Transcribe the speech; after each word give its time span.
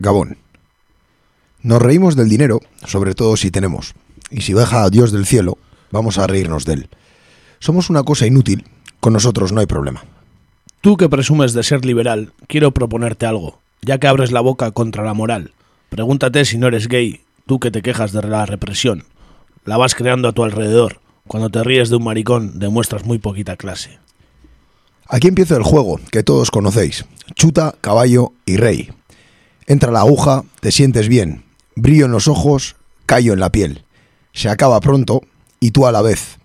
Gabón. 0.00 0.38
Nos 1.62 1.82
reímos 1.82 2.14
del 2.14 2.28
dinero, 2.28 2.60
sobre 2.86 3.14
todo 3.14 3.36
si 3.36 3.50
tenemos. 3.50 3.94
Y 4.30 4.42
si 4.42 4.54
baja 4.54 4.84
a 4.84 4.90
Dios 4.90 5.10
del 5.10 5.26
cielo, 5.26 5.58
vamos 5.90 6.18
a 6.18 6.26
reírnos 6.28 6.64
de 6.64 6.74
él. 6.74 6.88
Somos 7.58 7.90
una 7.90 8.04
cosa 8.04 8.26
inútil, 8.26 8.64
con 9.00 9.12
nosotros 9.12 9.50
no 9.50 9.60
hay 9.60 9.66
problema. 9.66 10.04
Tú 10.80 10.96
que 10.96 11.08
presumes 11.08 11.52
de 11.52 11.64
ser 11.64 11.84
liberal, 11.84 12.32
quiero 12.46 12.70
proponerte 12.70 13.26
algo, 13.26 13.58
ya 13.82 13.98
que 13.98 14.06
abres 14.06 14.30
la 14.30 14.40
boca 14.40 14.70
contra 14.70 15.02
la 15.02 15.14
moral. 15.14 15.52
Pregúntate 15.88 16.44
si 16.44 16.58
no 16.58 16.68
eres 16.68 16.86
gay, 16.86 17.22
tú 17.46 17.58
que 17.58 17.72
te 17.72 17.82
quejas 17.82 18.12
de 18.12 18.22
la 18.22 18.46
represión. 18.46 19.02
La 19.64 19.76
vas 19.78 19.96
creando 19.96 20.28
a 20.28 20.32
tu 20.32 20.44
alrededor. 20.44 21.00
Cuando 21.26 21.50
te 21.50 21.64
ríes 21.64 21.90
de 21.90 21.96
un 21.96 22.04
maricón, 22.04 22.60
demuestras 22.60 23.04
muy 23.04 23.18
poquita 23.18 23.56
clase. 23.56 23.98
Aquí 25.08 25.26
empieza 25.26 25.56
el 25.56 25.64
juego, 25.64 25.98
que 26.12 26.22
todos 26.22 26.52
conocéis. 26.52 27.04
Chuta, 27.34 27.74
caballo 27.80 28.32
y 28.46 28.56
rey. 28.58 28.90
Entra 29.68 29.92
la 29.92 30.00
aguja, 30.00 30.44
te 30.60 30.72
sientes 30.72 31.08
bien. 31.08 31.44
Brillo 31.76 32.06
en 32.06 32.12
los 32.12 32.26
ojos, 32.26 32.76
callo 33.04 33.34
en 33.34 33.40
la 33.40 33.52
piel. 33.52 33.84
Se 34.32 34.48
acaba 34.48 34.80
pronto 34.80 35.20
y 35.60 35.72
tú 35.72 35.86
a 35.86 35.92
la 35.92 36.00
vez. 36.00 36.38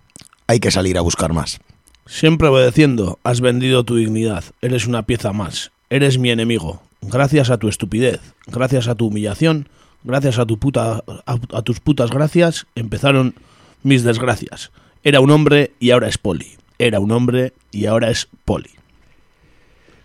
Hay 0.46 0.60
que 0.60 0.70
salir 0.70 0.98
a 0.98 1.00
buscar 1.00 1.32
más. 1.32 1.58
Siempre 2.04 2.48
obedeciendo, 2.48 3.18
has 3.24 3.40
vendido 3.40 3.82
tu 3.82 3.96
dignidad. 3.96 4.44
Eres 4.60 4.86
una 4.86 5.06
pieza 5.06 5.32
más. 5.32 5.72
Eres 5.88 6.18
mi 6.18 6.30
enemigo. 6.30 6.82
Gracias 7.00 7.48
a 7.48 7.56
tu 7.56 7.68
estupidez, 7.68 8.20
gracias 8.46 8.88
a 8.88 8.94
tu 8.94 9.06
humillación, 9.06 9.70
gracias 10.02 10.38
a, 10.38 10.44
tu 10.44 10.58
puta, 10.58 11.02
a, 11.26 11.38
a 11.52 11.62
tus 11.62 11.80
putas 11.80 12.10
gracias, 12.10 12.66
empezaron 12.74 13.34
mis 13.82 14.04
desgracias. 14.04 14.70
Era 15.02 15.20
un 15.20 15.30
hombre 15.30 15.72
y 15.80 15.92
ahora 15.92 16.08
es 16.08 16.18
poli. 16.18 16.56
Era 16.78 17.00
un 17.00 17.10
hombre 17.10 17.54
y 17.70 17.86
ahora 17.86 18.10
es 18.10 18.28
poli. 18.44 18.70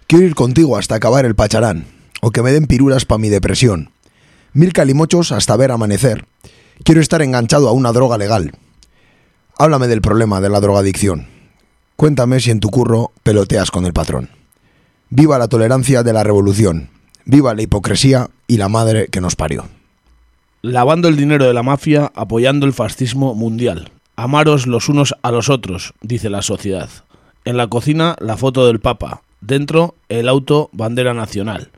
Quiero 0.08 0.26
ir 0.26 0.36
contigo 0.36 0.78
hasta 0.78 0.96
acabar 0.96 1.26
el 1.26 1.36
pacharán, 1.36 1.86
o 2.22 2.32
que 2.32 2.42
me 2.42 2.52
den 2.52 2.68
pirulas 2.68 3.06
para 3.06 3.20
mi 3.20 3.30
depresión. 3.30 3.92
Mil 4.54 4.74
calimochos 4.74 5.32
hasta 5.32 5.56
ver 5.56 5.72
amanecer. 5.72 6.26
Quiero 6.84 7.02
estar 7.02 7.22
enganchado 7.22 7.68
a 7.70 7.72
una 7.72 7.92
droga 7.92 8.18
legal. 8.18 8.52
Háblame 9.58 9.88
del 9.88 10.02
problema 10.02 10.42
de 10.42 10.50
la 10.50 10.60
drogadicción. 10.60 11.28
Cuéntame 11.96 12.40
si 12.40 12.52
en 12.52 12.60
tu 12.60 12.70
curro 12.70 13.12
peloteas 13.24 13.72
con 13.72 13.86
el 13.86 13.94
patrón. 13.94 14.30
Viva 15.10 15.38
la 15.38 15.48
tolerancia 15.48 16.04
de 16.04 16.14
la 16.14 16.24
revolución. 16.24 16.90
Viva 17.26 17.54
la 17.54 17.62
hipocresía 17.62 18.30
y 18.48 18.58
la 18.58 18.70
madre 18.70 19.08
que 19.08 19.22
nos 19.22 19.36
parió. 19.36 19.66
Lavando 20.62 21.08
el 21.08 21.18
dinero 21.18 21.46
de 21.46 21.54
la 21.54 21.64
mafia, 21.64 22.12
apoyando 22.16 22.66
el 22.66 22.74
fascismo 22.74 23.36
mundial. 23.36 23.92
Amaros 24.16 24.68
los 24.68 24.90
unos 24.90 25.16
a 25.22 25.32
los 25.32 25.50
otros, 25.50 25.94
dice 26.02 26.30
la 26.30 26.42
sociedad. 26.42 26.90
En 27.46 27.58
la 27.58 27.68
cocina, 27.68 28.16
la 28.20 28.36
foto 28.36 28.68
del 28.68 28.80
Papa. 28.80 29.22
Dentro, 29.42 29.96
el 30.10 30.28
auto 30.28 30.70
bandera 30.74 31.14
nacional. 31.14 31.72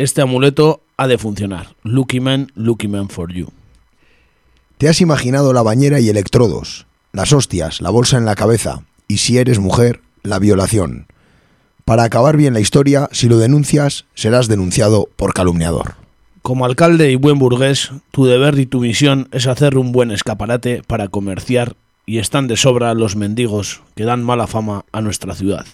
Este 0.00 0.22
amuleto 0.22 0.80
ha 0.96 1.08
de 1.08 1.18
funcionar. 1.18 1.74
Lucky 1.82 2.20
man, 2.20 2.50
lucky 2.54 2.88
man 2.88 3.10
for 3.10 3.30
you. 3.30 3.48
Te 4.78 4.88
has 4.88 5.02
imaginado 5.02 5.52
la 5.52 5.60
bañera 5.60 6.00
y 6.00 6.08
electrodos, 6.08 6.86
las 7.12 7.34
hostias, 7.34 7.82
la 7.82 7.90
bolsa 7.90 8.16
en 8.16 8.24
la 8.24 8.34
cabeza, 8.34 8.82
y 9.08 9.18
si 9.18 9.36
eres 9.36 9.58
mujer, 9.58 10.00
la 10.22 10.38
violación. 10.38 11.06
Para 11.84 12.04
acabar 12.04 12.38
bien 12.38 12.54
la 12.54 12.60
historia, 12.60 13.10
si 13.12 13.28
lo 13.28 13.36
denuncias, 13.36 14.06
serás 14.14 14.48
denunciado 14.48 15.10
por 15.16 15.34
calumniador. 15.34 15.96
Como 16.40 16.64
alcalde 16.64 17.12
y 17.12 17.16
buen 17.16 17.38
burgués, 17.38 17.90
tu 18.10 18.24
deber 18.24 18.58
y 18.58 18.64
tu 18.64 18.80
misión 18.80 19.28
es 19.32 19.46
hacer 19.46 19.76
un 19.76 19.92
buen 19.92 20.12
escaparate 20.12 20.82
para 20.86 21.08
comerciar 21.08 21.76
y 22.06 22.20
están 22.20 22.48
de 22.48 22.56
sobra 22.56 22.94
los 22.94 23.16
mendigos 23.16 23.82
que 23.94 24.04
dan 24.04 24.24
mala 24.24 24.46
fama 24.46 24.86
a 24.92 25.02
nuestra 25.02 25.34
ciudad. 25.34 25.66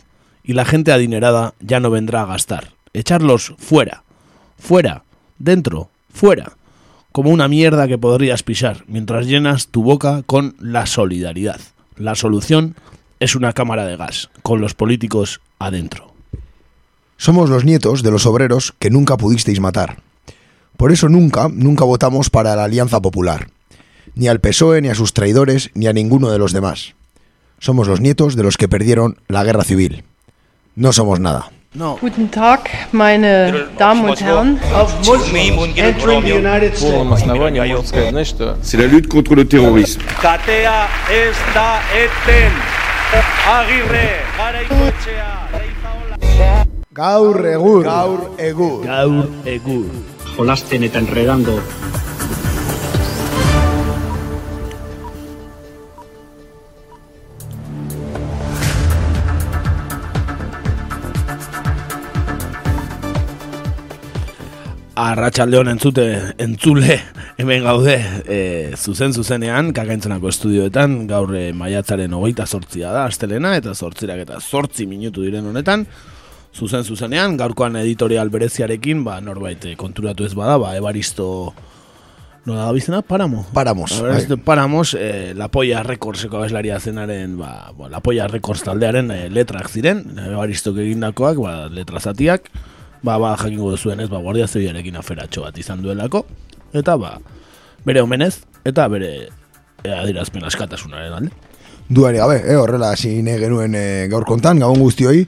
Y 0.42 0.54
la 0.54 0.64
gente 0.64 0.90
adinerada 0.90 1.54
ya 1.60 1.78
no 1.78 1.90
vendrá 1.90 2.22
a 2.22 2.26
gastar. 2.26 2.72
Echarlos 2.92 3.54
fuera, 3.58 4.02
fuera, 4.58 5.04
dentro, 5.38 5.90
fuera, 6.12 6.52
como 7.12 7.30
una 7.30 7.48
mierda 7.48 7.88
que 7.88 7.98
podrías 7.98 8.42
pisar 8.42 8.84
mientras 8.86 9.26
llenas 9.26 9.68
tu 9.68 9.82
boca 9.82 10.22
con 10.26 10.54
la 10.60 10.86
solidaridad. 10.86 11.60
La 11.96 12.14
solución 12.14 12.76
es 13.20 13.34
una 13.34 13.52
cámara 13.52 13.86
de 13.86 13.96
gas, 13.96 14.28
con 14.42 14.60
los 14.60 14.74
políticos 14.74 15.40
adentro. 15.58 16.12
Somos 17.16 17.48
los 17.48 17.64
nietos 17.64 18.02
de 18.02 18.10
los 18.10 18.26
obreros 18.26 18.74
que 18.78 18.90
nunca 18.90 19.16
pudisteis 19.16 19.60
matar. 19.60 20.02
Por 20.76 20.92
eso 20.92 21.08
nunca, 21.08 21.48
nunca 21.48 21.84
votamos 21.84 22.28
para 22.28 22.54
la 22.54 22.64
Alianza 22.64 23.00
Popular. 23.00 23.48
Ni 24.14 24.28
al 24.28 24.40
PSOE, 24.40 24.82
ni 24.82 24.88
a 24.88 24.94
sus 24.94 25.14
traidores, 25.14 25.70
ni 25.74 25.86
a 25.86 25.94
ninguno 25.94 26.30
de 26.30 26.38
los 26.38 26.52
demás. 26.52 26.94
Somos 27.58 27.88
los 27.88 28.00
nietos 28.00 28.36
de 28.36 28.42
los 28.42 28.58
que 28.58 28.68
perdieron 28.68 29.16
la 29.28 29.44
guerra 29.44 29.64
civil. 29.64 30.04
No 30.74 30.92
somos 30.92 31.20
nada. 31.20 31.50
No, 31.75 31.97
Guten 32.01 32.29
Tag, 32.29 32.69
meine 32.91 33.69
Damen 33.77 34.09
und 34.09 34.19
Herren. 34.21 34.59
Entering 35.77 36.21
the 36.23 36.33
United 36.33 36.75
States. 36.75 36.81
полном 36.81 37.13
основании 37.13 37.59
можно 37.61 37.87
сказать, 37.87 38.09
знаешь 38.09 38.27
что? 38.27 38.57
C'est 38.61 38.77
la 38.77 38.87
lutte 38.87 39.07
contre 39.07 39.35
le 39.35 39.45
terrorisme. 39.45 40.01
Katea 40.21 40.87
ez 41.09 41.35
da 41.53 41.79
eten. 41.95 42.51
Agirre, 43.47 44.09
garaikoetxea, 44.37 45.31
leizaola. 45.53 46.65
Gaur 46.93 47.45
egur. 47.45 47.83
Gaur 47.83 48.19
egur. 48.37 48.85
gaur 48.85 49.25
egur. 49.45 49.85
jolasten 50.37 50.83
eta 50.83 50.99
enredando 50.99 51.59
Arratxaldeon 65.06 65.68
entzute, 65.70 66.04
entzule, 66.42 66.96
hemen 67.38 67.62
gaude, 67.62 67.94
e, 68.26 68.38
zuzen 68.74 69.12
zuzenean, 69.14 69.68
kakaintzenako 69.76 70.32
estudioetan, 70.32 70.96
gaur 71.06 71.30
e, 71.38 71.52
maiatzaren 71.54 72.16
hogeita 72.16 72.46
sortzia 72.46 72.90
da, 72.90 73.04
astelena, 73.06 73.52
eta 73.60 73.74
sortzirak 73.76 74.24
eta 74.24 74.40
sortzi 74.40 74.88
minutu 74.90 75.22
diren 75.22 75.46
honetan, 75.46 75.86
zuzen 76.56 76.82
zuzenean, 76.82 77.36
gaurkoan 77.38 77.78
editorial 77.84 78.32
bereziarekin, 78.34 79.04
ba, 79.06 79.20
norbait 79.22 79.70
e, 79.70 79.76
konturatu 79.78 80.26
ez 80.26 80.34
bada, 80.34 80.58
ba, 80.58 80.74
ebaristo, 80.74 81.28
no 82.48 82.58
da 82.58 82.66
bizena, 82.74 83.04
paramo. 83.06 83.46
Paramos. 83.54 84.00
Ebaristo 84.00 84.38
Paramos, 84.42 84.94
e, 84.98 85.34
La 85.38 85.52
Polla 85.54 85.84
Recordseko 85.86 86.40
abeslaria 86.40 86.80
zenaren, 86.80 87.38
ba, 87.38 87.70
ba, 87.78 87.92
La 87.92 88.02
Polla 88.02 88.26
Records 88.32 88.66
taldearen 88.66 89.14
e, 89.14 89.26
letrak 89.30 89.70
ziren, 89.70 90.08
ebaristok 90.32 90.82
egindakoak, 90.82 91.44
ba, 91.46 91.60
letra 91.70 92.02
zatiak, 92.02 92.50
ba, 93.02 93.18
ba, 93.18 93.36
jakingo 93.36 93.70
duzuen 93.74 94.00
ez, 94.00 94.08
ba, 94.10 94.20
guardia 94.22 94.46
zibiarekin 94.46 94.96
aferatxo 94.96 95.46
bat 95.46 95.58
izan 95.58 95.82
duelako, 95.82 96.24
eta 96.76 96.96
ba, 97.00 97.16
bere 97.86 98.02
omenez, 98.04 98.38
eta 98.64 98.88
bere 98.92 99.10
e, 99.26 99.90
adirazpen 99.90 100.44
askatasunaren 100.44 101.18
alde. 101.20 101.34
Duari 101.88 102.18
gabe, 102.18 102.40
eh, 102.42 102.56
horrela 102.58 102.90
hasi 102.90 103.20
nahi 103.22 103.38
genuen 103.38 103.76
eh, 103.78 104.08
gaur 104.10 104.24
kontan, 104.26 104.58
gabon 104.58 104.80
guztioi, 104.82 105.20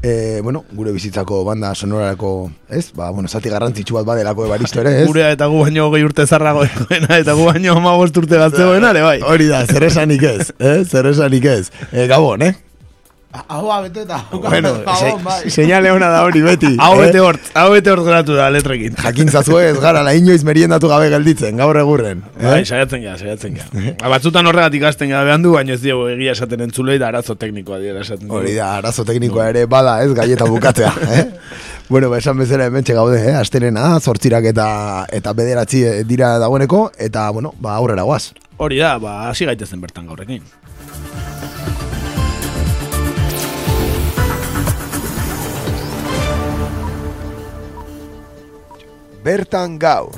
eh, 0.00 0.40
bueno, 0.42 0.62
gure 0.72 0.94
bizitzako 0.94 1.42
banda 1.44 1.74
sonorarako, 1.74 2.50
ez? 2.70 2.86
Ba, 2.96 3.10
bueno, 3.10 3.28
zati 3.28 3.52
garrantzitsu 3.52 3.98
bat 3.98 4.06
badelako 4.08 4.46
ebaristo 4.46 4.80
ere, 4.80 4.94
ez? 5.02 5.06
Gurea 5.10 5.28
eta 5.34 5.50
gu 5.52 5.60
baino 5.66 5.90
gehi 5.92 6.06
urte 6.08 6.24
zarragoena, 6.24 7.18
eta 7.20 7.34
gu 7.36 7.44
baino 7.50 7.76
amagost 7.76 8.16
urte 8.16 8.40
gaztegoena, 8.40 8.94
ere 8.96 9.04
bai. 9.04 9.18
Hori 9.28 9.50
da, 9.52 9.66
zer 9.66 9.84
esanik 9.90 10.24
ez, 10.24 10.54
eh? 10.56 10.78
Zer 10.88 11.10
esanik 11.12 11.44
ez. 11.52 11.68
Eh, 11.92 12.06
gabon, 12.08 12.48
eh? 12.48 12.54
Hau 13.48 13.82
beteta. 13.82 14.24
Bueno, 14.32 14.72
Gabon, 14.84 15.24
bai. 15.24 15.42
se, 15.44 15.50
señale 15.50 15.90
ona 15.92 16.08
da 16.08 16.22
hori 16.24 16.40
beti. 16.42 16.76
Hau 16.78 16.94
eh? 16.96 17.06
bete 17.06 17.20
hort, 17.20 17.40
hau 17.54 17.70
bete 17.72 17.90
hort 17.90 18.04
geratu 18.04 18.34
da 18.34 18.48
letrekin. 18.50 18.94
Jakintzazue 18.96 19.70
ez 19.70 19.78
gara, 19.80 20.02
la 20.02 20.14
inoiz 20.14 20.42
meriendatu 20.44 20.88
gabe 20.88 21.08
gelditzen, 21.10 21.56
gaur 21.56 21.76
egurren. 21.76 22.22
Bai, 22.40 22.60
Eh? 22.60 22.64
saiatzen 22.64 23.02
gara, 23.02 23.18
saiatzen 23.18 23.54
gara. 23.58 23.94
Ba, 24.00 24.08
Batzutan 24.16 24.46
horregatik 24.46 24.80
ikasten 24.82 25.10
gara 25.10 25.24
behan 25.24 25.42
du, 25.42 25.52
baina 25.56 25.74
ez 25.74 25.80
diego 25.82 26.08
egia 26.08 26.32
esaten 26.32 26.60
entzulei 26.66 26.98
da 26.98 27.08
arazo 27.08 27.34
teknikoa 27.36 27.78
dira 27.82 28.00
esaten. 28.00 28.30
Hori 28.30 28.54
da, 28.54 28.76
arazo 28.78 29.04
teknikoa 29.04 29.48
ere 29.54 29.66
bada, 29.66 29.98
ez, 30.04 30.12
gaieta 30.14 30.44
bukatzea, 30.46 30.92
eh? 31.18 31.24
Bueno, 31.88 32.08
ba, 32.10 32.18
esan 32.18 32.38
bezala 32.38 32.64
hementxe 32.66 32.94
gaude, 32.94 33.20
eh? 33.30 33.34
Asterena, 33.38 34.00
zortzirak 34.00 34.44
eta, 34.50 35.06
eta 35.12 35.32
bederatzi 35.32 35.84
eh, 35.86 36.04
dira 36.04 36.32
dagoeneko, 36.42 36.90
eta, 36.98 37.28
bueno, 37.30 37.52
ba, 37.60 37.76
aurrera 37.76 38.02
guaz. 38.02 38.32
Hori 38.58 38.78
da, 38.80 38.96
ba, 38.98 39.28
hasi 39.30 39.44
gaitezen 39.46 39.80
bertan 39.80 40.06
gaurrekin. 40.08 40.42
Bertan 49.26 49.74
gaur. 49.82 50.14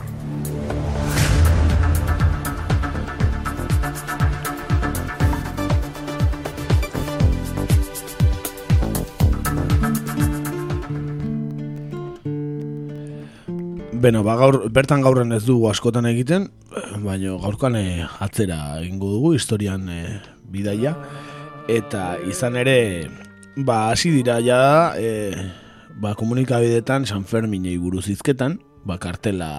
Beno, 13.97 14.21
ba, 14.21 14.37
gaur, 14.37 14.69
bertan 14.69 15.01
gaurren 15.01 15.33
ez 15.33 15.41
dugu 15.47 15.71
askotan 15.71 16.05
egiten, 16.13 16.51
baina 17.01 17.33
gaurkan 17.41 17.81
eh, 17.81 18.05
atzera 18.21 18.61
egingo 18.83 19.09
dugu, 19.17 19.33
historian 19.41 19.89
eh, 19.89 20.19
bidaia. 20.53 20.93
Eta 21.65 22.19
izan 22.29 22.61
ere, 22.61 23.09
ba, 23.57 23.87
hasi 23.89 24.13
dira 24.21 24.43
ja, 24.45 24.63
eh, 25.01 25.49
ba, 25.97 26.13
komunikabidetan 26.13 27.09
San 27.09 27.25
Ferminei 27.25 27.79
buruz 27.81 28.11
izketan, 28.13 28.61
ba, 28.89 28.97
kartela 28.97 29.51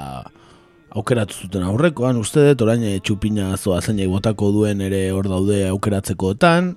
aukeratu 0.90 1.46
zuten 1.46 1.64
aurrekoan, 1.64 2.18
uste 2.18 2.42
dut, 2.50 2.66
orain 2.66 2.84
eh, 2.84 2.98
txupina 3.06 3.54
zoa 3.58 3.80
zeinak 3.82 4.10
botako 4.10 4.50
duen 4.56 4.82
ere 4.82 5.04
hor 5.14 5.30
daude 5.30 5.62
aukeratzekoetan, 5.70 6.74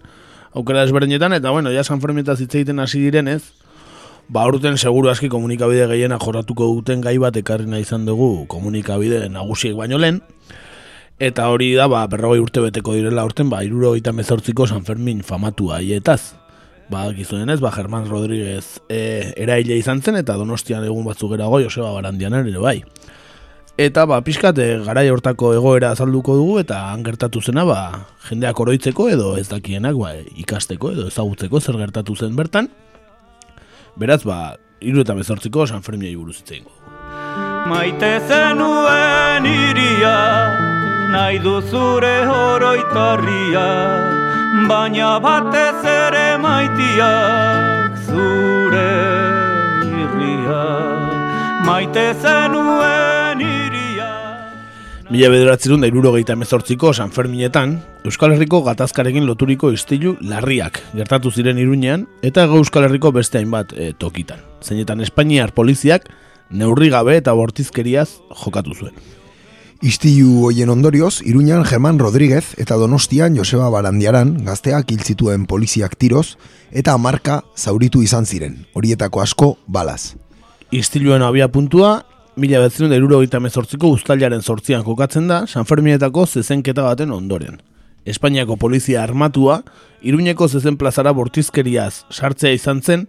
aukera 0.53 0.85
desberdinetan, 0.85 1.33
eta 1.39 1.51
bueno, 1.55 1.73
ja 1.73 1.85
San 1.85 2.03
Fermietaz 2.03 2.39
hitz 2.43 2.53
egiten 2.53 2.83
hasi 2.85 3.01
direnez, 3.07 3.41
ba 4.29 4.45
urten 4.49 4.77
seguru 4.77 5.09
aski 5.11 5.33
komunikabide 5.33 5.89
gehiena 5.95 6.21
jorratuko 6.21 6.69
duten 6.77 7.01
gai 7.01 7.17
bat 7.19 7.37
ekarri 7.41 7.67
nahi 7.69 7.87
izan 7.87 8.05
dugu 8.07 8.45
komunikabide 8.53 9.25
nagusiek 9.33 9.75
baino 9.79 9.99
lehen, 9.99 10.21
eta 11.23 11.49
hori 11.49 11.73
da, 11.79 11.89
ba, 11.89 12.05
berrogei 12.11 12.45
urte 12.45 12.69
beteko 12.69 12.99
direla 12.99 13.25
urten, 13.25 13.49
ba, 13.49 13.65
iruro 13.65 13.97
mezortziko 14.13 14.69
San 14.69 14.85
Fermin 14.85 15.23
famatua 15.23 15.81
hietaz. 15.81 16.42
Ba, 16.91 17.07
gizuen 17.17 17.51
ez, 17.51 17.61
ba, 17.61 17.71
Germán 17.73 18.09
Rodríguez 18.09 18.81
e, 18.89 19.33
eraile 19.37 19.79
izan 19.79 20.03
zen, 20.03 20.19
eta 20.21 20.37
donostian 20.37 20.85
egun 20.85 21.05
batzuk 21.07 21.33
gerago, 21.37 21.61
Joseba 21.63 21.93
Barandian 21.95 22.35
ere 22.35 22.59
bai. 22.59 22.83
Eta 23.81 24.05
ba, 24.05 24.21
pixkat, 24.21 24.59
e, 24.59 24.81
garai 24.85 25.07
hortako 25.09 25.55
egoera 25.57 25.95
azalduko 25.95 26.37
dugu 26.37 26.59
eta 26.61 26.91
han 26.91 27.05
gertatu 27.07 27.41
zena 27.41 27.65
ba, 27.65 27.79
jendeak 28.29 28.61
oroitzeko 28.61 29.09
edo 29.09 29.37
ez 29.41 29.49
dakienak 29.49 29.97
ba, 29.97 30.13
ikasteko 30.37 30.93
edo 30.93 31.07
ezagutzeko 31.09 31.61
zer 31.61 31.81
gertatu 31.81 32.17
zen 32.17 32.37
bertan. 32.37 32.69
Beraz, 33.97 34.21
ba, 34.29 34.59
iru 34.83 35.03
eta 35.07 35.17
bezortziko 35.17 35.67
San 35.67 35.83
Fermiai 35.83 36.15
buruz 36.17 36.41
itzein 36.43 36.67
Maite 37.71 38.11
zenuen 38.29 39.47
iria, 39.47 40.17
nahi 41.13 41.39
duzure 41.45 42.15
oroitarria, 42.27 43.67
baina 44.73 45.19
batez 45.21 45.85
ere 45.85 46.27
maitiak 46.41 47.99
zure 48.09 48.89
irria. 50.01 50.63
Maite 51.67 52.07
zenuen 52.23 53.43
iria... 53.45 54.09
Mila 55.13 55.29
bederatzerun 55.35 55.85
da 55.85 55.91
irurogeita 55.93 56.37
emezortziko 56.39 56.95
San 56.97 57.13
Ferminetan, 57.13 57.77
Euskal 58.09 58.33
Herriko 58.33 58.63
gatazkarekin 58.65 59.29
loturiko 59.29 59.75
istilu 59.77 60.15
larriak 60.25 60.81
gertatu 60.97 61.31
ziren 61.31 61.61
iruñean 61.61 62.07
eta 62.25 62.47
ego 62.49 62.63
Euskal 62.63 62.89
Herriko 62.89 63.13
beste 63.13 63.43
hainbat 63.43 63.77
e, 63.77 63.93
tokitan. 63.93 64.41
Zeinetan 64.65 65.05
Espainiar 65.05 65.53
poliziak 65.53 66.09
neurri 66.49 66.89
gabe 66.95 67.19
eta 67.21 67.37
bortizkeriaz 67.37 68.09
jokatu 68.45 68.79
zuen. 68.79 68.97
Istilu 69.83 70.45
hoien 70.47 70.71
ondorioz, 70.71 71.23
Iruñan 71.27 71.65
Germán 71.65 71.99
Rodríguez 71.99 72.55
eta 72.57 72.77
Donostian 72.79 73.35
Joseba 73.35 73.67
Barandiaran 73.69 74.45
gazteak 74.47 74.93
hil 74.95 75.03
zituen 75.03 75.49
poliziak 75.51 75.97
tiroz 75.99 76.37
eta 76.71 76.95
marka 77.03 77.41
zauritu 77.59 78.05
izan 78.07 78.23
ziren, 78.23 78.61
horietako 78.79 79.25
asko 79.25 79.49
balaz. 79.67 80.15
Istiluen 80.71 81.27
abia 81.27 81.51
puntua, 81.51 82.05
mila 82.37 82.61
betzen 82.63 82.95
da 82.95 83.41
mezortziko 83.41 83.89
ustailaren 83.89 84.43
sortzian 84.43 84.85
kokatzen 84.85 85.27
da 85.27 85.49
San 85.49 85.67
Ferminetako 85.67 86.27
zezenketa 86.27 86.83
baten 86.83 87.11
ondoren. 87.11 87.61
Espainiako 88.07 88.57
polizia 88.57 89.03
armatua, 89.03 89.65
Iruñeko 90.01 90.49
zezen 90.49 90.77
plazara 90.77 91.11
bortizkeriaz 91.11 92.05
sartzea 92.09 92.53
izan 92.53 92.83
zen, 92.83 93.09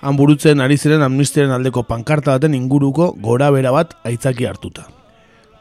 han 0.00 0.16
burutzen 0.16 0.60
ari 0.60 0.78
ziren 0.78 1.02
amnistiaren 1.02 1.52
aldeko 1.52 1.82
pankarta 1.82 2.32
baten 2.32 2.54
inguruko 2.54 3.12
gora 3.20 3.50
bera 3.50 3.72
bat 3.72 3.92
aitzaki 4.04 4.46
hartuta. 4.46 5.03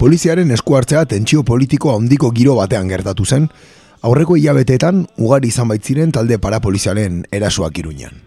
Poliziaren 0.04 0.50
esku 0.52 0.76
hartzea 0.76 1.06
tentsio 1.08 1.46
politiko 1.48 1.94
handiko 1.96 2.34
giro 2.36 2.58
batean 2.58 2.90
gertatu 2.92 3.24
zen, 3.24 3.46
aurreko 4.04 4.36
hilabeteetan 4.36 5.06
ugari 5.16 5.48
izan 5.48 5.70
baitziren 5.72 6.12
talde 6.12 6.36
parapolizialen 6.44 7.22
erasoak 7.32 7.80
Iruñan. 7.80 8.18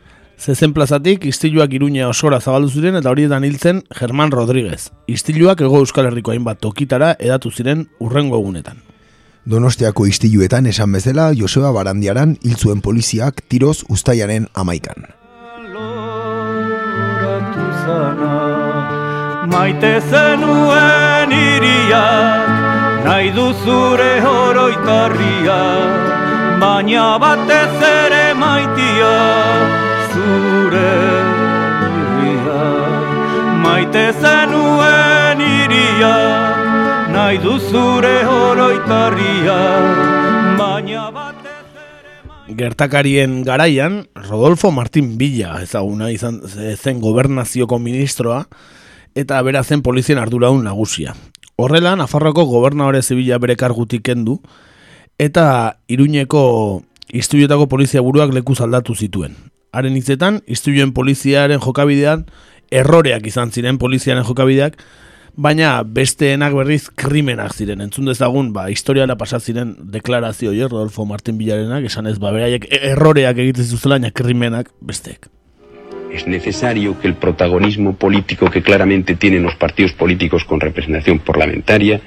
Zezen 0.41 0.73
plazatik, 0.73 1.27
istiluak 1.29 1.75
iruña 1.77 2.09
osora 2.09 2.41
zabaldu 2.41 2.71
ziren 2.71 2.97
eta 2.97 3.13
horietan 3.13 3.45
hiltzen 3.45 3.83
Germán 3.93 4.33
Rodríguez. 4.33 4.89
Istiluak 5.07 5.61
ego 5.69 5.83
Euskal 5.85 6.09
Herriko 6.09 6.33
hainbat 6.33 6.65
tokitara 6.65 7.13
edatu 7.19 7.53
ziren 7.53 7.91
urrengo 8.01 8.41
egunetan. 8.41 8.81
Donostiako 9.45 10.09
istiluetan 10.09 10.73
esan 10.73 10.97
bezala 10.97 11.29
Joseba 11.37 11.77
Barandiaran 11.77 12.39
hil 12.41 12.57
zuen 12.57 12.81
poliziak 12.81 13.45
tiroz 13.53 13.83
ustaiaren 13.93 14.49
amaikan. 14.55 15.11
Maite 19.47 20.01
zenuen 20.11 21.31
iriak, 21.31 22.49
nahi 23.07 23.29
duzure 23.31 24.19
horoitarria, 24.19 25.59
baina 26.59 27.05
batez 27.23 27.79
ere 27.89 28.35
maitia, 28.35 29.13
zure 30.11 30.91
irria. 31.87 32.63
Maite 33.63 34.05
zenuen 34.19 35.43
iriak, 35.47 36.65
nahi 37.15 37.39
duzure 37.39 38.17
horoitarria, 38.27 39.61
baina 40.59 41.11
batez 41.15 42.57
Gertakarien 42.59 43.45
garaian, 43.45 44.09
Rodolfo 44.27 44.73
Martín 44.73 45.15
Villa 45.19 45.61
ezaguna 45.63 46.11
izan 46.11 46.41
zen 46.49 46.99
gobernazioko 46.99 47.79
ministroa, 47.79 48.49
eta 49.17 49.41
bera 49.43 49.65
zen 49.65 49.83
polizien 49.83 50.21
arduraun 50.21 50.63
nagusia. 50.65 51.17
Horrela, 51.57 51.97
Nafarroako 51.97 52.45
gobernadore 52.45 53.01
zibila 53.03 53.39
bere 53.41 53.57
kargutik 53.57 54.05
kendu, 54.05 54.43
eta 55.19 55.79
Iruñeko 55.89 56.83
istuietako 57.09 57.67
polizia 57.67 58.05
buruak 58.05 58.35
leku 58.35 58.55
aldatu 58.61 58.95
zituen. 58.95 59.37
Haren 59.73 59.97
hitzetan, 59.97 60.43
istuioen 60.47 60.93
poliziaren 60.93 61.61
jokabidean, 61.61 62.27
erroreak 62.71 63.27
izan 63.27 63.53
ziren 63.53 63.79
poliziaren 63.79 64.25
jokabideak, 64.25 64.77
baina 65.37 65.83
besteenak 65.85 66.53
berriz 66.57 66.89
krimenak 66.89 67.55
ziren. 67.55 67.81
Entzun 67.85 68.09
dezagun, 68.09 68.53
ba, 68.53 68.69
historiara 68.73 69.17
pasat 69.17 69.45
ziren 69.45 69.75
deklarazio, 69.93 70.53
jo, 70.53 70.69
Rodolfo 70.69 71.05
Martin 71.09 71.39
Villarenak, 71.39 71.89
esan 71.89 72.09
ez, 72.09 72.19
ba, 72.21 72.33
beraiek 72.37 72.69
erroreak 72.81 73.41
egiten 73.45 73.65
zuzela, 73.65 74.01
krimenak 74.13 74.73
besteek. 74.81 75.31
Es 76.17 76.27
necesario 76.27 76.99
que 76.99 77.09
el 77.09 77.15
protagonismo 77.15 77.97
político 77.97 78.51
que 78.51 78.63
claramente 78.63 79.17
tienen 79.17 79.43
los 79.43 79.55
partidos 79.57 79.93
políticos 79.93 80.47
con 80.47 80.61
representación 80.61 81.19
parlamentaria 81.19 82.01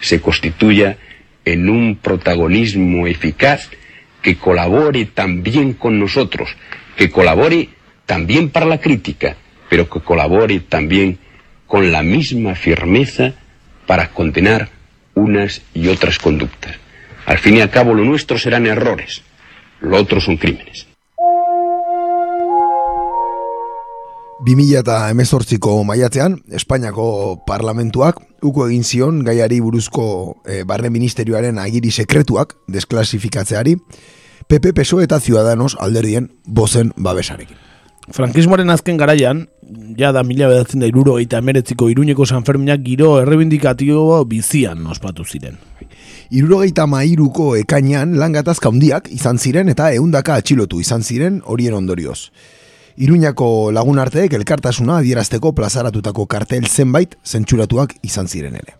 se 0.00 0.22
constituya 0.22 0.96
en 1.44 1.68
un 1.68 1.96
protagonismo 1.96 3.06
eficaz 3.06 3.68
que 4.22 4.36
colabore 4.38 5.04
también 5.04 5.74
con 5.74 6.00
nosotros, 6.00 6.56
que 6.96 7.10
colabore 7.10 7.68
también 8.06 8.48
para 8.48 8.64
la 8.64 8.80
crítica, 8.80 9.36
pero 9.68 9.90
que 9.90 10.00
colabore 10.00 10.60
también 10.60 11.18
con 11.66 11.92
la 11.92 12.02
misma 12.02 12.54
firmeza 12.54 13.34
para 13.86 14.08
condenar 14.08 14.70
unas 15.14 15.60
y 15.74 15.88
otras 15.88 16.18
conductas. 16.18 16.76
Al 17.26 17.36
fin 17.36 17.58
y 17.58 17.60
al 17.60 17.68
cabo 17.68 17.92
lo 17.92 18.04
nuestro 18.06 18.38
serán 18.38 18.66
errores, 18.66 19.22
lo 19.82 19.98
otro 19.98 20.18
son 20.18 20.38
crímenes. 20.38 20.89
2000 24.40 24.78
eta 24.80 25.10
emezortziko 25.12 25.74
maiatzean, 25.84 26.38
Espainiako 26.56 27.42
parlamentuak 27.46 28.22
uko 28.42 28.66
egin 28.70 28.84
zion 28.84 29.18
gaiari 29.24 29.58
buruzko 29.60 30.04
e, 30.48 30.62
barne 30.64 30.88
ministerioaren 30.90 31.58
agiri 31.60 31.90
sekretuak 31.90 32.54
desklasifikatzeari, 32.72 33.76
PP, 34.48 34.72
PSOE 34.74 35.04
eta 35.04 35.20
Ciudadanos 35.20 35.76
alderdien 35.78 36.30
bozen 36.46 36.94
babesarekin. 36.96 37.58
Frankismoaren 38.10 38.72
azken 38.72 38.96
garaian, 38.98 39.44
ja 39.98 40.10
da 40.10 40.22
mila 40.26 40.48
bedatzen 40.50 40.80
da 40.80 40.88
iruro 40.88 41.18
eta 41.20 41.38
emeretziko 41.38 41.90
iruñeko 41.92 42.24
Sanferminak 42.26 42.80
giro 42.82 43.18
errebindikatio 43.20 44.24
bizian 44.24 44.86
ospatu 44.90 45.24
ziren. 45.28 45.60
Irurogeita 46.30 46.86
mairuko 46.88 47.52
ekainan 47.58 48.16
langatazka 48.18 48.72
handiak 48.72 49.12
izan 49.12 49.38
ziren 49.38 49.68
eta 49.68 49.92
eundaka 49.92 50.40
atxilotu 50.40 50.80
izan 50.80 51.04
ziren 51.04 51.42
horien 51.44 51.76
ondorioz. 51.76 52.30
Iruñako 53.00 53.72
lagunarteek 53.72 54.34
elkartasuna 54.36 54.98
adierazteko 55.00 55.54
plazaratutako 55.56 56.26
kartel 56.28 56.66
zenbait 56.68 57.14
zentsuratuak 57.24 57.94
izan 58.04 58.26
ziren 58.28 58.58
ere. 58.58 58.74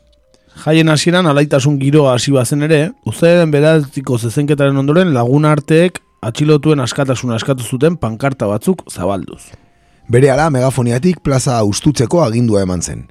Jaien 0.61 0.91
hasieran 0.93 1.25
alaitasun 1.31 1.79
giroa 1.81 2.13
hasi 2.19 2.35
bazen 2.35 2.67
ere, 2.67 2.91
uzaren 3.09 3.51
bedatiko 3.51 4.19
zezenketaren 4.19 4.77
ondoren 4.77 5.15
lagunarteek 5.15 6.03
atxilotuen 6.21 6.83
askatasuna 6.85 7.39
askatu 7.41 7.65
zuten 7.65 7.97
pankarta 7.97 8.49
batzuk 8.51 8.83
zabalduz. 8.93 9.41
Bere 10.13 10.29
ala 10.31 10.51
megafoniatik 10.51 11.23
plaza 11.25 11.63
ustutzeko 11.65 12.21
agindua 12.21 12.67
eman 12.67 12.83
zen. 12.83 13.07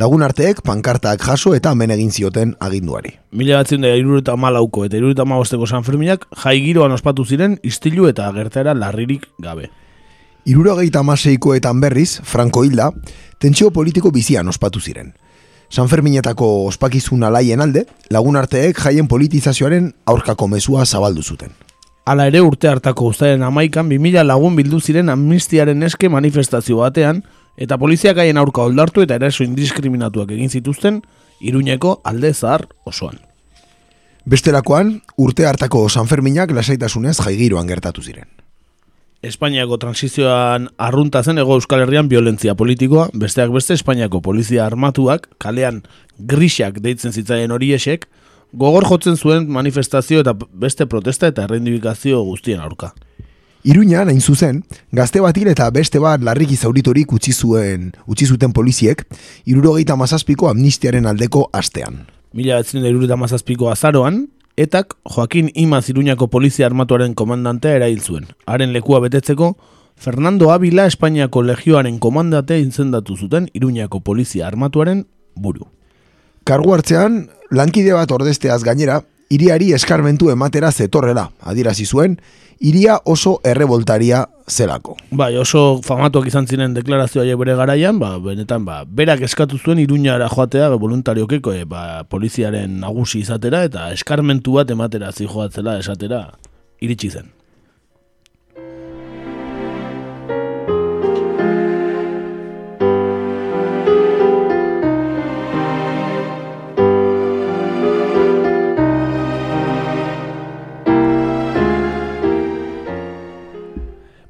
Lagunarteek 0.00 0.62
pankartak 0.64 1.26
jaso 1.26 1.52
eta 1.58 1.74
hemen 1.76 1.92
egin 1.92 2.14
zioten 2.14 2.54
aginduari. 2.58 3.12
Mila 3.32 3.60
batzen 3.60 3.84
da 3.84 3.92
irureta 4.00 4.36
malauko 4.36 4.86
eta 4.86 4.96
irureta 4.96 5.28
malbosteko 5.28 5.68
Sanferminak 5.68 6.24
jai 6.44 6.56
giroan 6.64 6.96
ospatu 6.96 7.26
ziren 7.26 7.58
istilu 7.62 8.08
eta 8.08 8.30
gertera 8.32 8.72
larririk 8.72 9.28
gabe. 9.44 9.68
Irurogeita 10.48 11.02
amaseikoetan 11.04 11.80
berriz, 11.80 12.20
Franco 12.24 12.64
Hilda, 12.64 12.90
tentsio 13.38 13.70
politiko 13.70 14.10
bizian 14.10 14.48
ospatu 14.48 14.80
ziren. 14.80 15.12
San 15.68 15.88
Ferminetako 15.88 16.64
ospakizun 16.66 17.22
alaien 17.28 17.60
alde, 17.60 17.84
lagunarteek 18.08 18.80
jaien 18.80 19.08
politizazioaren 19.08 19.92
aurkako 20.06 20.48
mezua 20.48 20.86
zabaldu 20.86 21.22
zuten. 21.22 21.52
Hala 22.08 22.26
ere 22.30 22.40
urte 22.40 22.68
hartako 22.68 23.10
ustaren 23.12 23.42
amaikan 23.44 23.90
2000 23.92 24.24
lagun 24.24 24.56
bildu 24.56 24.80
ziren 24.80 25.12
amnistiaren 25.12 25.82
eske 25.84 26.08
manifestazio 26.08 26.80
batean, 26.80 27.22
Eta 27.58 27.74
poliziak 27.78 28.20
haien 28.22 28.38
aurka 28.38 28.62
oldartu 28.62 29.02
eta 29.02 29.16
eraso 29.18 29.42
indiskriminatuak 29.42 30.30
egin 30.36 30.50
zituzten 30.50 31.00
Iruñeko 31.42 31.98
alde 32.06 32.30
zahar 32.34 32.68
osoan. 32.86 33.18
Bestelakoan, 34.28 35.00
urte 35.16 35.46
hartako 35.48 35.88
Sanferminak 35.88 36.52
lasaitasunez 36.54 37.16
jaigiroan 37.18 37.66
gertatu 37.66 38.02
ziren. 38.02 38.28
Espainiako 39.22 39.80
transizioan 39.82 40.68
arrunta 40.78 41.24
zen 41.24 41.40
ego 41.42 41.56
Euskal 41.58 41.80
Herrian 41.82 42.06
violentzia 42.06 42.52
politikoa, 42.54 43.08
besteak 43.18 43.50
beste 43.50 43.74
Espainiako 43.74 44.20
polizia 44.22 44.62
armatuak, 44.66 45.26
kalean 45.42 45.80
grisak 46.18 46.78
deitzen 46.84 47.10
zitzaien 47.10 47.50
horiesek, 47.50 48.06
gogor 48.52 48.86
jotzen 48.86 49.16
zuen 49.18 49.48
manifestazio 49.50 50.22
eta 50.22 50.36
beste 50.52 50.86
protesta 50.86 51.32
eta 51.32 51.48
errendifikazio 51.48 52.22
guztien 52.22 52.62
aurka. 52.62 52.92
Iruña, 53.66 54.04
nain 54.06 54.20
zuzen, 54.22 54.62
gazte 54.94 55.18
bat 55.20 55.36
hil 55.36 55.50
eta 55.50 55.66
beste 55.74 55.98
bat 55.98 56.22
larriki 56.22 56.54
zauriturik 56.54 57.10
utzi 57.12 57.34
zuen, 57.34 57.90
utzi 58.06 58.30
zuten 58.30 58.54
poliziek, 58.54 59.02
irurogeita 59.50 59.96
mazazpiko 59.98 60.46
amnistiaren 60.46 61.10
aldeko 61.10 61.48
astean. 61.52 62.04
Mila 62.32 62.62
betzen 62.62 63.18
mazazpiko 63.18 63.72
azaroan, 63.72 64.28
etak 64.58 64.96
Joaquin 65.04 65.52
Imaz 65.54 65.88
Iruñako 65.88 66.26
polizia 66.28 66.66
armatuaren 66.66 67.14
komandantea 67.14 67.76
erail 67.78 68.00
zuen. 68.02 68.26
Haren 68.46 68.72
lekua 68.72 68.98
betetzeko, 69.00 69.56
Fernando 69.94 70.50
Ávila 70.50 70.86
Espainiako 70.86 71.42
legioaren 71.42 71.98
komandate 71.98 72.58
inzendatu 72.58 73.16
zuten 73.16 73.48
Iruñako 73.54 74.00
polizia 74.00 74.48
armatuaren 74.48 75.06
buru. 75.36 75.68
Kargu 76.44 76.74
hartzean, 76.74 77.28
lankide 77.50 77.92
bat 77.94 78.10
ordezteaz 78.10 78.64
gainera, 78.64 79.04
iriari 79.30 79.72
eskarmentu 79.76 80.30
ematera 80.34 80.72
zetorrela, 80.72 81.30
adirazi 81.40 81.86
zuen, 81.86 82.18
iria 82.60 82.98
oso 83.04 83.38
errevoltaria 83.44 84.26
zelako. 84.48 84.96
Bai, 85.10 85.36
oso 85.36 85.80
famatuak 85.84 86.28
izan 86.30 86.46
ziren 86.46 86.74
deklarazioa 86.74 87.36
bere 87.38 87.54
garaian, 87.58 87.98
ba, 87.98 88.16
benetan, 88.18 88.64
ba, 88.64 88.82
berak 88.84 89.22
eskatu 89.28 89.58
zuen 89.58 89.78
iruñara 89.78 90.28
joatea, 90.28 90.70
voluntariokeko, 90.74 91.54
e, 91.54 91.64
ba, 91.64 92.04
poliziaren 92.08 92.80
nagusi 92.80 93.22
izatera, 93.22 93.64
eta 93.68 93.90
eskarmentu 93.94 94.58
bat 94.58 94.70
ematera 94.70 95.12
zijoatzela 95.12 95.78
esatera 95.78 96.26
iritsi 96.80 97.10
zen. 97.10 97.37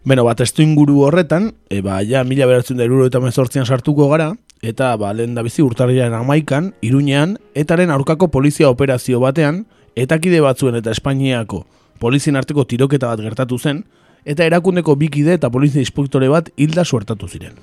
Beno, 0.09 0.23
bat 0.25 0.41
estu 0.41 0.63
inguru 0.65 1.03
horretan, 1.05 1.51
e, 1.69 1.83
ba, 1.85 1.99
ja, 2.01 2.23
mila 2.25 2.47
beratzen 2.49 2.79
da 2.79 2.85
eta 3.05 3.21
mezortzian 3.21 3.67
sartuko 3.67 4.09
gara, 4.09 4.31
eta 4.63 4.97
ba, 4.97 5.13
lehen 5.13 5.35
da 5.35 5.43
bizi 5.43 5.61
urtarriaren 5.61 6.15
amaikan, 6.15 6.73
iruñean, 6.81 7.37
etaren 7.55 7.91
aurkako 7.91 8.29
polizia 8.29 8.71
operazio 8.71 9.21
batean, 9.21 9.67
etakide 9.97 10.41
batzuen 10.41 10.77
eta 10.77 10.91
Espainiako 10.91 11.67
polizien 11.99 12.37
arteko 12.37 12.65
tiroketa 12.65 13.09
bat 13.09 13.21
gertatu 13.21 13.59
zen, 13.59 13.83
eta 14.25 14.47
erakundeko 14.47 14.95
bikide 14.97 15.35
eta 15.35 15.51
polizia 15.51 15.83
inspektore 15.83 16.29
bat 16.33 16.49
hilda 16.57 16.87
suertatu 16.87 17.29
ziren. 17.29 17.59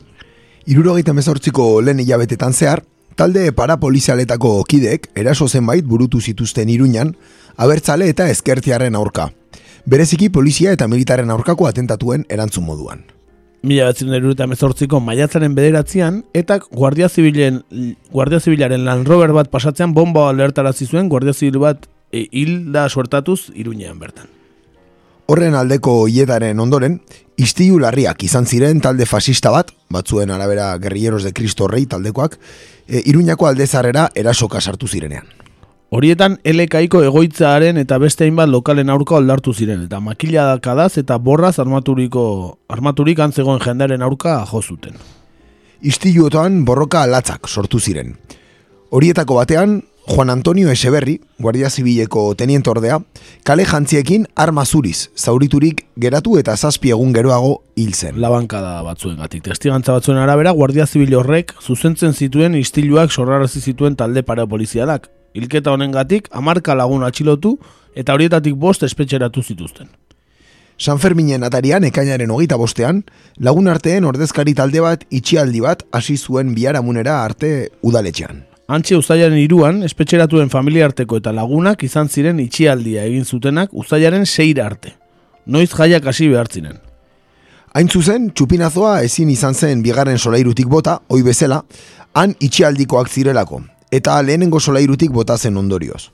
Irurogeita 0.67 1.13
mezortziko 1.13 1.81
lehen 1.81 2.03
hilabetetan 2.03 2.53
zehar, 2.53 2.83
talde 3.15 3.47
parapolizialetako 3.53 4.59
kidek 4.69 5.09
eraso 5.15 5.47
zenbait 5.47 5.85
burutu 5.85 6.21
zituzten 6.21 6.69
iruñan, 6.69 7.15
abertzale 7.57 8.09
eta 8.11 8.29
ezkertiaren 8.29 8.93
aurka 8.93 9.31
bereziki 9.85 10.29
polizia 10.29 10.73
eta 10.73 10.87
militaren 10.87 11.29
aurkako 11.31 11.67
atentatuen 11.69 12.25
erantzun 12.29 12.65
moduan. 12.65 13.03
Mila 13.65 13.87
batzen 13.89 14.13
eta 14.13 14.45
mezortziko 14.45 14.99
maiatzaren 15.01 15.55
bederatzean, 15.57 16.23
eta 16.33 16.59
Guardia 16.69 17.09
Zibilen, 17.09 17.63
Guardia 18.11 18.39
Zibilaren 18.39 18.85
Land 18.85 19.07
Rover 19.07 19.33
bat 19.33 19.49
pasatzean 19.49 19.93
bomba 19.93 20.29
alertarazi 20.29 20.85
zuen 20.85 21.09
Guardia 21.09 21.33
Zibil 21.33 21.57
bat 21.59 21.87
e, 22.11 22.27
hilda 22.31 22.87
suertatuz 22.89 23.49
iruñean 23.55 23.97
bertan. 23.99 24.29
Horren 25.25 25.55
aldeko 25.57 26.05
hietaren 26.05 26.59
ondoren, 26.61 26.99
istilu 27.41 27.79
larriak 27.81 28.21
izan 28.23 28.45
ziren 28.45 28.83
talde 28.85 29.07
fasista 29.09 29.49
bat, 29.49 29.71
batzuen 29.89 30.29
arabera 30.29 30.75
guerrilleros 30.77 31.23
de 31.23 31.33
Cristo 31.33 31.67
Rey 31.67 31.87
taldekoak, 31.89 32.37
e, 32.87 33.01
iruñako 33.05 33.49
aldezarrera 33.49 34.11
erasoka 34.13 34.61
sartu 34.61 34.87
zirenean. 34.87 35.25
Horietan 35.93 36.39
elekaiko 36.43 37.03
egoitzaaren 37.05 37.77
eta 37.77 37.99
beste 38.01 38.25
hainbat 38.25 38.49
lokalen 38.49 38.89
aurka 38.89 39.19
oldartu 39.19 39.53
ziren 39.53 39.83
eta 39.85 39.99
makiladakadaz 40.01 40.97
eta 40.97 41.17
borraz 41.21 41.59
armaturiko 41.61 42.23
armaturik 42.73 43.19
antzegoen 43.21 43.61
jendaren 43.61 44.01
aurka 44.01 44.39
jo 44.49 44.61
zuten. 44.61 44.95
Istiluotan 45.81 46.63
borroka 46.65 47.03
alatzak 47.05 47.47
sortu 47.47 47.79
ziren. 47.79 48.15
Horietako 48.89 49.37
batean, 49.37 49.83
Juan 50.07 50.29
Antonio 50.29 50.69
Eseberri, 50.69 51.19
Guardia 51.39 51.69
Zibileko 51.69 52.33
teniente 52.35 52.69
ordea, 52.69 52.99
kale 53.43 53.65
jantziekin 53.65 54.25
arma 54.35 54.65
zuriz, 54.65 55.09
zauriturik 55.17 55.85
geratu 55.97 56.37
eta 56.39 56.55
zazpi 56.57 56.93
egun 56.93 57.13
geroago 57.13 57.59
hil 57.75 57.93
zen. 57.93 58.21
Labankada 58.21 58.81
batzuen 58.85 59.17
gatik. 59.17 59.43
Testigantza 59.45 59.93
batzuen 59.93 60.17
arabera, 60.17 60.51
Guardia 60.51 60.85
Zibil 60.87 61.13
horrek 61.17 61.53
zuzentzen 61.61 62.13
zituen 62.13 62.55
istiluak 62.55 63.11
sorrarazi 63.11 63.61
zituen 63.61 63.97
talde 63.97 64.23
parapolizialak, 64.23 65.09
Ilketa 65.35 65.73
honengatik 65.75 66.29
hamarka 66.31 66.75
lagun 66.79 67.03
atxilotu 67.03 67.57
eta 67.95 68.15
horietatik 68.15 68.55
bost 68.55 68.83
espetxeratu 68.87 69.43
zituzten. 69.43 69.89
San 70.77 70.99
Ferminen 70.99 71.43
atarian 71.47 71.83
ekainaren 71.87 72.31
hogeita 72.31 72.57
bostean, 72.59 73.03
lagun 73.39 73.67
arteen 73.71 74.07
ordezkari 74.07 74.53
talde 74.55 74.81
bat 74.83 75.05
itxialdi 75.09 75.61
bat 75.63 75.85
hasi 75.95 76.17
zuen 76.17 76.53
biharamunera 76.55 77.21
arte 77.23 77.69
udaletxean. 77.83 78.43
Antxe 78.67 78.97
ustaiaren 78.97 79.37
iruan, 79.37 79.83
espetxeratuen 79.85 80.49
familia 80.49 80.87
arteko 80.89 81.19
eta 81.21 81.31
lagunak 81.35 81.83
izan 81.85 82.09
ziren 82.09 82.39
itxialdia 82.41 83.03
egin 83.05 83.25
zutenak 83.25 83.75
ustaiaren 83.75 84.25
seira 84.25 84.65
arte. 84.65 84.95
Noiz 85.45 85.69
jaiak 85.71 86.07
hasi 86.09 86.27
behartzinen. 86.31 86.79
Hain 87.75 87.91
zuzen, 87.91 88.31
txupinazoa 88.31 89.01
ezin 89.03 89.29
izan 89.29 89.53
zen 89.53 89.83
bigarren 89.83 90.17
solairutik 90.17 90.67
bota, 90.71 91.01
oi 91.09 91.21
bezala, 91.21 91.61
han 92.15 92.33
itxialdikoak 92.39 93.11
zirelako, 93.11 93.61
eta 93.95 94.21
lehenengo 94.21 94.59
solairutik 94.59 95.11
botazen 95.15 95.57
ondorioz. 95.57 96.09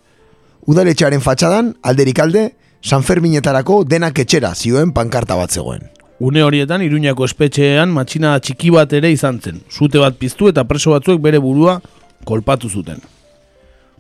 Udaletxearen 0.70 1.22
fatxadan, 1.22 1.76
alderik 1.82 2.20
alde, 2.22 2.52
San 2.82 3.04
Ferminetarako 3.06 3.84
denak 3.86 4.20
etxera 4.22 4.54
zioen 4.56 4.92
pankarta 4.94 5.38
bat 5.38 5.52
zegoen. 5.52 5.90
Une 6.20 6.44
horietan, 6.46 6.84
Iruñako 6.86 7.26
espetxean 7.26 7.90
matxina 7.94 8.36
txiki 8.40 8.70
bat 8.74 8.94
ere 8.94 9.10
izan 9.10 9.40
zen. 9.42 9.64
Zute 9.70 9.98
bat 10.02 10.18
piztu 10.18 10.52
eta 10.52 10.68
preso 10.70 10.94
batzuek 10.94 11.22
bere 11.22 11.42
burua 11.42 11.80
kolpatu 12.26 12.70
zuten. 12.70 13.02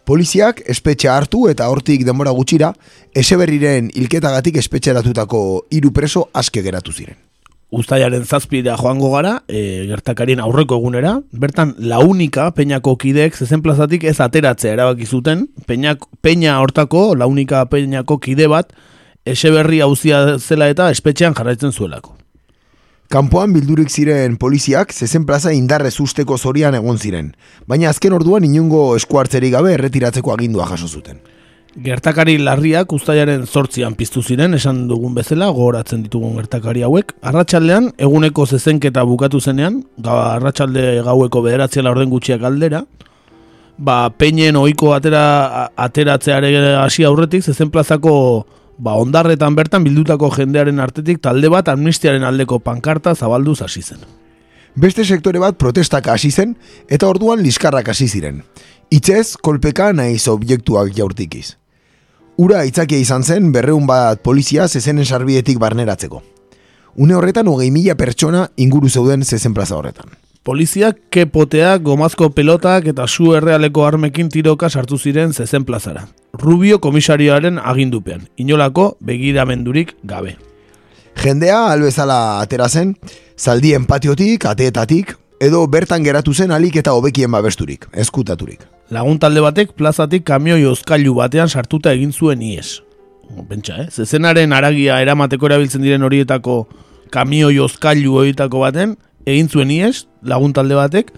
Poliziak 0.05 0.61
espetxe 0.69 1.09
hartu 1.09 1.47
eta 1.49 1.69
hortik 1.69 2.05
denbora 2.05 2.33
gutxira, 2.37 2.73
eseberriren 3.17 3.89
hilketagatik 3.93 4.57
espetxeratutako 4.61 5.43
hiru 5.73 5.93
preso 5.93 6.27
aske 6.33 6.61
geratu 6.61 6.93
ziren. 6.93 7.17
Uztailaren 7.71 8.25
zazpidea 8.27 8.75
joango 8.75 9.13
gara, 9.13 9.37
e, 9.47 9.85
gertakarien 9.87 10.41
aurreko 10.43 10.75
egunera, 10.81 11.13
bertan 11.31 11.71
launika 11.79 12.49
peinako 12.51 12.97
kideek 12.99 13.37
zezen 13.37 13.61
plazatik 13.63 14.03
ez 14.03 14.17
ateratzea 14.19 14.73
erabaki 14.75 15.07
zuten, 15.07 15.45
peinak, 15.69 16.03
peina 16.21 16.57
hortako 16.59 17.13
launika 17.15 17.63
peinako 17.71 18.19
kide 18.19 18.49
bat, 18.51 18.75
eseberri 19.23 19.79
hauzia 19.79 20.37
zela 20.37 20.67
eta 20.67 20.89
espetxean 20.91 21.37
jarraitzen 21.37 21.71
zuelako. 21.71 22.17
Kanpoan 23.11 23.55
bildurik 23.55 23.89
ziren 23.91 24.35
poliziak 24.39 24.91
zezen 24.91 25.23
plaza 25.27 25.51
indarrez 25.55 25.97
usteko 26.03 26.37
zorian 26.37 26.75
egon 26.75 26.99
ziren, 26.99 27.33
baina 27.67 27.89
azken 27.91 28.13
orduan 28.19 28.43
inungo 28.47 28.97
eskuartzerik 28.99 29.55
gabe 29.55 29.77
erretiratzeko 29.77 30.35
agindua 30.35 30.67
jaso 30.67 30.87
zuten. 30.87 31.23
Gertakari 31.71 32.35
larriak 32.35 32.91
ustaiaren 32.91 33.45
zortzian 33.47 33.93
piztu 33.95 34.19
ziren, 34.21 34.53
esan 34.57 34.89
dugun 34.89 35.13
bezala, 35.15 35.47
gogoratzen 35.55 36.01
ditugun 36.03 36.33
gertakari 36.35 36.83
hauek. 36.83 37.13
Arratxaldean, 37.23 37.93
eguneko 37.95 38.43
zezenketa 38.45 39.05
bukatu 39.07 39.39
zenean, 39.39 39.77
arratsalde 40.03 40.99
gaueko 41.05 41.41
bederatziela 41.45 41.93
orden 41.95 42.09
gutxiak 42.11 42.43
aldera, 42.43 42.83
ba, 43.77 44.09
peinen 44.11 44.59
ohiko 44.59 44.91
atera, 44.93 45.69
ateratzeare 45.79 46.51
hasi 46.75 47.07
aurretik, 47.07 47.45
zezen 47.47 47.71
plazako 47.71 48.15
ba, 48.77 48.97
ondarretan 48.99 49.55
bertan 49.55 49.87
bildutako 49.87 50.27
jendearen 50.35 50.83
artetik 50.83 51.21
talde 51.23 51.49
bat 51.53 51.71
amnistiaren 51.71 52.27
aldeko 52.27 52.59
pankarta 52.59 53.15
zabalduz 53.15 53.61
hasi 53.61 53.81
zen. 53.81 54.03
Beste 54.75 55.05
sektore 55.05 55.39
bat 55.39 55.55
protestak 55.59 56.11
hasi 56.11 56.31
zen 56.31 56.57
eta 56.89 57.07
orduan 57.07 57.39
liskarrak 57.43 57.89
hasi 57.91 58.07
ziren. 58.07 58.43
Itzez, 58.91 59.37
kolpeka 59.39 59.91
nahiz 59.95 60.27
objektuak 60.27 60.91
jaurtikiz. 60.95 61.60
Ura 62.41 62.63
itzakia 62.65 62.97
izan 62.97 63.21
zen 63.21 63.51
berreun 63.53 63.83
bat 63.85 64.23
polizia 64.25 64.63
zezenen 64.67 65.05
sarbietik 65.05 65.59
barneratzeko. 65.61 66.23
Une 66.97 67.13
horretan 67.13 67.45
hogei 67.51 67.69
mila 67.69 67.93
pertsona 67.99 68.47
inguru 68.57 68.89
zeuden 68.89 69.21
zezen 69.23 69.53
plaza 69.53 69.75
horretan. 69.77 70.09
Poliziak 70.41 70.97
kepoteak, 71.13 71.83
gomazko 71.85 72.31
pelotak 72.33 72.87
eta 72.89 73.05
su 73.07 73.35
errealeko 73.37 73.85
armekin 73.85 74.33
tiroka 74.33 74.71
sartu 74.71 74.97
ziren 74.97 75.33
zezen 75.33 75.67
plazara. 75.69 76.07
Rubio 76.33 76.79
komisarioaren 76.81 77.59
agindupean, 77.61 78.25
inolako 78.37 78.95
begiramendurik 78.99 79.93
gabe. 80.01 80.37
Jendea 81.21 81.67
albezala 81.69 82.39
atera 82.41 82.69
zen, 82.69 82.95
zaldien 83.37 83.85
patiotik, 83.85 84.49
ateetatik, 84.49 85.13
edo 85.39 85.67
bertan 85.67 86.01
geratu 86.01 86.33
zen 86.33 86.57
alik 86.57 86.81
eta 86.81 86.97
hobekien 86.97 87.29
babesturik, 87.29 87.85
eskutaturik. 87.93 88.65
Lagun 88.91 89.21
talde 89.23 89.39
batek 89.39 89.69
plazatik 89.79 90.25
kamioi 90.27 90.65
ozkailu 90.67 91.13
batean 91.15 91.47
sartuta 91.47 91.93
egin 91.95 92.11
zuen 92.11 92.41
ies. 92.43 92.81
Pentsa, 93.47 93.77
eh? 93.79 93.87
Zezenaren 93.87 94.51
aragia 94.51 94.97
eramateko 94.99 95.47
erabiltzen 95.47 95.85
diren 95.85 96.03
horietako 96.03 96.65
kamioi 97.13 97.55
ozkailu 97.63 98.17
horietako 98.19 98.65
baten, 98.65 98.97
egin 99.23 99.47
zuen 99.47 99.71
ies, 99.71 100.09
lagun 100.27 100.51
talde 100.51 100.75
batek, 100.75 101.13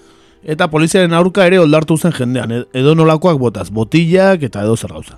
eta 0.46 0.68
poliziaren 0.70 1.18
aurka 1.18 1.48
ere 1.50 1.58
oldartu 1.64 1.98
zen 1.98 2.14
jendean, 2.14 2.54
e- 2.54 2.64
edo 2.78 2.94
nolakoak 2.94 3.42
botaz, 3.42 3.72
botillak 3.74 4.46
eta 4.46 4.62
edo 4.62 4.78
zer 4.78 4.94
gauza. 4.94 5.18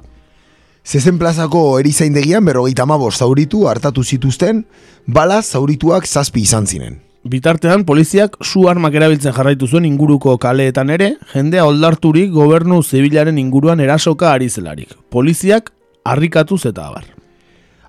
Zezen 0.86 1.20
plazako 1.20 1.80
erizaindegian 1.82 2.46
berrogeita 2.46 2.86
mabos 2.86 3.18
zauritu 3.18 3.66
hartatu 3.68 4.04
zituzten, 4.04 4.64
bala 5.08 5.42
zaurituak 5.44 6.08
zazpi 6.08 6.48
izan 6.48 6.72
ziren. 6.72 7.02
Bitartean, 7.26 7.88
poliziak 7.90 8.36
su 8.46 8.68
armak 8.70 8.94
erabiltzen 8.94 9.34
jarraitu 9.34 9.66
zuen 9.66 9.86
inguruko 9.88 10.36
kaleetan 10.38 10.92
ere, 10.94 11.16
jendea 11.32 11.64
oldarturik 11.66 12.30
gobernu 12.30 12.84
zibilaren 12.84 13.40
inguruan 13.42 13.82
erasoka 13.82 14.30
ari 14.30 14.46
zelarik. 14.46 14.94
Poliziak 15.10 15.72
harrikatuz 16.06 16.68
eta 16.70 16.86
abar. 16.92 17.08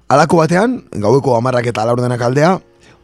Alako 0.09 0.41
batean, 0.41 0.79
gaueko 1.05 1.37
amarrak 1.37 1.69
eta 1.69 1.85
alaurdenak 1.85 2.25
aldea, 2.25 2.55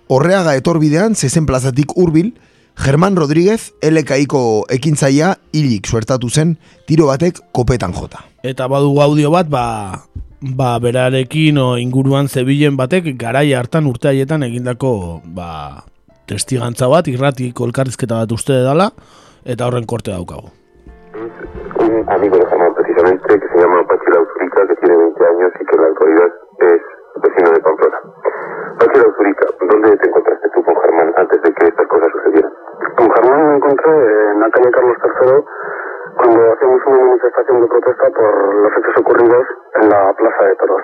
horreaga 0.08 0.56
etorbidean 0.56 1.14
zezen 1.14 1.44
plazatik 1.44 1.92
hurbil, 2.00 2.32
Germán 2.80 3.20
Rodríguez, 3.20 3.74
LKIko 3.84 4.64
ekintzaia 4.72 5.34
hilik 5.52 5.84
suertatu 5.84 6.32
zen 6.32 6.56
tiro 6.88 7.12
batek 7.12 7.44
kopetan 7.52 7.92
jota. 7.92 8.24
Eta 8.42 8.72
badugu 8.72 9.02
audio 9.04 9.36
bat, 9.36 9.52
ba, 9.52 9.66
ba 10.40 10.78
berarekin 10.80 11.60
o 11.60 11.76
inguruan 11.76 12.32
zebilen 12.32 12.80
batek 12.80 13.18
garai 13.20 13.50
hartan 13.52 13.84
urte 13.86 14.08
haietan 14.08 14.48
egindako 14.48 15.20
ba, 15.26 15.84
testigantza 16.26 16.88
bat, 16.88 17.08
irrati 17.08 17.52
kolkarrizketa 17.52 18.22
bat 18.22 18.32
uste 18.32 18.56
dela, 18.64 18.90
eta 19.44 19.66
horren 19.66 19.86
korte 19.86 20.12
daukagu. 20.12 20.50
Un 21.82 22.08
amigo 22.08 22.36
de 22.38 22.46
Germán 22.46 22.74
precisamente 22.74 23.40
que 23.40 23.48
se 23.48 23.58
llama 23.58 23.86
Pachila 23.86 24.20
Usurica, 24.22 24.66
que 24.66 24.76
tiene 24.76 24.96
20 24.96 25.26
años 25.26 25.52
y 25.60 25.64
que 25.66 25.76
en 25.76 25.82
la 25.82 25.88
actualidad 25.88 26.30
es 26.60 26.82
vecino 27.22 27.50
de 27.52 27.60
Pamplona. 27.60 27.98
Pachila 28.78 29.08
Usurica, 29.08 29.46
¿dónde 29.60 29.96
te 29.96 30.08
encontraste 30.08 30.48
tú 30.54 30.64
con 30.64 30.76
Germán 30.80 31.12
antes 31.16 31.42
de 31.42 31.52
que 31.52 31.66
estas 31.68 31.86
cosas 31.86 32.08
sucedieran? 32.12 32.52
Con 32.96 33.10
Germán 33.10 33.48
me 33.48 33.56
encontré 33.56 33.92
en 33.92 34.40
la 34.40 34.50
calle 34.50 34.70
Carlos 34.70 34.96
III 35.02 35.44
cuando 36.16 36.52
hacíamos 36.52 36.80
una 36.86 37.04
manifestación 37.04 37.60
de 37.60 37.66
protesta 37.66 38.10
por 38.10 38.54
los 38.54 38.72
hechos 38.78 38.96
ocurridos 38.98 39.46
en 39.74 39.88
la 39.88 40.12
Plaza 40.12 40.44
de 40.44 40.56
Toros. 40.56 40.82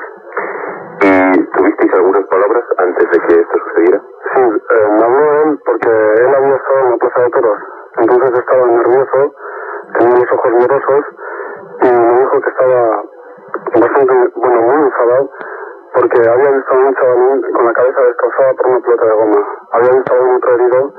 ¿Y 1.00 1.44
tuvisteis 1.56 1.94
algunas 1.94 2.24
palabras 2.26 2.64
antes 2.78 3.10
de 3.10 3.18
que 3.20 3.40
esto 3.40 3.58
sucediera? 3.58 4.02
Sí, 4.34 4.40
eh, 4.40 4.88
me 4.98 5.04
habló 5.04 5.42
él 5.42 5.60
porque 5.64 5.88
él 5.88 6.34
había 6.34 6.56
estado 6.56 6.78
en 6.80 6.90
la 6.90 6.96
Plaza 6.96 7.20
de 7.22 7.30
Toros. 7.30 7.58
Entonces 7.98 8.38
estaba 8.38 8.66
nervioso, 8.66 9.34
tenía 9.98 10.18
los 10.18 10.32
ojos 10.32 10.52
llorosos 10.52 11.04
y 11.80 11.86
me 11.86 12.20
dijo 12.20 12.40
que 12.40 12.48
estaba 12.50 13.02
bastante, 13.80 14.14
bueno, 14.36 14.60
muy 14.60 14.82
enfadado 14.82 15.30
porque 15.94 16.28
había 16.28 16.50
visto 16.50 16.74
a 16.74 16.78
un 16.78 16.94
chavalín 16.94 17.52
con 17.52 17.64
la 17.66 17.72
cabeza 17.72 18.02
destrozada 18.02 18.54
por 18.54 18.66
una 18.68 18.80
pelota 18.80 19.04
de 19.04 19.12
goma. 19.12 19.46
Había 19.72 19.90
visto 19.90 20.14
a 20.14 20.20
un 20.20 20.36
otro 20.36 20.54
herido, 20.54 20.92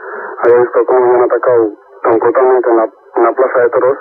había 0.43 0.57
visto 0.57 0.85
cómo 0.85 1.05
habían 1.05 1.23
atacado 1.23 1.71
tan 2.03 2.19
brutalmente 2.19 2.69
en 2.69 2.77
la, 2.77 2.89
en 3.15 3.23
la 3.23 3.31
plaza 3.33 3.59
de 3.59 3.69
toros 3.69 3.97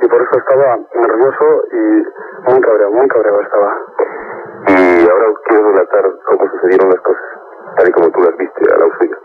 y 0.00 0.08
por 0.08 0.22
eso 0.22 0.38
estaba 0.38 0.78
nervioso 0.94 1.64
y 1.72 2.50
muy 2.50 2.60
cabreado, 2.60 2.92
muy 2.92 3.08
cabreado 3.08 3.40
estaba. 3.40 3.78
Y 4.68 5.08
ahora 5.08 5.26
quiero 5.46 5.68
relatar 5.70 6.04
cómo 6.26 6.50
sucedieron 6.50 6.88
las 6.90 7.00
cosas, 7.00 7.24
tal 7.76 7.88
y 7.88 7.92
como 7.92 8.10
tú 8.10 8.20
las 8.20 8.36
viste 8.36 8.74
a 8.74 8.78
la 8.78 8.84
Austria. 8.84 9.18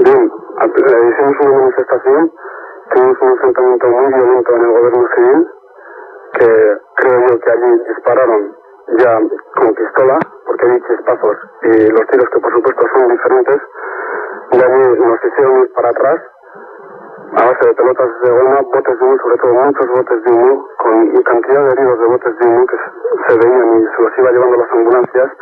Bien, 0.00 0.30
hicimos 0.62 1.36
una 1.40 1.58
manifestación, 1.58 2.32
tuvimos 2.92 3.22
un 3.22 3.28
enfrentamiento 3.30 3.88
muy 3.88 4.12
violento 4.12 4.56
en 4.56 4.62
el 4.62 4.70
gobierno 4.70 5.08
civil, 5.16 5.50
que 6.34 6.78
creo 6.96 7.26
yo 7.28 7.40
que 7.40 7.50
allí 7.50 7.82
dispararon 7.88 8.56
ya 8.98 9.20
con 9.56 9.74
pistola, 9.74 10.18
porque 10.44 10.66
hay 10.66 10.80
chispazos 10.82 11.36
y 11.62 11.90
los 11.90 12.06
tiros 12.08 12.28
que 12.30 12.40
por 12.40 12.52
supuesto 12.52 12.86
son 12.94 13.08
diferentes, 13.08 13.62
y 14.52 14.62
allí 14.62 15.00
nos 15.00 15.24
hicieron 15.24 15.60
ir 15.62 15.72
para 15.72 15.90
atrás, 15.90 16.20
a 17.36 17.46
base 17.46 17.66
de 17.66 17.74
pelotas 17.74 18.20
de 18.22 18.30
goma, 18.30 18.60
botes 18.60 18.98
de 18.98 19.04
humo, 19.04 19.18
sobre 19.18 19.36
todo 19.36 19.54
muchos 19.54 19.86
botes 19.86 20.22
de 20.24 20.30
humo, 20.32 20.68
con 20.78 21.22
cantidad 21.22 21.64
de 21.64 21.72
heridos 21.72 21.98
de 21.98 22.06
botes 22.06 22.38
de 22.38 22.46
humo 22.46 22.66
que 22.66 22.76
se 23.28 23.38
veían 23.38 23.80
y 23.80 23.96
se 23.96 24.02
los 24.02 24.18
iba 24.18 24.30
llevando 24.32 24.56
las 24.56 24.72
ambulancias, 24.72 25.32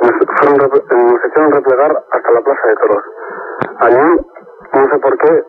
nos, 0.00 0.12
fueron, 0.38 0.58
nos 0.58 1.24
hicieron 1.24 1.52
replegar 1.52 2.04
hasta 2.10 2.30
la 2.30 2.40
plaza 2.40 2.68
de 2.68 2.76
toros. 2.76 3.04
Allí, 3.78 4.20
no 4.74 4.84
sé 4.90 4.98
por 4.98 5.18
qué, 5.18 5.44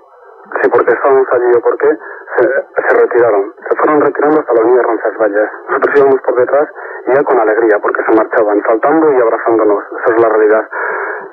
si 0.61 0.69
porque 0.69 0.93
estábamos 0.93 1.27
allí 1.31 1.51
o 1.55 1.61
por 1.61 1.77
qué, 1.77 1.97
se, 2.37 2.43
se, 2.45 3.01
retiraron. 3.01 3.53
Se 3.69 3.75
fueron 3.77 4.01
retirando 4.01 4.39
hasta 4.39 4.53
la 4.53 4.61
avenida 4.61 4.81
Roncesvalles. 4.83 5.49
Nosotros 5.69 5.95
íbamos 5.97 6.21
por 6.21 6.35
detrás 6.35 6.69
y 7.05 7.13
ya 7.13 7.23
con 7.23 7.39
alegría, 7.39 7.79
porque 7.81 8.03
se 8.03 8.15
marchaban, 8.15 8.61
saltando 8.67 9.11
y 9.11 9.21
abrazándonos. 9.21 9.83
Esa 9.99 10.15
es 10.15 10.21
la 10.21 10.29
realidad. 10.29 10.69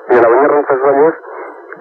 Y 0.09 0.15
en 0.15 0.21
la 0.21 0.27
avenida 0.27 0.47
Roncesvalles, 0.47 1.13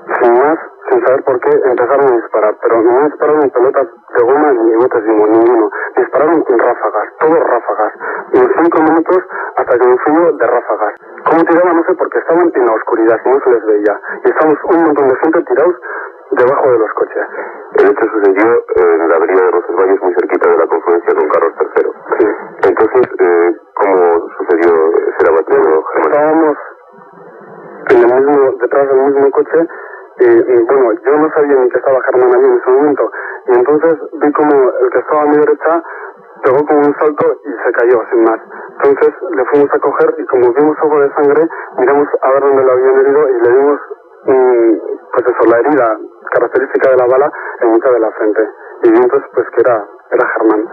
sin 0.07 0.33
más, 0.35 0.59
sin 0.89 1.05
saber 1.05 1.23
por 1.25 1.41
qué, 1.41 1.51
empezaron 1.65 2.13
a 2.13 2.17
disparar. 2.17 2.57
Pero 2.63 2.83
no 2.83 3.05
dispararon 3.07 3.51
pelotas 3.51 3.89
de 4.17 4.23
goma 4.23 4.53
ni 4.53 4.75
botes 4.77 5.05
de 5.05 5.11
humo, 5.11 5.27
ninguno. 5.27 5.71
Dispararon 5.97 6.45
en 6.47 6.59
ráfagas, 6.59 7.09
todos 7.19 7.41
ráfagas. 7.41 7.93
Y 8.33 8.39
en 8.39 8.53
cinco 8.63 8.83
minutos 8.83 9.19
hasta 9.57 9.79
que 9.79 9.87
me 9.87 9.99
fui 9.99 10.15
de 10.15 10.47
ráfagas. 10.47 10.95
¿Cómo 11.29 11.45
tiraban? 11.45 11.77
No 11.77 11.85
sé, 11.85 11.95
porque 11.95 12.19
estaban 12.19 12.53
en 12.55 12.67
la 12.67 12.73
oscuridad 12.73 13.21
no 13.25 13.41
se 13.41 13.51
les 13.51 13.67
veía. 13.67 14.01
Y 14.25 14.29
estamos 14.31 14.59
un 14.65 14.85
montón 14.85 15.09
de 15.09 15.17
gente 15.17 15.43
tirados 15.43 15.77
debajo 16.31 16.71
de 16.71 16.79
los 16.79 16.93
coches. 16.95 17.27
El 17.79 17.91
hecho 17.91 18.05
sucedió 18.07 18.65
en 18.77 19.09
la 19.09 19.17
avenida 19.17 19.43
de 19.43 19.51
Roncesvalles, 19.51 20.03
muy 20.03 20.15
cerquita 20.15 20.51
de 20.51 20.59
la 20.59 20.67
confluencia 20.67 21.15
con 21.15 21.29
Carlos 21.29 21.53
III. 21.61 21.93
Sí. 22.19 22.27
Entonces, 22.69 23.07
eh, 23.19 23.57
¿cómo 23.75 24.29
sucedió 24.39 24.75
ese 25.09 25.31
abateo, 25.31 25.85
Germán? 25.85 26.13
Estábamos 26.13 26.59
en 27.89 28.11
el 28.11 28.27
mismo, 28.27 28.53
detrás 28.61 28.89
del 28.89 28.99
mismo 28.99 29.31
coche 29.31 29.69
y, 30.19 30.25
y, 30.25 30.63
bueno, 30.65 30.93
yo 31.05 31.17
no 31.19 31.31
sabía 31.35 31.57
ni 31.57 31.69
que 31.69 31.79
estaba 31.79 32.03
Germán 32.03 32.35
allí 32.35 32.47
en 32.47 32.57
ese 32.57 32.71
momento. 32.71 33.11
Y 33.49 33.53
entonces 33.53 33.99
vi 34.13 34.33
como 34.33 34.71
el 34.81 34.91
que 34.91 34.99
estaba 34.99 35.23
a 35.23 35.27
mi 35.27 35.37
derecha 35.37 35.83
pegó 36.43 36.65
como 36.67 36.81
un 36.81 36.95
salto 36.99 37.41
y 37.45 37.51
se 37.65 37.73
cayó, 37.73 38.03
sin 38.11 38.25
más. 38.25 38.41
Entonces 38.83 39.15
le 39.31 39.45
fuimos 39.47 39.71
a 39.73 39.79
coger 39.79 40.15
y 40.19 40.27
como 40.27 40.53
vimos 40.53 40.77
algo 40.81 41.01
de 41.01 41.15
sangre, 41.15 41.49
miramos 41.79 42.09
a 42.21 42.31
ver 42.31 42.41
dónde 42.41 42.65
lo 42.65 42.73
habían 42.73 43.01
herido 43.01 43.29
y 43.29 43.41
le 43.43 43.51
dimos, 43.57 43.81
mm, 44.25 44.73
pues 45.13 45.27
eso, 45.27 45.51
la 45.51 45.59
herida 45.59 45.99
característica 46.31 46.91
de 46.91 46.97
la 46.97 47.07
bala 47.07 47.33
en 47.61 47.73
mitad 47.73 47.93
de 47.93 48.01
la 48.01 48.11
frente. 48.13 48.49
Y 48.83 48.91
vi 48.91 48.97
entonces 48.97 49.31
pues 49.35 49.49
que 49.51 49.61
era, 49.61 49.87
era 50.11 50.29
Germán. 50.29 50.65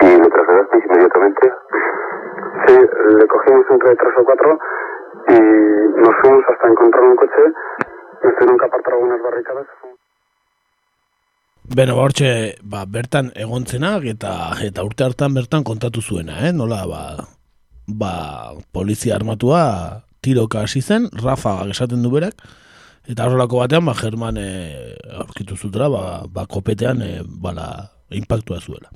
¿Y 0.00 0.20
lo 0.20 0.28
trasladasteis 0.28 0.84
inmediatamente? 0.86 1.52
Sí, 2.66 2.78
le 3.18 3.26
cogimos 3.26 3.66
entre 3.70 3.96
tres 3.96 4.14
o 4.18 4.24
cuatro 4.24 4.58
y 5.28 5.38
nos 5.38 6.14
fuimos 6.20 6.44
hasta 6.48 6.68
encontrar 6.68 7.04
un 7.04 7.16
coche 7.16 7.54
tuvieron 8.20 8.58
que 8.58 8.64
apartar 8.64 8.94
algunas 8.94 9.20
barricadas. 9.22 9.66
Beno, 11.66 11.96
hortxe, 11.98 12.58
ba, 12.62 12.84
bertan 12.86 13.32
egontzenak 13.34 14.04
eta 14.06 14.32
eta 14.62 14.84
urte 14.86 15.02
hartan 15.02 15.34
bertan 15.34 15.64
kontatu 15.66 16.00
zuena, 16.00 16.38
eh? 16.46 16.52
Nola, 16.54 16.84
ba, 16.86 17.00
ba, 17.86 18.12
polizia 18.70 19.16
armatua 19.16 20.04
tiroka 20.22 20.62
hasi 20.62 20.82
zen, 20.82 21.08
Rafa 21.10 21.58
esaten 21.70 22.02
du 22.02 22.12
berak, 22.14 22.38
eta 23.10 23.26
horrelako 23.26 23.64
batean, 23.64 23.84
ba, 23.86 23.96
German 23.98 24.38
e, 24.38 24.46
aurkitu 25.24 25.58
zutela, 25.58 25.90
ba, 25.90 26.04
ba, 26.30 26.46
kopetean, 26.46 27.02
e, 27.02 27.10
bala, 27.26 27.66
impactua 28.14 28.60
zuela. 28.60 28.90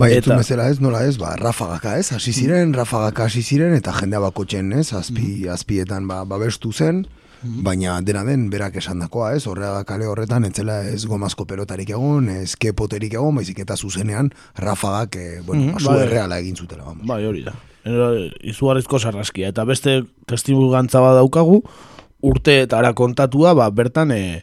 Bai, 0.00 0.10
eta 0.16 0.36
bezala 0.36 0.66
ez, 0.72 0.80
nola 0.82 1.04
ez, 1.06 1.16
ba, 1.20 1.36
rafagaka 1.38 1.98
ez, 2.00 2.08
hasi 2.16 2.32
ziren, 2.32 2.72
rafagaka 2.74 3.28
hasi 3.28 3.44
ziren, 3.44 3.76
eta 3.76 3.92
jendea 4.00 4.24
bakotxen 4.24 4.72
ez, 4.80 4.90
azpi, 4.96 5.46
azpietan 5.52 6.08
ba, 6.10 6.24
babestu 6.28 6.72
zen, 6.72 7.04
baina 7.42 8.00
dena 8.02 8.24
den 8.26 8.48
berak 8.50 8.76
esandakoa, 8.80 9.32
ez? 9.36 9.46
Horrega 9.46 9.84
kale 9.86 10.06
horretan 10.10 10.44
etzela 10.48 10.80
ez 10.90 11.04
gomazko 11.06 11.46
pelotarik 11.46 11.90
egon, 11.90 12.28
ez 12.28 12.56
kepoterik 12.56 13.14
egon, 13.14 13.36
baizik 13.38 13.58
eta 13.64 13.76
zuzenean 13.76 14.32
rafagak, 14.56 15.16
eh, 15.16 15.40
bueno, 15.46 15.62
mm 15.62 15.76
-hmm, 15.76 16.02
erreala 16.02 16.38
egin 16.38 16.56
zutela, 16.56 16.84
vamos. 16.84 17.06
Bai, 17.06 17.24
hori 17.24 17.44
da. 17.44 17.54
Izugarrizko 18.42 18.98
sarraskia 18.98 19.48
eta 19.48 19.64
beste 19.64 20.02
testimugantza 20.26 21.00
bat 21.00 21.14
daukagu 21.14 21.62
urteetara 22.20 22.92
kontatua, 22.94 23.54
ba 23.54 23.70
bertan 23.70 24.10
e, 24.10 24.42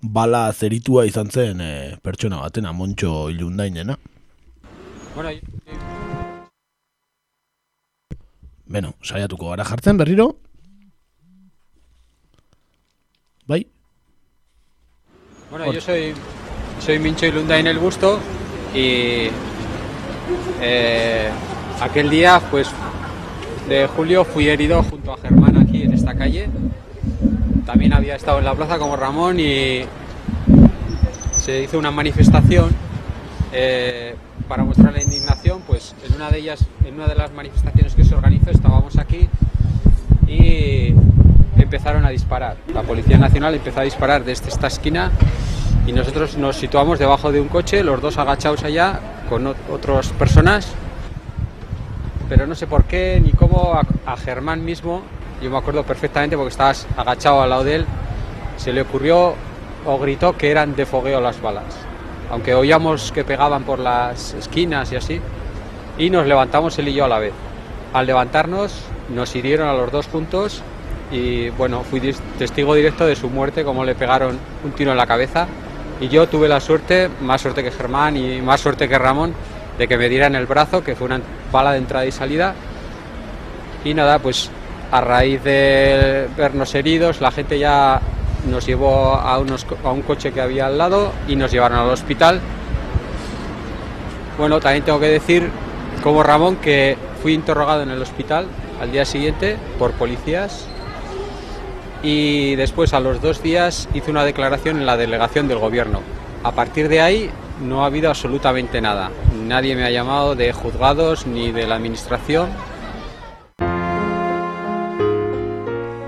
bala 0.00 0.52
zeritua 0.52 1.04
izan 1.06 1.30
zen 1.30 1.60
e, 1.60 1.96
pertsona 2.02 2.40
batena 2.40 2.72
Montxo 2.72 3.28
Ilundainena. 3.30 3.98
Bueno, 5.14 5.30
Beno, 8.70 8.94
saiatuko 9.02 9.50
gara 9.50 9.64
jartzen 9.66 9.98
berriro. 9.98 10.36
Bueno, 15.50 15.72
yo 15.72 15.80
soy, 15.80 16.14
soy 16.78 17.00
Mincho 17.00 17.26
y 17.26 17.32
Lunda 17.32 17.58
en 17.58 17.66
el 17.66 17.76
Busto 17.80 18.20
y 18.72 19.26
eh, 20.60 21.28
aquel 21.80 22.08
día, 22.08 22.40
pues, 22.52 22.68
de 23.68 23.88
julio 23.88 24.24
fui 24.24 24.48
herido 24.48 24.80
junto 24.84 25.12
a 25.12 25.16
Germán 25.16 25.56
aquí 25.56 25.82
en 25.82 25.92
esta 25.92 26.14
calle. 26.14 26.48
también 27.66 27.92
había 27.92 28.14
estado 28.14 28.38
en 28.38 28.44
la 28.44 28.54
plaza 28.54 28.78
como 28.78 28.94
Ramón 28.94 29.40
y 29.40 29.80
se 31.36 31.64
hizo 31.64 31.80
una 31.80 31.90
manifestación 31.90 32.70
eh, 33.52 34.14
para 34.46 34.62
mostrar 34.62 34.92
la 34.92 35.02
indignación, 35.02 35.62
pues 35.66 35.96
en 36.06 36.14
una 36.14 36.30
de 36.30 36.38
ellas, 36.38 36.64
en 36.84 36.94
una 36.94 37.08
de 37.08 37.16
las 37.16 37.32
manifestaciones 37.32 37.96
que 37.96 38.04
se 38.04 38.14
organizó 38.14 38.50
estábamos 38.52 38.98
aquí 38.98 39.28
y 40.28 40.94
empezaron 41.70 42.04
a 42.04 42.10
disparar. 42.10 42.56
La 42.74 42.82
Policía 42.82 43.16
Nacional 43.16 43.54
empezó 43.54 43.78
a 43.78 43.84
disparar 43.84 44.24
desde 44.24 44.48
esta 44.48 44.66
esquina 44.66 45.12
y 45.86 45.92
nosotros 45.92 46.36
nos 46.36 46.56
situamos 46.56 46.98
debajo 46.98 47.30
de 47.30 47.40
un 47.40 47.46
coche, 47.46 47.84
los 47.84 48.00
dos 48.02 48.18
agachados 48.18 48.64
allá 48.64 48.98
con 49.28 49.46
otras 49.46 50.08
personas, 50.08 50.66
pero 52.28 52.48
no 52.48 52.56
sé 52.56 52.66
por 52.66 52.86
qué 52.86 53.22
ni 53.24 53.30
cómo 53.30 53.72
a, 53.72 53.86
a 54.04 54.16
Germán 54.16 54.64
mismo, 54.64 55.02
yo 55.40 55.48
me 55.48 55.58
acuerdo 55.58 55.84
perfectamente 55.84 56.36
porque 56.36 56.50
estabas 56.50 56.88
agachado 56.96 57.40
al 57.40 57.50
lado 57.50 57.62
de 57.62 57.76
él, 57.76 57.86
se 58.56 58.72
le 58.72 58.80
ocurrió 58.80 59.34
o 59.86 59.98
gritó 60.00 60.36
que 60.36 60.50
eran 60.50 60.74
de 60.74 60.86
fogueo 60.86 61.20
las 61.20 61.40
balas, 61.40 61.76
aunque 62.32 62.52
oíamos 62.52 63.12
que 63.12 63.22
pegaban 63.22 63.62
por 63.62 63.78
las 63.78 64.34
esquinas 64.34 64.90
y 64.90 64.96
así, 64.96 65.20
y 65.98 66.10
nos 66.10 66.26
levantamos 66.26 66.76
él 66.80 66.88
y 66.88 66.94
yo 66.94 67.04
a 67.04 67.08
la 67.08 67.20
vez. 67.20 67.32
Al 67.92 68.06
levantarnos 68.06 68.74
nos 69.08 69.36
hirieron 69.36 69.68
a 69.68 69.74
los 69.74 69.92
dos 69.92 70.08
juntos 70.08 70.64
y 71.10 71.50
bueno, 71.50 71.82
fui 71.82 72.00
testigo 72.38 72.74
directo 72.74 73.06
de 73.06 73.16
su 73.16 73.28
muerte, 73.28 73.64
como 73.64 73.84
le 73.84 73.94
pegaron 73.94 74.38
un 74.64 74.72
tiro 74.72 74.92
en 74.92 74.96
la 74.96 75.06
cabeza 75.06 75.46
y 76.00 76.08
yo 76.08 76.26
tuve 76.28 76.48
la 76.48 76.60
suerte, 76.60 77.10
más 77.20 77.42
suerte 77.42 77.62
que 77.62 77.70
Germán 77.70 78.16
y 78.16 78.40
más 78.40 78.60
suerte 78.60 78.88
que 78.88 78.98
Ramón, 78.98 79.34
de 79.78 79.86
que 79.86 79.98
me 79.98 80.08
dieran 80.08 80.34
el 80.34 80.46
brazo, 80.46 80.82
que 80.82 80.96
fue 80.96 81.06
una 81.06 81.20
bala 81.52 81.72
de 81.72 81.78
entrada 81.78 82.06
y 82.06 82.12
salida. 82.12 82.54
Y 83.84 83.92
nada, 83.92 84.18
pues 84.18 84.50
a 84.90 85.00
raíz 85.02 85.44
de 85.44 86.26
vernos 86.36 86.74
heridos, 86.74 87.20
la 87.20 87.30
gente 87.30 87.58
ya 87.58 88.00
nos 88.50 88.66
llevó 88.66 89.14
a, 89.14 89.38
unos, 89.38 89.66
a 89.84 89.90
un 89.90 90.00
coche 90.00 90.32
que 90.32 90.40
había 90.40 90.66
al 90.66 90.78
lado 90.78 91.12
y 91.28 91.36
nos 91.36 91.52
llevaron 91.52 91.78
al 91.78 91.90
hospital. 91.90 92.40
Bueno, 94.38 94.58
también 94.58 94.84
tengo 94.84 95.00
que 95.00 95.08
decir, 95.08 95.50
como 96.02 96.22
Ramón, 96.22 96.56
que 96.56 96.96
fui 97.22 97.34
interrogado 97.34 97.82
en 97.82 97.90
el 97.90 98.00
hospital 98.00 98.46
al 98.80 98.90
día 98.90 99.04
siguiente 99.04 99.58
por 99.78 99.92
policías 99.92 100.69
y 102.02 102.56
después 102.56 102.94
a 102.94 103.00
los 103.00 103.20
dos 103.20 103.42
días 103.42 103.88
hice 103.94 104.10
una 104.10 104.24
declaración 104.24 104.78
en 104.78 104.86
la 104.86 104.96
delegación 104.96 105.48
del 105.48 105.58
gobierno. 105.58 106.00
A 106.42 106.52
partir 106.52 106.88
de 106.88 107.00
ahí 107.00 107.30
no 107.60 107.82
ha 107.82 107.86
habido 107.86 108.08
absolutamente 108.08 108.80
nada. 108.80 109.10
Nadie 109.46 109.76
me 109.76 109.84
ha 109.84 109.90
llamado 109.90 110.34
de 110.34 110.52
juzgados 110.52 111.26
ni 111.26 111.52
de 111.52 111.66
la 111.66 111.76
administración. 111.76 112.48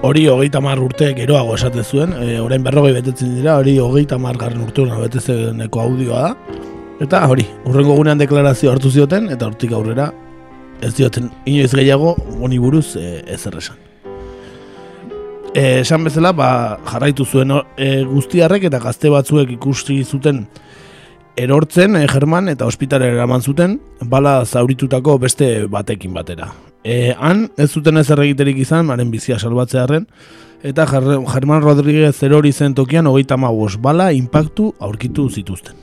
Hori 0.05 0.26
hogeita 0.26 0.61
mar 0.61 0.81
urte 0.81 1.14
geroago 1.14 1.55
esate 1.55 1.85
zuen, 1.85 2.11
e, 2.18 2.40
orain 2.42 2.64
berrogei 2.64 2.90
betetzen 2.96 3.37
dira, 3.37 3.55
hori 3.61 3.76
hogeita 3.78 4.18
mar 4.18 4.35
garren 4.37 4.64
urte 4.64 4.83
betezeneko 4.83 5.81
audioa 5.81 6.22
da. 6.24 6.59
Eta 7.00 7.22
hori, 7.31 7.46
urrengo 7.66 7.94
gunean 7.94 8.18
deklarazio 8.18 8.72
hartu 8.72 8.90
zioten, 8.90 9.31
eta 9.31 9.46
hortik 9.46 9.72
aurrera 9.72 10.11
ez 10.83 10.92
dioten 10.98 11.31
inoiz 11.46 11.70
gehiago 11.70 12.16
honi 12.40 12.59
buruz 12.59 12.96
e, 12.96 13.22
ez 13.31 13.46
erresan. 13.46 13.91
Eh, 15.55 15.81
esan 15.81 16.01
bezala, 16.05 16.31
ba, 16.33 16.79
jarraitu 16.88 17.27
zuen 17.29 17.51
e, 17.77 17.88
guztiarrek 18.09 18.71
eta 18.71 18.79
gazte 18.81 19.11
batzuek 19.12 19.51
ikusti 19.53 19.99
zuten 20.01 20.47
erortzen 21.37 21.99
e, 21.99 22.07
German 22.09 22.49
eta 22.49 22.65
ospitalera 22.65 23.19
eraman 23.19 23.45
zuten 23.45 23.75
bala 24.09 24.47
zauritutako 24.47 25.19
beste 25.21 25.67
batekin 25.69 26.17
batera. 26.17 26.49
E, 26.81 27.12
han 27.21 27.51
ez 27.61 27.69
zuten 27.69 28.01
ez 28.01 28.07
erregiterik 28.09 28.65
izan, 28.65 28.88
maren 28.88 29.12
bizia 29.12 29.37
salbatzearen, 29.38 30.09
eta 30.65 30.88
German 30.88 31.61
Rodríguez 31.61 32.17
erori 32.25 32.53
zen 32.57 32.73
tokian 32.73 33.07
hogeita 33.12 33.37
magos 33.37 33.77
bala 33.77 34.09
impactu 34.17 34.73
aurkitu 34.81 35.29
zituzten. 35.29 35.77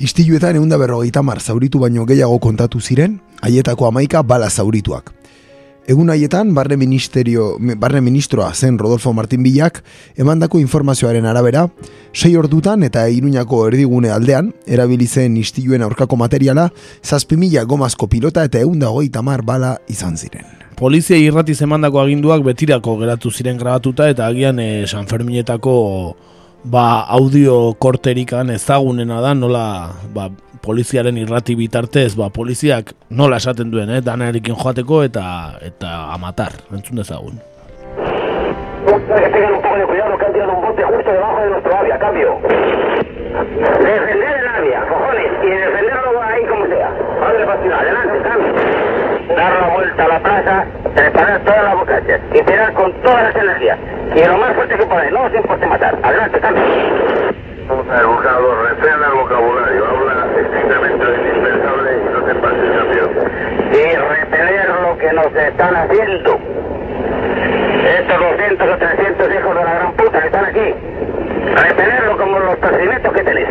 Istiluetan 0.00 0.56
egun 0.56 0.72
da 0.72 0.80
berrogeita 0.80 1.20
mar 1.20 1.44
zauritu 1.44 1.84
baino 1.84 2.08
gehiago 2.08 2.40
kontatu 2.40 2.80
ziren, 2.80 3.20
haietako 3.44 3.92
amaika 3.92 4.22
bala 4.24 4.48
zaurituak. 4.48 5.19
Egun 5.90 6.12
haietan, 6.12 6.52
barne, 6.54 6.76
ministerio, 6.78 7.56
barne 7.58 8.00
ministroa 8.00 8.52
zen 8.54 8.76
Rodolfo 8.78 9.10
Martin 9.12 9.42
Bilak, 9.42 9.80
emandako 10.14 10.60
informazioaren 10.62 11.24
arabera, 11.26 11.64
sei 12.14 12.36
ordutan 12.38 12.84
eta 12.86 13.08
iruñako 13.10 13.64
erdigune 13.66 14.12
aldean, 14.14 14.52
erabili 14.70 15.08
zen 15.08 15.34
istiluen 15.40 15.82
aurkako 15.82 16.14
materiala, 16.20 16.68
zazpimila 17.02 17.64
gomazko 17.66 18.06
pilota 18.06 18.44
eta 18.46 18.62
egun 18.62 18.78
dago 18.78 19.02
tamar 19.10 19.42
bala 19.42 19.78
izan 19.88 20.16
ziren. 20.16 20.46
Polizia 20.78 21.18
irrati 21.18 21.54
zemandako 21.54 21.98
aginduak 22.04 22.44
betirako 22.46 22.96
geratu 23.02 23.30
ziren 23.30 23.58
grabatuta 23.58 24.08
eta 24.08 24.28
agian 24.30 24.60
e, 24.60 24.86
San 24.86 25.08
Ferminetako 25.10 25.74
ba, 26.64 27.02
audio 27.08 27.74
korterikan 27.74 28.50
ezagunena 28.50 29.20
da 29.20 29.34
nola 29.34 29.92
ba, 30.14 30.30
poliziaren 30.62 31.16
irrati 31.18 31.56
bitartez, 31.56 32.14
ba, 32.16 32.30
poliziak 32.30 32.92
nola 33.10 33.40
esaten 33.40 33.70
duen, 33.72 33.90
eh, 33.90 34.00
dana 34.04 34.28
erikin 34.28 34.54
joateko 34.54 35.02
eta 35.04 35.24
eta 35.66 36.12
amatar, 36.14 36.52
entzun 36.72 37.00
dezagun. 37.00 37.40
Tengan 38.86 39.54
un 39.54 39.62
poco 39.62 39.76
de 39.76 39.84
cuidado 39.86 40.18
que 40.18 40.24
han 40.24 40.32
tirado 40.32 40.52
un 40.52 40.62
bote 40.62 40.82
justo 40.82 41.12
debajo 41.12 41.40
de 41.40 41.50
nuestro 41.50 41.76
avia, 41.76 41.98
cambio. 41.98 42.38
Defender 43.80 44.36
el 44.40 44.48
avia, 44.48 44.80
cojones, 44.88 45.30
y 45.42 45.50
defenderlo 45.50 46.22
ahí 46.22 46.44
como 46.46 46.66
sea. 46.66 46.90
Padre 47.20 47.46
Pastor, 47.46 47.72
adelante, 47.72 48.28
cambio. 48.28 48.52
Dar 49.36 49.60
la 49.60 49.74
vuelta 49.74 50.04
a 50.04 50.08
la 50.08 50.18
plaza, 50.20 50.64
preparar 50.94 51.40
todas 51.44 51.64
las 51.64 51.74
lo 54.26 54.38
más 54.38 54.54
fuerte 54.54 54.76
que 54.76 54.86
no 54.86 55.36
importe 55.38 55.66
matar. 55.66 55.98
Adelante. 56.02 56.40
El 57.70 58.06
vocabulario, 59.14 59.84
estrictamente 60.40 61.04
lo 61.04 61.14
indispensable 61.16 61.90
y 61.92 62.04
no 62.12 62.20
te 62.24 62.34
pase 62.34 62.60
el 62.60 62.72
cambio. 62.76 63.04
Y 63.72 63.96
repeler 63.96 64.68
lo 64.68 64.98
que 65.10 65.16
nos 65.16 65.34
están 65.34 65.74
haciendo. 65.76 66.38
Estos 67.98 68.20
200 68.20 68.68
o 68.68 68.78
300 68.78 69.34
hijos 69.34 69.54
de 69.56 69.64
la 69.64 69.74
gran 69.74 69.92
puta 69.96 70.20
que 70.20 70.26
están 70.26 70.44
aquí. 70.44 70.74
Repelerlo 71.56 72.16
como 72.16 72.38
los 72.38 72.56
procedimientos 72.56 73.12
que 73.12 73.22
tenéis. 73.22 73.48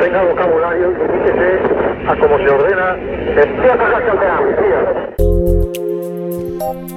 Tenga 0.00 0.22
vocabulario 0.22 0.92
y 0.92 0.94
fíjese 0.94 1.60
a 2.08 2.16
como 2.16 2.38
se 2.38 2.48
ordena. 2.48 2.96
Empieza 2.96 3.74
a 3.74 3.76
campeonar, 3.78 4.42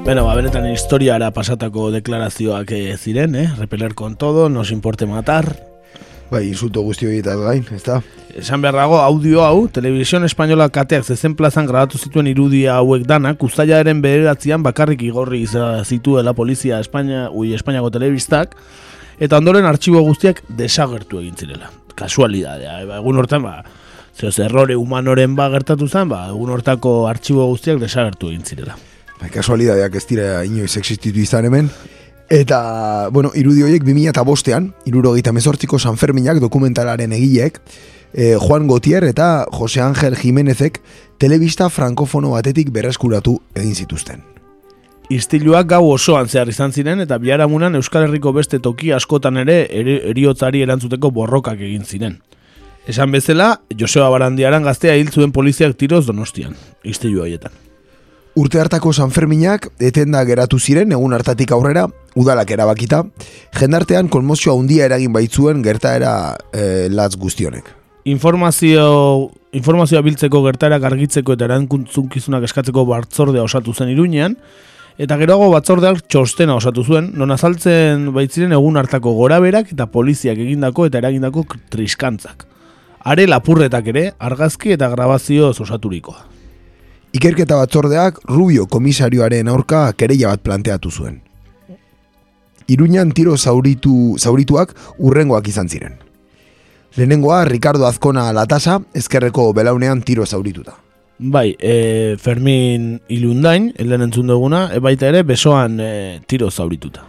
Bueno, 0.05 0.25
ba, 0.25 0.35
benetan 0.35 0.67
historiara 0.67 1.31
pasatako 1.31 1.91
deklarazioak 1.91 2.71
ziren, 2.97 3.35
eh? 3.35 3.49
Repeler 3.57 3.93
con 3.93 4.15
todo, 4.15 4.47
nos 4.47 4.71
importe 4.71 5.05
matar, 5.05 5.43
Bai, 6.27 6.49
insulto 6.49 6.81
guzti 6.83 7.07
horietaz 7.07 7.37
gain, 7.39 7.63
ez 7.71 7.83
da? 7.85 8.01
Esan 8.35 8.59
beharrago, 8.61 8.97
audio 8.99 9.45
hau, 9.45 9.69
Televisión 9.71 10.25
Espainola 10.27 10.67
kateak 10.75 11.05
zezen 11.07 11.37
plazan 11.39 11.65
grabatu 11.69 11.97
zituen 11.97 12.27
irudia 12.27 12.75
hauek 12.81 13.05
danak, 13.07 13.45
ustaiaren 13.47 14.01
bederatzean 14.03 14.65
bakarrik 14.65 15.05
igorri 15.07 15.45
zituela 15.85 16.33
polizia 16.35 16.81
Espainia, 16.83 17.29
ui, 17.31 17.53
Espainiako 17.55 17.93
telebistak, 17.95 18.57
eta 19.23 19.39
ondoren 19.39 19.65
artxibo 19.65 20.03
guztiak 20.03 20.43
desagertu 20.59 21.23
egin 21.23 21.39
zirela. 21.39 21.71
Kasualidadea, 21.95 22.81
ba, 22.89 22.99
egun 22.99 23.23
hortan, 23.23 23.47
ba, 23.47 23.63
zehoz, 24.17 24.35
errore 24.43 24.75
humanoren 24.75 25.35
ba 25.39 25.47
gertatu 25.55 25.87
zen, 25.87 26.11
ba, 26.11 26.25
egun 26.33 26.51
hortako 26.51 26.97
artxibo 27.07 27.47
guztiak 27.53 27.79
desagertu 27.79 28.33
egin 28.33 28.43
zirela. 28.43 28.75
Ba, 29.21 29.31
kasualidadeak 29.31 29.95
ez 29.95 30.07
dira 30.11 30.43
inoiz 30.43 30.75
existitu 30.75 31.23
izan 31.23 31.47
hemen, 31.47 31.71
Eta, 32.29 33.07
bueno, 33.09 33.31
irudi 33.35 33.63
horiek 33.63 33.85
2000 33.87 34.11
eta 34.11 34.23
bostean, 34.27 34.73
irurogeita 34.85 35.31
mezortziko 35.31 35.79
San 35.79 35.95
Ferminak 35.97 36.41
dokumentalaren 36.43 37.13
egileek, 37.15 37.61
eh, 38.13 38.35
Juan 38.39 38.67
Gotier 38.67 39.05
eta 39.07 39.45
Jose 39.51 39.81
Ángel 39.81 40.17
Jimenezek 40.17 40.81
telebista 41.17 41.69
frankofono 41.69 42.31
batetik 42.31 42.71
berreskuratu 42.71 43.39
egin 43.55 43.75
zituzten. 43.75 44.23
Istiluak 45.09 45.69
gau 45.71 45.85
osoan 45.87 46.27
zehar 46.27 46.49
izan 46.51 46.73
ziren 46.73 46.99
eta 46.99 47.17
biharamunan 47.17 47.75
Euskal 47.79 48.03
Herriko 48.09 48.33
beste 48.35 48.59
toki 48.59 48.91
askotan 48.91 49.37
ere 49.37 49.61
eriotzari 50.11 50.65
erantzuteko 50.65 51.11
borrokak 51.11 51.61
egin 51.61 51.85
ziren. 51.85 52.17
Esan 52.87 53.11
bezala, 53.11 53.61
Joseba 53.79 54.09
Barandiaran 54.09 54.63
gaztea 54.63 54.95
hil 54.95 55.11
zuen 55.11 55.31
poliziak 55.31 55.77
tiroz 55.79 56.05
donostian, 56.07 56.55
istilu 56.83 57.23
haietan. 57.23 57.66
Urte 58.37 58.59
hartako 58.61 58.91
Sanferminak 58.93 59.63
etenda 59.81 60.19
geratu 60.27 60.59
ziren 60.61 60.91
egun 60.93 61.15
hartatik 61.15 61.49
aurrera, 61.55 61.87
udalak 62.21 62.51
erabakita, 62.53 62.99
jendartean 63.57 64.11
konmozioa 64.13 64.53
handia 64.53 64.85
eragin 64.85 65.09
baitzuen 65.15 65.63
gertaera 65.65 66.11
e, 66.53 66.85
latz 66.93 67.15
guztionek. 67.17 67.71
Informazio, 68.13 69.31
informazioa 69.57 70.03
biltzeko 70.05 70.43
gertaera 70.45 70.77
gargitzeko 70.85 71.33
eta 71.33 71.47
erantzunkizunak 71.49 72.45
eskatzeko 72.45 72.85
batzordea 72.91 73.47
osatu 73.47 73.73
zen 73.73 73.89
iruñean, 73.95 74.37
eta 75.01 75.17
geroago 75.17 75.49
batzordeak 75.55 76.05
txostena 76.05 76.61
osatu 76.61 76.85
zuen, 76.85 77.09
non 77.17 77.33
azaltzen 77.33 78.11
baitziren 78.13 78.53
egun 78.53 78.77
hartako 78.77 79.17
goraberak 79.17 79.73
eta 79.73 79.89
poliziak 79.89 80.37
egindako 80.45 80.85
eta 80.91 81.01
eragindako 81.01 81.47
triskantzak. 81.73 82.45
Are 83.01 83.25
lapurretak 83.25 83.93
ere, 83.95 84.11
argazki 84.19 84.77
eta 84.77 84.93
grabazio 84.93 85.55
osaturikoa. 85.57 86.36
Ikerketa 87.15 87.55
batzordeak 87.55 88.19
Rubio 88.27 88.65
komisarioaren 88.67 89.47
aurka 89.47 89.85
kereia 89.93 90.33
bat 90.33 90.43
planteatu 90.43 90.91
zuen. 90.91 91.21
Iruñan 92.67 93.13
tiro 93.15 93.37
zauritu, 93.37 94.17
zaurituak 94.19 94.73
urrengoak 94.99 95.47
izan 95.47 95.69
ziren. 95.69 95.95
Lehenengoa, 96.97 97.45
Ricardo 97.45 97.87
Azkona 97.87 98.33
Latasa, 98.33 98.81
ezkerreko 98.93 99.53
belaunean 99.53 100.01
tiro 100.01 100.25
zaurituta. 100.25 100.75
Bai, 101.17 101.55
e, 101.59 102.17
Fermin 102.19 102.99
Ilundain, 103.07 103.71
helen 103.77 104.03
entzun 104.05 104.27
duguna, 104.27 104.67
e, 104.73 104.81
baita 104.83 105.07
ere 105.07 105.23
besoan 105.23 105.79
e, 105.79 106.19
tiro 106.27 106.51
zaurituta. 106.51 107.05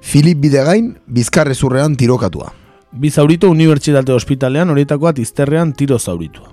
Filip 0.00 0.38
Bidegain, 0.40 0.94
bizkarrezurrean 1.06 1.96
tirokatua. 1.96 2.52
Bi 2.92 3.10
zauritu 3.10 3.50
unibertsitate 3.50 4.12
ospitalean 4.12 4.70
horietakoa 4.70 5.14
izterrean 5.18 5.72
tiro 5.72 5.98
zauritua. 5.98 6.52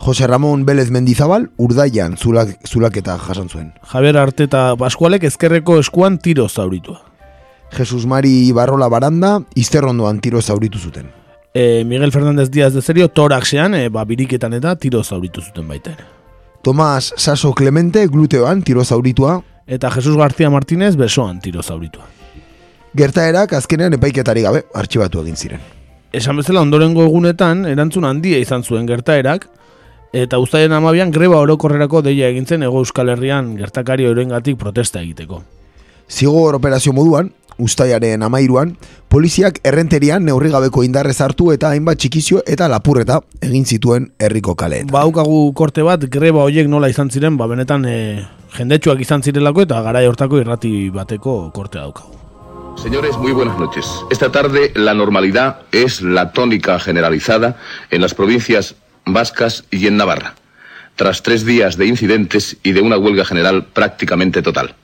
Jose 0.00 0.26
Ramon 0.26 0.64
Belez 0.64 0.90
Mendizabal, 0.90 1.50
urdaian 1.58 2.16
zulak, 2.16 2.56
zulaketa 2.66 3.18
jasan 3.18 3.48
zuen. 3.48 3.72
Javier 3.82 4.16
Arteta 4.16 4.76
Pascualek 4.78 5.24
ezkerreko 5.24 5.78
eskuan 5.82 6.18
tiro 6.18 6.48
zauritua. 6.48 7.00
Jesus 7.76 8.06
Mari 8.06 8.52
Barrola 8.52 8.88
Baranda, 8.88 9.40
izterrondoan 9.54 10.20
tiro 10.20 10.40
zauritu 10.40 10.78
zuten. 10.78 11.10
E, 11.52 11.84
Miguel 11.84 12.12
Fernández 12.12 12.50
Díaz 12.50 12.72
de 12.72 12.82
Serio, 12.82 13.08
toraxean, 13.08 13.74
e, 13.74 13.88
ba, 13.88 14.04
biriketan 14.04 14.54
eta 14.54 14.76
tiro 14.76 15.02
zauritu 15.02 15.42
zuten 15.42 15.68
baita 15.68 15.92
ere. 15.92 16.04
Tomas 16.62 17.12
Saso 17.16 17.52
Clemente, 17.52 18.06
gluteoan 18.06 18.62
tiro 18.62 18.84
zauritua. 18.84 19.42
Eta 19.66 19.90
Jesus 19.90 20.16
García 20.16 20.50
Martínez, 20.50 20.96
besoan 20.96 21.40
tiro 21.40 21.62
zauritua. 21.62 22.06
Gertaerak 22.96 23.52
azkenean 23.52 23.94
epaiketari 23.98 24.42
gabe, 24.42 24.64
artxibatu 24.74 25.20
egin 25.20 25.36
ziren. 25.36 25.60
Esan 26.12 26.38
bezala 26.40 26.62
ondorengo 26.64 27.04
egunetan, 27.04 27.66
erantzun 27.68 28.06
handia 28.08 28.38
izan 28.40 28.64
zuen 28.64 28.86
gertaerak, 28.88 29.48
eta 30.12 30.38
ustaien 30.38 30.72
amabian 30.72 31.10
greba 31.10 31.38
orokorrerako 31.42 32.02
deia 32.02 32.28
egintzen 32.28 32.62
ego 32.62 32.80
euskal 32.80 33.08
herrian 33.12 33.56
gertakari 33.58 34.06
orengatik 34.06 34.58
protesta 34.58 35.02
egiteko. 35.02 35.42
Zigor 36.08 36.56
operazio 36.56 36.94
moduan, 36.96 37.32
ustaiaren 37.58 38.22
amairuan, 38.22 38.76
poliziak 39.10 39.58
errenterian 39.66 40.24
neurrigabeko 40.24 40.84
indarrez 40.86 41.18
hartu 41.20 41.50
eta 41.52 41.72
hainbat 41.74 41.98
txikizio 41.98 42.42
eta 42.46 42.68
lapurreta 42.70 43.20
egin 43.44 43.66
zituen 43.66 44.12
herriko 44.18 44.54
kaleetan. 44.56 44.92
Ba, 44.94 45.02
haukagu 45.02 45.52
korte 45.58 45.84
bat, 45.84 46.06
greba 46.08 46.46
hoiek 46.46 46.70
nola 46.70 46.88
izan 46.88 47.10
ziren, 47.10 47.36
ba, 47.36 47.50
benetan 47.50 47.84
e, 47.84 47.98
jendetsuak 48.56 49.02
izan 49.04 49.22
zirelako 49.26 49.66
eta 49.66 49.82
garai 49.84 50.06
hortako 50.06 50.40
irrati 50.40 50.88
bateko 50.94 51.40
korte 51.52 51.82
daukagu. 51.82 52.14
Señores, 52.78 53.18
muy 53.18 53.32
buenas 53.32 53.58
noches. 53.58 53.84
Esta 54.08 54.30
tarde 54.30 54.70
la 54.76 54.94
normalidad 54.94 55.62
es 55.72 56.00
la 56.00 56.32
tónica 56.32 56.78
generalizada 56.78 57.56
en 57.90 58.00
las 58.00 58.14
provincias 58.14 58.76
vascas 59.12 59.64
y 59.70 59.86
en 59.86 59.96
Navarra, 59.96 60.34
tras 60.96 61.22
tres 61.22 61.44
días 61.44 61.76
de 61.76 61.86
incidentes 61.86 62.56
y 62.62 62.72
de 62.72 62.80
una 62.80 62.98
huelga 62.98 63.24
general 63.24 63.66
prácticamente 63.66 64.42
total. 64.42 64.74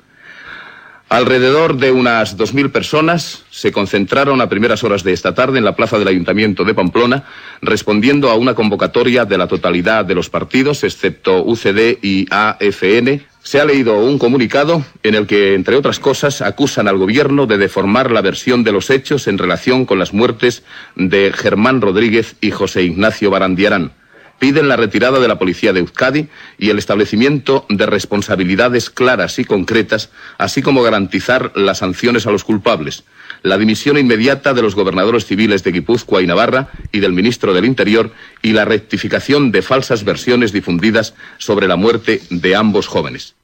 Alrededor 1.14 1.76
de 1.76 1.92
unas 1.92 2.36
2.000 2.36 2.72
personas 2.72 3.44
se 3.50 3.70
concentraron 3.70 4.40
a 4.40 4.48
primeras 4.48 4.82
horas 4.82 5.04
de 5.04 5.12
esta 5.12 5.34
tarde 5.34 5.58
en 5.58 5.64
la 5.64 5.76
plaza 5.76 5.98
del 5.98 6.08
Ayuntamiento 6.08 6.64
de 6.64 6.74
Pamplona, 6.74 7.24
respondiendo 7.60 8.30
a 8.30 8.34
una 8.34 8.54
convocatoria 8.54 9.24
de 9.24 9.38
la 9.38 9.46
totalidad 9.46 10.04
de 10.04 10.14
los 10.14 10.30
partidos, 10.30 10.82
excepto 10.82 11.44
UCD 11.44 11.98
y 12.02 12.26
AFN. 12.30 13.22
Se 13.42 13.60
ha 13.60 13.64
leído 13.66 13.98
un 14.00 14.18
comunicado 14.18 14.82
en 15.02 15.14
el 15.14 15.26
que, 15.26 15.54
entre 15.54 15.76
otras 15.76 16.00
cosas, 16.00 16.40
acusan 16.40 16.88
al 16.88 16.96
gobierno 16.96 17.46
de 17.46 17.58
deformar 17.58 18.10
la 18.10 18.22
versión 18.22 18.64
de 18.64 18.72
los 18.72 18.88
hechos 18.88 19.28
en 19.28 19.36
relación 19.38 19.84
con 19.84 19.98
las 19.98 20.14
muertes 20.14 20.64
de 20.96 21.32
Germán 21.32 21.82
Rodríguez 21.82 22.34
y 22.40 22.50
José 22.50 22.82
Ignacio 22.82 23.30
Barandiarán 23.30 23.92
piden 24.38 24.68
la 24.68 24.76
retirada 24.76 25.18
de 25.20 25.28
la 25.28 25.38
policía 25.38 25.72
de 25.72 25.80
Euskadi 25.80 26.28
y 26.58 26.70
el 26.70 26.78
establecimiento 26.78 27.66
de 27.68 27.86
responsabilidades 27.86 28.90
claras 28.90 29.38
y 29.38 29.44
concretas, 29.44 30.10
así 30.38 30.62
como 30.62 30.82
garantizar 30.82 31.52
las 31.54 31.78
sanciones 31.78 32.26
a 32.26 32.30
los 32.30 32.44
culpables, 32.44 33.04
la 33.42 33.58
dimisión 33.58 33.98
inmediata 33.98 34.54
de 34.54 34.62
los 34.62 34.74
gobernadores 34.74 35.26
civiles 35.26 35.64
de 35.64 35.72
Guipúzcoa 35.72 36.22
y 36.22 36.26
Navarra 36.26 36.68
y 36.92 37.00
del 37.00 37.12
ministro 37.12 37.52
del 37.52 37.64
Interior 37.64 38.10
y 38.42 38.52
la 38.52 38.64
rectificación 38.64 39.52
de 39.52 39.62
falsas 39.62 40.04
versiones 40.04 40.52
difundidas 40.52 41.14
sobre 41.38 41.68
la 41.68 41.76
muerte 41.76 42.22
de 42.30 42.56
ambos 42.56 42.86
jóvenes. 42.86 43.34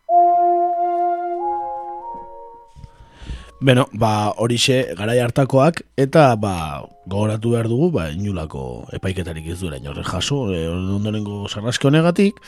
Beno, 3.60 3.90
ba, 3.92 4.32
horixe 4.40 4.94
garai 4.96 5.18
hartakoak 5.20 5.82
eta 6.00 6.30
ba, 6.40 6.80
gogoratu 7.04 7.50
behar 7.52 7.66
dugu, 7.68 7.90
ba, 7.92 8.06
inulako 8.08 8.86
epaiketarik 8.96 9.50
ez 9.52 9.58
duela 9.60 9.76
inorre 9.76 10.00
jaso, 10.06 10.46
e, 10.48 10.62
ondorengo 10.72 11.42
sarraske 11.44 11.90
honegatik, 11.90 12.40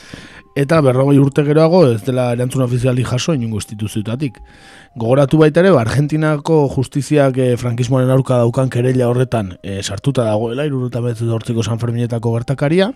eta 0.57 0.81
berrogei 0.81 1.19
urte 1.21 1.45
geroago 1.45 1.83
ez 1.91 2.01
dela 2.07 2.31
erantzun 2.33 2.65
ofiziali 2.65 3.05
jaso 3.05 3.37
inungo 3.37 3.61
instituzioetatik. 3.61 4.41
Gogoratu 4.97 5.37
baita 5.43 5.61
ere, 5.61 5.75
ba, 5.75 5.83
Argentinako 5.85 6.63
justiziak 6.73 7.37
e, 7.37 7.51
frankismoaren 7.61 8.09
aurka 8.09 8.41
daukan 8.41 8.73
kerella 8.73 9.11
horretan 9.13 9.53
e, 9.61 9.83
sartuta 9.83 10.25
dagoela, 10.25 10.65
iruruta 10.65 11.05
betu 11.05 11.29
dortziko 11.29 11.61
San 11.61 11.77
Ferminetako 11.77 12.33
gertakaria, 12.39 12.89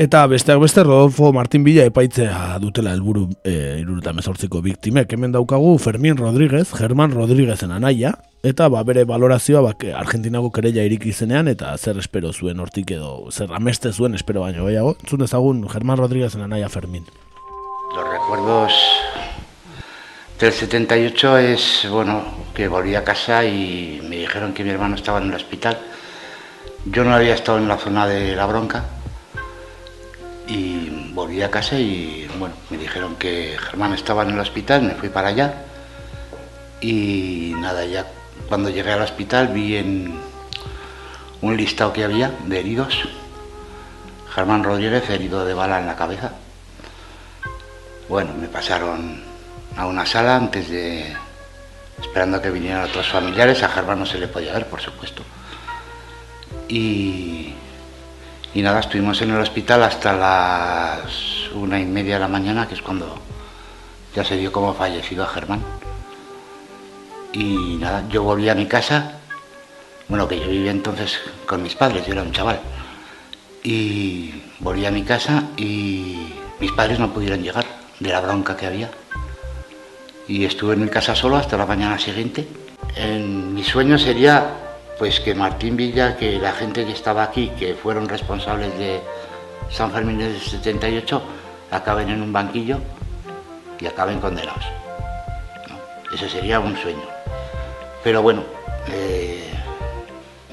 Eta 0.00 0.22
besteak 0.26 0.56
beste 0.62 0.80
Rodolfo 0.80 1.28
Martin 1.30 1.60
Villa 1.60 1.82
epaitzea 1.84 2.54
dutela 2.56 2.94
helburu 2.96 3.26
e, 3.44 3.82
iruruta 3.82 4.14
mezortziko 4.16 4.62
biktimek. 4.64 5.10
Hemen 5.12 5.34
daukagu 5.34 5.74
Fermin 5.76 6.16
Rodríguez, 6.16 6.70
Germán 6.72 7.12
Rodríguezen 7.12 7.74
anaia, 7.76 8.14
eta 8.40 8.70
ba, 8.72 8.80
bere 8.88 9.02
valorazioa 9.04 9.60
ba, 9.60 9.74
Argentinako 10.00 10.48
kereia 10.56 10.86
irik 10.88 11.04
izenean, 11.10 11.50
eta 11.52 11.74
zer 11.76 12.00
espero 12.00 12.32
zuen 12.32 12.64
hortik 12.64 12.94
edo, 12.96 13.28
zer 13.28 13.52
ameste 13.52 13.92
zuen 13.92 14.16
espero 14.16 14.40
baino 14.40 14.64
gehiago. 14.64 14.94
Zun 15.04 15.20
dezagun 15.20 15.60
Germán 15.68 16.00
Rodríguezen 16.00 16.46
anaia 16.48 16.70
Fermin. 16.72 17.04
Los 17.94 18.08
recuerdos 18.08 18.72
del 20.40 20.50
78 20.50 21.36
es, 21.40 21.86
bueno, 21.90 22.22
que 22.54 22.68
volví 22.68 22.94
a 22.94 23.04
casa 23.04 23.44
y 23.44 24.00
me 24.08 24.16
dijeron 24.16 24.54
que 24.54 24.64
mi 24.64 24.70
hermano 24.70 24.94
estaba 24.94 25.20
en 25.20 25.28
el 25.28 25.34
hospital. 25.34 25.76
Yo 26.86 27.04
no 27.04 27.12
había 27.12 27.34
estado 27.34 27.58
en 27.58 27.68
la 27.68 27.76
zona 27.76 28.06
de 28.06 28.34
la 28.34 28.46
bronca, 28.46 28.86
y 30.50 31.12
volví 31.14 31.42
a 31.42 31.50
casa 31.50 31.78
y 31.78 32.28
bueno, 32.38 32.54
me 32.70 32.76
dijeron 32.76 33.14
que 33.14 33.56
Germán 33.56 33.94
estaba 33.94 34.24
en 34.24 34.30
el 34.30 34.40
hospital, 34.40 34.82
me 34.82 34.94
fui 34.94 35.08
para 35.08 35.28
allá 35.28 35.54
y 36.80 37.54
nada, 37.58 37.84
ya 37.84 38.06
cuando 38.48 38.68
llegué 38.68 38.90
al 38.90 39.02
hospital 39.02 39.48
vi 39.48 39.76
en 39.76 40.18
un 41.40 41.56
listado 41.56 41.92
que 41.92 42.02
había 42.02 42.32
de 42.46 42.58
heridos, 42.58 42.98
Germán 44.34 44.64
Rodríguez 44.64 45.08
herido 45.08 45.44
de 45.44 45.54
bala 45.54 45.78
en 45.78 45.86
la 45.86 45.96
cabeza. 45.96 46.32
Bueno, 48.08 48.32
me 48.34 48.48
pasaron 48.48 49.22
a 49.76 49.86
una 49.86 50.04
sala 50.04 50.34
antes 50.34 50.68
de, 50.68 51.14
esperando 52.02 52.42
que 52.42 52.50
vinieran 52.50 52.88
otros 52.88 53.08
familiares, 53.08 53.62
a 53.62 53.68
Germán 53.68 54.00
no 54.00 54.06
se 54.06 54.18
le 54.18 54.26
podía 54.26 54.52
ver, 54.52 54.66
por 54.66 54.80
supuesto. 54.80 55.22
Y 56.68 57.54
y 58.52 58.62
nada, 58.62 58.80
estuvimos 58.80 59.20
en 59.22 59.30
el 59.30 59.40
hospital 59.40 59.82
hasta 59.84 60.12
las 60.12 61.50
una 61.54 61.78
y 61.78 61.84
media 61.84 62.14
de 62.14 62.20
la 62.20 62.28
mañana, 62.28 62.66
que 62.66 62.74
es 62.74 62.82
cuando 62.82 63.16
ya 64.14 64.24
se 64.24 64.36
dio 64.36 64.50
como 64.50 64.74
fallecido 64.74 65.24
a 65.24 65.28
Germán. 65.28 65.62
Y 67.32 67.76
nada, 67.78 68.04
yo 68.08 68.24
volví 68.24 68.48
a 68.48 68.54
mi 68.54 68.66
casa, 68.66 69.20
bueno, 70.08 70.26
que 70.26 70.40
yo 70.40 70.48
vivía 70.48 70.72
entonces 70.72 71.20
con 71.46 71.62
mis 71.62 71.76
padres, 71.76 72.04
yo 72.06 72.12
era 72.12 72.22
un 72.22 72.32
chaval. 72.32 72.60
Y 73.62 74.42
volví 74.58 74.84
a 74.84 74.90
mi 74.90 75.04
casa 75.04 75.44
y 75.56 76.32
mis 76.58 76.72
padres 76.72 76.98
no 76.98 77.12
pudieron 77.12 77.42
llegar 77.42 77.64
de 78.00 78.10
la 78.10 78.20
bronca 78.20 78.56
que 78.56 78.66
había. 78.66 78.90
Y 80.26 80.44
estuve 80.44 80.74
en 80.74 80.82
mi 80.82 80.88
casa 80.88 81.14
solo 81.14 81.36
hasta 81.36 81.56
la 81.56 81.66
mañana 81.66 81.98
siguiente. 81.98 82.48
En 82.96 83.54
mi 83.54 83.62
sueño 83.62 83.96
sería 83.98 84.59
pues 85.00 85.18
que 85.18 85.34
Martín 85.34 85.78
Villa, 85.78 86.14
que 86.14 86.38
la 86.38 86.52
gente 86.52 86.84
que 86.84 86.92
estaba 86.92 87.22
aquí, 87.22 87.50
que 87.58 87.72
fueron 87.72 88.06
responsables 88.06 88.76
de 88.76 89.00
San 89.70 89.90
Fermín 89.92 90.18
del 90.18 90.38
78, 90.38 91.22
acaben 91.70 92.10
en 92.10 92.20
un 92.20 92.30
banquillo 92.34 92.76
y 93.80 93.86
acaben 93.86 94.20
condenados. 94.20 94.62
¿no? 95.70 96.14
Ese 96.14 96.28
sería 96.28 96.60
un 96.60 96.76
sueño. 96.76 97.00
Pero 98.04 98.20
bueno, 98.20 98.44
eh, 98.88 99.42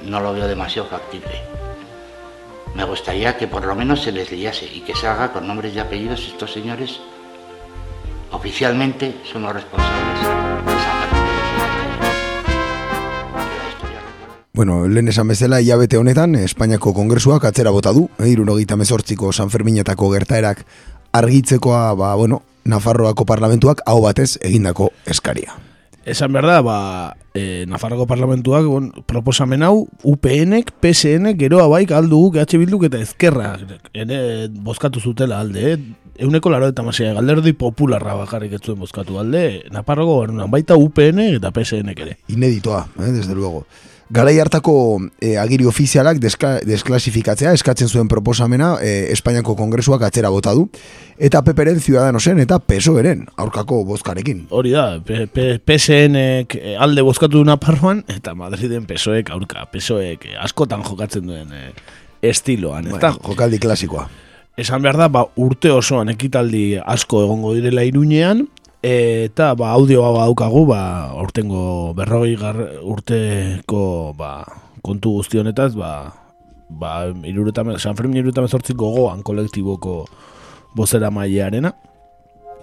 no 0.05 0.21
lo 0.21 0.31
veo 0.31 0.47
demasiado 0.47 0.87
factible. 0.87 1.41
Me 2.73 2.85
gustaría 2.85 3.37
que 3.37 3.49
por 3.49 3.65
lo 3.65 3.75
menos 3.75 4.01
se 4.01 4.13
les 4.13 4.31
leyese 4.31 4.65
y 4.65 4.79
que 4.79 4.95
se 4.95 5.07
haga 5.07 5.33
con 5.33 5.45
nombres 5.45 5.75
y 5.75 5.79
apellidos 5.79 6.25
estos 6.25 6.53
señores 6.53 7.01
oficialmente 8.31 9.13
son 9.29 9.41
los 9.41 9.51
responsables 9.51 10.76
Bueno, 14.57 14.87
lehen 14.87 15.07
esan 15.07 15.27
bezala, 15.27 15.59
hilabete 15.61 15.99
honetan, 16.01 16.31
Espainiako 16.33 16.89
Kongresuak 16.97 17.43
atzera 17.45 17.69
bota 17.69 17.91
du, 17.93 18.07
eh, 18.17 18.31
irurogeita 18.31 18.73
mezortziko 18.75 19.29
San 19.31 19.51
Ferminetako 19.53 20.09
gertaerak 20.09 20.63
argitzekoa, 21.13 21.93
ba, 21.93 22.15
bueno, 22.15 22.41
Nafarroako 22.65 23.23
parlamentuak 23.29 23.83
hau 23.85 23.99
batez 24.01 24.39
egindako 24.41 24.89
eskaria. 25.05 25.53
Esan 26.09 26.33
behar 26.33 26.47
da, 26.49 26.55
ba, 26.65 26.77
e, 27.37 27.67
Nafarroko 27.69 28.07
parlamentuak 28.09 28.65
bon, 28.65 28.87
proposamen 29.05 29.61
hau 29.61 29.85
UPNek, 30.01 30.71
PSN, 30.81 31.35
geroa 31.37 31.67
baik 31.69 31.93
aldu 31.93 32.23
GH 32.33 32.57
Bilduk 32.57 32.87
eta 32.89 32.97
Ezkerra 32.97 33.51
ere 33.93 34.47
bozkatu 34.49 34.99
zutela 34.99 35.37
alde, 35.39 35.75
eh? 35.75 35.77
Euneko 36.25 36.49
laro 36.49 36.65
eta 36.65 36.81
masia, 36.81 37.11
galderdi 37.13 37.53
popularra 37.53 38.15
bakarrik 38.23 38.57
ez 38.57 38.63
zuen 38.63 38.81
bozkatu 38.81 39.19
alde, 39.21 39.67
Nafarroko 39.69 40.15
gobernuan, 40.15 40.49
baita 40.49 40.79
UPN 40.81 41.27
eta 41.27 41.53
PSN 41.53 41.93
ere. 41.93 42.17
Ineditoa, 42.33 42.87
eh, 42.97 43.11
desde 43.11 43.35
luego. 43.35 43.67
Garai 44.09 44.37
hartako 44.39 44.73
eh, 45.19 45.35
agiri 45.35 45.65
ofizialak 45.67 46.21
deska, 46.23 46.53
desklasifikatzea 46.63 47.51
eskatzen 47.57 47.89
zuen 47.91 48.07
proposamena 48.07 48.77
eh, 48.79 49.11
Espainiako 49.11 49.57
Kongresuak 49.59 50.05
atzera 50.07 50.29
bota 50.31 50.53
du 50.55 50.69
eta 51.19 51.41
Peperen 51.43 51.81
Ciudadanosen 51.83 52.39
eta 52.39 52.59
PSOEren 52.63 53.25
aurkako 53.35 53.81
bozkarekin. 53.89 54.45
Hori 54.55 54.71
da, 54.71 55.01
PSNek 55.03 56.55
eh, 56.55 56.77
alde 56.79 57.03
bozkatu 57.03 57.41
duna 57.41 57.57
parroan 57.59 58.05
eta 58.07 58.31
Madriden 58.37 58.87
PSOEk 58.87 59.33
aurka, 59.35 59.65
PSOEk 59.73 60.29
askotan 60.39 60.87
jokatzen 60.87 61.27
duen 61.27 61.51
eh, 61.51 61.73
estiloan. 62.23 62.87
Bueno, 62.93 63.11
jokaldi 63.27 63.59
klasikoa. 63.59 64.07
Esan 64.57 64.81
behar 64.81 64.97
da, 64.97 65.11
ba, 65.11 65.27
urte 65.37 65.69
osoan 65.69 66.09
ekitaldi 66.09 66.79
asko 66.79 67.19
egongo 67.27 67.51
direla 67.53 67.83
iruñean, 67.85 68.47
eta 68.83 69.55
ba, 69.57 69.73
audioa 69.73 70.13
daukagu 70.13 70.65
ba, 70.69 71.13
urtengo 71.17 71.93
berrogei 71.97 72.37
urteko 72.85 74.13
ba, 74.13 74.45
kontu 74.85 75.17
guzti 75.17 75.41
honetaz 75.41 75.73
ba, 75.73 76.13
ba, 76.69 77.09
iruretamen, 77.25 77.79
San 77.81 77.97
Fermin 77.97 78.21
iruretamen 78.21 78.49
zortziko 78.49 78.85
gogoan 78.85 79.23
kolektiboko 79.23 80.05
bozera 80.75 81.09
mailearena. 81.09 81.73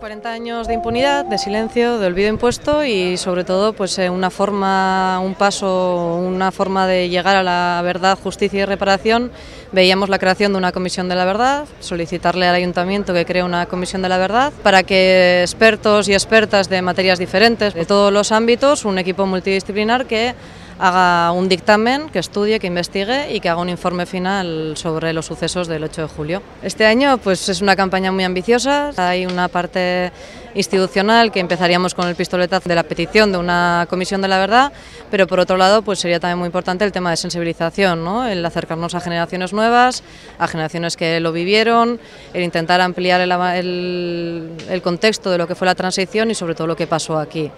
40 0.00 0.32
años 0.32 0.66
de 0.66 0.74
impunidad, 0.74 1.24
de 1.24 1.38
silencio, 1.38 1.98
de 1.98 2.06
olvido 2.06 2.28
impuesto 2.28 2.84
y 2.84 3.16
sobre 3.16 3.44
todo 3.44 3.72
pues 3.72 3.98
eh, 3.98 4.10
una 4.10 4.30
forma, 4.30 5.20
un 5.20 5.34
paso, 5.34 6.16
una 6.16 6.50
forma 6.50 6.86
de 6.86 7.08
llegar 7.08 7.36
a 7.36 7.42
la 7.42 7.80
verdad, 7.82 8.18
justicia 8.20 8.62
y 8.62 8.64
reparación. 8.64 9.30
Veíamos 9.72 10.08
la 10.08 10.18
creación 10.18 10.52
de 10.52 10.58
una 10.58 10.72
comisión 10.72 11.08
de 11.08 11.14
la 11.14 11.24
verdad, 11.24 11.66
solicitarle 11.80 12.46
al 12.46 12.54
ayuntamiento 12.54 13.14
que 13.14 13.24
cree 13.24 13.42
una 13.42 13.66
comisión 13.66 14.02
de 14.02 14.08
la 14.08 14.18
verdad 14.18 14.52
para 14.62 14.82
que 14.82 15.42
expertos 15.42 16.08
y 16.08 16.14
expertas 16.14 16.68
de 16.68 16.82
materias 16.82 17.18
diferentes, 17.18 17.74
de 17.74 17.86
todos 17.86 18.12
los 18.12 18.32
ámbitos, 18.32 18.84
un 18.84 18.98
equipo 18.98 19.26
multidisciplinar 19.26 20.06
que 20.06 20.34
haga 20.78 21.32
un 21.32 21.48
dictamen, 21.48 22.08
que 22.08 22.18
estudie, 22.18 22.58
que 22.58 22.66
investigue 22.66 23.34
y 23.34 23.40
que 23.40 23.48
haga 23.48 23.60
un 23.60 23.68
informe 23.68 24.06
final 24.06 24.74
sobre 24.76 25.12
los 25.12 25.26
sucesos 25.26 25.68
del 25.68 25.84
8 25.84 26.02
de 26.02 26.08
julio. 26.08 26.42
Este 26.62 26.86
año 26.86 27.18
pues 27.18 27.48
es 27.48 27.60
una 27.60 27.76
campaña 27.76 28.10
muy 28.12 28.24
ambiciosa, 28.24 28.92
hay 28.96 29.26
una 29.26 29.48
parte 29.48 30.12
institucional 30.56 31.32
que 31.32 31.40
empezaríamos 31.40 31.94
con 31.94 32.06
el 32.06 32.14
pistoletazo 32.14 32.68
de 32.68 32.76
la 32.76 32.84
petición 32.84 33.32
de 33.32 33.38
una 33.38 33.86
comisión 33.90 34.22
de 34.22 34.28
la 34.28 34.38
verdad, 34.38 34.72
pero 35.10 35.26
por 35.26 35.40
otro 35.40 35.56
lado 35.56 35.82
pues 35.82 35.98
sería 35.98 36.20
también 36.20 36.38
muy 36.38 36.46
importante 36.46 36.84
el 36.84 36.92
tema 36.92 37.10
de 37.10 37.16
sensibilización, 37.16 38.06
el 38.28 38.44
acercarnos 38.44 38.94
a 38.94 39.00
generaciones 39.00 39.52
nuevas, 39.52 40.02
a 40.38 40.46
generaciones 40.46 40.96
que 40.96 41.18
lo 41.18 41.32
vivieron, 41.32 41.98
el 42.32 42.42
intentar 42.42 42.80
ampliar 42.80 43.20
el 43.20 44.80
contexto 44.82 45.30
de 45.30 45.38
lo 45.38 45.48
que 45.48 45.54
fue 45.54 45.66
la 45.66 45.74
transición 45.74 46.30
y 46.30 46.34
sobre 46.34 46.54
todo 46.54 46.68
lo 46.68 46.76
que 46.76 46.86
pasó 46.86 47.18
aquí. 47.18 47.50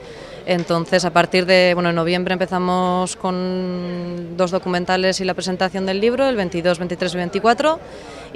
Entonces, 0.46 1.04
a 1.04 1.10
partir 1.10 1.44
de 1.44 1.72
bueno, 1.74 1.90
en 1.90 1.96
noviembre 1.96 2.32
empezamos 2.32 3.16
con 3.16 4.36
dos 4.36 4.52
documentales 4.52 5.20
y 5.20 5.24
la 5.24 5.34
presentación 5.34 5.86
del 5.86 6.00
libro, 6.00 6.28
el 6.28 6.36
22, 6.36 6.78
23 6.78 7.14
y 7.14 7.16
24. 7.16 7.80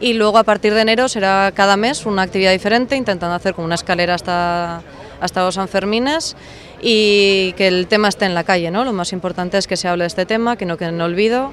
Y 0.01 0.15
luego, 0.15 0.39
a 0.39 0.43
partir 0.43 0.75
de 0.75 0.81
enero, 0.81 1.09
será 1.09 1.53
cada 1.55 1.77
mes 1.77 2.05
una 2.07 2.23
actividad 2.23 2.51
diferente, 2.51 2.97
intentando 2.97 3.37
hacer 3.37 3.55
como 3.55 3.67
una 3.67 3.77
escalera 3.77 4.15
hasta, 4.15 4.83
hasta 5.21 5.45
los 5.45 5.55
Sanfermines 5.55 6.37
y 6.83 7.53
que 7.53 7.69
el 7.69 7.87
tema 7.87 8.09
esté 8.09 8.25
en 8.25 8.35
la 8.35 8.43
calle. 8.43 8.73
¿no? 8.73 8.85
Lo 8.85 8.93
más 8.93 9.13
importante 9.13 9.57
es 9.57 9.69
que 9.69 9.77
se 9.77 9.87
hable 9.87 10.03
de 10.03 10.09
este 10.09 10.27
tema, 10.27 10.57
que 10.57 10.67
no 10.67 10.77
quede 10.77 10.89
en 10.89 11.01
olvido 11.01 11.53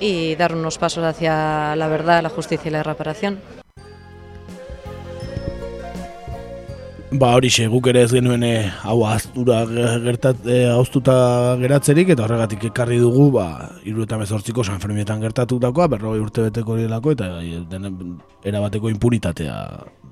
y 0.00 0.36
dar 0.36 0.54
unos 0.54 0.78
pasos 0.78 1.04
hacia 1.04 1.76
la 1.76 1.88
verdad, 1.88 2.22
la 2.22 2.30
justicia 2.30 2.68
y 2.68 2.72
la 2.72 2.82
reparación. 2.82 3.40
Ba 7.08 7.30
hori 7.32 7.48
guk 7.72 7.86
ere 7.88 8.02
ez 8.04 8.10
genuen 8.12 8.42
eh, 8.44 8.68
hau 8.84 8.98
aztura 9.08 9.62
gertat, 10.04 10.42
e, 10.44 10.66
hauztuta 10.68 11.56
geratzerik 11.56 12.10
eta 12.12 12.26
horregatik 12.26 12.66
ekarri 12.68 12.98
dugu 13.00 13.30
ba, 13.32 13.70
iru 13.88 14.04
eta 14.04 14.18
mezortziko 14.20 14.62
San 14.62 14.78
Fermietan 14.78 15.22
gertatutakoa, 15.22 15.86
berrogei 15.88 16.20
urte 16.20 16.44
beteko 16.50 16.74
horielako 16.74 17.14
eta 17.16 17.30
e, 17.40 17.62
den, 17.70 17.88
erabateko 18.44 18.92
impunitatea 18.92 19.56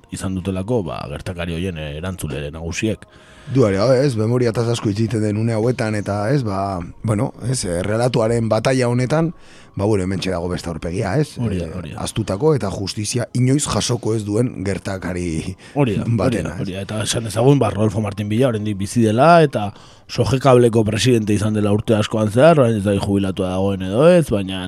izan 0.09 0.39
dutelako 0.39 0.81
ba, 0.89 1.03
gertakari 1.11 1.53
horien 1.53 1.77
erantzulere 1.77 2.49
nagusiek. 2.55 3.05
Duare, 3.47 3.79
ez, 4.03 4.17
memoria 4.19 4.51
eta 4.51 4.65
asko 4.67 4.89
itziten 4.91 5.21
den 5.23 5.37
une 5.39 5.53
hauetan 5.55 5.95
eta 5.95 6.25
ez, 6.33 6.41
ba, 6.43 6.81
bueno, 7.07 7.29
ez, 7.47 7.61
relatuaren 7.85 8.49
batalla 8.51 8.89
honetan, 8.91 9.29
ba, 9.77 9.85
gure 9.87 10.03
hemen 10.03 10.19
dago 10.19 10.49
besta 10.51 10.73
horpegia, 10.73 11.13
ez? 11.15 11.37
Hori 11.39 11.61
da, 11.61 11.69
hori 11.79 11.93
Aztutako 11.95 12.53
eta 12.57 12.67
justizia 12.73 13.29
inoiz 13.33 13.63
jasoko 13.63 14.15
ez 14.17 14.25
duen 14.27 14.65
gertakari 14.67 15.55
hori 15.75 15.95
da, 15.95 16.03
batena. 16.19 16.57
Hori 16.59 16.75
da, 16.75 16.83
eta 16.83 16.99
esan 17.05 17.29
ezagun, 17.31 17.59
ba, 17.59 17.69
Rodolfo 17.71 18.03
Martín 18.03 18.27
Villa 18.27 18.49
horrendik 18.49 18.75
bizi 18.81 19.05
dela, 19.05 19.37
eta 19.45 19.69
sojekableko 20.11 20.83
presidente 20.83 21.33
izan 21.33 21.55
dela 21.55 21.71
urte 21.71 21.95
askoan 21.95 22.33
zehar, 22.33 22.59
orain 22.59 22.81
ez 22.81 22.83
da 22.83 22.97
jubilatu 22.99 23.47
dagoen 23.47 23.87
edo 23.87 24.09
ez, 24.11 24.25
baina, 24.27 24.65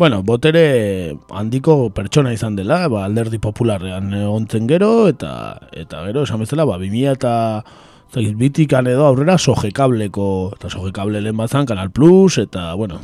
bueno, 0.00 0.22
botere 0.24 1.18
handiko 1.36 1.90
pertsona 1.92 2.32
izan 2.32 2.56
dela, 2.56 2.86
ba, 2.88 3.04
alderdi 3.04 3.36
popularrean 3.44 4.08
ontzen 4.24 4.72
gero, 4.72 5.04
eta 5.12 5.34
eta 5.76 6.06
gero, 6.08 6.24
esan 6.24 6.40
bezala, 6.46 6.64
ba, 6.64 6.80
2000 6.80 7.18
eta 7.18 7.36
Bitikan 8.10 8.88
edo 8.90 9.04
aurrera 9.06 9.36
sojekableko, 9.38 10.26
eta 10.56 10.70
sojekable 10.70 11.20
lehen 11.22 11.36
bazan, 11.38 11.66
Kanal 11.66 11.92
Plus, 11.94 12.38
eta, 12.42 12.74
bueno, 12.74 12.98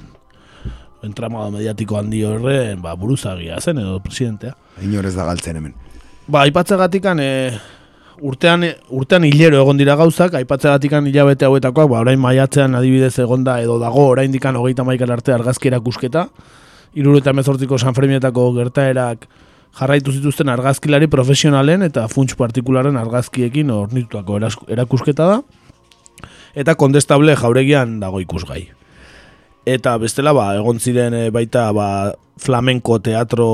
entramado 1.07 1.53
mediatiko 1.55 1.99
handi 1.99 2.25
horren, 2.27 2.83
ba, 2.83 2.97
buruzagia 2.99 3.61
zen 3.61 3.79
edo 3.79 4.01
presidentea. 4.03 4.57
Inorez 4.83 5.15
da 5.15 5.29
galtzen 5.29 5.61
hemen. 5.61 5.75
Ba, 6.27 6.43
aipatzegatikan, 6.43 7.23
e, 7.23 7.31
urtean, 8.27 8.67
urtean 8.91 9.29
hilero 9.29 9.61
egon 9.63 9.79
dira 9.79 9.95
gauzak, 9.95 10.35
aipatzegatikan 10.41 11.07
hilabete 11.07 11.47
hauetakoak, 11.47 11.91
ba, 11.93 12.03
orain 12.03 12.19
maiatzean 12.19 12.75
adibidez 12.75 13.15
egonda 13.23 13.61
edo 13.63 13.79
dago 13.79 14.09
orain 14.11 14.35
dikan 14.35 14.59
hogeita 14.59 14.85
maikal 14.85 15.15
arte 15.15 15.37
argazki 15.37 15.71
erakusketa, 15.71 16.27
iruro 16.99 17.23
eta 17.23 17.37
mezortziko 17.37 17.79
Sanfremietako 17.79 18.51
gertaerak, 18.59 19.29
jarraitu 19.77 20.13
zituzten 20.13 20.49
argazkilari 20.49 21.09
profesionalen 21.13 21.85
eta 21.87 22.07
funts 22.09 22.37
partikularen 22.39 22.97
argazkiekin 22.97 23.71
ornitutako 23.71 24.41
erakusketa 24.73 25.29
da. 25.29 25.41
Eta 26.57 26.75
kondestable 26.81 27.37
jauregian 27.37 27.99
dago 28.01 28.21
ikusgai. 28.23 28.63
Eta 29.67 29.97
bestela 30.01 30.33
ba, 30.33 30.55
egon 30.57 30.79
ziren 30.81 31.15
e, 31.15 31.27
baita 31.35 31.69
ba, 31.77 31.89
flamenko 32.41 33.01
teatro 33.05 33.49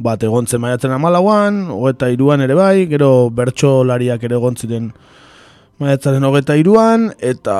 bat 0.00 0.22
egon 0.24 0.48
zen 0.48 0.60
maiatzen 0.60 0.92
amalauan, 0.92 1.66
hogeta 1.70 2.10
iruan 2.12 2.42
ere 2.44 2.56
bai, 2.56 2.86
gero 2.90 3.30
bertsolariak 3.36 4.24
ere 4.26 4.36
egon 4.40 4.56
ziren 4.56 4.90
maiatzaren 5.80 6.24
hogeta 6.28 6.58
iruan, 6.60 7.08
eta 7.24 7.54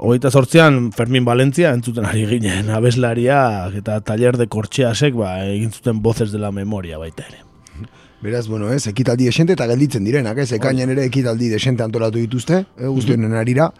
hogeita 0.00 0.30
sortzean 0.32 0.90
Fermin 0.96 1.26
Valentzia 1.28 1.74
entzuten 1.76 2.06
ari 2.08 2.24
ginen 2.30 2.70
abeslariak 2.72 3.76
eta 3.82 3.98
taller 4.00 4.38
de 4.40 4.46
kortxeasek 4.48 5.18
ba, 5.18 5.34
egin 5.44 5.68
zuten 5.70 6.00
voces 6.00 6.32
de 6.32 6.40
la 6.40 6.52
memoria 6.56 6.98
baita 6.98 7.26
ere. 7.28 7.44
Beraz, 8.24 8.46
bueno, 8.48 8.72
ez, 8.72 8.86
ekitaldi 8.88 9.28
desente 9.28 9.56
eta 9.56 9.66
gelditzen 9.68 10.04
direnak, 10.04 10.40
ez, 10.40 10.50
ekainen 10.56 10.92
ere 10.92 11.04
ekitaldi 11.08 11.48
desente 11.52 11.84
antolatu 11.84 12.20
dituzte, 12.20 12.64
eh, 12.76 12.88
guztionen 12.88 13.36
arira. 13.36 13.70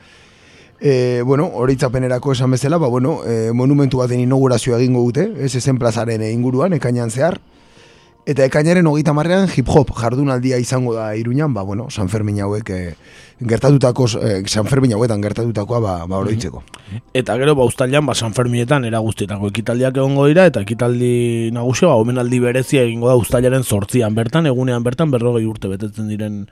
E, 0.81 1.21
bueno, 1.29 1.45
horitzapenerako 1.61 2.33
esan 2.33 2.57
bezala, 2.57 2.79
ba, 2.81 2.89
bueno, 2.89 3.19
e, 3.29 3.53
monumentu 3.53 4.01
baten 4.01 4.21
inaugurazioa 4.21 4.79
egingo 4.81 5.03
dute, 5.05 5.27
ez? 5.45 5.55
Ezen 5.61 5.77
plazaren 5.81 6.25
inguruan, 6.25 6.73
ekainan 6.77 7.13
zehar, 7.13 7.37
Eta 8.29 8.45
ekainaren 8.45 8.85
hogeita 8.87 9.15
marrean 9.17 9.49
hip-hop 9.49 9.95
jardunaldia 9.97 10.59
izango 10.61 10.93
da 10.93 11.09
iruñan, 11.17 11.55
ba, 11.57 11.63
bueno, 11.63 11.89
San 11.91 12.11
Fermin 12.13 12.43
hauek 12.45 12.69
e, 12.71 12.81
gertatutako, 13.41 14.07
e, 14.21 14.43
San 14.47 14.67
Fermin 14.67 14.93
hauetan 14.93 15.23
gertatutakoa 15.23 15.81
ba, 15.81 15.95
ba 16.07 16.19
oroitzeko. 16.21 16.63
Eta 17.17 17.37
gero, 17.41 17.55
ba, 17.57 17.65
ustalian, 17.65 18.05
ba, 18.07 18.15
San 18.15 18.35
Ferminetan 18.37 18.85
eraguztietako 18.85 19.49
ekitaldiak 19.49 19.97
egongo 19.97 20.27
dira, 20.29 20.45
eta 20.51 20.61
ekitaldi 20.67 21.51
nagusia, 21.57 21.89
ba, 21.89 21.97
omenaldi 22.03 22.41
berezia 22.43 22.85
egingo 22.85 23.09
da 23.09 23.17
ustalaren 23.21 23.65
sortzian 23.65 24.15
bertan, 24.15 24.47
egunean 24.51 24.85
bertan, 24.85 25.11
berrogei 25.11 25.47
urte 25.49 25.73
betetzen 25.73 26.11
diren 26.13 26.45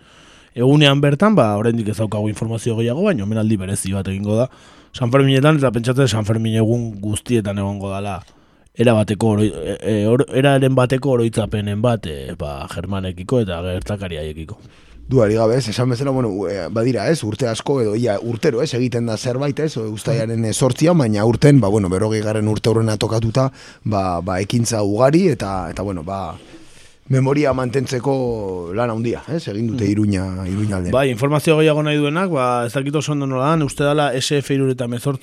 egunean 0.56 1.02
bertan, 1.04 1.36
ba, 1.36 1.52
oraindik 1.60 1.92
ez 1.92 1.98
daukagu 2.00 2.32
informazio 2.32 2.78
gehiago, 2.80 3.04
baina 3.04 3.26
omenaldi 3.28 3.60
berezi 3.60 3.92
bat 3.92 4.08
egingo 4.08 4.40
da 4.40 4.48
San 4.96 5.12
Ferminetan, 5.12 5.60
eta 5.60 5.70
pentsatzen 5.74 6.08
San 6.08 6.26
Fermin 6.26 6.56
egun 6.56 6.90
guztietan 7.02 7.60
egongo 7.60 7.92
dala 7.92 8.18
era 8.78 8.94
bateko 8.94 9.34
oro, 9.34 9.44
e, 9.44 9.94
eraren 10.38 10.74
bateko 10.78 11.16
oroitzapenen 11.16 11.82
bat 11.82 12.06
e, 12.06 12.34
ba, 12.38 12.62
germanekiko 12.70 13.42
eta 13.42 13.58
gertakari 13.66 14.20
haiekiko. 14.20 14.58
Duari 15.08 15.38
gabe, 15.38 15.56
ez, 15.56 15.68
esan 15.72 15.88
bezala, 15.88 16.10
bueno, 16.12 16.28
e, 16.48 16.66
badira, 16.68 17.06
ez, 17.08 17.22
urte 17.24 17.46
asko 17.48 17.78
edo 17.80 17.94
ia 17.96 18.18
urtero, 18.20 18.60
ez, 18.60 18.74
egiten 18.76 19.06
da 19.08 19.16
zerbait, 19.16 19.56
ez, 19.64 19.78
ustaiaren 19.80 20.44
sortzia, 20.52 20.92
baina 20.92 21.24
urten, 21.24 21.62
ba, 21.62 21.70
bueno, 21.72 21.88
berogei 21.88 22.20
garen 22.20 22.48
urte 22.52 22.68
horrena 22.68 22.98
tokatuta, 23.00 23.46
ba, 23.84 24.20
ba, 24.20 24.36
ekintza 24.44 24.82
ugari, 24.84 25.30
eta, 25.32 25.70
eta 25.72 25.86
bueno, 25.86 26.04
ba, 26.04 26.36
memoria 27.08 27.54
mantentzeko 27.56 28.14
lan 28.76 28.92
handia, 28.92 29.22
ez? 29.32 29.46
Egin 29.48 29.70
dute 29.72 29.88
iruña, 29.88 30.26
iruña 30.44 30.76
aldean. 30.76 30.92
Bai, 30.92 31.08
informazio 31.08 31.56
gehiago 31.56 31.82
nahi 31.86 31.96
duenak, 31.96 32.28
ba, 32.28 32.66
ez 32.66 32.74
dakit 32.76 33.00
oso 33.00 33.14
ondo 33.16 33.26
nola 33.26 33.54
dan, 33.54 33.64
uste 33.64 33.88
dala 33.88 34.10
sf 34.20 34.52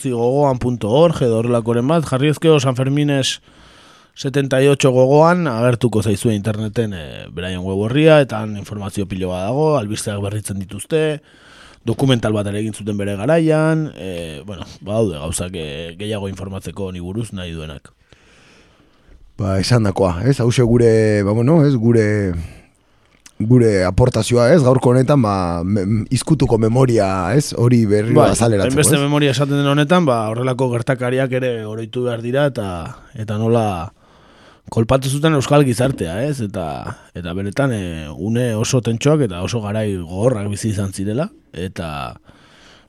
gogoan.org 0.09 1.21
edo 1.21 1.37
horrelakoren 1.43 1.87
bat, 1.87 2.09
jarri 2.09 2.33
ezkeo 2.33 2.57
San 2.59 2.75
Fermines 2.75 3.37
78 4.15 4.91
gogoan, 4.95 5.47
agertuko 5.51 6.01
zaizue 6.01 6.35
interneten 6.35 6.93
e, 6.95 7.05
beraien 7.35 7.59
web 7.59 7.81
horria, 7.83 8.21
eta 8.23 8.39
informazio 8.47 9.09
pilo 9.11 9.33
bat 9.33 9.43
dago, 9.49 9.73
albisteak 9.75 10.21
berritzen 10.23 10.61
dituzte, 10.61 11.01
dokumental 11.85 12.33
bat 12.33 12.47
ere 12.47 12.61
egin 12.63 12.73
zuten 12.73 12.95
bere 12.97 13.17
garaian, 13.19 13.89
e, 13.99 14.41
bueno, 14.47 14.63
ba, 14.79 14.95
daude 15.01 15.19
gauzak 15.19 15.57
e, 15.59 15.67
gehiago 15.99 16.29
informatzeko 16.31 16.93
ni 16.95 17.03
buruz 17.03 17.33
nahi 17.35 17.51
duenak. 17.51 17.91
Ba, 19.35 19.57
esan 19.59 19.83
dakoa, 19.83 20.21
ez? 20.23 20.39
Hau 20.39 20.47
gure, 20.63 21.21
ba, 21.27 21.35
bueno, 21.35 21.65
ez? 21.67 21.75
Gure 21.75 22.07
gure 23.35 23.83
aportazioa, 23.83 24.47
ez? 24.53 24.61
Gaurko 24.63 24.93
honetan, 24.93 25.19
ba, 25.21 25.61
me, 25.67 26.05
izkutuko 26.15 26.57
memoria, 26.57 27.35
ez? 27.35 27.51
Hori 27.51 27.83
berri 27.85 28.15
ba, 28.15 28.29
azaleratzeko, 28.31 28.79
ez? 28.79 29.01
memoria 29.03 29.35
esaten 29.35 29.59
den 29.59 29.67
honetan, 29.67 30.07
ba, 30.07 30.21
horrelako 30.31 30.71
gertakariak 30.77 31.35
ere 31.35 31.51
oroitu 31.67 32.07
behar 32.07 32.23
dira, 32.23 32.47
eta 32.47 32.69
eta 33.11 33.37
nola 33.37 33.91
kolpatu 34.69 35.09
zuten 35.09 35.35
euskal 35.37 35.65
gizartea, 35.65 36.17
ez? 36.25 36.39
Eta, 36.41 36.65
eta 37.15 37.33
beretan, 37.37 37.73
e, 37.73 38.07
une 38.09 38.53
oso 38.57 38.81
tentsoak 38.81 39.27
eta 39.27 39.43
oso 39.45 39.61
garai 39.61 39.95
gogorrak 39.97 40.49
bizi 40.53 40.71
izan 40.73 40.93
zirela, 40.93 41.29
eta 41.53 42.17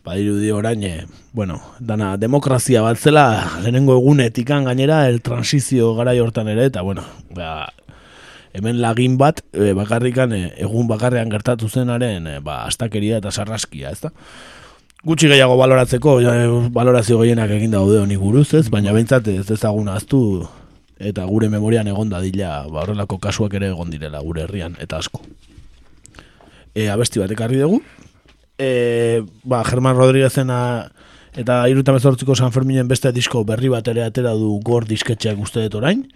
badiru 0.07 0.37
di 0.39 0.53
orain, 0.55 0.83
e, 0.85 1.07
bueno, 1.33 1.61
dana 1.81 2.17
demokrazia 2.17 2.83
bat 2.83 2.99
zela, 2.99 3.59
lehenengo 3.63 3.97
egunetikan 3.99 4.65
gainera, 4.65 5.09
el 5.09 5.21
transizio 5.21 5.95
gara 5.99 6.15
hortan 6.23 6.49
ere, 6.49 6.69
eta 6.71 6.83
bueno, 6.83 7.05
ba, 7.35 7.73
hemen 8.55 8.81
lagin 8.81 9.19
bat, 9.19 9.43
e, 9.53 9.73
bakarrikan, 9.77 10.33
e, 10.33 10.53
egun 10.63 10.89
bakarrean 10.89 11.31
gertatu 11.31 11.69
zenaren, 11.69 12.27
e, 12.27 12.39
ba, 12.41 12.63
astakeria 12.71 13.19
eta 13.21 13.33
sarraskia, 13.35 13.91
ez 13.91 14.01
da? 14.07 14.15
Gutxi 15.07 15.29
gehiago 15.29 15.59
baloratzeko, 15.59 16.21
ja, 16.25 16.33
balorazio 16.75 17.19
gehienak 17.21 17.53
egin 17.59 17.75
daude 17.75 18.01
honi 18.01 18.17
buruz, 18.17 18.49
ez? 18.59 18.69
Baina 18.73 18.95
behintzat 18.97 19.29
ez 19.29 19.45
ezagun 19.51 19.91
aztu, 19.93 20.23
eta 20.99 21.25
gure 21.29 21.49
memorian 21.53 21.89
egon 21.89 22.11
dadila, 22.13 22.65
ba, 22.71 22.83
horrelako 22.85 23.19
kasuak 23.21 23.55
ere 23.59 23.71
egon 23.75 23.91
direla 23.93 24.23
gure 24.25 24.47
herrian, 24.47 24.77
eta 24.81 24.99
asko. 24.99 25.21
E, 26.75 26.89
abesti 26.93 27.21
bat 27.21 27.33
ekarri 27.33 27.61
dugu, 27.61 27.83
e, 28.59 29.23
ba, 29.45 29.63
Germán 29.65 29.97
Rodríguezen 29.97 30.51
eta 31.37 31.61
iruta 31.69 31.93
mezortziko 31.93 32.35
San 32.35 32.53
Ferminen 32.53 32.89
beste 32.89 33.13
disko 33.13 33.45
berri 33.45 33.69
bat 33.69 33.89
ere 33.89 34.07
atera 34.07 34.33
du 34.35 34.57
gor 34.65 34.87
disketxeak 34.89 35.39
uste 35.39 35.67
dut 35.67 35.81
orain. 35.83 36.07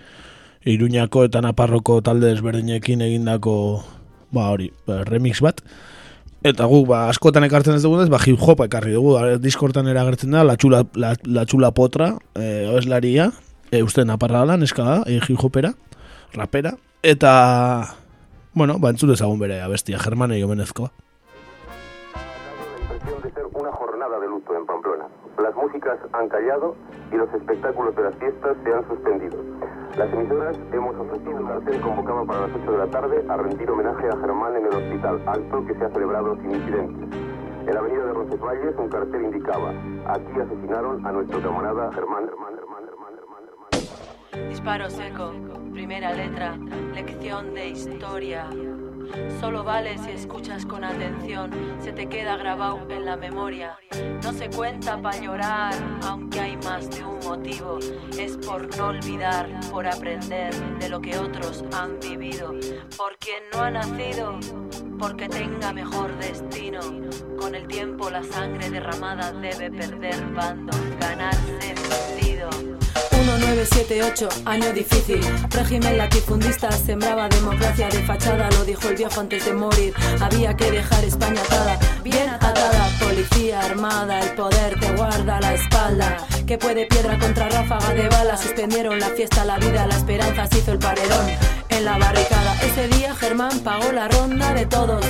Iruñako 0.64 1.24
eta 1.24 1.40
Naparroko 1.40 2.00
talde 2.04 2.28
desberdinekin 2.28 3.00
egindako 3.04 3.54
ba, 4.32 4.50
hori, 4.50 4.70
ba, 4.86 5.02
remix 5.04 5.40
bat. 5.44 5.60
Eta 6.40 6.64
guk, 6.64 6.86
ba, 6.88 7.06
askotan 7.12 7.44
ekartzen 7.44 7.76
ez 7.76 7.84
dugunez, 7.84 8.08
ba, 8.12 8.20
hip 8.24 8.40
hop 8.40 8.64
ekarri 8.64 8.94
dugu. 8.96 9.16
Diskortan 9.42 9.88
era 9.92 10.06
agertzen 10.06 10.32
da, 10.32 10.44
la 10.46 10.56
txula, 10.56 10.86
la, 10.96 11.12
la 11.28 11.44
txula 11.44 11.72
potra, 11.76 12.14
e, 12.32 12.64
oeslaria, 12.72 13.28
e, 13.70 13.82
uste 13.82 14.04
naparra 14.04 14.44
da, 14.44 14.56
neska 14.56 14.82
da, 14.82 14.96
e, 15.06 15.20
hip 15.20 15.38
hopera, 15.42 15.74
rapera. 16.32 16.74
Eta, 17.02 17.96
bueno, 18.52 18.78
ba, 18.78 18.90
entzule 18.90 19.14
ezagun 19.14 19.38
bere 19.38 19.60
abestia, 19.62 19.98
Germane 19.98 20.40
jomenezkoa. 20.42 20.90
Las 25.40 25.54
músicas 25.56 25.98
han 26.12 26.28
callado 26.28 26.76
y 27.10 27.16
los 27.16 27.32
espectáculos 27.32 27.96
de 27.96 28.02
las 28.02 28.14
fiestas 28.16 28.56
se 28.62 28.72
han 28.72 28.86
suspendido. 28.86 29.38
Las 29.96 30.12
emisoras 30.12 30.56
hemos 30.72 30.94
ofrecido 30.96 31.36
un 31.38 31.46
cartel 31.46 31.80
convocado 31.80 32.26
para 32.26 32.40
las 32.46 32.50
8 32.62 32.72
de 32.72 32.78
la 32.78 32.86
tarde 32.86 33.24
a 33.28 33.36
rendir 33.36 33.70
homenaje 33.70 34.06
a 34.08 34.16
Germán 34.18 34.56
en 34.56 34.66
el 34.66 34.74
hospital, 34.74 35.22
acto 35.26 35.66
que 35.66 35.74
se 35.74 35.84
ha 35.84 35.88
celebrado 35.90 36.36
sin 36.36 36.54
incidentes. 36.54 37.18
En 37.66 37.74
la 37.74 37.80
avenida 37.80 38.04
de 38.04 38.12
Roncesvalles 38.12 38.76
un 38.76 38.88
cartel 38.88 39.22
indicaba, 39.22 39.70
aquí 40.06 40.40
asesinaron 40.40 41.04
a 41.06 41.12
nuestro 41.12 41.42
camarada 41.42 41.90
Germán, 41.94 42.26
Germán, 42.26 42.54
Germán. 42.54 42.69
Disparo 44.32 44.88
seco, 44.88 45.32
primera 45.72 46.12
letra, 46.12 46.56
lección 46.94 47.52
de 47.52 47.70
historia. 47.70 48.48
Solo 49.40 49.64
vale 49.64 49.98
si 49.98 50.10
escuchas 50.10 50.64
con 50.64 50.84
atención, 50.84 51.50
se 51.80 51.92
te 51.92 52.08
queda 52.08 52.36
grabado 52.36 52.86
en 52.90 53.06
la 53.06 53.16
memoria. 53.16 53.76
No 54.22 54.32
se 54.32 54.48
cuenta 54.48 55.02
para 55.02 55.20
llorar, 55.20 55.74
aunque 56.02 56.38
hay 56.38 56.56
más 56.58 56.88
de 56.90 57.04
un 57.04 57.18
motivo. 57.24 57.78
Es 58.16 58.36
por 58.36 58.76
no 58.76 58.88
olvidar, 58.88 59.48
por 59.72 59.88
aprender 59.88 60.54
de 60.78 60.88
lo 60.88 61.00
que 61.00 61.18
otros 61.18 61.64
han 61.72 61.98
vivido. 61.98 62.54
Por 62.96 63.16
quien 63.18 63.42
no 63.52 63.62
ha 63.62 63.70
nacido, 63.70 64.38
porque 64.96 65.28
tenga 65.28 65.72
mejor 65.72 66.16
destino. 66.18 66.80
Con 67.36 67.56
el 67.56 67.66
tiempo 67.66 68.10
la 68.10 68.22
sangre 68.22 68.70
derramada 68.70 69.32
debe 69.32 69.72
perder 69.72 70.24
bando, 70.34 70.76
ganarse 71.00 71.74
sentido. 71.76 72.79
1978, 73.40 74.28
año 74.44 74.72
difícil. 74.72 75.20
Régimen 75.50 75.96
latifundista 75.96 76.70
sembraba 76.70 77.28
democracia 77.28 77.88
de 77.88 78.02
fachada, 78.02 78.50
lo 78.50 78.64
dijo 78.64 78.88
el 78.88 78.96
viejo 78.96 79.20
antes 79.20 79.46
de 79.46 79.54
morir. 79.54 79.94
Había 80.20 80.54
que 80.54 80.70
dejar 80.70 81.02
España 81.04 81.40
atada, 81.40 81.78
bien 82.04 82.28
atada. 82.28 82.88
Policía 83.00 83.60
armada, 83.60 84.20
el 84.20 84.34
poder 84.34 84.78
te 84.78 84.92
guarda 84.92 85.40
la 85.40 85.54
espalda. 85.54 86.18
Que 86.46 86.58
puede 86.58 86.86
piedra 86.86 87.18
contra 87.18 87.48
ráfaga 87.48 87.94
de 87.94 88.08
bala. 88.08 88.36
Suspendieron 88.36 89.00
la 89.00 89.08
fiesta, 89.08 89.44
la 89.44 89.58
vida, 89.58 89.86
la 89.86 89.96
esperanza 89.96 90.46
se 90.46 90.58
hizo 90.58 90.72
el 90.72 90.78
paredón 90.78 91.26
en 91.70 91.84
la 91.84 91.96
barricada. 91.96 92.54
Ese 92.62 92.88
día 92.88 93.14
Germán 93.14 93.60
pagó 93.60 93.90
la 93.90 94.08
ronda 94.08 94.52
de 94.52 94.66
todos. 94.66 95.04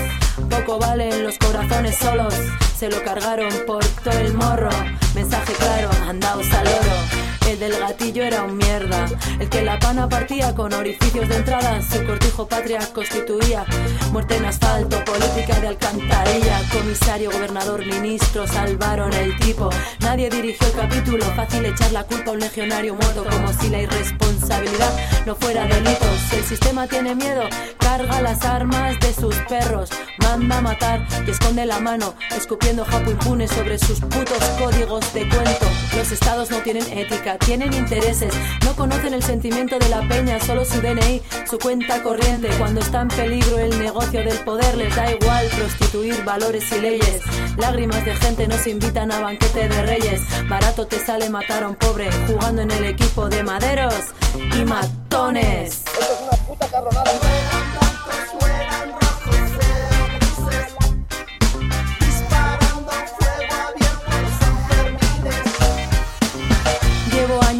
Poco 0.48 0.78
valen 0.78 1.24
los 1.24 1.36
corazones 1.38 1.96
solos. 1.96 2.34
Se 2.78 2.88
lo 2.88 3.02
cargaron 3.02 3.52
por 3.66 3.84
todo 4.04 4.18
el 4.18 4.34
morro. 4.34 4.70
Mensaje 5.14 5.52
claro, 5.54 5.90
andaos 6.08 6.46
al 6.52 6.66
oro. 6.68 7.19
El 7.48 7.58
del 7.58 7.78
gatillo 7.78 8.22
era 8.22 8.44
un 8.44 8.56
mierda. 8.56 9.06
El 9.38 9.48
que 9.48 9.62
la 9.62 9.78
pana 9.78 10.08
partía 10.08 10.54
con 10.54 10.72
orificios 10.72 11.28
de 11.28 11.36
entrada. 11.36 11.82
Su 11.82 12.04
cortijo 12.04 12.46
patria 12.46 12.78
constituía. 12.92 13.64
Muerte 14.12 14.36
en 14.36 14.44
asfalto, 14.44 15.04
política 15.04 15.58
de 15.60 15.68
alcantarilla. 15.68 16.60
Comisario, 16.72 17.30
gobernador, 17.30 17.84
ministro 17.84 18.46
salvaron 18.46 19.12
el 19.14 19.36
tipo. 19.40 19.68
Nadie 20.00 20.30
dirigió 20.30 20.66
el 20.68 20.74
capítulo. 20.74 21.24
Fácil 21.34 21.64
echar 21.64 21.92
la 21.92 22.04
culpa 22.04 22.30
a 22.30 22.34
un 22.34 22.40
legionario 22.40 22.94
muerto. 22.94 23.24
Como 23.28 23.52
si 23.52 23.68
la 23.68 23.82
irresponsabilidad 23.82 24.92
no 25.26 25.34
fuera 25.34 25.66
delito. 25.66 26.06
Si 26.28 26.36
el 26.36 26.44
sistema 26.44 26.86
tiene 26.86 27.14
miedo, 27.14 27.42
carga 27.78 28.20
las 28.22 28.44
armas 28.44 28.98
de 29.00 29.12
sus 29.12 29.34
perros. 29.48 29.90
Manda 30.22 30.58
a 30.58 30.60
matar 30.60 31.06
y 31.26 31.30
esconde 31.30 31.66
la 31.66 31.80
mano. 31.80 32.14
Escupiendo 32.36 32.84
japo 32.84 33.10
impune 33.10 33.48
sobre 33.48 33.78
sus 33.78 34.00
putos 34.00 34.44
códigos 34.58 35.12
de 35.12 35.28
cuento. 35.28 35.66
Los 35.96 36.12
estados 36.12 36.50
no 36.50 36.58
tienen 36.58 36.86
ética 36.96 37.29
tienen 37.38 37.72
intereses, 37.72 38.32
no 38.64 38.74
conocen 38.74 39.14
el 39.14 39.22
sentimiento 39.22 39.78
de 39.78 39.88
la 39.88 40.06
peña, 40.08 40.40
solo 40.40 40.64
su 40.64 40.80
DNI, 40.80 41.22
su 41.48 41.58
cuenta 41.58 42.02
corriente. 42.02 42.48
Cuando 42.58 42.80
está 42.80 43.02
en 43.02 43.08
peligro 43.08 43.58
el 43.58 43.78
negocio 43.78 44.24
del 44.24 44.38
poder, 44.40 44.76
les 44.76 44.94
da 44.94 45.10
igual 45.10 45.46
prostituir 45.56 46.24
valores 46.24 46.70
y 46.72 46.80
leyes. 46.80 47.22
Lágrimas 47.56 48.04
de 48.04 48.14
gente 48.16 48.48
nos 48.48 48.66
invitan 48.66 49.12
a 49.12 49.20
banquete 49.20 49.68
de 49.68 49.82
reyes. 49.82 50.20
Barato 50.48 50.86
te 50.86 50.98
sale 50.98 51.28
matar 51.30 51.64
a 51.64 51.68
un 51.68 51.76
pobre 51.76 52.10
jugando 52.26 52.62
en 52.62 52.70
el 52.70 52.84
equipo 52.84 53.28
de 53.28 53.42
maderos 53.42 53.94
y 54.36 54.64
matones. 54.64 55.84
Esto 55.86 56.00
es 56.00 56.20
una 56.22 56.46
puta 56.46 56.66
carronada. 56.68 57.69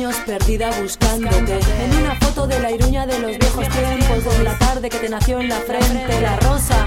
Perdida 0.09 0.71
buscándote. 0.81 1.61
En 1.85 1.95
una 1.99 2.15
foto 2.17 2.47
de 2.47 2.59
la 2.59 2.71
iruña 2.71 3.07
de 3.07 3.19
los 3.19 3.37
viejos 3.37 3.69
tiempos, 3.69 4.39
de 4.39 4.45
la 4.45 4.59
tarde 4.59 4.89
que 4.89 4.99
te 4.99 5.09
nació 5.11 5.41
en 5.41 5.49
la 5.51 5.57
frente, 5.57 6.21
la 6.23 6.37
rosa 6.37 6.87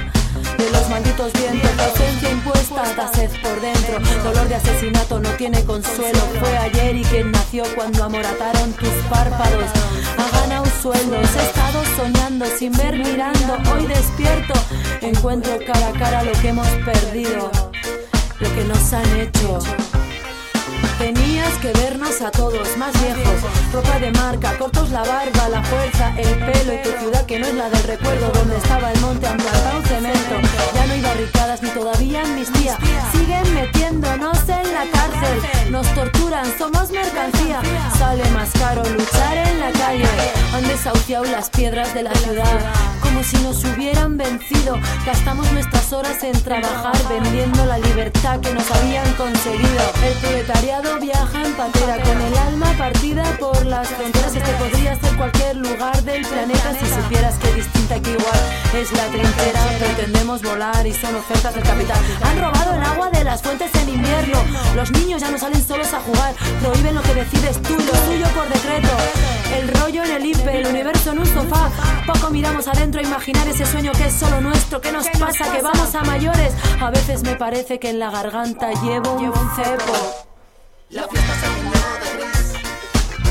de 0.58 0.72
los 0.72 0.90
malditos 0.90 1.32
vientos, 1.34 1.76
la 1.78 1.86
ausencia 1.86 2.32
impuesta, 2.32 2.82
da 2.96 3.08
sed 3.14 3.30
por 3.44 3.62
dentro, 3.62 4.00
dolor 4.24 4.48
de 4.48 4.56
asesinato 4.56 5.20
no 5.20 5.30
tiene 5.38 5.64
consuelo. 5.64 6.20
Fue 6.40 6.58
ayer 6.58 6.96
y 6.96 7.04
quien 7.04 7.32
nació 7.32 7.64
cuando 7.76 8.04
amorataron 8.04 8.74
tus 8.74 8.90
párpados. 9.10 9.70
Ha 10.18 10.40
ganado 10.42 10.66
sueldos, 10.82 11.30
he 11.36 11.44
estado 11.44 11.84
soñando 11.96 12.46
sin 12.58 12.72
ver 12.74 12.98
mirando, 12.98 13.58
hoy 13.74 13.86
despierto, 13.86 14.56
encuentro 15.02 15.54
cara 15.68 15.90
a 15.90 15.94
cara 15.94 16.24
lo 16.24 16.32
que 16.32 16.50
hemos 16.50 16.68
perdido, 16.84 17.52
lo 18.40 18.56
que 18.56 18.64
nos 18.64 18.92
han 18.92 19.20
hecho. 19.20 19.60
Tenías 20.98 21.54
que 21.62 21.72
vernos 21.74 22.22
a 22.22 22.32
todos 22.32 22.78
más 22.78 22.94
viejos, 23.02 23.42
ropa 23.74 24.00
de 24.00 24.12
marca, 24.12 24.58
cortos 24.58 24.92
la 24.92 25.04
barba, 25.04 25.50
la 25.50 25.64
fuerza, 25.64 26.14
el 26.18 26.40
pelo 26.40 26.74
y 26.74 26.78
tu 26.82 26.90
ciudad 27.00 27.26
que 27.26 27.40
no 27.40 27.48
es 27.48 27.56
la 27.56 27.70
del 27.70 27.84
recuerdo 27.84 28.32
donde 28.32 28.58
estaba 28.58 28.92
el 28.92 29.00
monte 29.02 29.28
han 29.28 29.38
plantado 29.38 29.82
cemento. 29.84 30.36
Ya 30.76 30.86
no 30.86 30.94
hay 30.94 31.02
barricadas 31.02 31.62
ni 31.62 31.70
todavía 31.70 32.22
amnistía. 32.22 32.78
Siguen 33.12 33.54
metiéndonos 33.54 34.38
en 34.48 34.74
la 34.74 34.86
cárcel, 34.92 35.72
nos 35.72 35.88
torturan, 35.94 36.46
somos 36.58 36.92
mercancía. 36.92 37.62
Sale 37.98 38.24
más 38.32 38.52
caro 38.52 38.84
luchar 38.84 39.38
en 39.38 39.60
la 39.60 39.72
calle. 39.72 40.08
han 40.54 40.68
desahuciado 40.68 41.26
las 41.26 41.50
piedras 41.50 41.94
de 41.94 42.04
la 42.04 42.14
ciudad, 42.16 42.60
como 43.02 43.24
si 43.24 43.38
nos 43.38 43.64
hubieran 43.66 44.18
vencido. 44.18 44.78
Gastamos 45.06 45.52
nuestras 45.52 45.92
horas 45.94 46.24
en 46.24 46.40
trabajar 46.44 46.96
vendiendo 47.10 47.66
la 47.66 47.78
libertad 47.78 48.40
que 48.40 48.54
nos 48.54 48.70
habían 48.72 49.12
conseguido. 49.14 49.84
El 50.06 50.14
proletariado 50.20 50.83
viaja 51.00 51.42
en 51.46 51.54
patera 51.54 51.98
con 52.02 52.22
el 52.22 52.38
alma 52.38 52.74
partida 52.78 53.24
por 53.40 53.66
las 53.66 53.88
fronteras. 53.88 54.36
Este 54.36 54.52
podría 54.54 54.96
ser 54.96 55.16
cualquier 55.18 55.56
lugar 55.58 56.02
del 56.04 56.26
planeta 56.26 56.74
si 56.80 56.86
supieras 56.86 57.38
que 57.38 57.54
distinta 57.54 58.00
que 58.02 58.12
igual 58.12 58.42
es 58.74 58.92
la 58.92 59.06
trinchera. 59.08 59.62
Pretendemos 59.80 60.42
volar 60.42 60.86
y 60.86 60.94
son 60.94 61.16
ofertas 61.16 61.56
del 61.56 61.64
capital. 61.64 61.98
Han 62.24 62.40
robado 62.40 62.76
el 62.76 62.84
agua 62.84 63.10
de 63.10 63.24
las 63.24 63.42
fuentes 63.42 63.74
en 63.76 63.90
invierno. 63.90 64.40
Los 64.76 64.92
niños 64.92 65.22
ya 65.22 65.32
no 65.32 65.38
salen 65.38 65.66
solos 65.66 65.94
a 65.94 66.02
jugar. 66.02 66.36
Prohíben 66.62 66.96
lo 66.96 67.02
que 67.02 67.14
decides 67.14 67.62
tú 67.62 67.74
y 67.74 67.84
lo 67.84 67.94
tuyo 67.94 68.28
por 68.36 68.48
decreto. 68.50 68.94
El 69.56 69.68
rollo 69.80 70.04
en 70.04 70.12
el 70.12 70.26
IPE, 70.26 70.60
el 70.60 70.68
universo 70.68 71.12
en 71.12 71.20
un 71.20 71.26
sofá. 71.26 71.70
Poco 72.06 72.30
miramos 72.30 72.68
adentro 72.68 73.00
a 73.00 73.04
imaginar 73.04 73.48
ese 73.48 73.66
sueño 73.66 73.92
que 73.94 74.08
es 74.08 74.14
solo 74.14 74.42
nuestro. 74.42 74.82
¿Qué 74.82 74.92
nos 74.92 75.08
pasa? 75.10 75.52
Que 75.52 75.62
vamos 75.62 75.96
a 75.96 76.04
mayores. 76.04 76.54
A 76.82 76.90
veces 76.90 77.24
me 77.24 77.36
parece 77.36 77.80
que 77.80 77.90
en 77.90 78.00
la 78.00 78.10
garganta 78.10 78.72
llevo 78.82 79.14
un 79.14 79.32
cepo. 79.56 80.33
La 80.94 81.08
fiesta 81.08 81.34
se 81.42 81.48
tiñó 81.56 81.84
de 82.04 82.10
gris. 82.18 82.54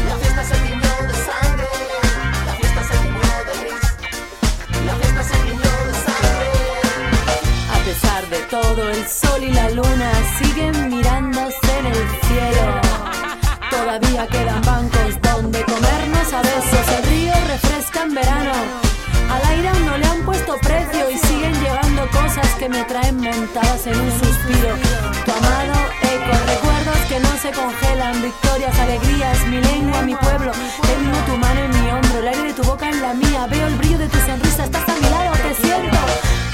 La 0.08 0.16
fiesta 0.16 0.44
se 0.44 0.54
tiñó 0.66 0.94
de 1.06 1.14
sangre. 1.28 1.68
La 2.44 2.54
fiesta 2.54 2.82
se 2.82 2.96
tiñó 2.98 3.32
de 3.46 3.54
gris. 3.60 3.86
La 4.84 4.94
fiesta 4.96 5.22
se 5.22 5.36
tiñó 5.46 5.72
de 5.86 5.94
sangre. 6.06 6.48
A 7.70 7.78
pesar 7.84 8.28
de 8.30 8.38
todo, 8.50 8.90
el 8.90 9.06
sol 9.06 9.44
y 9.44 9.52
la 9.52 9.70
luna 9.70 10.10
siguen 10.38 10.88
mirándose 10.88 11.78
en 11.78 11.86
el 11.86 12.08
cielo. 12.26 12.80
Todavía 13.70 14.26
quedan 14.26 14.62
bancos 14.62 15.22
donde 15.22 15.62
comernos 15.62 16.32
a 16.32 16.42
besos. 16.42 16.86
El 16.98 17.04
río 17.10 17.34
refresca 17.46 18.02
en 18.02 18.14
verano. 18.14 18.54
Al 19.30 19.44
aire 19.52 19.68
aún 19.68 19.86
no 19.86 19.98
le 19.98 20.06
han 20.06 20.24
puesto 20.24 20.56
precio 20.58 21.10
y 21.10 21.16
siguen 21.16 21.54
llegando 21.62 22.10
cosas 22.10 22.48
que 22.58 22.68
me 22.68 22.82
traen 22.86 23.18
montadas 23.18 23.86
en 23.86 24.00
un 24.00 24.10
suspiro. 24.10 24.74
Tu 25.24 25.30
amado 25.30 25.74
eco, 26.02 26.32
recuerdos 26.46 26.81
que 27.12 27.20
no 27.20 27.36
se 27.36 27.50
congelan, 27.52 28.22
victorias, 28.22 28.78
alegrías, 28.78 29.46
mi 29.48 29.60
lengua, 29.60 30.00
mi 30.00 30.14
pueblo. 30.14 30.50
Tengo 30.52 31.18
tu 31.26 31.36
mano 31.36 31.60
en 31.60 31.70
mi 31.70 31.90
hombro, 31.90 32.18
el 32.20 32.28
aire 32.28 32.42
de 32.44 32.52
tu 32.54 32.62
boca 32.62 32.88
en 32.88 33.02
la 33.02 33.12
mía. 33.12 33.46
Veo 33.50 33.66
el 33.66 33.74
brillo 33.74 33.98
de 33.98 34.08
tu 34.08 34.18
sonrisa, 34.20 34.64
estás 34.64 34.88
a 34.88 34.94
mi 34.94 35.10
lado, 35.10 35.32
te 35.36 35.54
siento. 35.62 35.98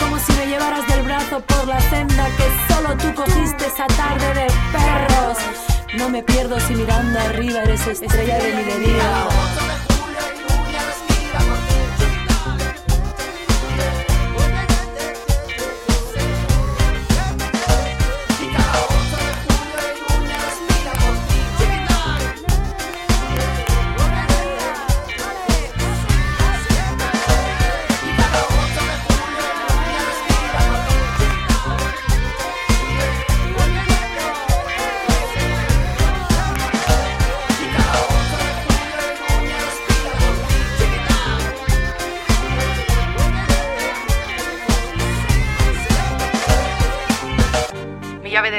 Como 0.00 0.18
si 0.18 0.32
me 0.32 0.46
llevaras 0.48 0.84
del 0.88 1.02
brazo 1.02 1.40
por 1.42 1.68
la 1.68 1.80
senda 1.80 2.26
que 2.36 2.74
solo 2.74 2.96
tú 2.96 3.14
cogiste 3.14 3.66
esa 3.66 3.86
tarde 3.86 4.34
de 4.34 4.46
perros. 4.72 5.38
No 5.96 6.08
me 6.08 6.24
pierdo 6.24 6.58
si 6.58 6.74
mirando 6.74 7.20
arriba 7.20 7.62
eres 7.62 7.86
estrella 7.86 8.38
de 8.38 8.54
mi 8.56 8.64
delirio. 8.64 9.87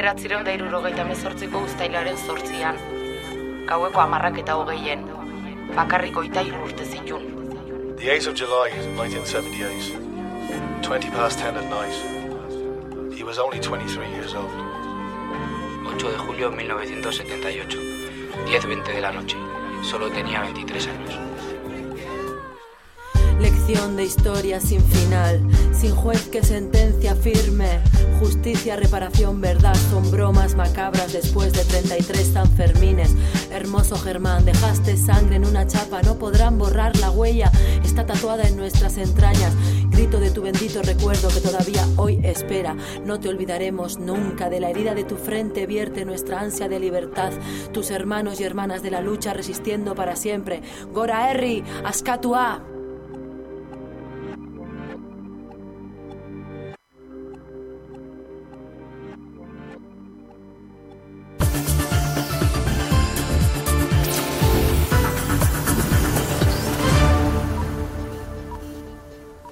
Bederatzireun 0.00 0.46
da 0.46 0.52
irurogeita 0.56 1.04
mezortziko 1.04 1.60
uztailaren 1.66 2.16
zortzian. 2.16 2.78
Gaueko 3.68 4.00
amarrak 4.00 4.38
eta 4.40 4.54
hogeien. 4.56 5.02
Bakarriko 5.76 6.22
eta 6.24 6.40
urte 6.62 6.86
zitun. 6.86 7.26
The 7.98 8.08
8th 8.14 8.30
of 8.30 8.34
July, 8.40 8.70
1978. 8.96 10.00
20 10.80 11.10
past 11.10 11.44
10 11.44 11.56
at 11.60 11.68
night. 11.68 11.92
He 13.14 13.22
was 13.22 13.38
only 13.38 13.60
23 13.60 14.08
years 14.14 14.34
old. 14.34 14.56
8 15.92 16.10
de 16.12 16.16
julio 16.16 16.50
de 16.50 16.56
1978. 16.56 17.76
10.20 18.46 18.94
de 18.94 19.00
la 19.02 19.12
noche. 19.12 19.36
Solo 19.82 20.08
tenía 20.08 20.40
23 20.40 20.86
años. 20.86 21.29
Lección 23.40 23.96
de 23.96 24.04
historia 24.04 24.60
sin 24.60 24.82
final, 24.82 25.40
sin 25.72 25.94
juez 25.94 26.28
que 26.28 26.42
sentencia 26.42 27.14
firme. 27.14 27.80
Justicia, 28.18 28.76
reparación, 28.76 29.40
verdad 29.40 29.74
son 29.90 30.10
bromas 30.10 30.54
macabras 30.54 31.14
después 31.14 31.54
de 31.54 31.64
33 31.64 32.34
Sanfermines. 32.34 33.14
Hermoso 33.50 33.96
Germán, 33.96 34.44
dejaste 34.44 34.94
sangre 34.98 35.36
en 35.36 35.46
una 35.46 35.66
chapa, 35.66 36.02
no 36.02 36.16
podrán 36.18 36.58
borrar 36.58 36.94
la 36.98 37.10
huella. 37.10 37.50
Está 37.82 38.04
tatuada 38.04 38.46
en 38.46 38.58
nuestras 38.58 38.98
entrañas. 38.98 39.54
Grito 39.88 40.20
de 40.20 40.30
tu 40.30 40.42
bendito 40.42 40.82
recuerdo 40.82 41.28
que 41.28 41.40
todavía 41.40 41.86
hoy 41.96 42.20
espera. 42.22 42.76
No 43.06 43.20
te 43.20 43.30
olvidaremos 43.30 43.98
nunca 43.98 44.50
de 44.50 44.60
la 44.60 44.68
herida 44.68 44.94
de 44.94 45.04
tu 45.04 45.16
frente, 45.16 45.66
vierte 45.66 46.04
nuestra 46.04 46.40
ansia 46.40 46.68
de 46.68 46.78
libertad. 46.78 47.32
Tus 47.72 47.90
hermanos 47.90 48.38
y 48.38 48.44
hermanas 48.44 48.82
de 48.82 48.90
la 48.90 49.00
lucha 49.00 49.32
resistiendo 49.32 49.94
para 49.94 50.14
siempre. 50.14 50.60
Gora 50.92 51.30
Herri, 51.30 51.64
Askatua. 51.84 52.66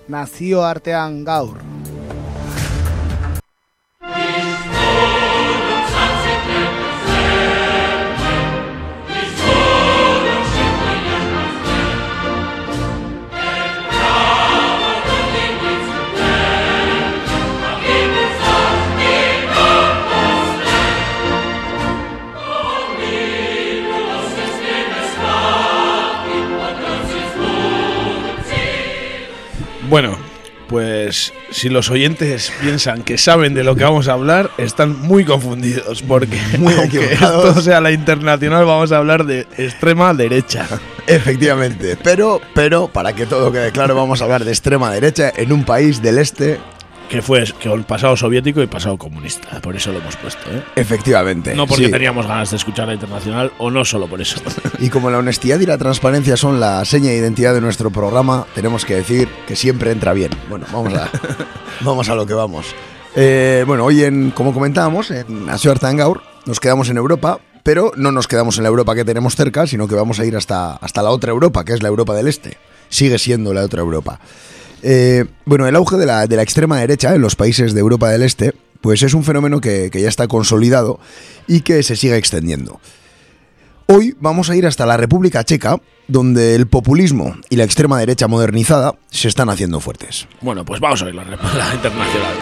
nazio 0.08 0.62
artean 0.64 1.22
gaur. 1.24 1.77
Si 31.58 31.68
los 31.68 31.90
oyentes 31.90 32.52
piensan 32.60 33.02
que 33.02 33.18
saben 33.18 33.52
de 33.52 33.64
lo 33.64 33.74
que 33.74 33.82
vamos 33.82 34.06
a 34.06 34.12
hablar, 34.12 34.50
están 34.58 34.98
muy 35.00 35.24
confundidos, 35.24 36.02
porque 36.02 36.38
Muy 36.58 36.72
aunque 36.74 37.12
esto 37.12 37.60
sea 37.60 37.80
la 37.80 37.90
internacional, 37.90 38.64
vamos 38.64 38.92
a 38.92 38.98
hablar 38.98 39.26
de 39.26 39.46
extrema 39.56 40.14
derecha. 40.14 40.66
Efectivamente, 41.08 41.98
pero, 42.02 42.40
pero 42.54 42.88
para 42.88 43.12
que 43.12 43.26
todo 43.26 43.50
quede 43.50 43.72
claro, 43.72 43.94
vamos 43.96 44.20
a 44.20 44.24
hablar 44.24 44.44
de 44.44 44.52
extrema 44.52 44.92
derecha 44.92 45.32
en 45.34 45.52
un 45.52 45.64
país 45.64 46.00
del 46.00 46.18
este. 46.18 46.60
Que 47.08 47.22
fue 47.22 47.44
que 47.58 47.72
el 47.72 47.84
pasado 47.84 48.16
soviético 48.16 48.62
y 48.62 48.66
pasado 48.66 48.98
comunista, 48.98 49.60
por 49.60 49.74
eso 49.74 49.92
lo 49.92 49.98
hemos 49.98 50.16
puesto. 50.16 50.50
¿eh? 50.50 50.62
Efectivamente. 50.76 51.54
No 51.54 51.66
porque 51.66 51.86
sí. 51.86 51.90
teníamos 51.90 52.26
ganas 52.26 52.50
de 52.50 52.56
escuchar 52.56 52.86
la 52.88 52.94
internacional 52.94 53.50
o 53.58 53.70
no 53.70 53.84
solo 53.84 54.06
por 54.06 54.20
eso. 54.20 54.40
Y 54.78 54.90
como 54.90 55.10
la 55.10 55.18
honestidad 55.18 55.58
y 55.58 55.66
la 55.66 55.76
transparencia 55.78 56.36
son 56.36 56.60
la 56.60 56.84
seña 56.84 57.10
de 57.10 57.16
identidad 57.16 57.54
de 57.54 57.60
nuestro 57.60 57.90
programa, 57.90 58.46
tenemos 58.54 58.84
que 58.84 58.94
decir 58.94 59.28
que 59.46 59.56
siempre 59.56 59.90
entra 59.90 60.12
bien. 60.12 60.30
Bueno, 60.48 60.66
vamos 60.72 60.94
a, 60.94 61.10
vamos 61.80 62.08
a 62.08 62.14
lo 62.14 62.26
que 62.26 62.34
vamos. 62.34 62.66
Eh, 63.16 63.64
bueno, 63.66 63.84
hoy, 63.84 64.04
en, 64.04 64.30
como 64.30 64.52
comentábamos, 64.52 65.10
en 65.10 65.48
Asioar 65.48 65.78
Tangaur 65.78 66.22
nos 66.46 66.60
quedamos 66.60 66.88
en 66.90 66.96
Europa, 66.96 67.40
pero 67.62 67.92
no 67.96 68.12
nos 68.12 68.28
quedamos 68.28 68.58
en 68.58 68.62
la 68.62 68.68
Europa 68.68 68.94
que 68.94 69.04
tenemos 69.04 69.34
cerca, 69.34 69.66
sino 69.66 69.88
que 69.88 69.94
vamos 69.94 70.20
a 70.20 70.24
ir 70.24 70.36
hasta, 70.36 70.76
hasta 70.76 71.02
la 71.02 71.10
otra 71.10 71.30
Europa, 71.30 71.64
que 71.64 71.72
es 71.72 71.82
la 71.82 71.88
Europa 71.88 72.14
del 72.14 72.28
Este. 72.28 72.56
Sigue 72.88 73.18
siendo 73.18 73.52
la 73.52 73.62
otra 73.62 73.80
Europa. 73.80 74.20
Eh, 74.82 75.24
bueno, 75.44 75.66
el 75.66 75.76
auge 75.76 75.96
de 75.96 76.06
la, 76.06 76.26
de 76.26 76.36
la 76.36 76.42
extrema 76.42 76.78
derecha 76.78 77.14
en 77.14 77.20
los 77.20 77.36
países 77.36 77.74
de 77.74 77.80
Europa 77.80 78.08
del 78.10 78.22
Este, 78.22 78.54
pues 78.80 79.02
es 79.02 79.14
un 79.14 79.24
fenómeno 79.24 79.60
que, 79.60 79.90
que 79.90 80.00
ya 80.00 80.08
está 80.08 80.28
consolidado 80.28 81.00
y 81.46 81.62
que 81.62 81.82
se 81.82 81.96
sigue 81.96 82.16
extendiendo. 82.16 82.80
Hoy 83.86 84.14
vamos 84.20 84.50
a 84.50 84.56
ir 84.56 84.66
hasta 84.66 84.84
la 84.84 84.98
República 84.98 85.44
Checa, 85.44 85.80
donde 86.08 86.54
el 86.54 86.66
populismo 86.66 87.36
y 87.48 87.56
la 87.56 87.64
extrema 87.64 87.98
derecha 87.98 88.28
modernizada 88.28 88.94
se 89.10 89.28
están 89.28 89.48
haciendo 89.48 89.80
fuertes. 89.80 90.28
Bueno, 90.42 90.64
pues 90.64 90.78
vamos 90.80 91.00
a 91.00 91.06
ver 91.06 91.14
la, 91.14 91.24
la 91.24 91.74
internacional. 91.74 92.34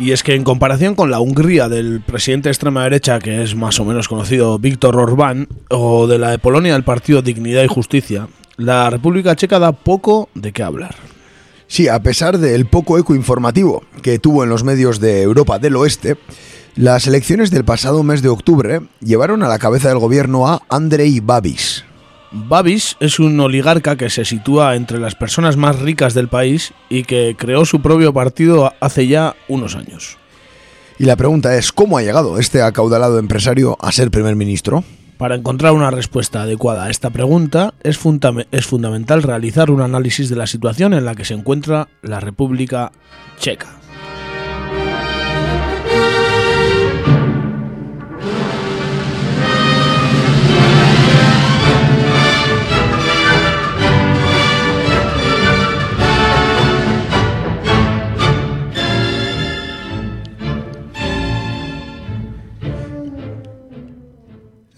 Y 0.00 0.12
es 0.12 0.22
que 0.22 0.34
en 0.34 0.44
comparación 0.44 0.94
con 0.94 1.10
la 1.10 1.20
Hungría 1.20 1.68
del 1.68 2.00
presidente 2.00 2.48
de 2.48 2.52
extrema 2.52 2.84
derecha, 2.84 3.18
que 3.18 3.42
es 3.42 3.54
más 3.54 3.78
o 3.80 3.84
menos 3.84 4.08
conocido 4.08 4.58
Víctor 4.58 4.96
Orbán, 4.96 5.46
o 5.68 6.06
de 6.06 6.18
la 6.18 6.30
de 6.30 6.38
Polonia 6.38 6.72
del 6.72 6.84
partido 6.84 7.20
Dignidad 7.20 7.62
y 7.62 7.68
Justicia, 7.68 8.26
la 8.56 8.88
República 8.88 9.36
Checa 9.36 9.58
da 9.58 9.72
poco 9.72 10.30
de 10.34 10.52
qué 10.52 10.62
hablar. 10.62 10.94
Sí, 11.66 11.88
a 11.88 12.02
pesar 12.02 12.38
del 12.38 12.64
poco 12.64 12.98
eco 12.98 13.14
informativo 13.14 13.84
que 14.00 14.18
tuvo 14.18 14.42
en 14.42 14.48
los 14.48 14.64
medios 14.64 15.00
de 15.00 15.20
Europa 15.20 15.58
del 15.58 15.76
Oeste, 15.76 16.16
las 16.76 17.06
elecciones 17.06 17.50
del 17.50 17.66
pasado 17.66 18.02
mes 18.02 18.22
de 18.22 18.30
octubre 18.30 18.80
llevaron 19.00 19.42
a 19.42 19.48
la 19.48 19.58
cabeza 19.58 19.90
del 19.90 19.98
gobierno 19.98 20.48
a 20.48 20.62
Andrei 20.70 21.20
Babis. 21.20 21.84
Babis 22.32 22.96
es 23.00 23.18
un 23.18 23.38
oligarca 23.40 23.96
que 23.96 24.08
se 24.08 24.24
sitúa 24.24 24.76
entre 24.76 25.00
las 25.00 25.16
personas 25.16 25.56
más 25.56 25.80
ricas 25.80 26.14
del 26.14 26.28
país 26.28 26.72
y 26.88 27.02
que 27.02 27.34
creó 27.36 27.64
su 27.64 27.82
propio 27.82 28.12
partido 28.12 28.72
hace 28.80 29.08
ya 29.08 29.34
unos 29.48 29.74
años. 29.74 30.16
Y 30.98 31.06
la 31.06 31.16
pregunta 31.16 31.56
es, 31.56 31.72
¿cómo 31.72 31.98
ha 31.98 32.02
llegado 32.02 32.38
este 32.38 32.62
acaudalado 32.62 33.18
empresario 33.18 33.76
a 33.80 33.90
ser 33.90 34.10
primer 34.10 34.36
ministro? 34.36 34.84
Para 35.16 35.34
encontrar 35.34 35.72
una 35.72 35.90
respuesta 35.90 36.42
adecuada 36.42 36.84
a 36.84 36.90
esta 36.90 37.10
pregunta 37.10 37.74
es, 37.82 37.98
es 38.52 38.66
fundamental 38.66 39.22
realizar 39.22 39.70
un 39.70 39.80
análisis 39.80 40.30
de 40.30 40.36
la 40.36 40.46
situación 40.46 40.94
en 40.94 41.04
la 41.04 41.14
que 41.14 41.24
se 41.24 41.34
encuentra 41.34 41.88
la 42.02 42.20
República 42.20 42.92
Checa. 43.38 43.79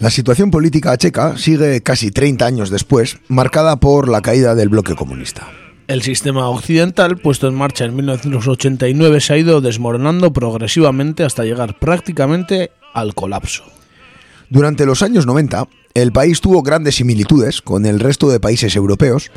La 0.03 0.11
situación 0.11 0.50
política 0.50 0.96
checa 0.96 1.38
sigue 1.38 1.80
casi 1.80 2.11
30 2.11 2.44
años 2.44 2.70
después, 2.70 3.18
marcada 3.28 3.76
por 3.76 4.09
la 4.09 4.20
caída 4.20 4.57
del 4.57 4.68
bloque 4.68 4.96
comunista. 4.96 5.48
El 5.86 6.03
sistema 6.03 6.48
occidental, 6.48 7.18
puesto 7.18 7.46
en 7.46 7.55
marcha 7.55 7.84
en 7.84 7.94
1989, 7.94 9.20
se 9.20 9.32
ha 9.32 9.38
ido 9.38 9.61
desmoronando 9.61 10.32
progresivamente 10.32 11.22
hasta 11.22 11.44
llegar 11.44 11.78
prácticamente 11.78 12.72
al 12.92 13.14
colapso. 13.14 13.62
Durante 14.50 14.86
los 14.86 15.03
años 15.03 15.24
90, 15.24 15.68
el 15.94 16.11
país 16.11 16.40
tuvo 16.40 16.64
grandes 16.64 16.96
similitudes 16.96 17.62
con 17.62 17.86
el 17.86 18.00
resto 18.00 18.28
de 18.28 18.40
países 18.40 18.74
europeos 18.74 19.30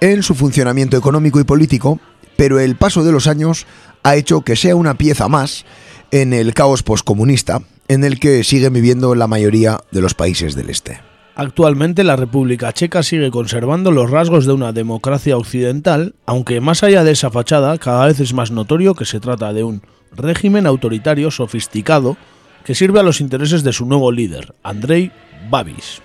en 0.00 0.24
su 0.24 0.34
funcionamiento 0.34 0.96
económico 0.96 1.38
y 1.38 1.44
político, 1.44 2.00
pero 2.36 2.58
el 2.58 2.74
paso 2.74 3.04
de 3.04 3.12
los 3.12 3.28
años 3.28 3.66
ha 4.02 4.16
hecho 4.16 4.40
que 4.40 4.56
sea 4.56 4.74
una 4.74 4.98
pieza 4.98 5.28
más 5.28 5.64
en 6.10 6.32
el 6.32 6.54
caos 6.54 6.82
poscomunista 6.82 7.62
en 7.88 8.04
el 8.04 8.20
que 8.20 8.44
siguen 8.44 8.74
viviendo 8.74 9.14
la 9.14 9.26
mayoría 9.26 9.80
de 9.90 10.00
los 10.00 10.14
países 10.14 10.54
del 10.54 10.70
este. 10.70 11.00
Actualmente 11.34 12.02
la 12.02 12.16
República 12.16 12.72
Checa 12.72 13.02
sigue 13.02 13.30
conservando 13.30 13.92
los 13.92 14.10
rasgos 14.10 14.44
de 14.44 14.52
una 14.52 14.72
democracia 14.72 15.36
occidental, 15.36 16.14
aunque 16.26 16.60
más 16.60 16.82
allá 16.82 17.04
de 17.04 17.12
esa 17.12 17.30
fachada 17.30 17.78
cada 17.78 18.06
vez 18.06 18.18
es 18.20 18.34
más 18.34 18.50
notorio 18.50 18.94
que 18.94 19.04
se 19.04 19.20
trata 19.20 19.52
de 19.52 19.62
un 19.62 19.82
régimen 20.16 20.66
autoritario 20.66 21.30
sofisticado 21.30 22.16
que 22.64 22.74
sirve 22.74 23.00
a 23.00 23.04
los 23.04 23.20
intereses 23.20 23.62
de 23.62 23.72
su 23.72 23.86
nuevo 23.86 24.10
líder, 24.10 24.54
Andrei 24.62 25.12
Babis. 25.48 26.02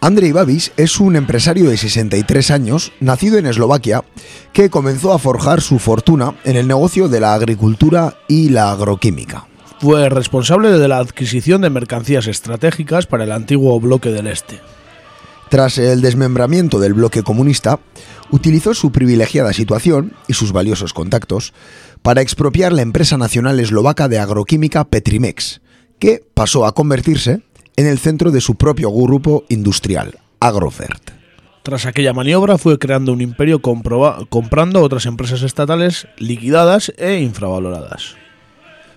Andrei 0.00 0.30
Babis 0.30 0.70
es 0.76 1.00
un 1.00 1.16
empresario 1.16 1.70
de 1.70 1.76
63 1.76 2.52
años, 2.52 2.92
nacido 3.00 3.36
en 3.36 3.46
Eslovaquia, 3.46 4.04
que 4.52 4.70
comenzó 4.70 5.12
a 5.12 5.18
forjar 5.18 5.60
su 5.60 5.80
fortuna 5.80 6.36
en 6.44 6.56
el 6.56 6.68
negocio 6.68 7.08
de 7.08 7.18
la 7.18 7.34
agricultura 7.34 8.16
y 8.28 8.50
la 8.50 8.70
agroquímica. 8.70 9.48
Fue 9.80 10.08
responsable 10.08 10.70
de 10.70 10.86
la 10.86 10.98
adquisición 10.98 11.62
de 11.62 11.70
mercancías 11.70 12.28
estratégicas 12.28 13.06
para 13.06 13.24
el 13.24 13.32
antiguo 13.32 13.78
bloque 13.80 14.10
del 14.10 14.28
Este. 14.28 14.60
Tras 15.48 15.78
el 15.78 16.00
desmembramiento 16.00 16.78
del 16.78 16.94
bloque 16.94 17.24
comunista, 17.24 17.80
utilizó 18.30 18.74
su 18.74 18.92
privilegiada 18.92 19.52
situación 19.52 20.12
y 20.28 20.34
sus 20.34 20.52
valiosos 20.52 20.92
contactos 20.92 21.54
para 22.02 22.20
expropiar 22.20 22.72
la 22.72 22.82
empresa 22.82 23.16
nacional 23.16 23.58
eslovaca 23.58 24.06
de 24.08 24.18
agroquímica 24.20 24.84
Petrimex, 24.84 25.60
que 25.98 26.22
pasó 26.34 26.66
a 26.66 26.74
convertirse 26.74 27.42
en 27.78 27.86
el 27.86 28.00
centro 28.00 28.32
de 28.32 28.40
su 28.40 28.56
propio 28.56 28.90
grupo 28.90 29.44
industrial, 29.48 30.18
Agrofert. 30.40 31.12
Tras 31.62 31.86
aquella 31.86 32.12
maniobra 32.12 32.58
fue 32.58 32.76
creando 32.76 33.12
un 33.12 33.20
imperio 33.20 33.62
comprando 33.62 34.82
otras 34.82 35.06
empresas 35.06 35.42
estatales 35.42 36.08
liquidadas 36.16 36.92
e 36.96 37.20
infravaloradas. 37.20 38.16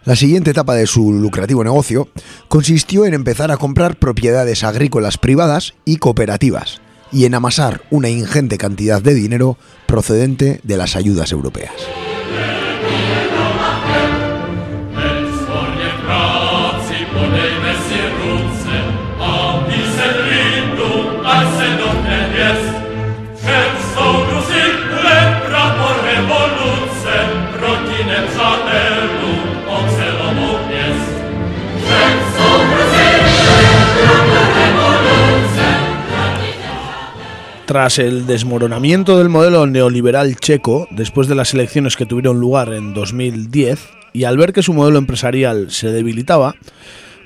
La 0.04 0.16
siguiente 0.16 0.50
etapa 0.50 0.74
de 0.74 0.88
su 0.88 1.14
lucrativo 1.14 1.64
negocio 1.64 2.10
consistió 2.48 3.06
en 3.06 3.14
empezar 3.14 3.52
a 3.52 3.58
comprar 3.58 3.98
propiedades 3.98 4.64
agrícolas 4.64 5.20
privadas 5.20 5.76
y 5.86 5.98
cooperativas 5.98 6.82
y 7.12 7.26
en 7.26 7.36
amasar 7.36 7.84
una 7.92 8.10
ingente 8.10 8.58
cantidad 8.58 9.00
de 9.00 9.14
dinero 9.14 9.58
procedente 9.86 10.60
de 10.64 10.78
las 10.78 10.96
ayudas 10.96 11.32
europeas. 11.32 11.72
Tras 37.72 38.00
el 38.00 38.28
desmoronamiento 38.28 39.18
del 39.18 39.30
modelo 39.30 39.66
neoliberal 39.66 40.36
checo, 40.36 40.90
después 40.92 41.30
de 41.30 41.36
las 41.36 41.54
elecciones 41.54 41.96
que 41.96 42.06
tuvieron 42.06 42.38
lugar 42.38 42.74
en 42.74 42.94
2010, 42.94 43.80
y 44.12 44.26
al 44.26 44.38
ver 44.38 44.52
que 44.52 44.62
su 44.62 44.74
modelo 44.74 44.98
empresarial 44.98 45.72
se 45.72 45.88
debilitaba, 45.88 46.56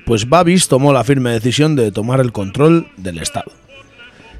pues 0.05 0.29
Babis 0.29 0.67
tomó 0.67 0.93
la 0.93 1.03
firme 1.03 1.31
decisión 1.31 1.75
de 1.75 1.91
tomar 1.91 2.19
el 2.19 2.31
control 2.31 2.85
del 2.95 3.17
Estado. 3.17 3.51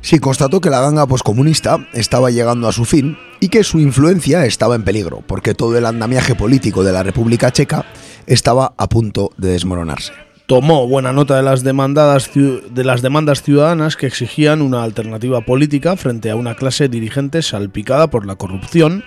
Sí, 0.02 0.20
constató 0.20 0.62
que 0.62 0.70
la 0.70 0.80
ganga 0.80 1.08
poscomunista 1.08 1.88
estaba 1.92 2.30
llegando 2.30 2.68
a 2.68 2.72
su 2.72 2.86
fin 2.86 3.18
y 3.40 3.50
que 3.50 3.64
su 3.64 3.80
influencia 3.80 4.46
estaba 4.46 4.76
en 4.76 4.84
peligro, 4.84 5.24
porque 5.26 5.56
todo 5.56 5.76
el 5.76 5.88
andamiaje 5.88 6.36
político 6.36 6.84
de 6.84 6.94
la 6.94 7.02
República 7.02 7.52
Checa 7.52 7.84
estaba 8.28 8.76
a 8.78 8.88
punto 8.88 9.32
de 9.38 9.50
desmoronarse. 9.50 10.25
Tomó 10.48 10.88
buena 10.88 11.12
nota 11.12 11.38
de 11.38 11.42
las, 11.42 11.64
demandadas, 11.64 12.30
de 12.34 12.84
las 12.84 13.02
demandas 13.02 13.42
ciudadanas 13.42 13.96
que 13.96 14.06
exigían 14.06 14.62
una 14.62 14.84
alternativa 14.84 15.42
política 15.42 15.98
frente 15.98 16.30
a 16.30 16.36
una 16.36 16.54
clase 16.54 16.88
dirigente 16.88 17.42
salpicada 17.42 18.12
por 18.12 18.28
la 18.28 18.36
corrupción 18.36 19.04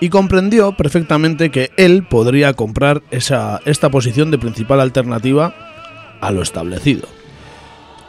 y 0.00 0.10
comprendió 0.10 0.76
perfectamente 0.76 1.50
que 1.50 1.70
él 1.78 2.06
podría 2.06 2.52
comprar 2.52 3.02
esa, 3.10 3.60
esta 3.64 3.90
posición 3.90 4.30
de 4.30 4.38
principal 4.38 4.80
alternativa 4.80 5.54
a 6.20 6.30
lo 6.30 6.42
establecido. 6.42 7.08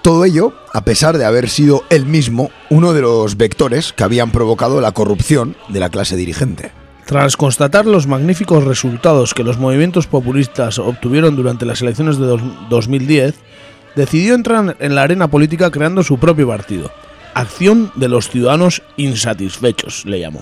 Todo 0.01 0.25
ello, 0.25 0.53
a 0.73 0.83
pesar 0.83 1.17
de 1.17 1.25
haber 1.25 1.49
sido 1.49 1.83
él 1.89 2.05
mismo 2.05 2.51
uno 2.69 2.93
de 2.93 3.01
los 3.01 3.37
vectores 3.37 3.93
que 3.93 4.03
habían 4.03 4.31
provocado 4.31 4.81
la 4.81 4.91
corrupción 4.91 5.55
de 5.69 5.79
la 5.79 5.89
clase 5.89 6.17
dirigente. 6.17 6.71
Tras 7.05 7.37
constatar 7.37 7.85
los 7.85 8.07
magníficos 8.07 8.63
resultados 8.63 9.33
que 9.33 9.43
los 9.43 9.59
movimientos 9.59 10.07
populistas 10.07 10.79
obtuvieron 10.79 11.35
durante 11.35 11.65
las 11.65 11.81
elecciones 11.81 12.17
de 12.17 12.25
dos- 12.25 12.41
2010, 12.69 13.35
decidió 13.95 14.33
entrar 14.33 14.75
en 14.79 14.95
la 14.95 15.03
arena 15.03 15.27
política 15.29 15.69
creando 15.69 16.03
su 16.03 16.17
propio 16.17 16.47
partido. 16.47 16.91
Acción 17.35 17.91
de 17.95 18.09
los 18.09 18.29
Ciudadanos 18.29 18.81
Insatisfechos, 18.97 20.05
le 20.05 20.19
llamó. 20.19 20.41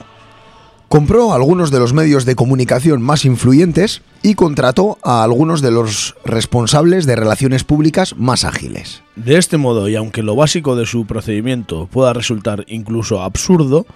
Compró 0.87 1.33
algunos 1.33 1.71
de 1.71 1.79
los 1.79 1.91
medios 1.91 2.23
de 2.23 2.35
comunicación 2.35 3.01
más 3.01 3.25
influyentes 3.25 4.01
y 4.21 4.35
contrató 4.35 4.99
a 5.03 5.23
algunos 5.23 5.61
de 5.61 5.71
los 5.71 6.15
responsables 6.23 7.05
de 7.07 7.15
relaciones 7.15 7.63
públicas 7.63 8.15
más 8.15 8.45
ágiles. 8.45 9.01
De 9.15 9.37
este 9.37 9.57
modo, 9.57 9.89
y 9.89 9.95
aunque 9.95 10.21
lo 10.21 10.35
básico 10.35 10.75
de 10.75 10.85
su 10.85 11.05
procedimiento 11.07 11.87
pueda 11.87 12.13
resultar 12.13 12.63
incluso 12.67 13.23
absurdo, 13.23 13.87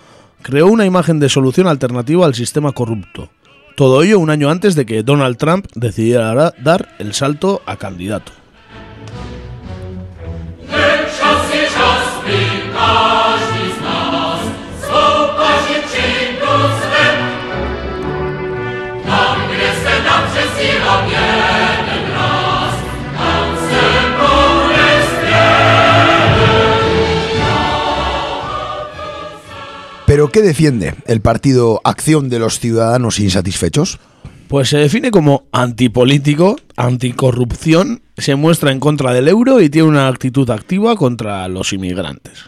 creó 0.42 0.68
una 0.68 0.86
imagen 0.86 1.20
de 1.20 1.30
solución 1.30 1.68
alternativa 1.68 2.26
al 2.26 2.36
sistema 2.36 2.72
corrupto. 2.72 3.30
Todo 3.76 4.02
ello 4.04 4.20
un 4.20 4.30
año 4.30 4.50
antes 4.50 4.76
de 4.76 4.86
que 4.86 5.04
Donald 5.04 5.38
Trump 5.38 5.68
decidiera 5.76 6.34
ra- 6.34 6.54
dar 6.60 6.90
el 7.00 7.14
salto 7.14 7.62
a 7.66 7.76
candidato. 7.78 8.32
Pero 30.18 30.32
¿qué 30.32 30.42
defiende 30.42 30.96
el 31.06 31.22
partido 31.22 31.80
Acción 31.84 32.28
de 32.28 32.40
los 32.40 32.60
Ciudadanos 32.60 33.20
Insatisfechos? 33.20 34.00
Pues 34.48 34.68
se 34.68 34.80
define 34.80 35.12
como 35.12 35.46
antipolítico, 35.52 36.56
anticorrupción, 36.76 38.02
se 38.18 38.34
muestra 38.34 38.72
en 38.72 38.80
contra 38.80 39.14
del 39.14 39.28
euro 39.28 39.62
y 39.62 39.70
tiene 39.70 39.88
una 39.88 40.08
actitud 40.08 40.50
activa 40.50 40.96
contra 40.96 41.48
los 41.48 41.72
inmigrantes. 41.72 42.46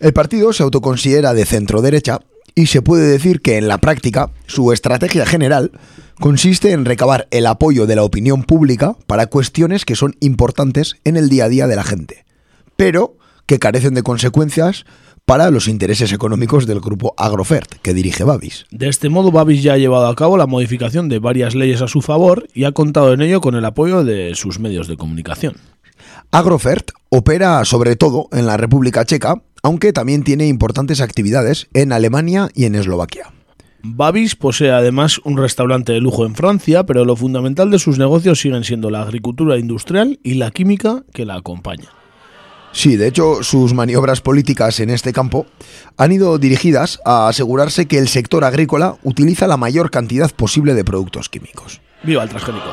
El 0.00 0.12
partido 0.12 0.52
se 0.52 0.64
autoconsidera 0.64 1.32
de 1.32 1.46
centro 1.46 1.80
derecha 1.80 2.18
y 2.56 2.66
se 2.66 2.82
puede 2.82 3.06
decir 3.06 3.40
que 3.40 3.56
en 3.56 3.68
la 3.68 3.78
práctica 3.78 4.32
su 4.48 4.72
estrategia 4.72 5.24
general 5.26 5.70
consiste 6.18 6.72
en 6.72 6.84
recabar 6.84 7.28
el 7.30 7.46
apoyo 7.46 7.86
de 7.86 7.94
la 7.94 8.02
opinión 8.02 8.42
pública 8.42 8.96
para 9.06 9.26
cuestiones 9.26 9.84
que 9.84 9.94
son 9.94 10.16
importantes 10.18 10.96
en 11.04 11.16
el 11.16 11.28
día 11.28 11.44
a 11.44 11.48
día 11.48 11.68
de 11.68 11.76
la 11.76 11.84
gente, 11.84 12.24
pero 12.74 13.16
que 13.46 13.60
carecen 13.60 13.94
de 13.94 14.02
consecuencias 14.02 14.86
para 15.30 15.52
los 15.52 15.68
intereses 15.68 16.12
económicos 16.12 16.66
del 16.66 16.80
grupo 16.80 17.14
Agrofert 17.16 17.74
que 17.82 17.94
dirige 17.94 18.24
Babis. 18.24 18.66
De 18.72 18.88
este 18.88 19.08
modo, 19.08 19.30
Babis 19.30 19.62
ya 19.62 19.74
ha 19.74 19.78
llevado 19.78 20.08
a 20.08 20.16
cabo 20.16 20.36
la 20.36 20.48
modificación 20.48 21.08
de 21.08 21.20
varias 21.20 21.54
leyes 21.54 21.82
a 21.82 21.86
su 21.86 22.02
favor 22.02 22.48
y 22.52 22.64
ha 22.64 22.72
contado 22.72 23.12
en 23.12 23.20
ello 23.20 23.40
con 23.40 23.54
el 23.54 23.64
apoyo 23.64 24.02
de 24.02 24.34
sus 24.34 24.58
medios 24.58 24.88
de 24.88 24.96
comunicación. 24.96 25.54
Agrofert 26.32 26.90
opera 27.10 27.64
sobre 27.64 27.94
todo 27.94 28.26
en 28.32 28.44
la 28.44 28.56
República 28.56 29.04
Checa, 29.04 29.40
aunque 29.62 29.92
también 29.92 30.24
tiene 30.24 30.48
importantes 30.48 31.00
actividades 31.00 31.68
en 31.74 31.92
Alemania 31.92 32.48
y 32.52 32.64
en 32.64 32.74
Eslovaquia. 32.74 33.32
Babis 33.84 34.34
posee 34.34 34.72
además 34.72 35.20
un 35.22 35.36
restaurante 35.36 35.92
de 35.92 36.00
lujo 36.00 36.26
en 36.26 36.34
Francia, 36.34 36.86
pero 36.86 37.04
lo 37.04 37.14
fundamental 37.14 37.70
de 37.70 37.78
sus 37.78 37.98
negocios 37.98 38.40
siguen 38.40 38.64
siendo 38.64 38.90
la 38.90 39.02
agricultura 39.02 39.58
industrial 39.58 40.18
y 40.24 40.34
la 40.34 40.50
química 40.50 41.04
que 41.14 41.24
la 41.24 41.36
acompaña. 41.36 41.99
Sí, 42.72 42.96
de 42.96 43.08
hecho, 43.08 43.42
sus 43.42 43.74
maniobras 43.74 44.20
políticas 44.20 44.80
en 44.80 44.90
este 44.90 45.12
campo 45.12 45.46
han 45.96 46.12
ido 46.12 46.38
dirigidas 46.38 47.00
a 47.04 47.28
asegurarse 47.28 47.86
que 47.86 47.98
el 47.98 48.08
sector 48.08 48.44
agrícola 48.44 48.96
utiliza 49.02 49.46
la 49.46 49.56
mayor 49.56 49.90
cantidad 49.90 50.30
posible 50.30 50.74
de 50.74 50.84
productos 50.84 51.28
químicos. 51.28 51.80
¡Viva 52.02 52.22
el 52.22 52.28
transgénico! 52.28 52.70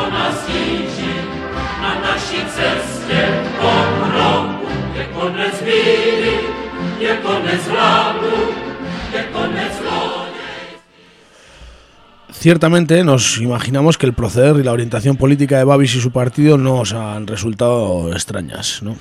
co 0.00 0.08
nas 0.08 0.48
widzi 0.48 1.19
Ciertamente 12.32 13.04
nos 13.04 13.38
imaginamos 13.38 13.98
que 13.98 14.06
el 14.06 14.14
proceder 14.14 14.56
y 14.56 14.62
la 14.62 14.72
orientación 14.72 15.16
política 15.16 15.58
de 15.58 15.64
Babis 15.64 15.94
y 15.94 16.00
su 16.00 16.10
partido 16.10 16.56
nos 16.56 16.94
han 16.94 17.26
resultado 17.26 18.10
extrañas, 18.12 18.82
¿no? 18.82 18.96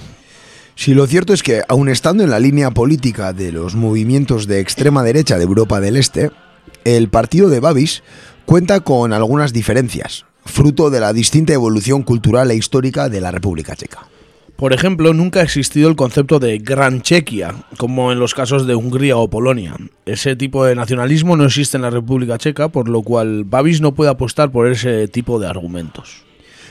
Si 0.76 0.94
lo 0.94 1.08
cierto 1.08 1.34
es 1.34 1.44
que, 1.44 1.62
aun 1.68 1.90
estando 1.90 2.24
en 2.24 2.30
la 2.30 2.40
línea 2.40 2.72
política 2.72 3.34
de 3.34 3.52
los 3.52 3.76
movimientos 3.76 4.48
de 4.48 4.62
extrema 4.62 5.04
derecha 5.04 5.38
de 5.38 5.44
Europa 5.44 5.82
del 5.82 5.98
Este, 5.98 6.32
el 6.86 7.10
partido 7.10 7.50
de 7.50 7.60
Babis 7.60 8.04
cuenta 8.46 8.80
con 8.80 9.14
algunas 9.14 9.54
diferencias, 9.54 10.26
fruto 10.50 10.90
de 10.90 11.00
la 11.00 11.14
distinta 11.14 11.54
evolución 11.54 12.04
cultural 12.04 12.52
e 12.52 12.56
histórica 12.56 13.08
de 13.08 13.22
la 13.22 13.32
República 13.32 13.76
Checa. 13.76 14.08
Por 14.56 14.74
ejemplo, 14.74 15.14
nunca 15.14 15.40
ha 15.40 15.44
existido 15.44 15.88
el 15.88 15.96
concepto 15.96 16.38
de 16.38 16.58
Gran 16.58 17.02
Chequia, 17.02 17.56
como 17.78 18.12
en 18.12 18.20
los 18.20 18.34
casos 18.34 18.68
de 18.68 18.76
Hungría 18.76 19.16
o 19.16 19.30
Polonia. 19.30 19.78
Ese 20.06 20.36
tipo 20.36 20.66
de 20.66 20.76
nacionalismo 20.76 21.38
no 21.38 21.46
existe 21.46 21.78
en 21.78 21.84
la 21.84 21.90
República 21.90 22.38
Checa, 22.38 22.68
por 22.68 22.90
lo 22.90 23.02
cual 23.02 23.46
Babis 23.46 23.80
no 23.80 23.94
puede 23.94 24.12
apostar 24.12 24.52
por 24.52 24.68
ese 24.68 25.08
tipo 25.08 25.40
de 25.40 25.48
argumentos. 25.48 26.24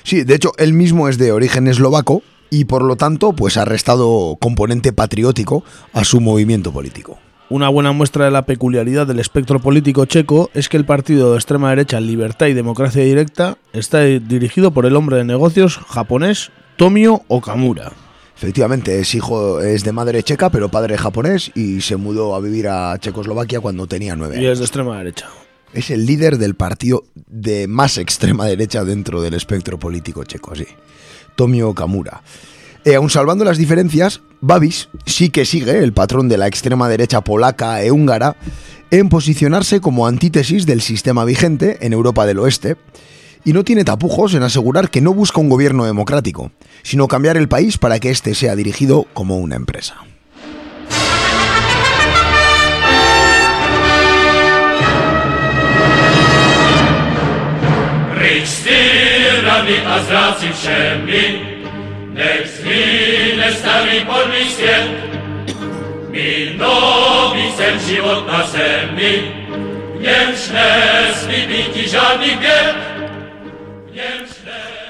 Sí, 0.02 0.24
de 0.24 0.34
hecho, 0.34 0.52
él 0.58 0.74
mismo 0.74 1.08
es 1.08 1.16
de 1.16 1.32
origen 1.32 1.66
eslovaco 1.66 2.22
y 2.50 2.66
por 2.66 2.82
lo 2.82 2.96
tanto, 2.96 3.32
pues 3.32 3.56
ha 3.56 3.64
restado 3.64 4.36
componente 4.38 4.92
patriótico 4.92 5.64
a 5.94 6.04
su 6.04 6.20
movimiento 6.20 6.72
político. 6.72 7.18
Una 7.50 7.70
buena 7.70 7.92
muestra 7.92 8.26
de 8.26 8.30
la 8.30 8.44
peculiaridad 8.44 9.06
del 9.06 9.20
espectro 9.20 9.58
político 9.58 10.04
checo 10.04 10.50
es 10.52 10.68
que 10.68 10.76
el 10.76 10.84
partido 10.84 11.30
de 11.30 11.38
extrema 11.38 11.70
derecha 11.70 11.98
Libertad 11.98 12.46
y 12.46 12.52
Democracia 12.52 13.02
Directa 13.02 13.56
está 13.72 14.02
dirigido 14.02 14.70
por 14.72 14.84
el 14.84 14.94
hombre 14.94 15.16
de 15.16 15.24
negocios 15.24 15.78
japonés 15.78 16.50
Tomio 16.76 17.22
Okamura. 17.28 17.92
Efectivamente, 18.36 19.00
es 19.00 19.14
hijo, 19.14 19.62
es 19.62 19.82
de 19.82 19.92
madre 19.92 20.22
checa, 20.22 20.50
pero 20.50 20.68
padre 20.68 20.98
japonés 20.98 21.50
y 21.54 21.80
se 21.80 21.96
mudó 21.96 22.34
a 22.34 22.40
vivir 22.40 22.68
a 22.68 22.98
Checoslovaquia 22.98 23.60
cuando 23.60 23.86
tenía 23.86 24.14
nueve 24.14 24.36
años. 24.36 24.44
Y 24.44 24.52
es 24.52 24.58
de 24.58 24.64
extrema 24.66 24.98
derecha. 24.98 25.26
Es 25.72 25.90
el 25.90 26.04
líder 26.04 26.36
del 26.36 26.54
partido 26.54 27.04
de 27.14 27.66
más 27.66 27.96
extrema 27.96 28.44
derecha 28.44 28.84
dentro 28.84 29.22
del 29.22 29.32
espectro 29.32 29.78
político 29.78 30.22
checo, 30.24 30.54
sí. 30.54 30.66
Tomio 31.34 31.70
Okamura. 31.70 32.20
Eh, 32.84 32.94
aun 32.94 33.10
salvando 33.10 33.44
las 33.44 33.58
diferencias, 33.58 34.22
Babis 34.40 34.88
sí 35.04 35.30
que 35.30 35.44
sigue 35.44 35.82
el 35.82 35.92
patrón 35.92 36.28
de 36.28 36.38
la 36.38 36.46
extrema 36.46 36.88
derecha 36.88 37.22
polaca 37.22 37.82
e 37.82 37.90
húngara 37.90 38.36
en 38.90 39.08
posicionarse 39.08 39.80
como 39.80 40.06
antítesis 40.06 40.64
del 40.64 40.80
sistema 40.80 41.24
vigente 41.24 41.78
en 41.84 41.92
Europa 41.92 42.24
del 42.24 42.38
Oeste 42.38 42.76
y 43.44 43.52
no 43.52 43.64
tiene 43.64 43.84
tapujos 43.84 44.34
en 44.34 44.42
asegurar 44.42 44.90
que 44.90 45.00
no 45.00 45.12
busca 45.12 45.40
un 45.40 45.48
gobierno 45.48 45.84
democrático, 45.84 46.50
sino 46.82 47.08
cambiar 47.08 47.36
el 47.36 47.48
país 47.48 47.78
para 47.78 47.98
que 47.98 48.10
éste 48.10 48.34
sea 48.34 48.56
dirigido 48.56 49.06
como 49.12 49.38
una 49.38 49.56
empresa. 49.56 49.96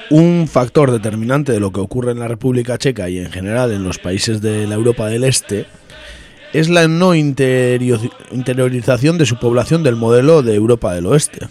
Un 0.09 0.47
factor 0.47 0.91
determinante 0.91 1.51
de 1.51 1.59
lo 1.59 1.71
que 1.71 1.79
ocurre 1.79 2.13
en 2.13 2.19
la 2.19 2.27
República 2.27 2.79
Checa 2.79 3.09
y 3.09 3.19
en 3.19 3.31
general 3.31 3.71
en 3.71 3.83
los 3.83 3.99
países 3.99 4.41
de 4.41 4.65
la 4.65 4.73
Europa 4.73 5.05
del 5.07 5.23
Este 5.23 5.67
es 6.51 6.67
la 6.67 6.87
no 6.87 7.13
interior- 7.13 8.09
interiorización 8.31 9.19
de 9.19 9.27
su 9.27 9.37
población 9.37 9.83
del 9.83 9.95
modelo 9.95 10.41
de 10.41 10.55
Europa 10.55 10.95
del 10.95 11.05
Oeste. 11.05 11.47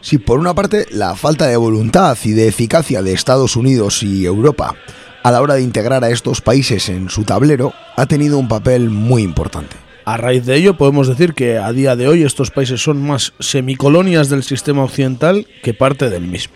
Sí, 0.00 0.18
por 0.18 0.38
una 0.38 0.54
parte, 0.54 0.86
la 0.90 1.16
falta 1.16 1.46
de 1.46 1.56
voluntad 1.56 2.16
y 2.24 2.32
de 2.32 2.48
eficacia 2.48 3.02
de 3.02 3.12
Estados 3.12 3.56
Unidos 3.56 4.02
y 4.02 4.24
Europa 4.24 4.76
a 5.22 5.30
la 5.30 5.42
hora 5.42 5.54
de 5.54 5.62
integrar 5.62 6.04
a 6.04 6.10
estos 6.10 6.40
países 6.40 6.88
en 6.88 7.10
su 7.10 7.24
tablero 7.24 7.74
ha 7.96 8.06
tenido 8.06 8.38
un 8.38 8.48
papel 8.48 8.90
muy 8.90 9.22
importante. 9.22 9.76
A 10.04 10.16
raíz 10.16 10.46
de 10.46 10.56
ello 10.56 10.78
podemos 10.78 11.06
decir 11.06 11.34
que 11.34 11.58
a 11.58 11.70
día 11.72 11.96
de 11.96 12.08
hoy 12.08 12.22
estos 12.22 12.50
países 12.50 12.82
son 12.82 13.02
más 13.02 13.34
semicolonias 13.40 14.30
del 14.30 14.42
sistema 14.42 14.84
occidental 14.84 15.46
que 15.62 15.74
parte 15.74 16.08
del 16.08 16.22
mismo. 16.22 16.54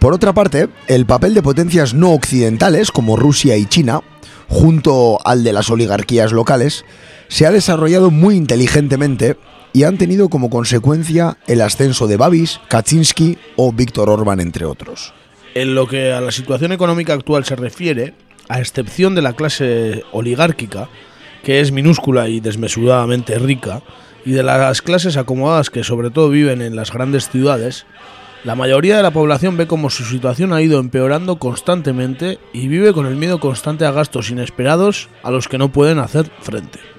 Por 0.00 0.12
otra 0.12 0.32
parte, 0.32 0.68
el 0.88 1.06
papel 1.06 1.32
de 1.32 1.42
potencias 1.42 1.94
no 1.94 2.12
occidentales 2.12 2.90
como 2.90 3.16
Rusia 3.16 3.56
y 3.56 3.66
China, 3.66 4.00
junto 4.48 5.24
al 5.24 5.44
de 5.44 5.52
las 5.52 5.70
oligarquías 5.70 6.32
locales, 6.32 6.84
se 7.28 7.46
ha 7.46 7.52
desarrollado 7.52 8.10
muy 8.10 8.36
inteligentemente 8.36 9.36
y 9.74 9.82
han 9.82 9.98
tenido 9.98 10.30
como 10.30 10.48
consecuencia 10.48 11.36
el 11.48 11.60
ascenso 11.60 12.06
de 12.06 12.16
Babis, 12.16 12.60
Kaczynski 12.68 13.36
o 13.56 13.72
Víctor 13.72 14.08
Orbán, 14.08 14.40
entre 14.40 14.64
otros. 14.64 15.12
En 15.54 15.74
lo 15.74 15.88
que 15.88 16.12
a 16.12 16.20
la 16.20 16.30
situación 16.30 16.72
económica 16.72 17.12
actual 17.12 17.44
se 17.44 17.56
refiere, 17.56 18.14
a 18.48 18.60
excepción 18.60 19.16
de 19.16 19.22
la 19.22 19.32
clase 19.32 20.04
oligárquica, 20.12 20.88
que 21.42 21.60
es 21.60 21.72
minúscula 21.72 22.28
y 22.28 22.38
desmesuradamente 22.38 23.36
rica, 23.38 23.82
y 24.24 24.30
de 24.30 24.44
las 24.44 24.80
clases 24.80 25.16
acomodadas 25.16 25.70
que 25.70 25.82
sobre 25.82 26.10
todo 26.10 26.30
viven 26.30 26.62
en 26.62 26.76
las 26.76 26.92
grandes 26.92 27.28
ciudades, 27.28 27.84
la 28.44 28.54
mayoría 28.54 28.96
de 28.96 29.02
la 29.02 29.10
población 29.10 29.56
ve 29.56 29.66
como 29.66 29.90
su 29.90 30.04
situación 30.04 30.52
ha 30.52 30.62
ido 30.62 30.78
empeorando 30.78 31.38
constantemente 31.40 32.38
y 32.52 32.68
vive 32.68 32.92
con 32.92 33.06
el 33.06 33.16
miedo 33.16 33.40
constante 33.40 33.86
a 33.86 33.90
gastos 33.90 34.30
inesperados 34.30 35.08
a 35.24 35.32
los 35.32 35.48
que 35.48 35.58
no 35.58 35.72
pueden 35.72 35.98
hacer 35.98 36.30
frente. 36.42 36.93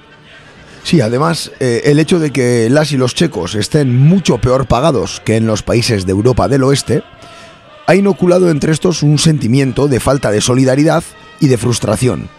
Sí, 0.85 1.01
además, 1.01 1.51
eh, 1.59 1.81
el 1.85 1.97
hecho 1.97 2.19
de 2.19 2.31
que 2.31 2.69
las 2.69 2.91
y 2.91 2.97
los 2.97 3.15
checos 3.15 3.55
estén 3.55 3.97
mucho 3.97 4.37
peor 4.37 4.67
pagados 4.67 5.19
que 5.25 5.35
en 5.35 5.47
los 5.47 5.63
países 5.63 6.05
de 6.05 6.11
Europa 6.11 6.47
del 6.47 6.61
Oeste, 6.61 7.01
ha 7.87 7.95
inoculado 7.95 8.51
entre 8.51 8.71
estos 8.71 9.01
un 9.01 9.17
sentimiento 9.17 9.87
de 9.87 9.99
falta 9.99 10.29
de 10.29 10.41
solidaridad 10.41 11.03
y 11.39 11.47
de 11.47 11.57
frustración, 11.57 12.29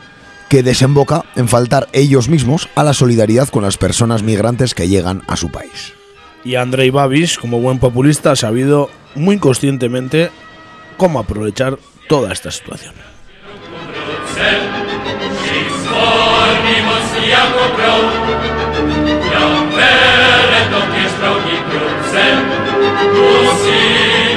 que 0.48 0.62
desemboca 0.62 1.24
en 1.34 1.48
faltar 1.48 1.88
ellos 1.92 2.28
mismos 2.28 2.68
a 2.76 2.84
la 2.84 2.94
solidaridad 2.94 3.48
con 3.48 3.64
las 3.64 3.78
personas 3.78 4.22
migrantes 4.22 4.76
que 4.76 4.86
llegan 4.86 5.22
a 5.26 5.34
su 5.34 5.50
país. 5.50 5.92
Y 6.44 6.54
Andrei 6.54 6.90
Babis, 6.90 7.38
como 7.38 7.60
buen 7.60 7.80
populista, 7.80 8.30
ha 8.30 8.36
sabido 8.36 8.90
muy 9.16 9.38
conscientemente 9.38 10.30
cómo 10.96 11.18
aprovechar 11.18 11.80
toda 12.08 12.32
esta 12.32 12.52
situación. 12.52 12.94
Tu 23.16 23.32
si 23.60 23.80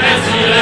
ne 0.02 0.14
si 0.26 0.40
le 0.52 0.62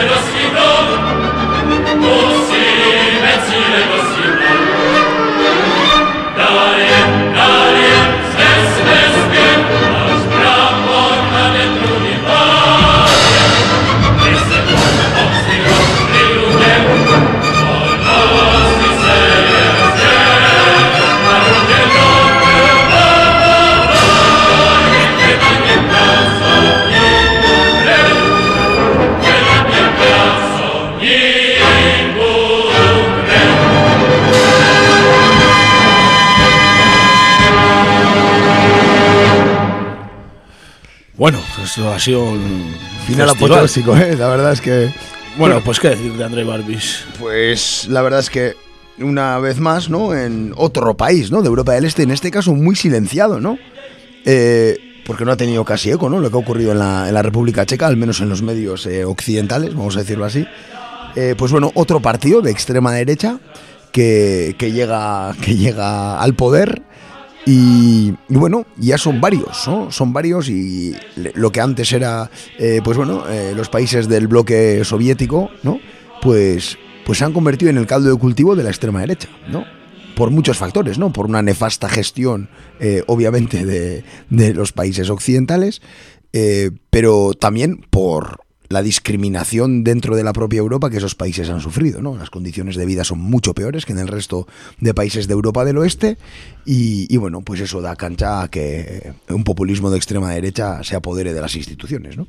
Bueno, 41.17 41.39
eso 41.63 41.91
ha 41.91 41.99
sido 41.99 42.23
un 42.23 42.75
Final 43.07 43.29
apoteósico, 43.29 43.97
¿eh? 43.97 44.15
La 44.15 44.27
verdad 44.27 44.53
es 44.53 44.61
que... 44.61 44.93
Bueno, 45.37 45.61
pues 45.63 45.79
qué 45.79 45.89
decir 45.89 46.13
de 46.13 46.23
André 46.23 46.43
Barbis. 46.43 47.05
Pues 47.19 47.87
la 47.89 48.01
verdad 48.03 48.19
es 48.19 48.29
que 48.29 48.55
una 48.99 49.39
vez 49.39 49.59
más, 49.59 49.89
¿no? 49.89 50.15
En 50.15 50.53
otro 50.55 50.95
país, 50.95 51.31
¿no? 51.31 51.41
De 51.41 51.47
Europa 51.47 51.73
del 51.73 51.85
Este, 51.85 52.03
en 52.03 52.11
este 52.11 52.29
caso 52.29 52.53
muy 52.53 52.75
silenciado, 52.75 53.39
¿no? 53.39 53.57
Eh, 54.25 54.77
porque 55.05 55.25
no 55.25 55.31
ha 55.31 55.37
tenido 55.37 55.63
casi 55.65 55.89
eco, 55.89 56.09
¿no? 56.09 56.19
Lo 56.19 56.29
que 56.29 56.35
ha 56.35 56.39
ocurrido 56.39 56.71
en 56.71 56.79
la, 56.79 57.07
en 57.07 57.13
la 57.13 57.21
República 57.21 57.65
Checa, 57.65 57.87
al 57.87 57.97
menos 57.97 58.19
en 58.19 58.29
los 58.29 58.41
medios 58.41 58.85
eh, 58.85 59.05
occidentales, 59.05 59.73
vamos 59.73 59.95
a 59.95 59.99
decirlo 59.99 60.25
así. 60.25 60.45
Eh, 61.15 61.33
pues 61.37 61.51
bueno, 61.51 61.71
otro 61.73 61.99
partido 61.99 62.41
de 62.41 62.51
extrema 62.51 62.91
derecha 62.91 63.39
que, 63.91 64.55
que 64.57 64.71
llega, 64.71 65.33
que 65.41 65.55
llega 65.55 66.19
al 66.19 66.35
poder. 66.35 66.83
Y, 67.49 68.13
bueno, 68.27 68.65
ya 68.75 68.97
son 68.97 69.21
varios, 69.21 69.65
¿no? 69.67 69.89
Son 69.89 70.11
varios 70.11 70.49
y 70.49 70.93
lo 71.33 71.49
que 71.49 71.61
antes 71.61 71.93
era, 71.93 72.29
eh, 72.59 72.81
pues 72.83 72.97
bueno, 72.97 73.23
eh, 73.29 73.53
los 73.55 73.69
países 73.69 74.09
del 74.09 74.27
bloque 74.27 74.83
soviético, 74.83 75.49
¿no? 75.63 75.79
Pues, 76.21 76.77
pues 77.05 77.19
se 77.19 77.23
han 77.23 77.31
convertido 77.31 77.71
en 77.71 77.77
el 77.77 77.87
caldo 77.87 78.09
de 78.09 78.19
cultivo 78.19 78.57
de 78.57 78.63
la 78.63 78.69
extrema 78.69 78.99
derecha, 78.99 79.29
¿no? 79.49 79.63
Por 80.17 80.29
muchos 80.29 80.57
factores, 80.57 80.99
¿no? 80.99 81.13
Por 81.13 81.27
una 81.27 81.41
nefasta 81.41 81.87
gestión, 81.87 82.49
eh, 82.81 83.03
obviamente, 83.07 83.65
de, 83.65 84.03
de 84.29 84.53
los 84.53 84.73
países 84.73 85.09
occidentales, 85.09 85.81
pero 86.91 87.33
también 87.33 87.77
por 87.89 88.41
la 88.69 88.81
discriminación 88.81 89.83
dentro 89.83 90.15
de 90.15 90.23
la 90.23 90.33
propia 90.33 90.59
Europa 90.59 90.89
que 90.89 90.97
esos 90.97 91.15
países 91.15 91.49
han 91.49 91.61
sufrido, 91.61 92.01
¿no? 92.01 92.17
Las 92.17 92.29
condiciones 92.29 92.75
de 92.75 92.85
vida 92.85 93.03
son 93.03 93.19
mucho 93.19 93.53
peores 93.53 93.85
que 93.85 93.93
en 93.93 93.99
el 93.99 94.07
resto 94.07 94.47
de 94.79 94.93
países 94.93 95.27
de 95.27 95.33
Europa 95.33 95.63
del 95.65 95.77
Oeste 95.77 96.17
y, 96.65 97.15
bueno, 97.17 97.41
pues 97.41 97.61
eso 97.61 97.81
da 97.81 97.95
cancha 97.95 98.41
a 98.41 98.49
que 98.49 99.13
un 99.29 99.43
populismo 99.43 99.89
de 99.89 99.97
extrema 99.97 100.31
derecha 100.31 100.83
se 100.83 100.95
apodere 100.95 101.33
de 101.33 101.41
las 101.41 101.55
instituciones, 101.55 102.17
¿no? 102.17 102.27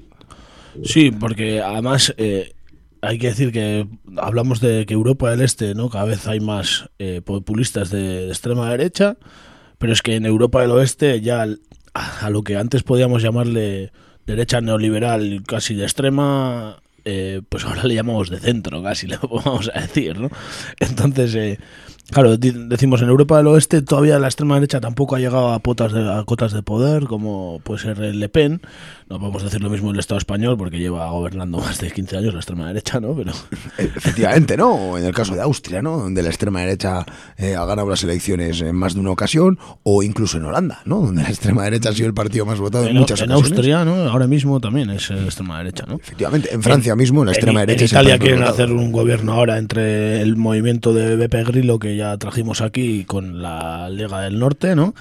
Sí, 0.84 1.10
porque 1.10 1.60
además 1.60 2.14
eh, 2.18 2.52
hay 3.00 3.18
que 3.18 3.28
decir 3.28 3.52
que 3.52 3.88
hablamos 4.16 4.60
de 4.60 4.86
que 4.86 4.94
Europa 4.94 5.30
del 5.30 5.40
Este, 5.40 5.74
¿no? 5.74 5.90
Cada 5.90 6.04
vez 6.04 6.26
hay 6.28 6.38
más 6.38 6.88
eh, 6.98 7.20
populistas 7.24 7.90
de, 7.90 8.28
extrema 8.28 8.70
derecha, 8.70 9.16
pero 9.78 9.92
es 9.92 10.02
que 10.02 10.14
en 10.14 10.26
Europa 10.26 10.60
del 10.60 10.70
Oeste 10.70 11.20
ya 11.20 11.46
a 11.94 12.30
lo 12.30 12.42
que 12.42 12.56
antes 12.56 12.84
podíamos 12.84 13.22
llamarle 13.22 13.90
derecha 14.28 14.60
neoliberal 14.60 15.42
casi 15.46 15.74
de 15.74 15.84
extrema, 15.84 16.82
eh, 17.06 17.40
pues 17.48 17.64
ahora 17.64 17.84
le 17.84 17.94
llamamos 17.94 18.28
de 18.28 18.38
centro, 18.38 18.82
casi 18.82 19.06
le 19.06 19.16
vamos 19.22 19.70
a 19.74 19.80
decir, 19.80 20.20
¿no? 20.20 20.30
Entonces, 20.78 21.34
eh, 21.34 21.58
claro, 22.10 22.36
decimos 22.36 23.02
en 23.02 23.08
Europa 23.08 23.36
del 23.36 23.46
Oeste 23.48 23.82
todavía 23.82 24.18
la 24.18 24.28
extrema 24.28 24.54
derecha 24.54 24.80
tampoco 24.80 25.16
ha 25.16 25.18
llegado 25.18 25.52
a, 25.52 25.58
potas 25.58 25.92
de, 25.92 26.00
a 26.00 26.24
cotas 26.24 26.52
de 26.52 26.62
poder, 26.62 27.04
como 27.04 27.60
puede 27.62 27.80
ser 27.80 28.00
el 28.00 28.20
Le 28.20 28.28
Pen. 28.28 28.60
No 29.08 29.18
podemos 29.18 29.42
decir 29.42 29.62
lo 29.62 29.70
mismo 29.70 29.90
del 29.90 30.00
Estado 30.00 30.18
español, 30.18 30.56
porque 30.58 30.78
lleva 30.78 31.10
gobernando 31.10 31.58
más 31.60 31.80
de 31.80 31.90
15 31.90 32.18
años 32.18 32.34
la 32.34 32.40
extrema 32.40 32.68
derecha, 32.68 33.00
¿no? 33.00 33.14
Pero 33.14 33.32
Efectivamente, 33.78 34.56
¿no? 34.56 34.98
En 34.98 35.04
el 35.04 35.14
caso 35.14 35.34
de 35.34 35.42
Austria, 35.42 35.82
¿no? 35.82 35.98
Donde 35.98 36.22
la 36.22 36.28
extrema 36.28 36.60
derecha 36.60 37.04
eh, 37.36 37.54
ha 37.54 37.64
ganado 37.64 37.88
las 37.88 38.02
elecciones 38.04 38.60
en 38.60 38.74
más 38.76 38.94
de 38.94 39.00
una 39.00 39.10
ocasión, 39.10 39.58
o 39.82 40.02
incluso 40.02 40.38
en 40.38 40.44
Holanda, 40.44 40.80
¿no? 40.84 41.00
Donde 41.00 41.22
la 41.22 41.28
extrema 41.28 41.64
derecha 41.64 41.90
ha 41.90 41.92
sido 41.92 42.08
el 42.08 42.14
partido 42.14 42.44
más 42.44 42.58
votado 42.58 42.84
en, 42.84 42.90
en, 42.90 42.98
muchas 42.98 43.20
en 43.20 43.32
ocasiones. 43.32 43.52
Austria, 43.52 43.84
¿no? 43.84 43.94
Ahora 44.10 44.26
mismo 44.26 44.60
también 44.60 44.90
es 44.90 45.10
eh, 45.10 45.24
extrema 45.24 45.58
derecha, 45.58 45.84
¿no? 45.86 45.96
Efectivamente, 45.96 46.48
en 46.52 46.62
Francia 46.62 46.94
mismo 46.96 47.24
la 47.24 47.32
extrema 47.32 47.62
en, 47.62 47.66
derecha 47.66 47.84
En 47.84 48.06
el 48.06 48.06
Italia 48.06 48.18
quieren 48.18 48.42
hacer 48.42 48.72
un 48.72 48.92
gobierno 48.92 49.32
ahora 49.32 49.58
entre 49.58 50.20
el 50.20 50.36
movimiento 50.36 50.92
de 50.92 51.16
Beppe 51.16 51.44
Grillo 51.44 51.78
que 51.78 51.97
ya 51.98 52.16
trajimos 52.16 52.60
aquí 52.60 53.04
con 53.04 53.42
la 53.42 53.90
Lega 53.90 54.22
del 54.22 54.38
Norte, 54.38 54.74
¿no? 54.74 54.94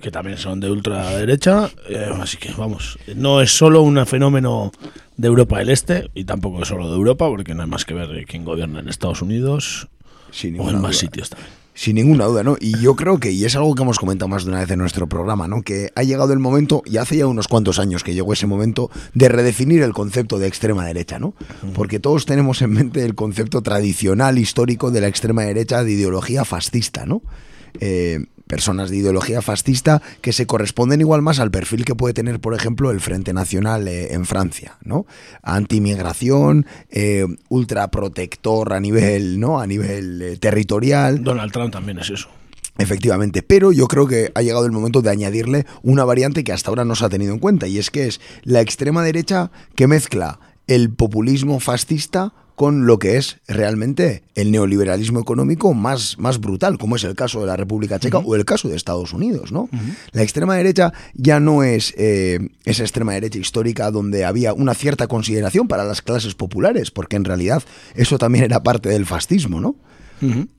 Que 0.00 0.10
también 0.10 0.36
son 0.36 0.60
de 0.60 0.70
ultraderecha. 0.70 1.70
eh, 1.88 2.10
así 2.20 2.36
que 2.36 2.52
vamos, 2.52 2.98
no 3.16 3.40
es 3.40 3.56
solo 3.56 3.82
un 3.82 4.04
fenómeno 4.06 4.70
de 5.16 5.28
Europa 5.28 5.58
del 5.58 5.70
Este 5.70 6.10
y 6.14 6.24
tampoco 6.24 6.62
es 6.62 6.68
solo 6.68 6.88
de 6.90 6.96
Europa, 6.96 7.26
porque 7.28 7.54
no 7.54 7.62
hay 7.62 7.68
más 7.68 7.84
que 7.84 7.94
ver 7.94 8.26
quién 8.26 8.44
gobierna 8.44 8.80
en 8.80 8.88
Estados 8.88 9.22
Unidos 9.22 9.88
o 10.42 10.46
en 10.46 10.80
más 10.80 10.80
duda. 10.80 10.92
sitios 10.92 11.30
también. 11.30 11.63
Sin 11.74 11.96
ninguna 11.96 12.26
duda, 12.26 12.44
¿no? 12.44 12.56
Y 12.60 12.78
yo 12.80 12.94
creo 12.94 13.18
que, 13.18 13.32
y 13.32 13.44
es 13.44 13.56
algo 13.56 13.74
que 13.74 13.82
hemos 13.82 13.98
comentado 13.98 14.28
más 14.28 14.44
de 14.44 14.50
una 14.50 14.60
vez 14.60 14.70
en 14.70 14.78
nuestro 14.78 15.08
programa, 15.08 15.48
¿no? 15.48 15.62
Que 15.62 15.90
ha 15.96 16.04
llegado 16.04 16.32
el 16.32 16.38
momento, 16.38 16.82
y 16.86 16.98
hace 16.98 17.16
ya 17.16 17.26
unos 17.26 17.48
cuantos 17.48 17.80
años 17.80 18.04
que 18.04 18.14
llegó 18.14 18.32
ese 18.32 18.46
momento, 18.46 18.90
de 19.12 19.28
redefinir 19.28 19.82
el 19.82 19.92
concepto 19.92 20.38
de 20.38 20.46
extrema 20.46 20.86
derecha, 20.86 21.18
¿no? 21.18 21.34
Porque 21.74 21.98
todos 21.98 22.26
tenemos 22.26 22.62
en 22.62 22.70
mente 22.70 23.04
el 23.04 23.16
concepto 23.16 23.60
tradicional, 23.60 24.38
histórico 24.38 24.92
de 24.92 25.00
la 25.00 25.08
extrema 25.08 25.42
derecha 25.42 25.82
de 25.82 25.92
ideología 25.92 26.44
fascista, 26.44 27.06
¿no? 27.06 27.22
Eh, 27.80 28.24
personas 28.46 28.90
de 28.90 28.98
ideología 28.98 29.42
fascista 29.42 30.02
que 30.20 30.32
se 30.32 30.46
corresponden 30.46 31.00
igual 31.00 31.22
más 31.22 31.40
al 31.40 31.50
perfil 31.50 31.84
que 31.84 31.94
puede 31.94 32.14
tener, 32.14 32.40
por 32.40 32.54
ejemplo, 32.54 32.90
el 32.90 33.00
Frente 33.00 33.32
Nacional 33.32 33.88
eh, 33.88 34.12
en 34.12 34.26
Francia, 34.26 34.78
¿no? 34.82 35.06
Antimigración, 35.42 36.66
eh, 36.90 37.26
ultraprotector 37.48 38.72
a 38.72 38.80
nivel, 38.80 39.40
¿no? 39.40 39.60
A 39.60 39.66
nivel 39.66 40.22
eh, 40.22 40.36
territorial. 40.36 41.22
Donald 41.22 41.52
Trump 41.52 41.72
también 41.72 41.98
es 41.98 42.10
eso. 42.10 42.28
Efectivamente, 42.76 43.42
pero 43.42 43.70
yo 43.70 43.86
creo 43.86 44.08
que 44.08 44.32
ha 44.34 44.42
llegado 44.42 44.66
el 44.66 44.72
momento 44.72 45.00
de 45.00 45.10
añadirle 45.10 45.64
una 45.82 46.04
variante 46.04 46.42
que 46.42 46.52
hasta 46.52 46.70
ahora 46.70 46.84
no 46.84 46.96
se 46.96 47.04
ha 47.04 47.08
tenido 47.08 47.32
en 47.32 47.38
cuenta, 47.38 47.68
y 47.68 47.78
es 47.78 47.90
que 47.90 48.08
es 48.08 48.20
la 48.42 48.60
extrema 48.60 49.04
derecha 49.04 49.52
que 49.76 49.86
mezcla 49.86 50.40
el 50.66 50.90
populismo 50.90 51.60
fascista 51.60 52.32
con 52.54 52.86
lo 52.86 52.98
que 52.98 53.16
es 53.16 53.38
realmente 53.48 54.22
el 54.34 54.52
neoliberalismo 54.52 55.20
económico 55.20 55.74
más, 55.74 56.18
más 56.18 56.38
brutal, 56.40 56.78
como 56.78 56.96
es 56.96 57.04
el 57.04 57.14
caso 57.16 57.40
de 57.40 57.46
la 57.46 57.56
República 57.56 57.98
Checa 57.98 58.18
o 58.18 58.34
el 58.36 58.44
caso 58.44 58.68
de 58.68 58.76
Estados 58.76 59.12
Unidos, 59.12 59.50
¿no? 59.50 59.68
La 60.12 60.22
extrema 60.22 60.54
derecha 60.54 60.92
ya 61.14 61.40
no 61.40 61.64
es 61.64 61.94
eh, 61.96 62.38
esa 62.64 62.82
extrema 62.82 63.12
derecha 63.12 63.38
histórica 63.38 63.90
donde 63.90 64.24
había 64.24 64.52
una 64.54 64.74
cierta 64.74 65.08
consideración 65.08 65.66
para 65.66 65.84
las 65.84 66.00
clases 66.00 66.34
populares, 66.34 66.90
porque 66.90 67.16
en 67.16 67.24
realidad 67.24 67.62
eso 67.94 68.18
también 68.18 68.44
era 68.44 68.62
parte 68.62 68.88
del 68.88 69.06
fascismo, 69.06 69.60
¿no? 69.60 69.74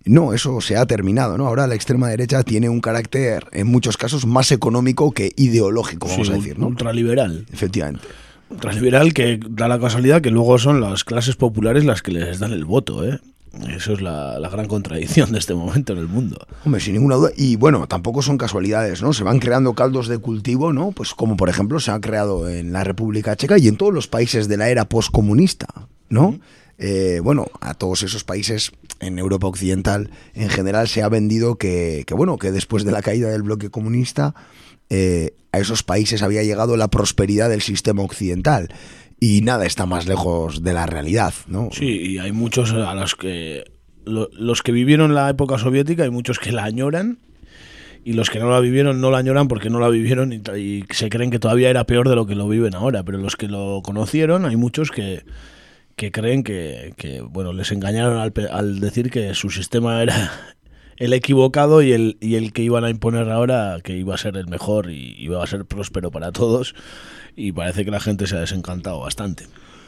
No, 0.03 0.33
eso 0.33 0.61
se 0.61 0.77
ha 0.77 0.85
terminado, 0.85 1.39
¿no? 1.39 1.47
Ahora 1.47 1.65
la 1.65 1.73
extrema 1.73 2.09
derecha 2.09 2.43
tiene 2.43 2.69
un 2.69 2.81
carácter, 2.81 3.47
en 3.51 3.65
muchos 3.65 3.97
casos, 3.97 4.27
más 4.27 4.51
económico 4.51 5.11
que 5.11 5.31
ideológico, 5.37 6.07
vamos 6.07 6.27
Sí, 6.27 6.33
a 6.33 6.35
decir, 6.35 6.59
¿no? 6.59 6.67
Ultraliberal. 6.67 7.47
Efectivamente. 7.51 8.05
Ultraliberal 8.49 9.13
que 9.13 9.39
da 9.49 9.67
la 9.67 9.79
casualidad 9.79 10.21
que 10.21 10.31
luego 10.31 10.57
son 10.59 10.81
las 10.81 11.03
clases 11.03 11.35
populares 11.35 11.83
las 11.85 12.01
que 12.01 12.11
les 12.11 12.39
dan 12.39 12.53
el 12.53 12.65
voto, 12.65 13.03
¿eh? 13.03 13.19
Eso 13.69 13.93
es 13.93 14.01
la, 14.01 14.37
la 14.37 14.49
gran 14.49 14.67
contradicción 14.67 15.31
de 15.31 15.39
este 15.39 15.53
momento 15.53 15.93
en 15.93 15.99
el 15.99 16.07
mundo. 16.07 16.45
Hombre, 16.65 16.81
sin 16.81 16.93
ninguna 16.93 17.15
duda. 17.15 17.29
Y 17.37 17.55
bueno, 17.55 17.87
tampoco 17.87 18.21
son 18.21 18.37
casualidades, 18.37 19.01
¿no? 19.01 19.13
Se 19.13 19.23
van 19.23 19.39
creando 19.39 19.73
caldos 19.73 20.07
de 20.07 20.17
cultivo, 20.17 20.73
¿no? 20.73 20.91
Pues 20.91 21.13
como 21.13 21.37
por 21.37 21.49
ejemplo 21.49 21.79
se 21.79 21.91
ha 21.91 22.01
creado 22.01 22.49
en 22.49 22.73
la 22.73 22.83
República 22.83 23.35
Checa 23.35 23.57
y 23.57 23.67
en 23.67 23.77
todos 23.77 23.93
los 23.93 24.07
países 24.07 24.47
de 24.47 24.57
la 24.57 24.69
era 24.69 24.85
postcomunista, 24.85 25.67
¿no? 26.09 26.39
Eh, 26.77 27.21
bueno, 27.23 27.47
a 27.61 27.73
todos 27.73 28.03
esos 28.03 28.25
países 28.25 28.73
en 28.99 29.17
Europa 29.17 29.47
Occidental 29.47 30.09
en 30.33 30.49
general 30.49 30.89
se 30.89 31.01
ha 31.03 31.09
vendido 31.09 31.55
que, 31.55 32.03
que, 32.05 32.13
bueno, 32.13 32.37
que 32.37 32.51
después 32.51 32.83
de 32.83 32.91
la 32.91 33.01
caída 33.01 33.29
del 33.29 33.43
bloque 33.43 33.69
comunista 33.69 34.35
eh, 34.89 35.33
a 35.51 35.59
esos 35.59 35.83
países 35.83 36.21
había 36.23 36.43
llegado 36.43 36.77
la 36.77 36.89
prosperidad 36.89 37.49
del 37.49 37.61
sistema 37.61 38.03
occidental. 38.03 38.69
Y 39.19 39.41
nada 39.41 39.65
está 39.65 39.85
más 39.85 40.07
lejos 40.07 40.61
de 40.61 40.73
la 40.73 40.85
realidad, 40.85 41.33
¿no? 41.47 41.69
Sí, 41.71 41.85
y 41.85 42.17
hay 42.17 42.31
muchos 42.33 42.73
a 42.73 42.93
los 42.93 43.15
que 43.15 43.63
lo- 44.05 44.29
los 44.33 44.61
que 44.61 44.71
vivieron 44.71 45.13
la 45.15 45.29
época 45.29 45.57
soviética 45.57 46.03
hay 46.03 46.09
muchos 46.09 46.37
que 46.37 46.51
la 46.51 46.63
añoran 46.65 47.17
y 48.03 48.13
los 48.13 48.29
que 48.29 48.39
no 48.39 48.51
la 48.51 48.59
vivieron 48.59 49.01
no 49.01 49.09
la 49.09 49.17
añoran 49.17 49.47
porque 49.47 49.69
no 49.71 49.79
la 49.79 49.89
vivieron 49.89 50.31
y, 50.33 50.83
se 50.91 51.09
creen 51.09 51.31
que 51.31 51.39
todavía 51.39 51.69
era 51.71 51.85
peor 51.85 52.07
de 52.09 52.15
lo 52.15 52.27
que 52.27 52.35
lo 52.35 52.47
viven 52.47 52.75
ahora, 52.75 53.03
pero 53.03 53.17
los 53.17 53.35
que 53.35 53.47
lo 53.47 53.81
conocieron 53.83 54.45
hay 54.45 54.57
muchos 54.57 54.91
que 54.91 55.23
que 55.95 56.11
creen 56.11 56.43
que, 56.43 57.23
bueno 57.31 57.53
les 57.53 57.71
engañaron 57.71 58.19
al 58.51 58.79
decir 58.81 59.09
que 59.09 59.33
su 59.33 59.49
sistema 59.49 60.03
era 60.03 60.31
el 60.97 61.13
equivocado 61.13 61.81
y 61.81 61.91
el, 61.91 62.17
y 62.21 62.35
el 62.35 62.53
que 62.53 62.61
iban 62.61 62.85
a 62.85 62.89
imponer 62.89 63.29
ahora 63.29 63.79
que 63.83 63.97
iba 63.97 64.15
a 64.15 64.17
ser 64.17 64.37
el 64.37 64.47
mejor 64.47 64.89
y 64.89 65.15
iba 65.19 65.43
a 65.43 65.47
ser 65.47 65.65
próspero 65.65 66.11
para 66.11 66.31
todos 66.31 66.75
y 67.35 67.51
parece 67.51 67.83
que 67.83 67.91
la 67.91 67.99
gente 67.99 68.27
se 68.27 68.35
ha 68.35 68.39
desencantado 68.39 68.99
bastante. 68.99 69.47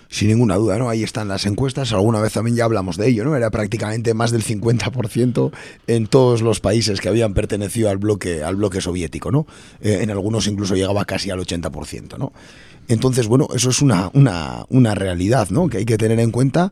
Sin 0.10 0.30
ninguna 0.30 0.56
duda, 0.56 0.78
¿no? 0.78 0.90
Ahí 0.90 1.04
están 1.04 1.28
las 1.28 1.46
encuestas, 1.46 1.92
alguna 1.92 2.22
vez 2.22 2.32
también 2.32 2.56
ya 2.56 2.64
hablamos 2.64 2.96
de 2.96 3.10
ello, 3.10 3.26
¿no? 3.26 3.36
Era 3.36 3.52
prácticamente 3.52 4.14
más 4.14 4.32
del 4.32 4.42
50% 4.42 5.52
en 5.88 6.08
todos 6.08 6.42
los 6.42 6.62
países 6.62 7.02
que 7.02 7.10
habían 7.10 7.34
pertenecido 7.34 7.90
al 7.90 7.98
bloque, 7.98 8.42
al 8.42 8.56
bloque 8.56 8.80
soviético, 8.80 9.32
¿no? 9.32 9.48
Eh, 9.82 10.00
en 10.02 10.10
algunos 10.10 10.48
incluso 10.48 10.76
llegaba 10.76 11.04
casi 11.04 11.30
al 11.30 11.40
80%, 11.40 12.18
¿no? 12.18 12.32
Entonces, 12.88 13.28
bueno, 13.28 13.50
eso 13.54 13.70
es 13.70 13.82
una, 13.82 14.10
una, 14.14 14.66
una 14.70 14.96
realidad, 14.96 15.50
¿no? 15.50 15.68
Que 15.68 15.80
hay 15.80 15.86
que 15.86 15.98
tener 15.98 16.22
en 16.22 16.32
cuenta 16.32 16.72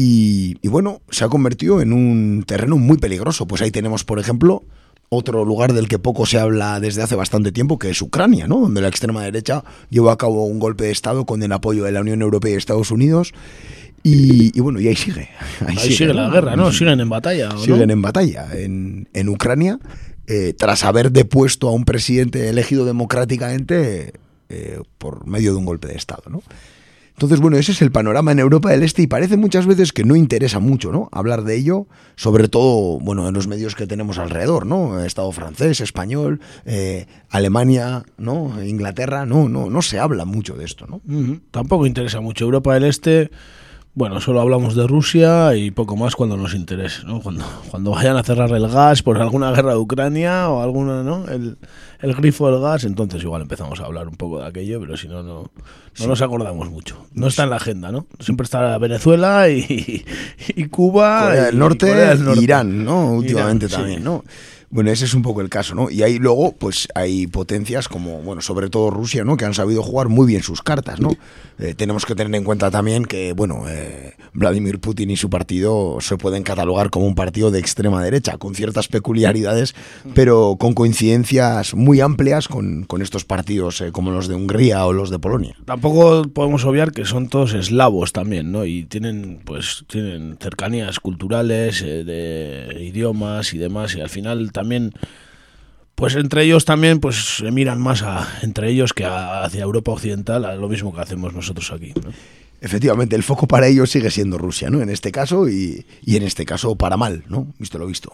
y, 0.00 0.58
y, 0.62 0.68
bueno, 0.68 1.02
se 1.10 1.24
ha 1.24 1.28
convertido 1.28 1.80
en 1.80 1.92
un 1.92 2.44
terreno 2.46 2.76
muy 2.76 2.98
peligroso. 2.98 3.46
Pues 3.46 3.62
ahí 3.62 3.72
tenemos, 3.72 4.04
por 4.04 4.20
ejemplo, 4.20 4.62
otro 5.08 5.44
lugar 5.44 5.72
del 5.72 5.88
que 5.88 5.98
poco 5.98 6.24
se 6.24 6.38
habla 6.38 6.78
desde 6.78 7.02
hace 7.02 7.16
bastante 7.16 7.50
tiempo, 7.50 7.80
que 7.80 7.90
es 7.90 8.00
Ucrania, 8.00 8.46
¿no? 8.46 8.60
Donde 8.60 8.80
la 8.80 8.86
extrema 8.86 9.24
derecha 9.24 9.64
llevó 9.90 10.10
a 10.10 10.16
cabo 10.18 10.44
un 10.44 10.60
golpe 10.60 10.84
de 10.84 10.92
Estado 10.92 11.26
con 11.26 11.42
el 11.42 11.50
apoyo 11.50 11.82
de 11.82 11.90
la 11.90 12.02
Unión 12.02 12.22
Europea 12.22 12.54
y 12.54 12.56
Estados 12.56 12.92
Unidos. 12.92 13.32
Y, 14.04 14.56
y 14.56 14.60
bueno, 14.60 14.78
y 14.78 14.86
ahí 14.86 14.94
sigue. 14.94 15.30
Ahí, 15.66 15.76
sigue, 15.76 16.14
la 16.14 16.30
guerra, 16.30 16.54
¿no? 16.54 16.70
Siguen 16.70 17.00
en 17.00 17.08
batalla. 17.08 17.48
¿o 17.48 17.54
no? 17.54 17.58
Siguen 17.58 17.90
en 17.90 18.00
batalla 18.00 18.46
en, 18.52 19.08
en 19.12 19.28
Ucrania, 19.28 19.80
eh, 20.28 20.54
tras 20.56 20.84
haber 20.84 21.10
depuesto 21.10 21.68
a 21.68 21.72
un 21.72 21.84
presidente 21.84 22.48
elegido 22.48 22.84
democráticamente 22.84 24.12
eh, 24.48 24.80
por 24.98 25.26
medio 25.26 25.50
de 25.50 25.58
un 25.58 25.64
golpe 25.64 25.88
de 25.88 25.96
Estado, 25.96 26.22
¿no? 26.30 26.44
Entonces, 27.18 27.40
bueno, 27.40 27.56
ese 27.56 27.72
es 27.72 27.82
el 27.82 27.90
panorama 27.90 28.30
en 28.30 28.38
Europa 28.38 28.70
del 28.70 28.84
Este 28.84 29.02
y 29.02 29.08
parece 29.08 29.36
muchas 29.36 29.66
veces 29.66 29.92
que 29.92 30.04
no 30.04 30.14
interesa 30.14 30.60
mucho, 30.60 30.92
¿no? 30.92 31.08
Hablar 31.10 31.42
de 31.42 31.56
ello, 31.56 31.88
sobre 32.14 32.46
todo, 32.46 33.00
bueno, 33.00 33.26
en 33.26 33.34
los 33.34 33.48
medios 33.48 33.74
que 33.74 33.88
tenemos 33.88 34.18
alrededor, 34.18 34.66
¿no? 34.66 35.04
Estado 35.04 35.32
francés, 35.32 35.80
español, 35.80 36.40
eh, 36.64 37.06
Alemania, 37.28 38.04
¿no? 38.18 38.62
Inglaterra, 38.62 39.26
no, 39.26 39.48
no, 39.48 39.68
no 39.68 39.82
se 39.82 39.98
habla 39.98 40.26
mucho 40.26 40.54
de 40.54 40.64
esto, 40.64 40.86
¿no? 40.86 41.00
Tampoco 41.50 41.86
interesa 41.86 42.20
mucho. 42.20 42.44
Europa 42.44 42.74
del 42.74 42.84
Este, 42.84 43.32
bueno, 43.98 44.20
solo 44.20 44.40
hablamos 44.40 44.76
de 44.76 44.86
Rusia 44.86 45.56
y 45.56 45.72
poco 45.72 45.96
más 45.96 46.14
cuando 46.14 46.36
nos 46.36 46.54
interese, 46.54 47.02
¿no? 47.04 47.20
Cuando, 47.20 47.44
cuando 47.68 47.90
vayan 47.90 48.16
a 48.16 48.22
cerrar 48.22 48.48
el 48.52 48.68
gas 48.68 49.02
por 49.02 49.20
alguna 49.20 49.50
guerra 49.50 49.72
de 49.72 49.78
Ucrania 49.78 50.48
o 50.50 50.62
alguna, 50.62 51.02
¿no? 51.02 51.26
El, 51.26 51.58
el 51.98 52.14
grifo 52.14 52.48
del 52.48 52.60
gas, 52.60 52.84
entonces 52.84 53.20
igual 53.24 53.42
empezamos 53.42 53.80
a 53.80 53.86
hablar 53.86 54.06
un 54.06 54.14
poco 54.14 54.40
de 54.40 54.46
aquello, 54.46 54.78
pero 54.80 54.96
si 54.96 55.08
no, 55.08 55.24
no, 55.24 55.50
no 55.98 56.06
nos 56.06 56.22
acordamos 56.22 56.70
mucho. 56.70 57.06
No 57.12 57.26
está 57.26 57.42
en 57.42 57.50
la 57.50 57.56
agenda, 57.56 57.90
¿no? 57.90 58.06
Siempre 58.20 58.44
está 58.44 58.78
Venezuela 58.78 59.48
y, 59.48 60.04
y 60.46 60.64
Cuba. 60.66 61.24
Corea 61.24 61.44
del 61.46 61.54
y 61.56 61.58
Norte, 61.58 61.88
Corea 61.88 62.08
del 62.10 62.24
Norte. 62.24 62.44
Irán, 62.44 62.84
¿no? 62.84 63.14
Últimamente 63.14 63.66
Irán, 63.66 63.70
sí. 63.70 63.82
también, 63.82 64.04
¿no? 64.04 64.22
Bueno, 64.70 64.90
ese 64.90 65.06
es 65.06 65.14
un 65.14 65.22
poco 65.22 65.40
el 65.40 65.48
caso, 65.48 65.74
¿no? 65.74 65.88
Y 65.88 66.02
ahí 66.02 66.18
luego, 66.18 66.52
pues 66.52 66.88
hay 66.94 67.26
potencias 67.26 67.88
como, 67.88 68.20
bueno, 68.20 68.42
sobre 68.42 68.68
todo 68.68 68.90
Rusia, 68.90 69.24
¿no? 69.24 69.38
Que 69.38 69.46
han 69.46 69.54
sabido 69.54 69.82
jugar 69.82 70.08
muy 70.08 70.26
bien 70.26 70.42
sus 70.42 70.60
cartas, 70.60 71.00
¿no? 71.00 71.16
Eh, 71.58 71.74
tenemos 71.74 72.04
que 72.04 72.14
tener 72.14 72.34
en 72.34 72.44
cuenta 72.44 72.70
también 72.70 73.06
que, 73.06 73.32
bueno, 73.32 73.64
eh, 73.66 74.14
Vladimir 74.34 74.78
Putin 74.78 75.10
y 75.10 75.16
su 75.16 75.30
partido 75.30 75.98
se 76.00 76.18
pueden 76.18 76.42
catalogar 76.42 76.90
como 76.90 77.06
un 77.06 77.14
partido 77.14 77.50
de 77.50 77.58
extrema 77.58 78.04
derecha, 78.04 78.36
con 78.36 78.54
ciertas 78.54 78.88
peculiaridades, 78.88 79.74
pero 80.14 80.56
con 80.60 80.74
coincidencias 80.74 81.74
muy 81.74 82.00
amplias 82.00 82.46
con, 82.46 82.84
con 82.84 83.00
estos 83.00 83.24
partidos 83.24 83.80
eh, 83.80 83.90
como 83.90 84.10
los 84.10 84.28
de 84.28 84.34
Hungría 84.34 84.84
o 84.84 84.92
los 84.92 85.08
de 85.08 85.18
Polonia. 85.18 85.56
Tampoco 85.64 86.28
podemos 86.28 86.66
obviar 86.66 86.92
que 86.92 87.06
son 87.06 87.28
todos 87.28 87.54
eslavos 87.54 88.12
también, 88.12 88.52
¿no? 88.52 88.66
Y 88.66 88.84
tienen, 88.84 89.40
pues, 89.44 89.84
tienen 89.88 90.36
cercanías 90.38 91.00
culturales, 91.00 91.82
de 91.82 92.76
idiomas 92.80 93.54
y 93.54 93.58
demás, 93.58 93.94
y 93.94 94.00
al 94.00 94.10
final 94.10 94.52
también, 94.58 94.92
pues 95.94 96.14
entre 96.14 96.42
ellos 96.44 96.64
también, 96.64 97.00
pues 97.00 97.36
se 97.38 97.50
miran 97.50 97.80
más 97.80 98.02
a, 98.02 98.26
entre 98.42 98.70
ellos 98.70 98.92
que 98.92 99.04
a- 99.04 99.44
hacia 99.44 99.62
Europa 99.62 99.92
Occidental, 99.92 100.44
a 100.44 100.54
lo 100.54 100.68
mismo 100.68 100.94
que 100.94 101.00
hacemos 101.00 101.32
nosotros 101.32 101.70
aquí, 101.72 101.92
¿no? 102.04 102.10
Efectivamente, 102.60 103.14
el 103.14 103.22
foco 103.22 103.46
para 103.46 103.68
ellos 103.68 103.88
sigue 103.88 104.10
siendo 104.10 104.36
Rusia, 104.36 104.68
¿no? 104.68 104.80
En 104.82 104.88
este 104.90 105.12
caso 105.12 105.48
y, 105.48 105.86
y 106.04 106.16
en 106.16 106.24
este 106.24 106.44
caso 106.44 106.74
para 106.74 106.96
mal, 106.96 107.22
¿no? 107.28 107.46
Visto 107.58 107.78
lo 107.78 107.86
visto. 107.86 108.12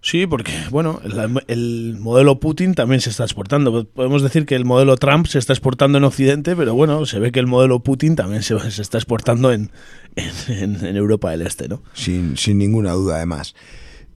Sí, 0.00 0.26
porque, 0.26 0.52
bueno, 0.70 1.00
el, 1.04 1.42
el 1.48 1.96
modelo 1.98 2.38
Putin 2.38 2.74
también 2.74 3.00
se 3.00 3.10
está 3.10 3.24
exportando. 3.24 3.84
Podemos 3.84 4.22
decir 4.22 4.46
que 4.46 4.54
el 4.54 4.64
modelo 4.64 4.96
Trump 4.96 5.26
se 5.26 5.38
está 5.38 5.52
exportando 5.52 5.98
en 5.98 6.04
Occidente, 6.04 6.54
pero 6.56 6.74
bueno, 6.74 7.04
se 7.06 7.18
ve 7.18 7.32
que 7.32 7.40
el 7.40 7.46
modelo 7.48 7.80
Putin 7.80 8.14
también 8.16 8.42
se, 8.42 8.58
se 8.70 8.82
está 8.82 8.98
exportando 8.98 9.52
en, 9.52 9.70
en, 10.48 10.84
en 10.86 10.96
Europa 10.96 11.30
del 11.32 11.42
Este, 11.42 11.66
¿no? 11.68 11.82
Sin, 11.92 12.36
sin 12.36 12.56
ninguna 12.58 12.92
duda, 12.92 13.16
además. 13.16 13.54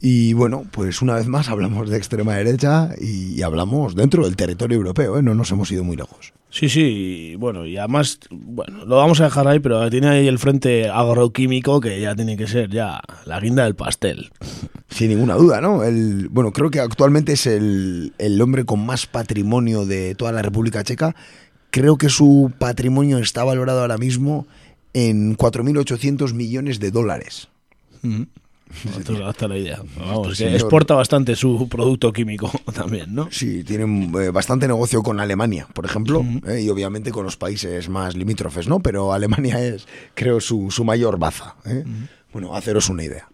Y 0.00 0.32
bueno, 0.32 0.64
pues 0.70 1.02
una 1.02 1.14
vez 1.14 1.26
más 1.26 1.48
hablamos 1.48 1.90
de 1.90 1.98
extrema 1.98 2.34
derecha 2.34 2.90
y, 2.98 3.34
y 3.34 3.42
hablamos 3.42 3.94
dentro 3.94 4.24
del 4.24 4.36
territorio 4.36 4.76
europeo, 4.78 5.18
¿eh? 5.18 5.22
No 5.22 5.34
nos 5.34 5.50
hemos 5.50 5.70
ido 5.70 5.84
muy 5.84 5.96
lejos. 5.96 6.32
Sí, 6.52 6.68
sí, 6.68 6.80
y 6.80 7.34
bueno, 7.36 7.64
y 7.64 7.76
además, 7.76 8.18
bueno, 8.30 8.84
lo 8.84 8.96
vamos 8.96 9.20
a 9.20 9.24
dejar 9.24 9.46
ahí, 9.46 9.60
pero 9.60 9.88
tiene 9.88 10.08
ahí 10.08 10.26
el 10.26 10.40
frente 10.40 10.88
agroquímico 10.88 11.80
que 11.80 12.00
ya 12.00 12.16
tiene 12.16 12.36
que 12.36 12.48
ser 12.48 12.68
ya 12.70 13.00
la 13.24 13.38
guinda 13.38 13.64
del 13.64 13.76
pastel. 13.76 14.32
Sin 14.88 15.10
ninguna 15.10 15.34
duda, 15.34 15.60
¿no? 15.60 15.84
El, 15.84 16.28
bueno, 16.28 16.50
creo 16.52 16.70
que 16.70 16.80
actualmente 16.80 17.34
es 17.34 17.46
el, 17.46 18.14
el 18.18 18.40
hombre 18.42 18.64
con 18.64 18.84
más 18.84 19.06
patrimonio 19.06 19.86
de 19.86 20.16
toda 20.16 20.32
la 20.32 20.42
República 20.42 20.82
Checa. 20.82 21.14
Creo 21.70 21.96
que 21.96 22.08
su 22.08 22.52
patrimonio 22.58 23.18
está 23.18 23.44
valorado 23.44 23.82
ahora 23.82 23.98
mismo 23.98 24.48
en 24.92 25.36
4.800 25.36 26.34
millones 26.34 26.80
de 26.80 26.90
dólares. 26.90 27.48
Entonces, 28.96 29.24
hasta 29.26 29.48
la 29.48 29.56
idea. 29.56 29.82
Vamos, 29.96 30.32
Este 30.32 30.46
que 30.46 30.54
exporta 30.54 30.94
bastante 30.94 31.36
su 31.36 31.68
producto 31.68 32.12
químico 32.12 32.50
también, 32.74 33.14
¿no? 33.14 33.28
Sí, 33.30 33.64
tienen 33.64 34.12
eh, 34.18 34.30
bastante 34.30 34.66
negocio 34.66 35.02
con 35.02 35.20
Alemania, 35.20 35.66
por 35.72 35.84
ejemplo, 35.84 36.24
eh, 36.46 36.62
y 36.62 36.68
obviamente 36.68 37.10
con 37.10 37.24
los 37.24 37.36
países 37.36 37.88
más 37.88 38.16
limítrofes, 38.16 38.68
¿no? 38.68 38.80
Pero 38.80 39.12
Alemania 39.12 39.62
es, 39.64 39.86
creo, 40.14 40.40
su, 40.40 40.70
su 40.70 40.84
mayor 40.84 41.18
baza. 41.18 41.56
¿eh? 41.64 41.84
Bueno, 42.32 42.54
haceros 42.54 42.88
una 42.88 43.04
idea. 43.04 43.28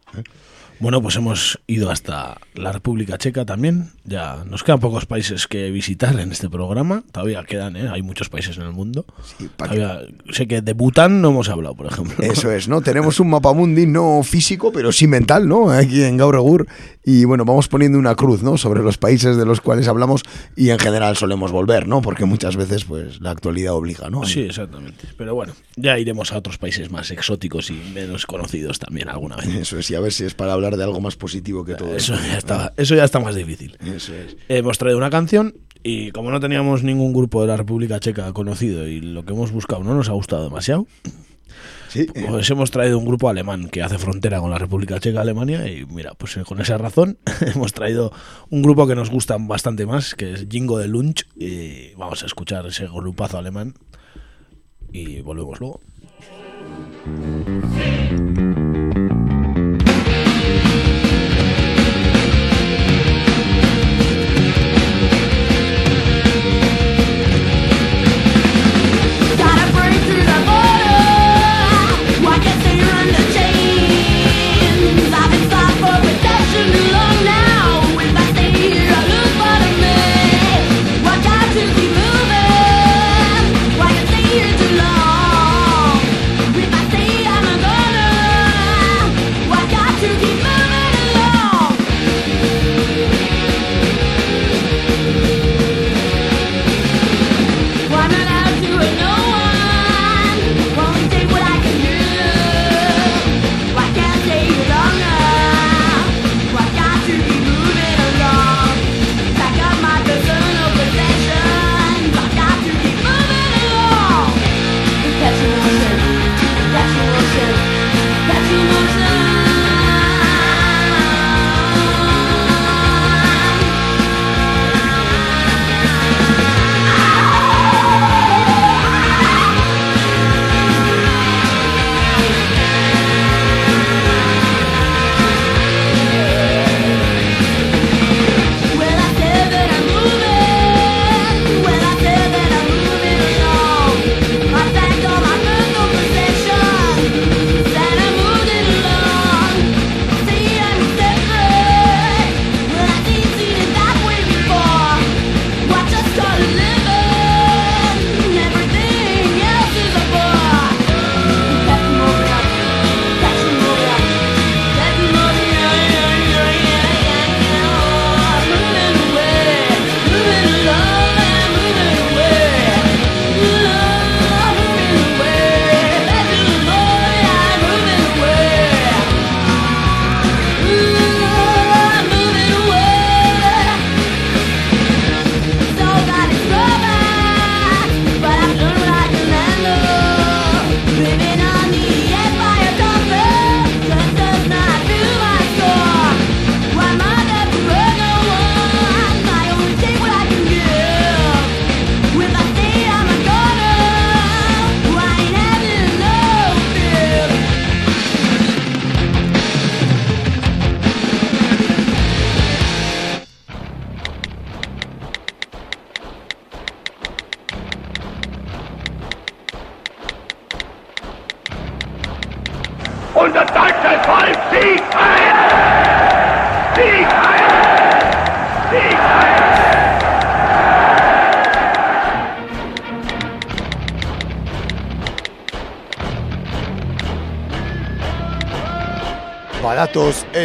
Bueno, 0.78 1.00
pues 1.00 1.16
hemos 1.16 1.58
ido 1.66 1.90
hasta 1.90 2.38
la 2.54 2.70
República 2.72 3.16
Checa 3.16 3.44
también. 3.46 3.90
Ya 4.04 4.44
nos 4.44 4.62
quedan 4.62 4.78
pocos 4.78 5.06
países 5.06 5.46
que 5.46 5.70
visitar 5.70 6.18
en 6.20 6.32
este 6.32 6.50
programa. 6.50 7.02
Todavía 7.12 7.42
quedan, 7.44 7.76
¿eh? 7.76 7.88
Hay 7.90 8.02
muchos 8.02 8.28
países 8.28 8.56
en 8.58 8.64
el 8.64 8.72
mundo. 8.72 9.06
Todavía- 9.56 10.00
sé 10.30 10.46
que 10.46 10.60
de 10.60 10.72
Bután 10.74 11.22
no 11.22 11.30
hemos 11.30 11.48
hablado, 11.48 11.74
por 11.74 11.86
ejemplo. 11.86 12.16
Eso 12.24 12.50
es, 12.52 12.68
¿no? 12.68 12.80
Tenemos 12.82 13.20
un 13.20 13.30
mapamundi 13.30 13.86
no 13.86 14.22
físico, 14.22 14.70
pero 14.72 14.92
sí 14.92 15.06
mental, 15.06 15.48
¿no? 15.48 15.70
Aquí 15.70 16.02
en 16.02 16.16
Gauregur. 16.18 16.66
Y 17.04 17.24
bueno, 17.24 17.44
vamos 17.44 17.68
poniendo 17.68 17.98
una 17.98 18.14
cruz, 18.16 18.42
¿no? 18.42 18.58
Sobre 18.58 18.82
los 18.82 18.98
países 18.98 19.36
de 19.36 19.46
los 19.46 19.60
cuales 19.60 19.86
hablamos 19.88 20.22
y 20.56 20.70
en 20.70 20.78
general 20.78 21.16
solemos 21.16 21.52
volver, 21.52 21.86
¿no? 21.86 22.02
Porque 22.02 22.24
muchas 22.24 22.56
veces, 22.56 22.84
pues, 22.84 23.20
la 23.20 23.30
actualidad 23.30 23.74
obliga, 23.74 24.10
¿no? 24.10 24.24
Sí, 24.24 24.40
exactamente. 24.40 25.06
Pero 25.16 25.34
bueno, 25.34 25.54
ya 25.76 25.98
iremos 25.98 26.32
a 26.32 26.38
otros 26.38 26.58
países 26.58 26.90
más 26.90 27.10
exóticos 27.12 27.70
y 27.70 27.74
menos 27.94 28.26
conocidos 28.26 28.78
también 28.80 29.08
alguna 29.08 29.36
vez. 29.36 29.46
Eso 29.54 29.78
es, 29.78 29.88
y 29.90 29.94
a 29.94 30.00
ver 30.00 30.12
si 30.12 30.24
es 30.24 30.34
para 30.34 30.52
hablar 30.52 30.65
de 30.74 30.82
algo 30.82 31.00
más 31.00 31.16
positivo 31.16 31.64
que 31.64 31.74
todo 31.74 31.94
Eso 31.94 32.14
esto. 32.14 32.26
ya 32.26 32.38
está, 32.38 32.72
eso 32.76 32.94
ya 32.94 33.04
está 33.04 33.20
más 33.20 33.34
difícil. 33.34 33.76
Eso 33.84 34.14
es. 34.14 34.36
Hemos 34.48 34.78
traído 34.78 34.96
una 34.98 35.10
canción 35.10 35.54
y 35.82 36.10
como 36.10 36.30
no 36.30 36.40
teníamos 36.40 36.82
ningún 36.82 37.12
grupo 37.12 37.42
de 37.42 37.48
la 37.48 37.56
República 37.56 38.00
Checa 38.00 38.32
conocido 38.32 38.88
y 38.88 39.00
lo 39.00 39.24
que 39.24 39.34
hemos 39.34 39.52
buscado 39.52 39.84
no 39.84 39.94
nos 39.94 40.08
ha 40.08 40.12
gustado 40.12 40.42
demasiado, 40.42 40.86
pues 42.28 42.50
hemos 42.50 42.70
traído 42.70 42.98
un 42.98 43.04
grupo 43.06 43.28
alemán 43.28 43.68
que 43.68 43.82
hace 43.82 43.96
frontera 43.96 44.40
con 44.40 44.50
la 44.50 44.58
República 44.58 44.98
Checa 44.98 45.20
Alemania 45.20 45.70
y 45.70 45.86
mira, 45.86 46.12
pues 46.14 46.36
eh, 46.36 46.42
con 46.44 46.60
esa 46.60 46.76
razón 46.76 47.18
hemos 47.54 47.72
traído 47.72 48.12
un 48.50 48.62
grupo 48.62 48.86
que 48.86 48.94
nos 48.96 49.10
gusta 49.10 49.36
bastante 49.38 49.86
más, 49.86 50.14
que 50.14 50.32
es 50.32 50.46
Jingo 50.50 50.78
de 50.78 50.88
Lunch 50.88 51.26
y 51.36 51.94
vamos 51.94 52.22
a 52.22 52.26
escuchar 52.26 52.66
ese 52.66 52.86
grupazo 52.86 53.38
alemán 53.38 53.74
y 54.92 55.20
volvemos 55.20 55.60
luego. 55.60 55.80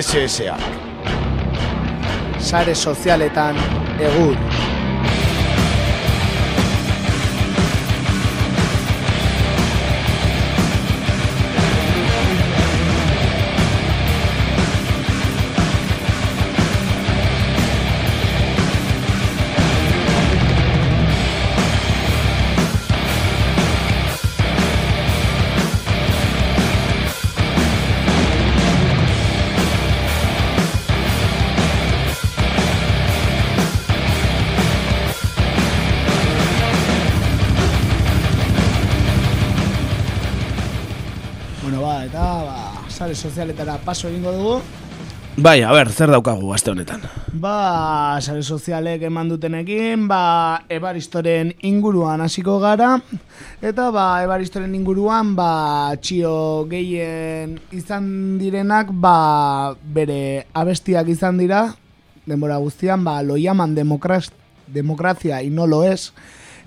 SSA. 0.02 0.58
Sare 2.40 2.74
sozialetan 2.76 3.56
egur. 4.00 4.51
Sare 43.12 43.30
sozialetara 43.30 43.78
paso 43.78 44.08
egingo 44.08 44.32
dugu. 44.32 44.62
Bai, 45.38 45.62
a 45.64 45.72
ber, 45.72 45.90
zer 45.92 46.10
daukagu 46.12 46.54
aste 46.54 46.72
honetan? 46.72 47.02
Ba, 47.34 48.20
sare 48.22 48.44
sozialek 48.44 49.02
eman 49.08 49.30
dutenekin, 49.32 50.08
ba, 50.08 50.64
ebaristoren 50.70 51.54
inguruan 51.64 52.22
hasiko 52.22 52.60
gara, 52.60 52.98
eta 53.62 53.90
ba, 53.92 54.24
ebaristoren 54.24 54.76
inguruan, 54.76 55.36
ba, 55.36 55.96
txio 56.00 56.68
gehien 56.72 57.60
izan 57.72 58.38
direnak, 58.40 58.92
ba, 58.92 59.74
bere 59.84 60.48
abestiak 60.54 61.08
izan 61.12 61.40
dira, 61.40 61.66
denbora 62.26 62.60
guztian, 62.60 63.04
ba, 63.04 63.22
lo 63.24 63.36
llaman 63.38 63.76
democras- 63.76 64.32
democracia 64.68 65.42
y 65.44 65.50
no 65.50 65.66
lo 65.68 65.84
es, 65.84 66.14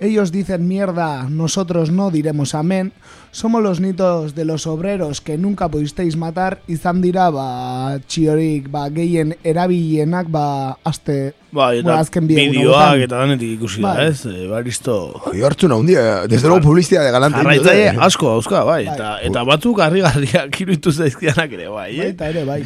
Ellos 0.04 0.32
dicen 0.32 0.68
mierda, 0.68 1.30
nosotros 1.30 1.90
no 1.90 2.10
diremos 2.10 2.54
amén. 2.54 2.92
Somos 3.30 3.62
los 3.62 3.80
nitos 3.80 4.34
de 4.34 4.44
los 4.44 4.66
obreros 4.66 5.22
que 5.22 5.38
nunca 5.38 5.66
pudisteis 5.70 6.14
matar 6.14 6.60
izan 6.68 7.00
dira 7.00 7.30
ba 7.30 7.96
txiorik 8.06 8.68
ba 8.70 8.90
gehien 8.92 9.32
erabilenak 9.42 10.28
ba 10.30 10.76
aste 10.84 11.32
Bai, 11.50 11.78
eta 11.78 11.88
bueno, 11.88 12.00
azken 12.02 12.26
bi 12.28 12.34
bideoak 12.36 13.00
eta 13.06 13.16
danetik 13.22 13.56
ikusi 13.56 13.80
da, 13.80 13.94
Bai. 13.94 14.06
ez? 14.10 14.26
E, 14.26 14.46
baristo... 14.50 14.94
Oi, 15.30 15.40
hartu 15.42 15.68
naundia, 15.70 16.26
desde 16.26 16.48
luego 16.48 16.62
publicidad 16.68 17.04
de 17.04 17.10
galante. 17.14 17.38
Jarraitzaile 17.38 17.96
asko 18.06 18.28
dauzka, 18.34 18.62
bai. 18.66 18.82
Eta, 18.86 19.12
eta 19.22 19.44
batzuk 19.46 19.80
harri-garriak 19.80 20.60
iruditu 20.60 20.92
zaizkianak 20.92 21.54
ere, 21.54 21.68
bai. 21.70 21.92
Eh? 21.94 22.10
Baita 22.12 22.28
ere, 22.28 22.44
bai. 22.44 22.60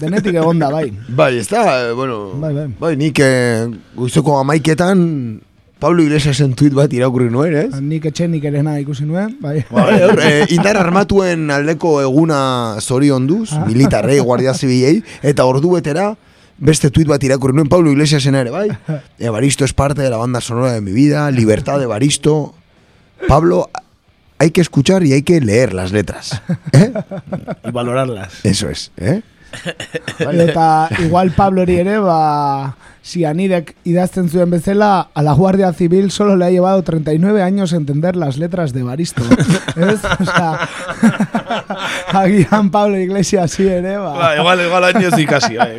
Denetik 0.00 0.34
egonda, 0.40 0.70
bai. 0.72 0.88
Bai, 1.08 1.36
ez 1.38 1.46
da, 1.52 1.92
bueno, 1.94 2.32
Bai, 2.40 2.52
bai. 2.54 2.66
bai, 2.80 2.96
nik 2.96 3.20
eh, 3.22 3.68
goizoko 3.94 4.40
amaiketan 4.40 5.04
Pablo 5.80 6.02
Iglesiasen 6.04 6.52
tuit 6.58 6.74
bat 6.76 6.92
irakurri 6.92 7.30
nuen, 7.32 7.54
ez? 7.56 7.80
Nik 7.80 8.04
etxenik 8.10 8.44
ere 8.44 8.60
nahi 8.62 8.82
ikusi 8.84 9.06
nuen, 9.08 9.36
bai. 9.40 9.62
Bai, 9.70 9.94
hor, 10.06 10.20
eh, 10.20 10.44
indar 10.52 10.76
armatuen 10.76 11.46
aldeko 11.50 12.00
eguna 12.04 12.40
zorionduz, 12.80 13.52
Ah. 13.56 13.64
militarrei, 13.66 14.18
guardia 14.20 14.52
zibilei, 14.54 15.02
eta 15.22 15.44
ordu 15.48 15.72
betera, 15.72 16.10
beste 16.58 16.90
tuit 16.92 17.08
bat 17.08 17.22
irakurri 17.24 17.56
nuen, 17.56 17.68
Pablo 17.72 17.90
Iglesiasen 17.90 18.34
ere, 18.36 18.50
bai? 18.52 18.68
Evaristo 19.18 19.64
es 19.64 19.72
parte 19.72 20.02
de 20.02 20.10
la 20.10 20.18
banda 20.18 20.40
sonora 20.40 20.72
de 20.72 20.82
mi 20.82 20.92
vida, 20.92 21.30
libertad 21.30 21.78
de 21.78 21.84
Evaristo. 21.84 22.54
Pablo, 23.28 23.70
hay 24.38 24.50
que 24.50 24.60
escuchar 24.60 25.02
y 25.04 25.12
hay 25.14 25.22
que 25.22 25.40
leer 25.40 25.72
las 25.74 25.92
letras. 25.92 26.40
Y 27.66 27.70
valorarlas. 27.70 28.44
Eso 28.44 28.68
es, 28.70 28.90
¿eh? 28.96 29.22
Eta 30.18 30.88
igual 31.00 31.32
Pablo 31.32 31.62
hori 31.62 31.76
ere, 31.80 31.98
ba, 31.98 32.76
si 33.02 33.24
anidek 33.24 33.74
idazten 33.88 34.28
zuen 34.28 34.50
bezala, 34.50 35.08
a 35.14 35.22
la 35.22 35.32
Guardia 35.32 35.72
Civil 35.72 36.10
solo 36.10 36.36
le 36.36 36.44
ha 36.44 36.50
llevado 36.50 36.82
39 36.82 37.42
años 37.42 37.72
entender 37.72 38.16
las 38.16 38.36
letras 38.38 38.72
de 38.72 38.82
Baristo. 38.82 39.22
¿Ez? 39.76 40.00
O 40.04 40.24
sea, 40.24 40.68
agian 42.12 42.70
Pablo 42.70 42.98
Iglesias 42.98 43.50
sí 43.52 43.66
ere, 43.66 43.96
ba. 43.96 44.12
Ba, 44.14 44.36
igual, 44.36 44.60
igual 44.60 44.84
años 44.84 45.18
ikasi, 45.18 45.56
bai. 45.56 45.76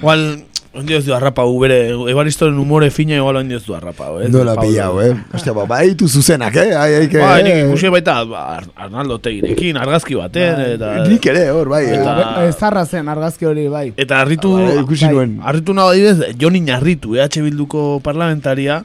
bai. 0.00 0.46
Igual, 0.78 0.84
ondioz 0.84 1.04
du 1.04 1.12
arrapau, 1.14 1.58
bere, 1.60 1.90
ebaristoren 2.10 2.56
humore 2.58 2.90
fina 2.90 3.16
igual 3.16 3.36
ondioz 3.36 3.64
du 3.66 3.74
arrapau, 3.74 4.20
eh? 4.20 4.28
No 4.28 4.44
la 4.44 4.52
ha 4.52 4.54
Pablo. 4.54 4.70
pillado, 4.70 5.02
eh? 5.02 5.14
Hostia, 5.34 5.52
ba, 5.52 5.64
bai, 5.66 5.94
tu 5.94 6.06
zuzenak, 6.08 6.54
eh? 6.56 6.74
Ai, 6.76 6.94
ai, 6.94 7.08
que... 7.08 7.18
Ba, 7.18 7.40
nik 7.42 7.64
ikusi 7.66 7.88
baita 7.90 8.24
ba, 8.24 8.44
Ar- 8.58 8.68
Arnaldo 8.76 9.18
Tegirekin, 9.18 9.76
argazki 9.76 10.14
baten, 10.14 10.60
eta... 10.76 10.92
Nik 11.08 11.26
ere, 11.26 11.48
hor, 11.50 11.68
bai. 11.68 11.84
Eta- 11.96 12.46
Ez 12.46 12.54
zarra 12.56 12.84
zen 12.86 13.08
argazki 13.08 13.46
hori, 13.48 13.66
bai. 13.68 13.92
Eta 13.96 14.20
harritu, 14.22 14.54
Bai, 14.56 14.78
ikusi 14.84 15.08
nuen. 15.10 15.38
harritu 15.42 15.74
nago 15.74 15.90
adibidez, 15.96 16.34
Joni 16.38 16.60
Narritu, 16.60 17.16
EH 17.16 17.42
Bilduko 17.42 18.00
parlamentaria, 18.04 18.84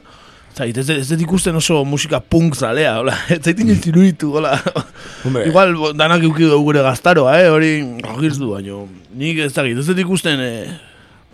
Zait, 0.54 0.76
ez, 0.78 0.84
ez 0.88 1.08
dut 1.10 1.18
ikusten 1.24 1.56
oso 1.58 1.80
musika 1.84 2.20
punk 2.20 2.54
zalea, 2.54 2.92
hola, 3.00 3.16
ez 3.34 3.40
zait 3.42 3.58
inoiz 3.58 3.80
iruditu, 3.90 4.28
hola. 4.38 4.52
Igual 5.48 5.72
danak 5.98 6.22
euki 6.22 6.44
dugu 6.46 6.60
gure 6.68 6.82
gaztaroa, 6.86 7.32
eh, 7.42 7.48
hori 7.50 7.70
agirz 8.06 8.36
du, 8.38 8.52
baino, 8.52 8.84
nik 9.18 9.40
ez 9.42 9.52
dakit, 9.56 9.80
ez 9.82 9.86
dut 9.88 9.98
ikusten, 10.04 10.38
eh, 10.38 10.68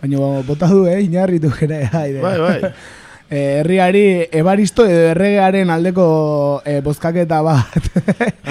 Baina 0.01 0.41
bota 0.47 0.67
du, 0.67 0.85
eh, 0.89 1.03
inarritu 1.05 1.51
haide. 1.51 2.21
bai, 2.25 2.37
bai. 2.39 2.73
Eh, 3.31 3.61
herriari 3.61 4.27
ebaristo 4.35 4.83
edo 4.83 5.05
erregearen 5.13 5.69
aldeko 5.71 6.05
eh, 6.67 6.81
bozkaketa 6.83 7.37
bat 7.45 7.77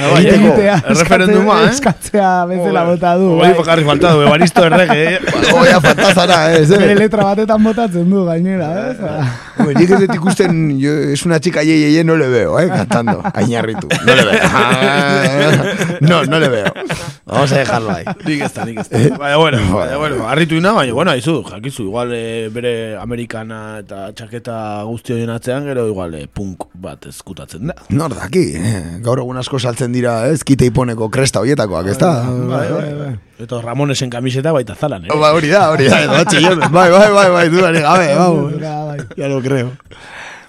Ah, 0.00 0.06
bai, 0.14 0.22
egitea, 0.24 0.76
eh, 0.78 0.92
erreferenduma, 0.94 1.56
eh? 1.66 1.72
eskatzea 1.74 2.30
bezala 2.48 2.86
bota 2.88 3.10
du. 3.20 3.26
Hori 3.42 3.50
bakarri 3.58 3.84
falta 3.84 4.14
du, 4.16 4.22
Evaristo 4.24 4.64
errege, 4.64 4.96
eh? 5.16 5.18
Oia, 5.60 5.80
fantazara, 5.84 6.38
ez, 6.56 6.70
Bere 6.70 6.94
eh? 6.94 6.98
letra 7.02 7.26
batetan 7.26 7.60
botatzen 7.66 8.08
du 8.08 8.22
gainera, 8.24 8.70
ez? 8.86 8.96
Hombre, 9.58 9.74
nik 9.76 9.92
ez 9.92 9.98
dut 10.06 10.14
ikusten, 10.16 10.62
yo, 10.80 10.94
es 11.12 11.26
una 11.28 11.40
chica 11.44 11.64
ye, 11.66 11.76
ye, 11.82 11.90
ye, 11.98 12.04
no 12.06 12.16
le 12.16 12.30
veo, 12.32 12.56
eh, 12.62 12.70
cantando, 12.72 13.20
a 13.20 13.42
Iñarritu, 13.44 13.90
no 14.06 14.14
le 14.14 14.24
veo. 14.30 14.40
No, 16.00 16.24
no 16.24 16.38
le 16.40 16.48
veo. 16.48 16.72
Vamos 17.26 17.52
a 17.52 17.58
dejarlo 17.58 17.90
ahí. 17.90 18.04
Nik 18.24 18.46
ez 18.46 18.52
da, 18.54 18.64
nik 18.64 18.80
ez 18.80 18.88
da. 18.88 19.18
Baina, 19.18 19.36
bueno, 19.36 19.58
baina, 19.74 19.98
bueno, 20.00 20.28
harritu 20.28 20.56
ina, 20.56 20.72
baina, 20.72 20.94
bueno, 20.96 21.12
aizu, 21.12 21.42
jakizu, 21.44 21.90
igual 21.90 22.14
eh, 22.16 22.48
bere 22.54 22.96
amerikana 22.96 23.60
eta 23.82 24.06
txaketa 24.16 24.56
guzti 24.88 25.14
horien 25.14 25.30
atzean, 25.32 25.64
gero 25.68 25.86
igual 25.88 26.14
eh, 26.18 26.26
punk 26.26 26.66
bat 26.74 27.06
ezkutatzen 27.10 27.70
da. 27.70 27.76
Nor 27.94 28.14
daki, 28.16 28.44
eh? 28.58 28.80
gaur 29.04 29.22
egun 29.22 29.40
asko 29.40 29.58
saltzen 29.58 29.92
dira, 29.96 30.14
ez, 30.30 30.42
kite 30.46 30.68
iponeko 30.70 31.10
kresta 31.12 31.42
hoietakoak, 31.44 31.90
ez 31.92 31.98
da? 32.00 32.12
Bai, 32.28 32.64
bai, 32.72 32.88
bai. 32.98 33.12
Eta 33.40 33.60
Ramonesen 33.64 34.10
kamiseta 34.12 34.52
baita 34.56 34.76
zalan, 34.76 35.06
eh? 35.08 35.12
Ba, 35.12 35.34
hori 35.36 35.52
da, 35.52 35.68
hori 35.74 35.88
da, 35.88 36.02
bai, 36.78 36.88
bai, 36.92 37.08
bai, 37.14 37.28
bai, 37.36 37.46
dudarik 37.52 37.86
gabe, 37.86 38.10
vamos. 38.14 38.54
Ya 39.16 39.28
lo 39.28 39.40
creo. 39.42 39.72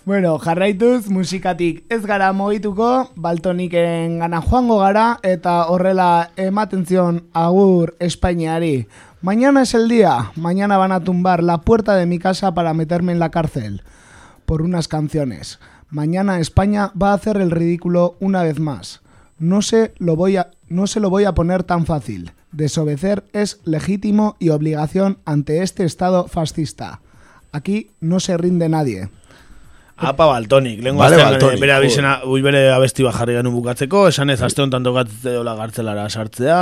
Bueno, 0.03 0.39
jarraituz, 0.41 1.11
musikatik 1.13 1.83
ez 1.93 2.01
gara 2.09 2.31
mogituko, 2.33 3.11
baltoniken 3.15 4.17
gana 4.17 4.39
joango 4.41 4.79
gara, 4.81 5.19
eta 5.21 5.67
horrela 5.69 6.31
ematen 6.41 6.87
zion 6.89 7.21
agur 7.37 7.93
Espainiari. 7.99 8.87
Mañana 9.21 9.61
es 9.61 9.75
el 9.75 9.87
día, 9.87 10.31
mañana 10.35 10.77
van 10.77 10.91
a 10.91 11.03
tumbar 11.03 11.43
la 11.43 11.59
puerta 11.59 11.95
de 11.95 12.07
mi 12.07 12.17
casa 12.17 12.55
para 12.55 12.73
meterme 12.73 13.11
en 13.11 13.19
la 13.19 13.29
cárcel. 13.29 13.83
Por 14.45 14.61
unas 14.61 14.87
canciones. 14.87 15.59
Mañana 15.89 16.39
España 16.39 16.91
va 16.99 17.11
a 17.11 17.15
hacer 17.15 17.37
el 17.37 17.51
ridículo 17.51 18.15
una 18.19 18.43
vez 18.43 18.59
más. 18.59 19.01
No 19.39 19.61
se 19.61 19.93
lo 19.97 20.15
voy 20.15 20.37
a, 20.37 20.51
no 20.67 20.87
se 20.87 20.99
lo 20.99 21.09
voy 21.09 21.25
a 21.25 21.33
poner 21.33 21.63
tan 21.63 21.85
fácil. 21.85 22.31
Desobedecer 22.51 23.23
es 23.33 23.59
legítimo 23.65 24.35
y 24.39 24.49
obligación 24.49 25.19
ante 25.25 25.63
este 25.63 25.83
Estado 25.83 26.27
fascista. 26.27 27.01
Aquí 27.51 27.91
no 27.99 28.19
se 28.19 28.37
rinde 28.37 28.69
nadie. 28.69 29.09
Apa 29.97 30.25
Baltonik, 30.25 30.81
lehen 30.81 30.97
Vale, 30.97 31.15
vale, 31.15 31.31
Baltonik, 31.31 31.59
bere, 31.61 31.73
abizena, 31.73 32.21
ui 32.25 32.41
bere 32.41 32.71
abesti 32.73 33.03
bat 33.05 33.15
jarri 33.15 33.35
genuen 33.37 33.53
bukatzeko, 33.53 34.07
esan 34.09 34.33
ez 34.33 34.41
aste 34.41 34.63
honetan 34.63 34.87
tokatzea 34.87 35.35
dola 35.35 35.53
gartzelara 35.59 36.07
sartzea, 36.09 36.61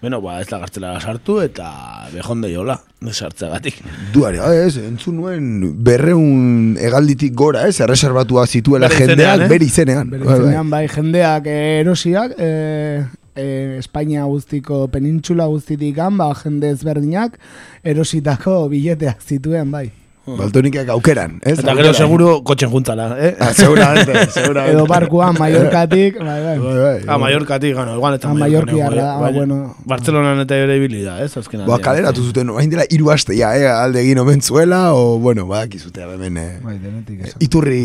Bueno, 0.00 0.20
ba, 0.22 0.36
ez 0.40 0.46
da 0.46 0.60
gartzelara 0.62 1.00
sartu 1.00 1.40
eta 1.42 1.68
behonde 2.12 2.52
jola, 2.52 2.76
sartzeagatik. 3.10 3.80
Duari, 4.14 4.38
ah, 4.38 4.52
ez, 4.54 4.76
entzun 4.78 5.16
nuen 5.18 5.48
berreun 5.84 6.76
egalditik 6.78 7.34
gora, 7.34 7.64
ez, 7.66 7.80
erreserbatua 7.82 8.46
zituela 8.46 8.90
jendeak, 8.92 9.42
eh? 9.42 9.48
bere 9.50 9.66
izenean. 9.66 10.12
Bere 10.12 10.22
Bai, 10.22 10.36
bai. 10.36 10.44
izenean, 10.44 10.70
bai, 10.70 10.84
jendeak 10.92 11.48
eh, 11.50 11.80
erosiak, 11.80 12.36
eh, 12.38 13.02
eh, 13.34 13.78
Espainia 13.80 14.26
guztiko, 14.30 14.84
penintxula 14.94 15.48
guztitik 15.50 15.98
ba, 15.98 16.30
jende 16.44 16.70
ezberdinak, 16.70 17.34
erositako 17.82 18.68
bileteak 18.70 19.18
zituen, 19.20 19.72
bai. 19.74 19.88
Baltonikak 20.36 20.88
aukeran, 20.90 21.38
ez? 21.42 21.58
Eta 21.58 21.74
gero 21.78 21.94
seguro 21.94 22.42
kotxen 22.44 22.70
juntala, 22.70 23.06
eh? 23.18 23.36
Ah, 23.40 23.52
seguramente, 23.54 24.26
seguramente. 24.36 24.74
Edo 24.76 24.86
barkuan 24.86 25.36
Mallorcatik, 25.38 26.18
bai, 26.28 26.40
bai. 26.42 27.00
Ah, 27.06 27.16
Mallorcatik, 27.18 27.74
gano, 27.74 27.94
igual 27.96 28.14
eta 28.18 28.28
Ah, 28.30 28.34
Mallorquiarra, 28.34 29.06
ah, 29.14 29.30
bueno. 29.30 29.76
Bartzelonan 29.86 30.40
eta 30.44 30.56
ere 30.56 30.76
ibili 30.76 31.02
da, 31.02 31.22
ez? 31.24 31.36
Azken 31.36 31.64
Ba, 31.66 31.78
kaleratu 31.78 32.22
zuten, 32.26 32.50
hain 32.58 32.68
dela 32.70 32.84
hiru 32.90 33.10
aste, 33.14 33.36
ja, 33.38 33.54
eh, 33.56 33.64
alde 33.70 34.02
egin 34.02 34.18
omen 34.18 34.42
zuela, 34.42 34.92
o, 34.94 35.18
bueno, 35.18 35.46
badakizute 35.46 36.02
hemen, 36.02 36.36
eh, 36.36 36.58
Bai, 36.62 36.76
denetik 36.82 37.22
esan. 37.24 37.40
iturri... 37.40 37.80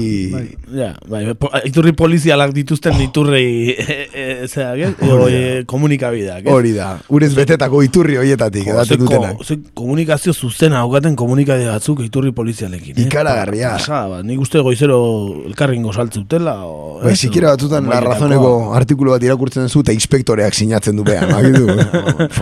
Ja, 0.74 0.94
bai, 1.08 1.24
iturri 1.70 1.94
polizialak 1.94 2.52
dituzten 2.54 3.00
iturri 3.02 3.76
e, 3.78 3.98
e, 4.14 4.48
zera, 4.48 4.74
ge? 4.76 4.92
O, 5.08 5.28
e, 5.30 5.64
komunikabideak? 5.70 6.48
Hori 6.52 6.74
da, 6.74 6.98
urez 7.14 7.32
betetako 7.38 7.84
iturri 7.86 8.18
hoietatik, 8.20 8.66
Jo, 8.68 8.74
edaten 8.76 8.88
ze 8.90 8.98
ko- 8.98 9.04
dutenak. 9.06 9.72
komunikazio 9.78 10.34
zuzena 10.34 10.80
haukaten 10.84 11.16
komunikabide 11.16 11.70
batzuk 11.70 12.02
iturri 12.04 12.33
polizialekin. 12.34 12.98
Eh? 12.98 13.06
Ikaragarria. 13.08 13.72
Pasada, 13.78 14.08
bat. 14.18 14.26
nik 14.28 14.40
uste 14.42 14.60
goizero 14.66 14.98
elkarrin 15.48 15.84
gozaltzutela. 15.88 16.56
O, 16.68 17.00
Bai, 17.04 17.14
ez? 17.14 17.20
sikiera 17.22 17.54
batzutan 17.56 17.88
la 17.90 18.00
razoneko 18.04 18.74
artikulu 18.78 19.12
bat 19.16 19.24
irakurtzen 19.24 19.70
zu, 19.70 19.82
eta 19.86 19.94
inspektoreak 19.96 20.54
sinatzen 20.54 20.96
du 21.00 21.04
behan. 21.08 21.32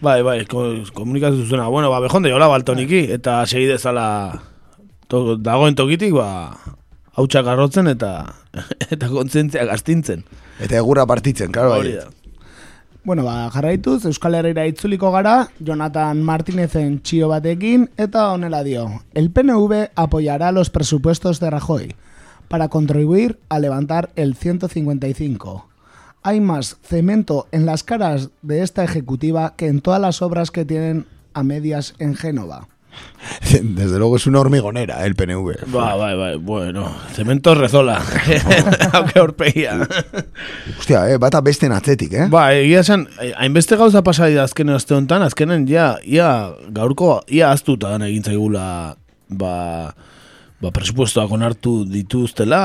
Bai, 0.00 0.22
bai, 0.22 0.44
ko- 0.46 0.84
komunikazio 0.94 1.42
zuzena. 1.42 1.66
Bueno, 1.68 1.90
ba, 1.90 1.98
bejonde 2.04 2.30
jola 2.30 2.46
baltoniki, 2.46 3.00
eta 3.16 3.40
segi 3.50 3.66
dezala 3.66 4.04
to, 5.10 5.34
dagoen 5.42 5.74
tokitik, 5.74 6.12
ba, 6.14 6.54
hautsak 7.18 7.48
arrotzen 7.50 7.90
eta 7.90 8.12
eta 8.94 9.08
kontzientzia 9.10 9.64
gastintzen. 9.66 10.22
Eta 10.62 10.78
egurra 10.78 11.02
partitzen, 11.06 11.50
karo, 11.50 11.72
Hori 11.80 11.96
bai. 11.96 12.04
da. 12.04 12.14
Bueno, 13.04 13.24
ba, 13.24 13.48
jarraituz, 13.50 14.04
Euskal 14.04 14.34
Herrira 14.34 14.66
itzuliko 14.66 15.10
gara, 15.14 15.48
Jonathan 15.60 16.20
Martinezen 16.22 16.98
txio 17.00 17.30
batekin, 17.30 17.86
eta 17.96 18.26
honela 18.32 18.64
dio. 18.66 18.88
El 19.14 19.30
PNV 19.30 19.90
apoyará 19.94 20.50
los 20.52 20.68
presupuestos 20.68 21.40
de 21.40 21.50
Rajoy 21.50 21.94
para 22.48 22.68
contribuir 22.68 23.38
a 23.48 23.60
levantar 23.60 24.10
el 24.16 24.34
155. 24.34 25.68
Hay 26.22 26.40
más 26.40 26.76
cemento 26.82 27.46
en 27.52 27.66
las 27.66 27.84
caras 27.84 28.30
de 28.42 28.62
esta 28.62 28.84
ejecutiva 28.84 29.54
que 29.56 29.68
en 29.68 29.80
todas 29.80 30.00
las 30.00 30.20
obras 30.20 30.50
que 30.50 30.64
tienen 30.64 31.06
a 31.34 31.42
medias 31.44 31.94
en 31.98 32.14
Génova. 32.16 32.68
Desde 33.62 33.98
luego 33.98 34.16
es 34.16 34.26
una 34.26 34.40
hormigonera, 34.40 35.04
el 35.04 35.14
PNV. 35.14 35.66
Ba, 35.66 35.94
bai, 35.96 36.16
bai, 36.16 36.36
bueno, 36.36 36.90
cemento 37.12 37.54
rezola. 37.54 38.00
Hauke 38.92 39.20
horpegia. 39.20 39.88
Hostia, 40.78 41.08
eh, 41.10 41.18
bata 41.18 41.40
besten 41.40 41.72
atzetik, 41.72 42.12
eh? 42.12 42.26
Ba, 42.30 42.52
egia 42.54 42.80
esan, 42.80 43.08
eh, 43.20 43.32
hainbeste 43.36 43.76
gauza 43.76 44.02
pasai 44.06 44.32
da 44.34 44.44
azkenen 44.48 44.78
aste 44.78 44.94
honetan, 44.96 45.24
azkenen 45.26 45.66
ja, 45.68 45.96
ia 46.04 46.52
gaurko, 46.74 47.22
ia 47.28 47.52
aztuta 47.52 47.92
dan 47.94 48.06
egin 48.08 48.24
zaigula, 48.24 48.96
ba, 49.28 49.54
ba, 50.60 50.72
presupuestoak 50.74 51.32
onartu 51.32 51.82
dituztela 51.88 52.62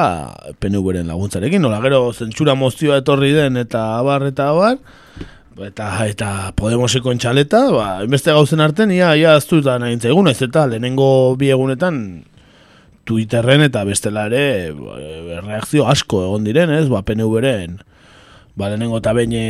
PNV-ren 0.60 1.10
laguntzarekin, 1.12 1.64
nola 1.64 1.82
gero 1.84 2.06
zentsura 2.14 2.56
mozioa 2.56 3.02
etorri 3.04 3.34
den 3.36 3.60
eta 3.62 3.94
abar 4.00 4.28
eta 4.30 4.52
abar, 4.54 4.78
eta 5.62 5.88
eta 6.10 6.30
Podemoseko 6.58 7.12
entxaleta, 7.14 7.64
ba, 7.74 7.88
hainbeste 8.02 8.34
gauzen 8.34 8.64
arten, 8.64 8.92
ia, 8.92 9.14
ia 9.20 9.36
aztuta 9.38 9.78
egin 9.78 10.02
zaigun, 10.02 10.30
ez 10.32 10.42
eta 10.42 10.66
lehenengo 10.70 11.36
bi 11.38 11.52
egunetan 11.54 11.98
Twitterren 13.06 13.66
eta 13.66 13.84
bestela 13.84 14.26
ere 14.32 14.72
ba, 14.74 14.98
reakzio 15.44 15.88
asko 15.92 16.24
egon 16.28 16.48
diren, 16.48 16.74
ez, 16.74 16.88
ba, 16.90 17.04
PNV-ren 17.06 17.80
ba, 18.56 18.70
lehenengo 18.70 19.02
eta 19.02 19.14
behin 19.14 19.36
e, 19.38 19.46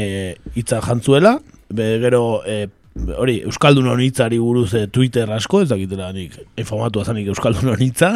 hitza 0.56 0.82
jantzuela, 0.84 1.38
be, 1.70 1.98
gero, 2.04 2.42
e, 2.46 2.68
hori, 2.94 3.40
Euskaldunon 3.48 4.02
hitzari 4.06 4.38
buruz 4.40 4.74
e, 4.78 4.86
Twitter 4.94 5.30
asko, 5.34 5.64
ez 5.64 5.70
dakitela 5.72 6.12
nik, 6.14 6.36
informatu 6.62 7.02
azanik 7.02 7.28
Euskaldunon 7.34 7.82
hitza. 7.82 8.12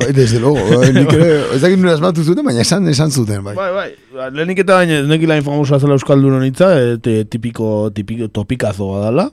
Bai, 0.00 0.12
desde 0.14 0.38
luego, 0.38 0.62
bai, 0.70 0.92
nik 0.94 1.12
ere, 1.16 1.30
ez 1.56 1.60
dakit 1.62 1.80
nuna 1.80 1.96
asmatu 1.96 2.24
zuten, 2.24 2.46
baina 2.46 2.62
esan, 2.62 2.86
esan 2.92 3.10
zuten, 3.10 3.42
bai. 3.44 3.56
bai, 3.58 3.70
bai, 3.74 3.88
ba, 4.14 4.30
lehenik 4.30 4.62
eta 4.64 4.78
baina 4.78 5.00
ez 5.02 5.08
nekila 5.10 5.40
infamosa 5.40 5.80
zela 5.82 5.98
Euskaldunon 5.98 6.46
hitza, 6.46 6.70
e, 6.78 6.98
te, 7.02 7.24
tipiko, 7.30 7.90
tipiko 7.94 8.30
topikazo 8.30 8.92
badala. 8.94 9.30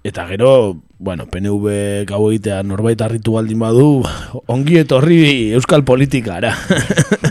Eta 0.00 0.24
gero, 0.30 0.80
bueno, 0.96 1.26
PNV 1.28 2.06
gau 2.08 2.22
egitea 2.30 2.62
norbait 2.64 3.02
harritu 3.04 3.34
baldin 3.36 3.60
badu, 3.60 4.00
ongi 4.48 4.80
etorri 4.80 5.20
euskal 5.58 5.84
politikara. 5.84 6.54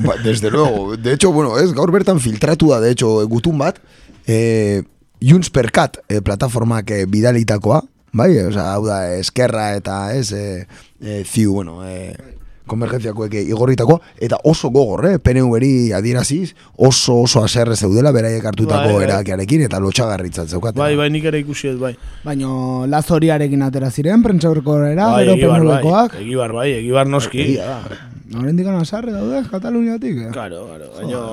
Ba, 0.06 0.20
desde 0.24 0.52
luego, 0.54 0.96
de 0.96 1.14
hecho, 1.14 1.34
bueno, 1.34 1.58
ez, 1.58 1.74
gaur 1.74 1.90
bertan 1.92 2.22
filtratu 2.22 2.70
da, 2.70 2.80
de 2.80 2.94
hecho, 2.94 3.16
gutun 3.28 3.58
bat, 3.58 3.82
eh, 4.28 4.84
Junts 5.22 5.50
per 5.52 5.70
Cat 5.76 6.00
eh, 6.08 6.22
plataformak 6.24 6.92
eh, 6.96 7.06
bidalitakoa, 7.06 7.82
bai, 8.16 8.32
osea, 8.40 8.72
hau 8.74 8.86
da, 8.88 9.02
eskerra 9.20 9.74
eta, 9.76 10.14
ez, 10.16 10.32
eh, 10.32 10.66
eh, 11.04 11.24
ziu, 11.28 11.54
bueno, 11.60 11.82
eh, 11.88 12.14
konvergentziakoek 12.70 13.34
igorritako, 13.42 13.98
eta 14.22 14.38
oso 14.48 14.70
gogor, 14.70 15.08
eh, 15.10 15.18
PNV-ri 15.20 15.92
adieraziz, 15.98 16.54
oso 16.78 17.18
oso 17.26 17.44
aserre 17.44 17.76
zeudela 17.76 18.12
beraiek 18.16 18.46
hartutako 18.46 18.94
Bai, 18.94 18.96
bai. 18.96 19.04
erakiarekin, 19.10 19.64
eta 19.66 19.80
lotxagarritzat 19.84 20.48
zeukaten. 20.54 20.80
bai, 20.80 20.96
bai, 20.96 21.10
nik 21.10 21.26
ere 21.26 21.42
ikusi 21.42 21.72
ez, 21.74 21.78
bai. 21.82 21.96
Baino 22.24 22.86
lazoriarekin 22.88 23.66
atera 23.66 23.90
ziren, 23.92 24.24
prentsaurkorera, 24.24 25.08
Bai, 25.16 25.26
gero 25.26 25.36
egibar, 25.36 25.66
bai, 25.66 26.22
egibar, 26.22 26.54
bai, 26.54 26.70
egibar 26.78 27.08
noski. 27.08 27.42
Egia 27.42 27.66
da. 27.66 27.98
Horrendik 28.38 28.68
azarre 28.68 29.12
daude, 29.12 29.42
Kataluniatik, 29.50 30.18
eh? 30.28 30.30
Claro, 30.32 30.68
claro. 30.68 30.92
Baina, 30.96 31.24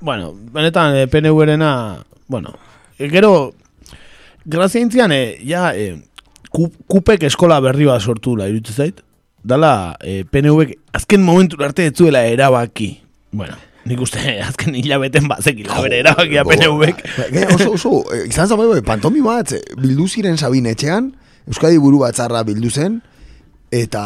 bueno, 0.00 0.32
benetan 0.54 0.96
eh, 0.96 1.06
PNV-rena, 1.06 1.98
bueno, 2.28 2.54
eh, 2.54 2.67
gero, 2.98 3.54
grazia 4.44 4.80
intzian, 4.82 5.12
eh, 5.12 5.38
ja, 5.46 5.70
eh, 5.74 5.96
ku- 6.50 6.72
kupek 6.90 7.22
eskola 7.28 7.60
berri 7.60 7.86
bat 7.86 8.02
sortu 8.02 8.36
la, 8.36 8.48
iruditzen 8.50 8.74
zait, 8.74 9.00
dala 9.44 9.96
eh, 10.02 10.24
PNV 10.28 10.74
azken 10.98 11.22
momentu 11.22 11.56
arte 11.62 11.86
ez 11.86 11.94
zuela 11.94 12.24
erabaki. 12.26 12.98
Bueno, 13.30 13.54
nik 13.86 14.00
uste 14.00 14.18
azken 14.48 14.74
hilabeten 14.74 15.28
bazekila 15.30 15.80
bere 15.84 16.00
erabakia 16.02 16.44
PNV-ek. 16.44 17.04
Gaina 17.30 17.54
oso, 17.54 17.72
oso, 17.78 17.92
eh, 18.14 18.26
izan 18.28 18.48
zan 18.48 18.58
bai, 18.58 18.66
bai, 18.74 18.82
pantomi 18.82 19.22
bat, 19.24 19.54
bildu 19.78 20.08
ziren 20.08 20.36
sabinetxean, 20.40 21.12
Euskadi 21.48 21.78
buru 21.80 22.02
batzarra 22.02 22.42
bildu 22.44 22.68
zen, 22.68 22.98
eta 23.72 24.02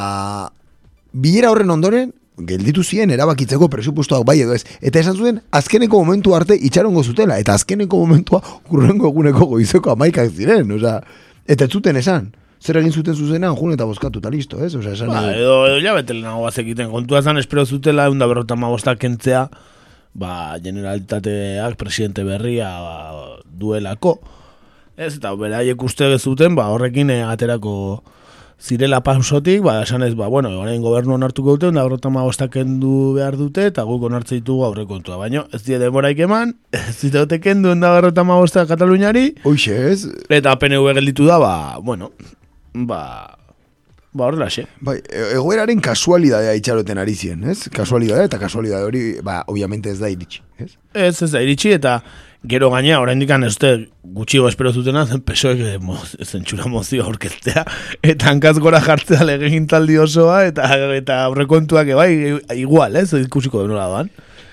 bilera 1.12 1.48
horren 1.51 1.70
ondoren, 1.74 2.12
gelditu 2.38 2.82
ziren 2.82 3.10
erabakitzeko 3.12 3.68
presupuestoak 3.68 4.24
bai 4.26 4.38
edo 4.42 4.54
ez. 4.56 4.64
Eta 4.80 5.00
esan 5.02 5.16
zuen, 5.16 5.40
azkeneko 5.52 6.00
momentu 6.02 6.34
arte 6.34 6.56
itxarongo 6.56 7.02
zutela, 7.04 7.38
eta 7.38 7.54
azkeneko 7.54 7.98
momentua 7.98 8.40
urrengo 8.70 9.10
eguneko 9.10 9.46
goizeko 9.52 9.92
amaikak 9.92 10.30
ziren, 10.32 10.70
osea, 10.72 11.00
eta 11.46 11.68
ez 11.68 11.72
zuten 11.72 12.00
esan. 12.00 12.30
Zer 12.62 12.78
egin 12.78 12.92
zuten 12.94 13.16
zuzenean, 13.18 13.56
jun 13.59 13.74
eta 13.74 13.84
bozkatu, 13.84 14.20
eta 14.22 14.30
listo, 14.30 14.60
ez? 14.62 14.74
Osea, 14.78 14.94
esan 14.94 15.10
Ba, 15.10 15.24
edo, 15.34 15.64
edo 15.66 15.80
hilabete 15.80 16.14
lehenago 16.14 16.46
bazekiten, 16.46 16.90
kontua 16.92 17.22
zan 17.22 17.40
espero 17.40 17.66
zutela, 17.66 18.06
egun 18.06 18.22
da 18.22 18.30
berrota 18.30 18.56
magostak 18.56 19.02
kentzea, 19.02 19.48
ba, 20.14 20.56
generalitateak 20.62 21.76
presidente 21.76 22.24
berria 22.24 22.70
ba, 22.80 22.96
duelako. 23.44 24.20
Ez, 24.96 25.16
eta 25.16 25.32
beraiek 25.36 25.82
uste 25.82 26.06
zuten, 26.18 26.54
ba, 26.54 26.70
horrekin 26.72 27.10
eh, 27.10 27.22
aterako 27.26 27.74
zirela 28.62 29.01
pausotik, 29.02 29.60
ba, 29.66 29.80
esan 29.82 30.05
ez, 30.06 30.12
ba, 30.14 30.28
bueno, 30.30 30.52
orain 30.62 30.82
gobernu 30.84 31.16
onartuko 31.16 31.56
dute, 31.56 31.72
da 31.74 31.82
berrota 31.82 32.12
magostak 32.14 32.52
kendu 32.55 33.12
behar 33.16 33.36
dute, 33.40 33.66
eta 33.72 33.82
guk 33.89 34.06
onartzen 34.06 34.39
ditugu 34.39 34.64
aurrekontua. 34.68 35.18
Baina, 35.18 35.44
ez 35.52 35.64
die 35.66 35.80
demoraik 35.82 36.22
eman, 36.28 36.55
ez 36.78 37.10
dute 37.10 37.40
kendu 37.43 37.74
da 37.74 37.93
berrota 37.98 38.24
magostak 38.28 38.70
Kataluniari, 38.70 39.32
Hoxe, 39.44 39.76
ez? 39.90 40.01
eta 40.30 40.55
PNV 40.60 40.94
gelditu 41.01 41.26
da, 41.26 41.40
ba, 41.43 41.52
bueno, 41.82 42.12
ba, 42.72 43.02
ba 44.14 44.28
horrelaxe. 44.28 44.68
Bai, 44.80 45.01
e- 45.10 45.32
egoeraren 45.34 45.82
kasualidadea 45.82 46.55
itxaroten 46.60 47.02
ari 47.02 47.16
ziren, 47.18 47.48
ez? 47.51 47.64
Kasualidadea 47.74 48.30
eta 48.30 48.39
kasualidade 48.39 48.86
hori, 48.86 49.06
ba, 49.26 49.43
obviamente 49.51 49.90
ez 49.90 49.98
da 49.98 50.12
iritsi, 50.12 50.44
ez? 50.62 50.76
Ez, 50.94 51.16
ez 51.18 51.32
da 51.34 51.43
iritsi, 51.43 51.74
eta 51.74 51.98
gero 52.48 52.70
gaina, 52.73 52.98
oraindik 53.01 53.31
ez 53.31 53.55
dute 53.55 53.73
gutxigo 54.02 54.48
espero 54.48 54.73
zutena, 54.73 55.05
zen 55.10 55.23
pesoek 55.23 55.62
zentsura 56.24 56.66
mozio 56.66 57.05
aurkeztea, 57.06 57.64
eta 58.02 58.31
hankaz 58.31 58.59
gora 58.59 58.81
jartzea 58.82 59.24
legegin 59.24 59.69
taldi 59.70 59.98
osoa, 59.98 60.44
eta, 60.51 60.66
eta 60.97 61.23
aurrekontuak 61.28 61.94
bai, 61.94 62.10
igual, 62.56 62.97
ez, 62.97 63.12
ikusiko 63.23 63.66
nola 63.69 63.89
doan. 63.93 64.12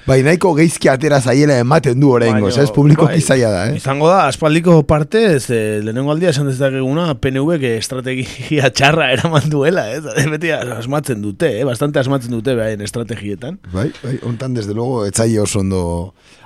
Bai, 0.10 0.24
nahiko 0.26 0.56
geizki 0.58 0.90
atera 0.90 1.20
zaiela 1.22 1.60
ematen 1.62 2.00
du 2.02 2.08
oraingoz, 2.10 2.56
Baina, 2.56 2.64
ez? 2.64 2.72
Publiko 2.74 3.06
bai. 3.06 3.20
zaila 3.22 3.52
da, 3.54 3.60
eh? 3.70 3.76
Izango 3.78 4.08
da, 4.10 4.24
aspaldiko 4.26 4.80
parte, 4.90 5.22
ez, 5.36 5.52
eh, 5.54 5.84
lehenengo 5.86 6.10
aldia 6.10 6.32
esan 6.34 6.50
dezakeguna, 6.50 7.12
PNV 7.22 7.60
que 7.62 7.76
estrategia 7.78 8.72
txarra 8.80 9.12
eraman 9.14 9.46
duela, 9.54 9.84
ez, 9.94 10.02
beti 10.32 10.50
asmatzen 10.56 11.22
dute, 11.22 11.52
eh, 11.60 11.68
bastante 11.68 12.02
asmatzen 12.02 12.34
dute 12.34 12.58
behaien 12.58 12.82
estrategietan. 12.82 13.60
Bai, 13.70 13.92
bai, 14.02 14.16
hontan 14.26 14.58
desde 14.58 14.74
luego 14.74 15.06
etzaile 15.06 15.44
oso 15.46 15.62
ondo 15.62 15.84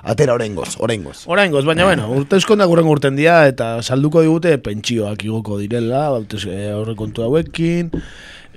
atera 0.02 0.36
oraingoz, 0.36 0.76
oraingoz. 0.84 1.22
Oraingoz, 1.24 1.64
baina 1.64 1.88
bueno, 1.88 2.10
urte 2.12 2.36
eskondak 2.36 2.68
urrengo 2.68 2.92
urten 2.92 3.16
dira 3.16 3.46
eta 3.48 3.78
salduko 3.80 4.20
digute 4.26 4.58
pentsioak 4.60 5.24
igoko 5.24 5.56
direla, 5.62 6.10
hautez 6.12 6.44
e, 6.44 6.66
aurrekontu 6.74 7.24
hauekin, 7.24 7.88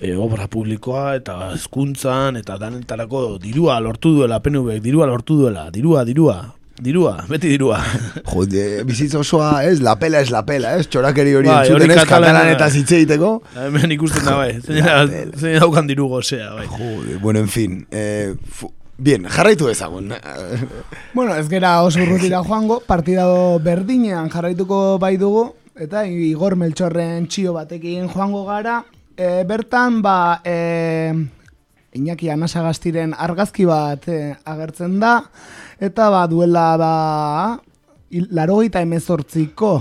e, 0.01 0.13
obra 0.15 0.47
publikoa 0.47 1.15
eta 1.17 1.53
hezkuntzan 1.53 2.37
eta 2.41 2.57
danetarako 2.61 3.37
dirua 3.41 3.79
lortu 3.81 4.13
duela 4.17 4.39
PNV, 4.43 4.79
dirua 4.83 5.07
lortu 5.09 5.37
duela, 5.41 5.69
dirua, 5.71 6.05
dirua. 6.05 6.37
Dirua, 6.77 7.23
beti 7.25 7.49
dirua. 7.49 7.79
Jode, 8.31 8.83
bizitza 8.85 9.17
osoa, 9.17 9.63
ez, 9.65 9.79
la 9.81 9.95
pela 9.97 10.19
ez 10.21 10.29
la 10.29 10.43
pela, 10.45 10.75
ez, 10.77 10.85
txorakeri 10.93 11.31
hori 11.33 11.49
Bai, 11.49 11.63
entzuten 11.65 11.89
ez, 11.89 12.03
katalan- 12.05 12.51
eta 12.51 12.67
zitzeiteko. 12.69 13.31
Hemen 13.63 13.95
ikusten 13.95 14.27
da, 14.27 14.35
bai. 14.37 14.51
Zein 14.61 15.57
daukan 15.57 15.89
diru 15.89 16.05
gozea, 16.11 16.51
bai. 16.53 16.67
Jode, 16.69 17.17
bueno, 17.23 17.39
en 17.41 17.49
fin. 17.49 17.79
Eh, 17.89 18.35
bien, 18.97 19.25
jarraitu 19.25 19.71
ezagun. 19.73 20.13
Bueno, 21.17 21.33
ez 21.33 21.47
gera 21.49 21.81
oso 21.81 22.03
urrutira 22.03 22.43
joango, 22.45 22.77
partida 22.85 23.25
berdinean 23.57 24.29
jarraituko 24.29 24.99
bai 25.01 25.15
dugu, 25.17 25.47
eta 25.81 26.05
Igor 26.05 26.55
Meltxorren 26.61 27.25
txio 27.25 27.57
batekin 27.57 28.05
joango 28.13 28.45
gara. 28.45 28.83
E, 29.17 29.43
bertan, 29.49 30.03
ba, 30.05 30.41
e, 30.45 31.09
Iñaki 31.97 32.29
Anasagastiren 32.29 33.15
argazki 33.17 33.65
bat 33.65 34.03
e, 34.05 34.35
agertzen 34.45 34.99
da, 35.01 35.23
eta 35.81 36.11
ba, 36.13 36.27
duela 36.29 36.65
ba, 36.77 36.91
larogeita 38.11 38.83
emezortziko 38.85 39.71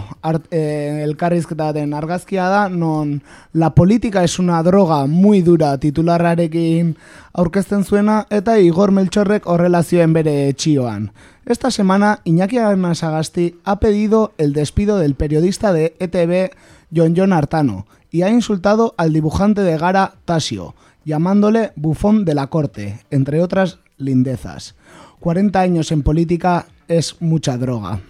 e, 0.50 0.62
elkarrizketa 1.04 1.68
den 1.76 1.92
argazkia 1.92 2.48
da, 2.48 2.62
non 2.72 3.20
la 3.52 3.74
política 3.74 4.24
es 4.24 4.38
una 4.38 4.62
droga 4.62 5.04
muy 5.06 5.42
dura 5.42 5.76
titularrarekin 5.76 6.96
aurkezten 7.34 7.84
zuena, 7.84 8.24
eta 8.30 8.56
Igor 8.56 8.90
Melchorrek 8.90 9.44
horrela 9.46 9.82
zioen 9.82 10.16
bere 10.16 10.54
txioan. 10.54 11.10
Esta 11.44 11.70
semana, 11.70 12.20
Iñaki 12.24 12.56
Anasagasti 12.56 13.60
ha 13.64 13.78
pedido 13.80 14.32
el 14.38 14.54
despido 14.54 14.96
del 14.98 15.14
periodista 15.14 15.74
de 15.74 15.94
ETV, 16.00 16.56
John 16.90 17.14
John 17.14 17.34
Artano, 17.34 17.84
y 18.16 18.22
ha 18.22 18.30
insultado 18.30 18.94
al 18.96 19.12
dibujante 19.12 19.60
de 19.60 19.76
Gara, 19.76 20.14
Tasio, 20.24 20.74
llamándole 21.04 21.72
bufón 21.76 22.24
de 22.24 22.34
la 22.34 22.46
corte, 22.46 23.00
entre 23.10 23.42
otras 23.42 23.78
lindezas. 23.98 24.74
40 25.20 25.60
años 25.60 25.92
en 25.92 26.02
política 26.02 26.64
es 26.88 27.16
mucha 27.20 27.58
droga. 27.58 28.00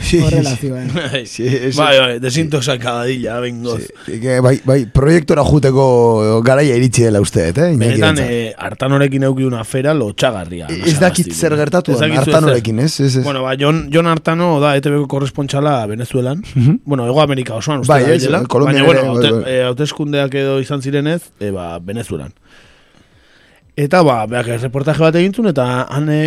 Sí, 0.00 0.20
sí. 0.20 0.56
zioen. 0.60 0.90
Sí, 1.26 1.46
bai, 1.76 1.98
bai, 1.98 2.18
desintoxakadilla, 2.20 3.38
bengoz. 3.40 3.86
Que 4.06 4.40
bai, 4.40 4.60
bai, 4.64 4.78
proiektora 4.92 5.42
juteko 5.46 5.86
garaia 6.44 6.76
iritsi 6.76 7.06
dela 7.06 7.20
uste, 7.22 7.48
eh? 7.48 7.52
Benetan, 7.56 8.18
eh, 8.20 8.52
hartanorekin 8.58 9.24
euki 9.28 9.46
una 9.46 9.64
fera 9.64 9.94
lotxagarria. 9.94 10.68
Ez 10.68 10.98
dakit 11.00 11.32
zer 11.32 11.56
gertatu 11.56 11.92
Ez. 11.96 12.00
Hartanorekin, 12.02 12.80
ez? 12.80 13.00
ez, 13.00 13.16
ez. 13.16 13.24
Bueno, 13.24 13.42
ba, 13.42 13.56
Jon, 13.58 13.86
Jon 13.92 14.06
Hartano 14.06 14.60
da 14.60 14.74
ETBko 14.76 15.06
korrespontxala 15.08 15.78
Venezuelan. 15.86 16.42
Bueno, 16.84 17.06
Ego 17.06 17.22
Amerika 17.22 17.54
osoan, 17.54 17.80
uste 17.80 17.92
Bai, 17.92 18.02
da 18.04 18.14
ez, 18.14 18.20
direla. 18.22 18.44
Kolonbian 18.46 18.86
Baina, 18.86 18.86
bueno, 18.86 19.00
ere, 19.00 19.08
haute, 19.08 19.32
bai, 19.32 19.42
bai. 19.42 19.54
eh, 19.54 19.64
hauteskundeak 19.70 20.34
edo 20.34 20.60
izan 20.60 20.82
zirenez, 20.82 21.22
e, 21.40 21.50
ba, 21.50 21.78
Venezuelan. 21.78 22.34
Eta, 23.76 24.02
ba, 24.02 24.22
beak 24.26 24.46
reportaje 24.60 25.02
bat 25.04 25.16
egintzun, 25.20 25.50
eta 25.52 25.86
han 25.92 26.08
e, 26.08 26.20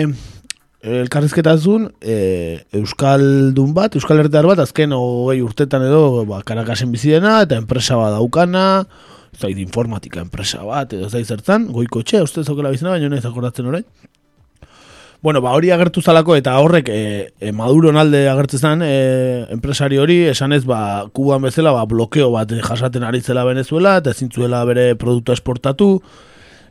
elkarrizketa 0.82 1.58
zuen, 1.58 1.90
e, 2.00 2.64
Euskaldun 2.80 3.74
bat, 3.76 3.96
Euskal 4.00 4.22
Herritar 4.22 4.48
bat, 4.48 4.62
azken 4.64 4.94
hogei 4.96 5.42
urtetan 5.44 5.84
edo, 5.84 6.24
ba, 6.30 6.42
Karakasen 6.48 6.92
bizidena, 6.94 7.42
eta 7.44 7.60
enpresa 7.60 7.98
bat 8.00 8.16
daukana, 8.16 8.86
ez 9.34 9.42
dakit 9.42 9.60
informatika 9.66 10.24
enpresa 10.24 10.64
bat, 10.64 10.94
edo 10.96 11.10
ez 11.10 11.12
dakit 11.16 11.36
zertan, 11.36 11.68
goiko 11.76 12.06
etxea, 12.06 12.24
uste 12.24 12.46
zaukela 12.46 12.72
bizena, 12.72 12.96
baina 12.96 13.20
ez 13.20 13.28
akordatzen 13.28 13.68
orain. 13.68 13.86
Bueno, 15.22 15.42
ba, 15.44 15.52
hori 15.52 15.68
agertu 15.76 16.00
zalako 16.00 16.38
eta 16.40 16.54
horrek 16.64 16.88
e, 16.88 17.00
e, 17.44 17.52
Maduron 17.52 18.00
alde 18.00 18.22
agertzen 18.32 18.62
zen 18.64 18.84
e, 18.86 18.94
enpresari 19.52 20.00
hori, 20.00 20.22
esanez 20.32 20.62
ba, 20.64 21.10
Kuban 21.12 21.44
bezala 21.44 21.74
ba, 21.76 21.84
blokeo 21.84 22.30
bat 22.32 22.54
jasaten 22.56 23.04
ari 23.04 23.20
zela 23.20 23.44
Venezuela 23.44 23.98
eta 24.00 24.14
ezin 24.16 24.32
zuela 24.32 24.64
bere 24.64 24.94
produktua 24.96 25.36
esportatu 25.36 25.98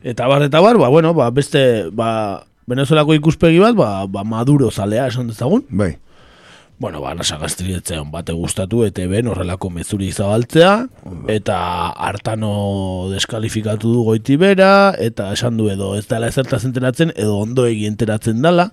eta 0.01 0.25
bar 0.31 0.47
eta 0.47 0.63
bar, 0.65 0.81
ba, 0.81 0.89
bueno, 0.89 1.13
ba, 1.13 1.29
beste 1.29 1.61
ba, 1.93 2.41
Venezuelako 2.69 3.15
ikuspegi 3.17 3.57
bat, 3.61 3.73
ba, 3.77 4.05
ba, 4.05 4.23
Maduro 4.27 4.69
zalea 4.69 5.07
esan 5.09 5.31
dezagun. 5.31 5.65
Bai. 5.69 5.95
Bueno, 6.79 7.01
ba, 7.03 7.11
nasa 7.11 7.35
gaztrietzen 7.41 8.07
bate 8.13 8.31
gustatu, 8.31 8.85
eta 8.87 9.03
ben 9.11 9.27
horrelako 9.27 9.67
mezuri 9.73 10.13
zabaltzea, 10.13 10.85
eta 11.27 11.57
hartano 12.07 13.09
deskalifikatu 13.11 13.91
du 13.91 14.05
goiti 14.07 14.37
bera, 14.39 14.93
eta 14.95 15.27
esan 15.35 15.59
du 15.59 15.67
edo 15.73 15.91
ez 15.97 16.05
dela 16.07 16.29
ezertaz 16.31 16.61
enteratzen, 16.69 17.11
edo 17.19 17.35
ondo 17.41 17.67
egi 17.67 17.83
enteratzen 17.89 18.39
dala, 18.45 18.69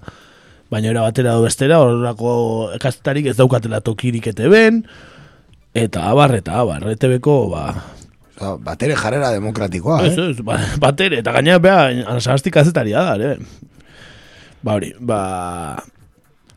baina 0.71 0.93
era 0.93 1.03
batera 1.03 1.35
edo 1.35 1.43
bestera, 1.49 1.81
horrelako 1.83 2.31
ekaztarik 2.79 3.27
ez 3.33 3.37
daukatela 3.41 3.83
tokirik 3.83 4.31
ete 4.31 4.55
ben, 4.55 4.85
eta 5.75 6.07
abar, 6.13 6.37
eta 6.39 6.61
abar, 6.63 6.87
ETB-ko, 6.95 7.39
ba, 7.51 7.67
batere 8.63 8.95
jarrera 8.95 9.33
demokratikoa, 9.35 10.05
Ez, 10.07 10.15
eh? 10.15 10.31
ez, 10.31 10.45
ba, 10.47 10.61
batere, 10.79 11.25
eta 11.25 11.35
gaina 11.35 11.59
beha, 11.59 11.89
anasagaztik 12.07 12.55
kazetaria 12.55 13.03
da, 13.03 13.17
ere. 13.19 13.73
Ba 14.63 14.79
hori, 14.79 14.95
ba... 15.01 15.21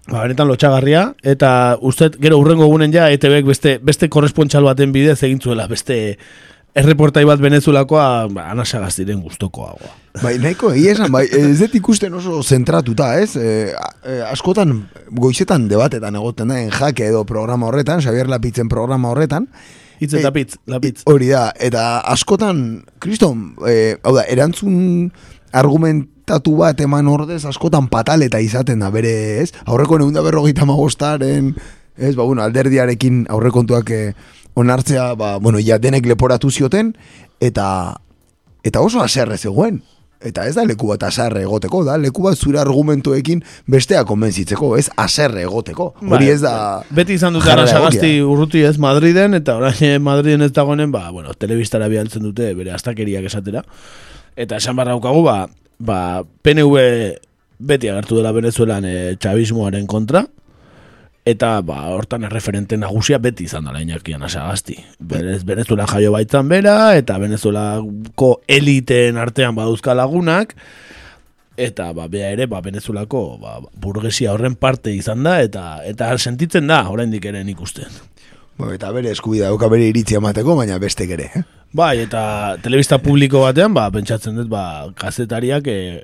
Ba, 0.10 0.24
benetan 0.24 0.48
lotxagarria, 0.50 1.04
eta 1.22 1.78
uste, 1.86 2.08
gero 2.18 2.40
urrengo 2.42 2.66
egunen 2.66 2.90
ja, 2.90 3.12
ETBek 3.14 3.46
beste, 3.46 3.76
beste 3.86 4.08
korrespontxal 4.10 4.66
baten 4.66 4.90
bidez 4.96 5.20
egin 5.28 5.38
zuela, 5.38 5.68
beste 5.70 6.18
erreportai 6.78 7.24
bat 7.30 7.42
Venezuelakoa, 7.42 8.06
ba, 8.34 8.46
anasagaziren 8.54 9.22
guztokoa. 9.22 9.76
Bai, 10.22 10.36
nahiko 10.42 10.72
egia 10.74 10.96
esan, 10.96 11.12
bai, 11.14 11.26
ez 11.26 11.60
dut 11.60 11.76
ikusten 11.80 12.16
oso 12.18 12.42
zentratuta, 12.44 13.12
ez? 13.22 13.36
E, 13.38 13.76
e, 14.02 14.18
askotan, 14.30 14.76
goizetan 15.14 15.68
debatetan 15.70 16.18
egoten 16.20 16.54
da, 16.54 16.60
jake 16.66 17.10
edo 17.10 17.24
programa 17.30 17.70
horretan, 17.70 18.04
Xavier 18.06 18.30
Lapitzen 18.32 18.70
programa 18.72 19.14
horretan. 19.14 19.50
Hitz 20.00 20.14
eta 20.16 20.32
pitz, 20.32 20.56
lapitz. 20.72 21.04
Hori 21.12 21.28
da, 21.34 21.50
eta 21.60 22.00
askotan, 22.08 22.86
kriston, 23.04 23.52
e, 23.68 23.98
hau 24.02 24.16
da, 24.16 24.24
erantzun 24.32 25.10
argumentatu 26.30 26.57
bat 26.57 26.80
eman 26.81 27.07
ordez, 27.07 27.45
askotan 27.45 27.88
pataleta 27.89 28.39
izaten 28.39 28.80
da 28.80 28.89
bere, 28.91 29.41
ez? 29.41 29.51
Aurreko 29.65 29.97
neun 29.97 30.14
da 30.14 30.22
berrogeita 30.22 30.65
magostaren, 30.65 31.56
ez, 31.97 32.15
ba, 32.15 32.23
bueno, 32.23 32.43
alderdiarekin 32.43 33.26
aurrekontuak 33.30 33.89
e, 33.89 34.14
onartzea, 34.56 35.15
ba, 35.15 35.38
bueno, 35.39 35.60
ja 35.60 35.80
denek 35.80 36.06
leporatu 36.06 36.51
zioten, 36.51 36.95
eta 37.39 37.97
eta 38.64 38.81
oso 38.81 39.01
aserre 39.01 39.38
zegoen. 39.38 39.81
Eta 40.19 40.43
ez 40.45 40.53
da 40.53 40.65
leku 40.68 40.89
bat 40.89 41.01
aserre 41.07 41.45
egoteko, 41.45 41.85
da 41.88 41.95
leku 41.97 42.26
bat 42.26 42.35
zure 42.35 42.60
argumentuekin 42.60 43.39
bestea 43.72 44.03
konbentzitzeko, 44.03 44.73
ez 44.76 44.89
aserre 44.99 45.45
egoteko. 45.45 45.93
Hori 46.03 46.27
ez 46.27 46.41
da... 46.43 46.84
Beti 46.91 47.15
izan 47.15 47.38
dute 47.38 47.53
egokia. 47.56 48.10
urruti 48.27 48.65
ez 48.68 48.76
Madriden, 48.77 49.34
eta 49.39 49.56
orain 49.56 49.80
eh, 49.80 49.95
Madriden 49.97 50.43
ez 50.43 50.51
dagoenen, 50.51 50.91
ba, 50.91 51.07
bueno, 51.15 51.31
telebistara 51.34 51.88
bialtzen 51.88 52.27
dute 52.27 52.51
bere 52.53 52.76
astakeriak 52.76 53.31
esatera. 53.31 53.64
Eta 54.35 54.60
esan 54.60 54.76
barra 54.76 54.91
daukagu, 54.91 55.23
ba, 55.23 55.47
ba, 55.80 56.23
PNV 56.43 56.76
beti 57.60 57.89
agertu 57.89 58.19
dela 58.19 58.31
Venezuelan 58.35 58.85
e, 58.85 59.15
txabismoaren 59.19 59.88
kontra, 59.88 60.26
eta 61.27 61.53
ba, 61.65 61.81
hortan 61.93 62.26
erreferente 62.27 62.77
nagusia 62.80 63.19
beti 63.22 63.47
izan 63.49 63.68
dela 63.68 63.81
Iñaki 63.84 64.15
Anasagasti. 64.15 64.77
Berez, 64.99 65.43
Venezuela 65.45 65.88
jaio 65.88 66.14
baitzan 66.15 66.47
bera, 66.51 66.95
eta 66.99 67.18
Venezuelako 67.22 68.39
eliteen 68.47 69.19
artean 69.19 69.57
badauzka 69.57 69.95
lagunak, 69.97 70.56
eta 71.60 71.91
ba, 71.93 72.07
bea 72.07 72.31
ere, 72.35 72.47
ba, 72.47 72.64
Venezuelako 72.64 73.23
ba, 73.41 73.60
burgesia 73.76 74.34
horren 74.34 74.56
parte 74.56 74.95
izan 74.95 75.23
da, 75.27 75.39
eta 75.43 75.81
eta 75.88 76.14
sentitzen 76.18 76.68
da, 76.72 76.85
oraindik 76.89 77.26
ere 77.31 77.43
nik 77.43 77.61
uste. 77.61 77.88
Bueno, 78.60 78.73
eta 78.76 78.91
bere 78.91 79.11
eskubida 79.15 79.47
dauka 79.47 79.69
bere 79.72 79.88
iritzia 79.88 80.19
emateko, 80.19 80.56
baina 80.60 80.80
bestek 80.80 81.15
ere. 81.15 81.30
Eh? 81.35 81.43
Bai, 81.74 82.00
eta 82.02 82.58
telebista 82.64 82.98
publiko 82.98 83.44
batean, 83.46 83.76
ba, 83.76 83.90
pentsatzen 83.94 84.40
dut, 84.40 84.48
ba, 84.50 84.90
kazetariak, 84.98 85.68
e, 85.70 86.04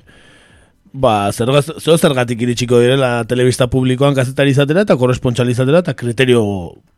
ba, 0.94 1.32
zergaz, 1.34 1.66
zer 1.82 1.98
zergatik 1.98 2.44
iritsiko 2.46 2.80
direla 2.84 3.24
telebista 3.26 3.66
publikoan 3.72 4.14
kazetari 4.16 4.54
izatera 4.54 4.86
eta 4.86 4.98
korrespontxal 5.00 5.50
izatera 5.50 5.82
eta 5.82 5.96
kriterio 5.98 6.44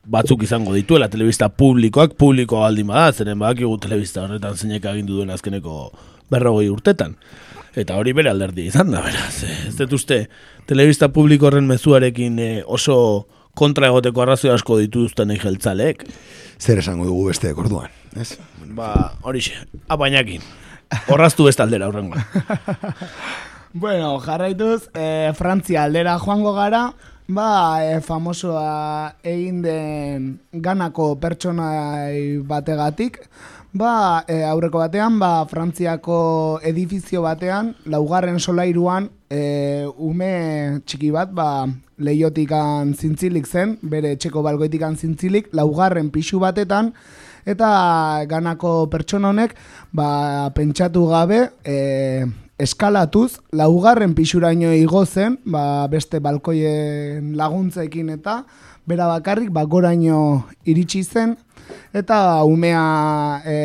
batzuk 0.08 0.44
izango 0.44 0.76
dituela 0.76 1.08
telebista 1.12 1.50
publikoak 1.50 2.18
publiko 2.20 2.62
aldin 2.66 2.88
bada, 2.92 3.14
zeren 3.16 3.40
badakigu 3.40 3.78
telebista 3.84 4.26
horretan 4.26 4.56
zeinek 4.60 4.86
agindu 4.86 5.18
duen 5.22 5.32
azkeneko 5.32 5.88
berrogei 6.32 6.70
urtetan. 6.72 7.16
Eta 7.78 7.96
hori 8.00 8.14
bere 8.18 8.32
alderdi 8.32 8.66
izan 8.68 8.92
da, 8.92 9.02
beraz. 9.06 9.44
eh, 9.46 9.68
Ez 9.70 9.76
dut 9.80 9.94
uste, 10.00 10.24
telebista 10.68 11.10
publiko 11.14 11.48
horren 11.48 11.68
mezuarekin 11.70 12.40
eh, 12.40 12.64
oso 12.66 13.28
kontra 13.58 13.90
egoteko 13.90 14.22
arrazoi 14.24 14.52
asko 14.54 14.78
dituzten 14.82 15.34
jeltzaleek. 15.38 16.04
Zer 16.60 16.82
esango 16.82 17.06
dugu 17.06 17.28
beste 17.30 17.54
orduan, 17.54 17.90
ez? 18.22 18.38
Ba, 18.78 19.14
horixe, 19.22 19.68
apainakin. 19.88 20.42
Horraztu 21.12 21.46
beste 21.50 21.64
aldera 21.66 21.90
horrengoa. 21.92 22.24
Bueno, 23.74 24.18
jarraituz, 24.20 24.90
e, 24.96 25.34
Frantzia 25.36 25.84
aldera 25.84 26.16
joango 26.18 26.54
gara, 26.56 26.96
ba, 27.28 27.84
e, 27.84 28.00
famosoa 28.02 29.14
egin 29.22 29.60
den 29.62 30.24
ganako 30.52 31.12
pertsonai 31.22 32.40
bategatik, 32.48 33.20
ba, 33.78 34.24
e, 34.26 34.40
aurreko 34.48 34.82
batean, 34.82 35.20
ba, 35.20 35.46
Frantziako 35.52 36.18
edifizio 36.66 37.22
batean, 37.28 37.76
laugarren 37.86 38.40
solairuan, 38.40 39.12
e, 39.30 39.86
ume 39.98 40.82
txiki 40.88 41.12
bat, 41.14 41.30
ba, 41.36 41.68
leiotikan 42.02 42.96
zintzilik 42.96 43.46
zen, 43.46 43.78
bere 43.84 44.16
etxeko 44.16 44.42
balgoitikan 44.42 44.98
zintzilik, 44.98 45.52
laugarren 45.54 46.10
pixu 46.10 46.42
batetan, 46.42 46.96
eta 47.48 48.26
ganako 48.28 48.90
pertsona 48.92 49.32
honek 49.32 49.56
ba, 49.96 50.52
pentsatu 50.56 51.06
gabe 51.08 51.48
e, 51.64 52.26
eskalatuz, 52.60 53.40
laugarren 53.54 54.16
pixuraino 54.18 54.74
igo 54.74 55.06
zen, 55.06 55.38
ba, 55.46 55.88
beste 55.92 56.20
balkoien 56.20 57.36
laguntzekin 57.38 58.10
eta, 58.18 58.42
bera 58.90 59.08
bakarrik, 59.12 59.52
ba, 59.54 59.64
goraino 59.70 60.48
iritsi 60.66 61.04
zen, 61.04 61.38
eta 61.94 62.44
umea 62.44 63.42
e, 63.46 63.58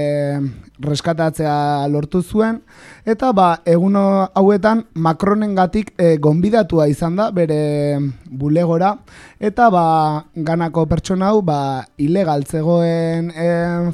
reskatatzea 0.83 1.87
lortu 1.89 2.23
zuen, 2.23 2.61
eta 3.07 3.33
ba, 3.33 3.49
egun 3.69 3.97
hauetan 3.97 4.85
Macronen 4.95 5.55
gatik 5.55 5.93
e, 5.99 6.17
gonbidatua 6.23 6.89
izan 6.91 7.17
da 7.17 7.31
bere 7.31 7.99
bulegora, 8.27 8.97
eta 9.41 9.69
ba, 9.71 9.85
ganako 10.35 10.87
pertsona 10.91 11.31
hau 11.33 11.43
ba, 11.43 11.87
ilegal 11.99 12.45
zegoen 12.47 13.31
e, 13.31 13.49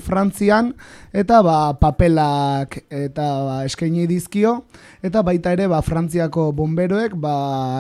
Frantzian, 0.05 0.75
eta 1.13 1.41
ba, 1.43 1.75
papelak 1.81 2.79
eta 2.91 3.27
ba, 3.45 3.57
eskaini 3.67 4.07
dizkio, 4.11 4.65
eta 5.05 5.23
baita 5.27 5.53
ere 5.57 5.69
ba, 5.71 5.81
Frantziako 5.85 6.51
bomberoek 6.57 7.17
ba, 7.21 7.35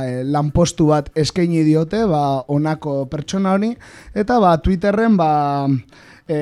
e, 0.07 0.23
lanpostu 0.25 0.89
bat 0.93 1.11
eskaini 1.19 1.65
diote 1.67 2.05
ba, 2.09 2.45
onako 2.49 3.05
pertsona 3.11 3.57
honi, 3.57 3.75
eta 4.15 4.39
ba, 4.43 4.57
Twitterren 4.63 5.19
ba, 5.19 5.33
e, 6.29 6.39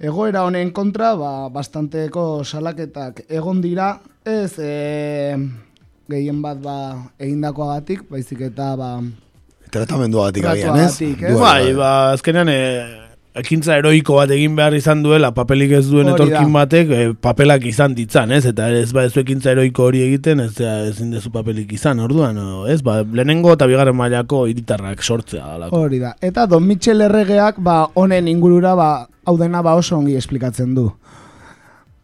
egoera 0.00 0.44
honen 0.46 0.72
kontra 0.76 1.14
ba, 1.16 1.48
bastanteko 1.52 2.44
salaketak 2.44 3.26
egon 3.28 3.62
dira, 3.64 3.96
ez 4.26 4.58
e, 4.58 5.36
gehien 6.10 6.42
bat 6.42 6.58
ba, 6.62 6.76
egindakoagatik, 7.18 8.08
baizik 8.10 8.48
eta 8.50 8.74
ba, 8.78 8.96
Tratamenduagatik 9.66 10.44
agian, 10.46 10.76
ez? 10.78 10.94
Bai, 11.18 11.34
Bai, 11.40 11.72
ba, 11.74 11.88
azkenean, 12.14 12.48
e, 12.48 13.05
ekintza 13.40 13.76
heroiko 13.76 14.16
bat 14.18 14.30
egin 14.34 14.54
behar 14.56 14.74
izan 14.76 15.02
duela, 15.04 15.32
papelik 15.36 15.74
ez 15.78 15.84
duen 15.88 16.08
Hori 16.08 16.16
da. 16.16 16.24
etorkin 16.24 16.52
batek, 16.54 16.90
e, 16.90 17.08
papelak 17.20 17.66
izan 17.68 17.94
ditzan, 17.96 18.32
ez? 18.32 18.44
Eta 18.48 18.68
ez 18.72 18.90
ba, 18.96 19.04
ez 19.06 19.12
du 19.14 19.20
ekintza 19.20 19.52
heroiko 19.52 19.86
hori 19.90 20.02
egiten, 20.06 20.40
ez 20.44 20.54
da, 20.58 20.78
ezin 20.88 21.10
dezu 21.14 21.32
papelik 21.34 21.72
izan, 21.76 22.00
orduan, 22.04 22.38
ez? 22.72 22.80
Ba, 22.86 23.00
lehenengo 23.04 23.52
eta 23.56 23.68
bigarren 23.68 23.96
mailako 23.96 24.46
hiritarrak 24.50 25.02
sortzea 25.02 25.44
dalako. 25.54 25.82
Hori 25.86 26.00
da. 26.02 26.14
Eta 26.24 26.46
Don 26.50 26.66
Michel 26.66 27.04
erregeak 27.06 27.60
ba 27.62 27.82
honen 27.94 28.28
ingurura 28.28 28.74
ba 28.74 28.90
hau 29.24 29.36
dena 29.38 29.62
ba 29.62 29.74
oso 29.76 29.98
ongi 29.98 30.16
esplikatzen 30.16 30.74
du. 30.74 30.92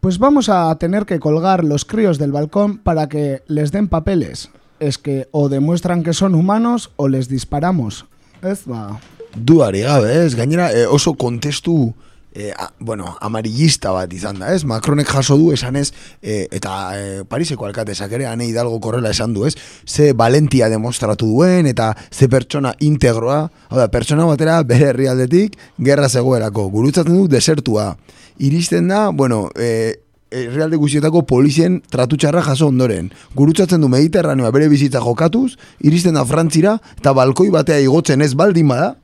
Pues 0.03 0.19
vamos 0.19 0.49
a 0.49 0.75
tener 0.75 1.05
que 1.05 1.19
colgar 1.19 1.63
los 1.63 1.85
críos 1.85 2.19
del 2.19 2.33
balcón 2.33 2.77
para 2.77 3.07
que 3.07 3.41
les 3.47 3.71
den 3.71 3.87
papeles. 3.87 4.49
Es 4.81 4.97
que 4.97 5.29
o 5.31 5.47
demuestran 5.47 6.03
que 6.03 6.11
son 6.11 6.35
humanos 6.35 6.91
o 6.97 7.07
les 7.07 7.29
disparamos. 7.29 8.05
Ez 8.41 8.65
ba, 8.65 8.99
Duari 9.35 9.81
gabe, 9.81 10.25
ez? 10.25 10.35
Gainera, 10.35 10.71
eh, 10.71 10.85
oso 10.87 11.13
kontestu 11.15 11.93
eh, 12.35 12.51
a- 12.57 12.71
bueno, 12.79 13.15
amarillista 13.21 13.91
bat 13.93 14.11
izan 14.13 14.39
da, 14.39 14.53
ez? 14.55 14.63
Macronek 14.65 15.05
jaso 15.07 15.35
du 15.37 15.51
esan 15.53 15.75
ez, 15.75 15.91
eh, 16.21 16.47
eta 16.51 16.71
eh, 16.97 17.23
Pariseko 17.29 17.65
alkatesak 17.67 18.11
ere, 18.11 18.25
ane 18.25 18.47
Hidalgo 18.47 18.79
korrela 18.81 19.11
esan 19.13 19.33
du, 19.35 19.45
ez? 19.45 19.53
Ze 19.85 20.13
valentia 20.13 20.69
demostratu 20.69 21.27
duen, 21.29 21.67
eta 21.69 21.91
ze 22.09 22.27
pertsona 22.29 22.73
integroa, 22.79 23.51
hau 23.69 23.77
da, 23.77 23.87
pertsona 23.87 24.25
batera 24.25 24.63
bere 24.63 24.89
herrialdetik 24.89 25.57
gerra 25.77 26.09
zegoelako, 26.09 26.69
gurutzatzen 26.73 27.13
du 27.21 27.27
desertua. 27.27 27.91
Iristen 28.39 28.87
da, 28.89 29.09
bueno, 29.09 29.49
eh, 29.55 29.99
herrialde 30.33 30.77
guztietako 30.81 31.27
polizien 31.29 31.83
tratutxarra 31.93 32.41
jaso 32.41 32.71
ondoren. 32.73 33.11
Gurutzatzen 33.37 33.81
du 33.81 33.87
Mediterraneoa 33.93 34.49
bere 34.49 34.67
bizitza 34.73 34.99
jokatuz, 35.05 35.51
iristen 35.85 36.17
da 36.17 36.25
Frantzira, 36.25 36.79
eta 36.97 37.13
balkoi 37.13 37.51
batea 37.53 37.77
igotzen 37.85 38.25
ez 38.25 38.33
baldin 38.33 38.67
bada, 38.73 38.95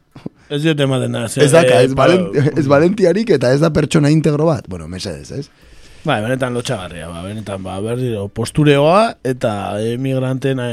Ez 0.50 0.62
diote 0.64 0.86
ematen 0.86 1.14
da. 1.14 1.28
ze, 1.30 1.44
Ez 1.46 1.52
daka, 1.54 1.82
e, 1.82 1.90
ez, 1.90 2.54
ez 2.64 2.68
valentiarik 2.68 3.30
eta 3.38 3.54
ez 3.54 3.60
da 3.62 3.70
pertsona 3.74 4.10
integro 4.10 4.50
bat. 4.50 4.68
Bueno, 4.68 4.88
mesedez, 4.88 5.32
ez? 5.32 5.50
Bai, 6.06 6.22
benetan 6.24 6.56
lotxagarria, 6.56 7.10
ba, 7.12 7.22
benetan, 7.26 7.64
ba, 7.64 7.78
berdiro, 7.84 8.28
postureoa 8.32 9.16
eta 9.28 9.54
emigranten 9.84 10.62
e, 10.64 10.72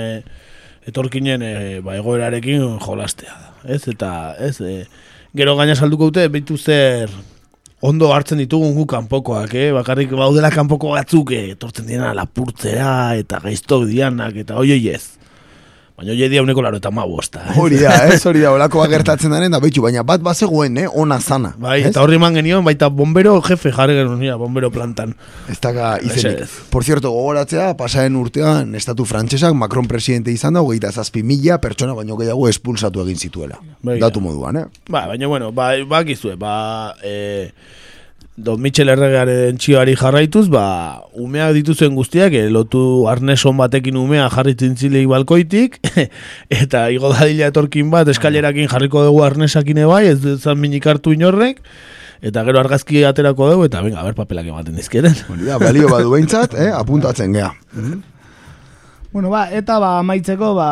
etorkinen 0.87 1.43
e, 1.43 1.55
ba, 1.85 1.97
egoerarekin 1.99 2.79
jolastea 2.85 3.35
da. 3.35 3.55
Ez, 3.75 3.83
eta, 3.91 4.11
ez, 4.39 4.61
e, 4.63 4.85
gero 5.37 5.57
gaina 5.59 5.75
salduko 5.75 6.13
dute, 6.13 6.29
beitu 6.33 6.57
zer 6.57 7.11
ondo 7.85 8.13
hartzen 8.15 8.41
ditugun 8.41 8.75
gu 8.77 8.87
kanpokoak, 8.89 9.53
eh? 9.55 9.69
bakarrik 9.77 10.15
baudela 10.17 10.51
kanpoko 10.55 10.95
batzuk, 10.95 11.35
eh, 11.37 11.53
etortzen 11.57 11.87
diena 11.91 12.15
lapurtzera 12.17 13.17
eta 13.21 13.41
gaiztok 13.45 13.87
dianak 13.91 14.39
eta 14.43 14.57
oioi 14.63 14.81
ez. 14.95 15.16
Baina 15.97 16.13
oioi 16.13 16.29
dia 16.29 16.43
uneko 16.45 16.61
laro 16.61 16.77
eta 16.77 16.91
bosta. 16.91 17.41
eh? 17.41 17.55
Hori 17.57 17.79
da, 17.81 17.95
ez? 18.13 18.21
Hori 18.29 18.43
da, 18.43 18.51
olakoa 18.53 18.85
gertatzen 18.93 19.33
daren 19.33 19.51
da, 19.51 19.61
betxu, 19.65 19.81
baina 19.81 20.03
bat 20.05 20.21
bazegoen, 20.21 20.77
eh? 20.77 20.89
Ona 20.93 21.17
zana. 21.21 21.55
Bai, 21.57 21.81
ez? 21.81 21.87
eta 21.89 22.03
horri 22.03 22.19
eman 22.21 22.35
genion, 22.37 22.63
baita 22.65 22.91
bombero 22.93 23.39
jefe 23.47 23.73
jarri 23.73 23.97
genuen, 23.97 24.21
bombero 24.37 24.69
plantan. 24.71 25.15
Ez 25.49 25.57
daga 25.59 25.95
izenik. 26.03 26.43
Mesedez. 26.43 26.51
Por 26.69 26.85
cierto, 26.85 27.11
gogoratzea, 27.15 27.71
pasaren 27.81 28.17
urtean 28.21 28.75
estatu 28.77 29.07
frantsesak 29.09 29.57
Macron 29.57 29.89
presidente 29.89 30.35
izan 30.37 30.59
da, 30.59 30.61
hogeita 30.61 30.93
zazpi 30.93 31.23
mila 31.25 31.57
pertsona 31.65 31.97
baino 31.97 32.21
gehiago 32.21 32.45
espulsatu 32.53 33.01
egin 33.07 33.17
zituela. 33.17 33.57
Begira. 33.81 34.11
Datu 34.11 34.21
moduan, 34.21 34.61
eh? 34.61 34.67
Ba, 34.91 35.07
baina 35.15 35.33
bueno, 35.33 35.49
ba, 35.57 35.73
bakizue, 35.89 36.37
ba, 36.37 36.93
e, 37.01 37.49
Don 38.37 38.61
Michel 38.61 38.91
erregearen 38.93 39.57
txioari 39.57 39.95
jarraituz, 39.97 40.51
ba, 40.53 40.67
umeak 41.17 41.55
dituzuen 41.57 41.95
guztiak, 41.97 42.35
e, 42.37 42.51
lotu 42.53 43.07
arneson 43.09 43.57
batekin 43.57 43.97
umea 43.97 44.27
jarri 44.35 44.53
zintzilei 44.53 45.07
balkoitik, 45.09 45.79
eta 46.63 46.83
igo 46.93 47.15
dadila 47.15 47.49
etorkin 47.49 47.89
bat, 47.95 48.11
eskalerakin 48.13 48.69
jarriko 48.69 49.07
dugu 49.07 49.25
arnesakin 49.25 49.81
bai, 49.89 50.03
ez 50.13 50.37
zan 50.37 50.61
minik 50.61 50.85
hartu 50.85 51.17
inorrek, 51.17 51.65
eta 52.21 52.45
gero 52.45 52.61
argazki 52.61 53.07
aterako 53.09 53.49
dugu, 53.55 53.71
eta 53.71 53.81
venga, 53.81 54.05
ber 54.05 54.21
papelak 54.21 54.53
ematen 54.53 54.77
dizketen. 54.77 55.17
Da, 55.47 55.57
balio 55.65 55.89
badu 55.89 56.13
behintzat, 56.13 56.61
eh? 56.61 56.69
Apuntatzen 56.77 57.33
gea. 57.33 57.55
Bueno, 59.17 59.33
ba, 59.33 59.47
eta 59.49 59.81
ba, 59.81 59.97
amaitzeko, 60.05 60.53
ba, 60.61 60.71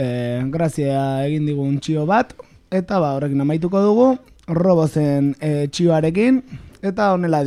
e, 0.00 0.06
grazia 0.48 1.26
egin 1.28 1.44
digun 1.44 1.76
txio 1.76 2.08
bat, 2.08 2.32
eta 2.72 3.04
ba, 3.04 3.18
horrekin 3.18 3.44
amaituko 3.44 3.84
dugu, 3.84 4.14
robozen 4.46 5.36
e, 5.40 5.68
txioarekin, 5.68 6.42
eta 6.82 7.12
honela. 7.12 7.42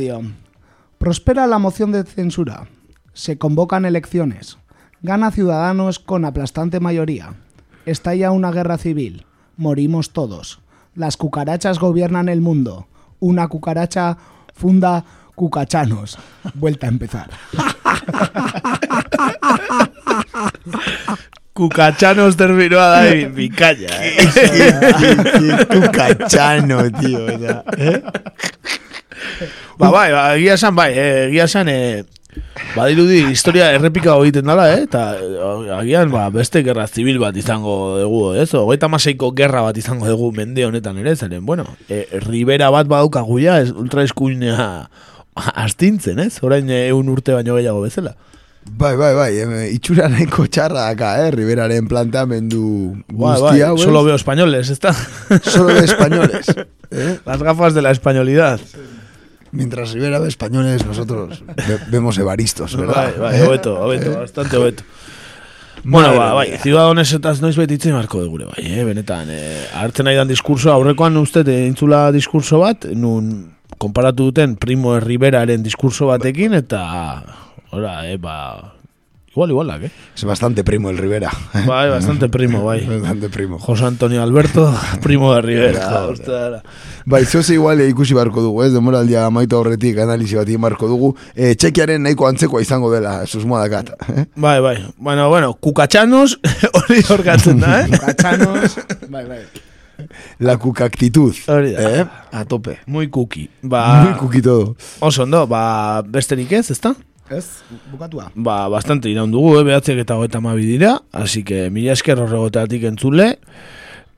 Prospera 0.98 1.46
la 1.46 1.58
moción 1.58 1.92
de 1.92 2.04
censura. 2.04 2.66
Se 3.12 3.38
convocan 3.38 3.84
elecciones. 3.84 4.58
Gana 5.02 5.30
Ciudadanos 5.30 5.98
con 5.98 6.24
aplastante 6.24 6.80
mayoría. 6.80 7.34
Estalla 7.86 8.32
una 8.32 8.50
guerra 8.50 8.78
civil. 8.78 9.24
Morimos 9.56 10.12
todos. 10.12 10.60
Las 10.94 11.16
cucarachas 11.16 11.78
gobiernan 11.78 12.28
el 12.28 12.40
mundo. 12.40 12.88
Una 13.20 13.48
cucaracha 13.48 14.18
funda 14.54 15.04
cucachanos. 15.36 16.18
Vuelta 16.54 16.86
a 16.86 16.90
empezar. 16.90 17.30
Kukatxanos 21.58 22.36
terminoa 22.38 22.86
da, 22.94 23.00
e, 23.10 23.26
bikaia. 23.34 23.90
Eh? 24.06 24.14
Kukatxano, 25.66 26.84
tío. 27.00 27.24
Eta, 27.34 27.62
eh? 27.76 27.98
Ba, 29.78 29.90
bai, 29.90 30.10
ba, 30.14 30.22
egia 30.36 30.54
esan, 30.58 30.78
bai, 30.78 30.92
eh, 30.94 31.26
egia 31.28 31.48
esan, 31.50 31.68
eh, 31.70 32.04
badirudi 32.76 33.24
historia 33.32 33.72
errepika 33.74 34.14
egiten 34.22 34.46
dala, 34.50 34.68
eh, 34.74 34.84
eta 34.86 35.02
eh, 35.18 35.74
agian, 35.78 36.10
ba, 36.14 36.28
beste 36.34 36.62
gerra 36.66 36.86
zibil 36.86 37.18
bat 37.22 37.36
izango 37.38 37.98
dugu, 37.98 38.22
ez? 38.38 38.50
Hogeita 38.54 38.90
maseiko 38.90 39.32
gerra 39.38 39.62
bat 39.66 39.78
izango 39.78 40.06
dugu 40.10 40.30
mende 40.36 40.66
honetan 40.66 40.98
ere, 41.02 41.16
zeren, 41.16 41.44
bueno, 41.46 41.66
eh, 41.88 42.06
ribera 42.26 42.70
bat 42.74 42.90
badaukagu 42.90 43.38
ja, 43.42 43.60
ez, 43.62 43.70
ultra 43.74 44.06
astintzen, 45.38 46.18
ez? 46.18 46.38
Orain 46.42 46.70
eh, 46.70 46.88
eun 46.88 47.08
urte 47.12 47.34
baino 47.34 47.54
gehiago 47.58 47.82
bezala. 47.84 48.16
Bai, 48.70 48.96
bai, 48.96 49.14
bai, 49.14 49.32
itxura 49.74 50.08
nahiko 50.10 50.44
txarra 50.46 50.88
daka, 50.92 51.12
eh? 51.24 51.30
Riberaren 51.34 51.88
planteamendu 51.88 52.62
Bai, 53.08 53.16
bai, 53.16 53.40
guztia, 53.40 53.68
hau, 53.70 53.76
ez? 53.78 53.82
solo 53.82 54.04
veo 54.04 54.14
españoles, 54.14 54.70
¿está? 54.70 54.92
Solo 55.42 55.68
de 55.74 55.84
españoles. 55.84 56.46
¿eh? 56.90 57.18
Las 57.26 57.42
gafas 57.42 57.74
de 57.74 57.82
la 57.82 57.90
españolidad. 57.90 58.60
Mientras 59.50 59.92
Rivera 59.92 60.18
ve 60.18 60.28
españoles, 60.28 60.84
nosotros 60.84 61.42
ve- 61.46 61.78
vemos 61.90 62.18
evaristos, 62.18 62.76
¿verdad? 62.76 63.12
Bai, 63.18 63.32
bai, 63.32 63.40
¿Eh? 63.40 63.46
hobeto, 63.46 63.80
hobeto, 63.80 64.18
bastante 64.20 64.56
hobeto. 64.56 64.82
Bueno, 65.84 66.14
ba, 66.18 66.34
bai, 66.34 66.58
ciudadanos 66.58 67.12
eta 67.14 67.32
noiz 67.40 67.56
betitzen 67.56 67.94
marko 67.94 68.20
de 68.20 68.28
gure, 68.28 68.44
bai, 68.50 68.66
eh, 68.66 68.84
benetan, 68.84 69.28
eh, 69.30 69.64
hartzen 69.78 70.04
nahi 70.10 70.16
dan 70.18 70.28
diskurso, 70.28 70.72
aurrekoan 70.74 71.16
uste 71.16 71.44
entzula 71.46 72.10
diskurso 72.12 72.58
bat, 72.60 72.84
nun 72.98 73.54
konparatu 73.78 74.26
duten 74.28 74.56
Primo 74.58 74.98
Riberaren 75.00 75.62
diskurso 75.62 76.10
batekin, 76.10 76.52
eta, 76.58 76.82
ora, 77.70 78.10
eh, 78.10 78.16
ba, 78.16 78.74
igual, 79.30 79.50
igualak, 79.50 79.82
eh? 79.84 79.90
Es 80.16 80.24
bastante 80.24 80.64
primo 80.64 80.90
el 80.90 80.98
Rivera. 80.98 81.30
Bai, 81.66 81.90
bastante 81.90 82.28
primo, 82.28 82.64
bai. 82.64 82.84
Bastante 83.00 83.28
primo. 83.28 83.58
José 83.58 83.84
Antonio 83.84 84.22
Alberto, 84.22 84.74
Primo 85.02 85.34
de 85.34 85.42
Rivera. 85.42 86.12
Bai, 87.04 87.24
zoze 87.24 87.54
igual 87.54 87.80
ikusi 87.86 88.14
barko 88.14 88.42
dugu, 88.42 88.64
ez? 88.64 88.72
Demoraldia 88.72 89.26
amaitu 89.26 89.56
aurretik 89.56 89.98
analizi 89.98 90.36
bat 90.36 90.48
egin 90.48 90.60
barko 90.60 90.88
dugu. 90.88 91.14
E, 91.34 91.54
txekiaren 91.54 92.02
nahiko 92.02 92.26
antzekoa 92.26 92.60
izango 92.64 92.90
dela, 92.92 93.26
susmoa 93.26 93.62
dakat. 93.68 93.94
Eh? 94.10 94.26
Bai, 94.34 94.58
bai, 94.60 94.76
bueno, 94.98 95.28
bueno, 95.28 95.54
kukatxanos, 95.54 96.40
hori 96.82 97.00
horkatzen 97.08 97.60
da, 97.62 97.80
eh? 97.84 97.88
Kukatxanos, 97.94 98.78
bai, 99.08 99.24
bai. 99.28 99.42
La 100.38 100.56
cucactitud. 100.56 101.34
Hori 101.48 101.72
da. 101.74 101.90
Eh? 102.00 102.06
A 102.32 102.44
tope. 102.44 102.78
Muy 102.86 103.08
cookie. 103.10 103.48
Ba, 103.62 104.02
Muy 104.04 104.18
cookie 104.18 104.42
todo. 104.42 104.76
Oso 105.00 105.22
ondo, 105.24 105.46
ba, 105.46 106.02
besterik 106.02 106.52
ez, 106.52 106.70
ezta? 106.70 106.94
Ez, 107.30 107.62
bukatua. 107.92 108.30
Ba, 108.34 108.68
bastante 108.72 109.10
iraun 109.10 109.32
dugu, 109.32 109.58
eh, 109.58 109.64
behatziak 109.68 110.00
eta 110.04 110.16
hogeita 110.16 110.40
mabi 110.40 110.64
dira, 110.64 111.02
así 111.12 111.44
que 111.44 111.68
mila 111.70 111.92
esker 111.92 112.18
horregotatik 112.18 112.84
entzule, 112.88 113.38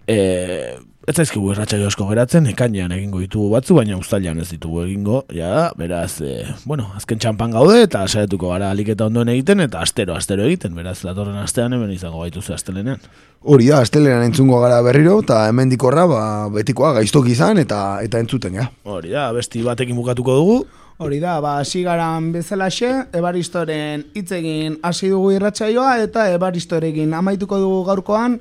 eh, 0.06 0.78
ez 1.08 1.16
zaizkigu 1.16 1.50
erratxai 1.50 1.80
asko 1.88 2.06
geratzen, 2.10 2.46
ekainean 2.52 2.92
egingo 2.94 3.18
ditugu 3.22 3.48
batzu, 3.50 3.74
baina 3.74 3.96
ustailan 3.98 4.38
ez 4.38 4.48
ditugu 4.52 4.84
egingo, 4.84 5.24
ja, 5.34 5.70
beraz, 5.78 6.20
eh, 6.22 6.44
bueno, 6.70 6.86
azken 6.94 7.18
txampan 7.18 7.56
gaude, 7.56 7.80
eta 7.82 8.04
saiatuko 8.06 8.52
gara 8.52 8.70
aliketa 8.70 9.08
ondoen 9.10 9.32
egiten, 9.34 9.64
eta 9.64 9.80
astero, 9.82 10.14
astero 10.14 10.44
egiten, 10.46 10.76
beraz, 10.76 11.00
datorren 11.02 11.40
astean 11.40 11.72
hemen 11.74 11.90
izango 11.90 12.22
gaituzu 12.22 12.54
astelenean. 12.54 13.02
Hori 13.42 13.72
da, 13.72 13.80
astelenan 13.80 14.22
entzungo 14.28 14.60
gara 14.62 14.78
berriro, 14.86 15.18
eta 15.24 15.46
hemen 15.48 15.72
dikorra, 15.72 16.06
ba, 16.06 16.22
betikoa 16.54 16.92
gaiztok 17.00 17.32
izan, 17.32 17.58
eta 17.58 17.98
eta 18.04 18.20
entzuten, 18.22 18.60
ja. 18.60 18.68
Hori 18.84 19.10
da, 19.16 19.32
besti 19.34 19.64
batekin 19.66 19.98
bukatuko 19.98 20.36
dugu, 20.38 20.60
Hori 21.00 21.16
da, 21.16 21.38
ba, 21.40 21.54
sigaran 21.64 22.26
bezalaxe, 22.28 22.90
Ebaristoren 23.16 24.02
hitz 24.12 24.34
egin 24.36 24.74
hasi 24.84 25.08
dugu 25.08 25.30
irratsaioa 25.32 25.94
eta 26.02 26.26
Ebaristorekin 26.34 27.14
amaituko 27.16 27.56
dugu 27.56 27.78
gaurkoan, 27.86 28.34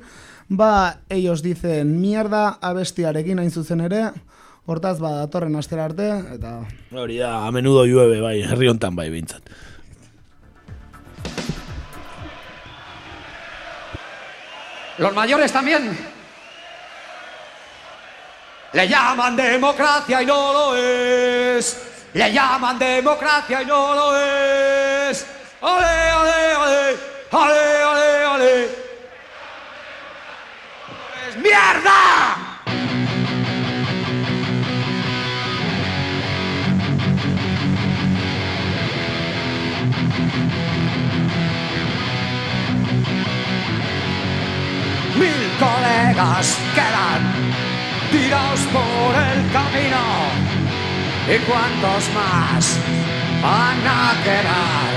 ba, 0.52 0.98
ellos 1.08 1.40
dicen 1.40 1.94
mierda 2.02 2.58
abestiarekin 2.60 3.40
hain 3.40 3.48
zuzen 3.48 3.80
ere, 3.86 4.02
hortaz, 4.68 4.98
ba, 5.00 5.14
datorren 5.22 5.56
astera 5.56 5.88
arte, 5.88 6.10
eta... 6.36 6.52
hori 6.92 7.16
da, 7.22 7.46
a 7.46 7.50
menudo 7.50 7.86
llueve, 7.88 8.20
bai, 8.20 8.42
herri 8.44 8.68
hontan 8.68 8.92
bai, 8.92 9.08
bintzat. 9.08 9.48
Los 14.98 15.14
mayores 15.14 15.50
también. 15.50 15.96
Le 18.74 18.86
llaman 18.86 19.34
democracia 19.34 20.20
y 20.20 20.26
no 20.26 20.52
lo 20.52 20.76
es. 20.76 21.89
Le 22.12 22.32
llaman 22.32 22.76
democracia 22.76 23.62
y 23.62 23.66
no 23.66 23.94
lo 23.94 24.18
es. 24.18 25.24
¡Ale, 25.62 25.86
ale, 25.86 26.54
ale! 26.54 26.96
¡Ale, 27.30 27.82
ale, 27.84 28.24
ale! 28.24 28.64
¡Es 31.28 31.36
mierda! 31.36 32.36
Mil 45.16 45.50
colegas 45.60 46.58
quedan 46.74 47.52
tirados 48.10 48.60
por 48.72 49.14
el 49.14 49.52
camino. 49.52 50.39
¿Y 51.32 51.38
cuántos 51.42 52.12
más 52.12 52.76
van 53.40 53.86
a 53.86 54.14
quedar? 54.24 54.90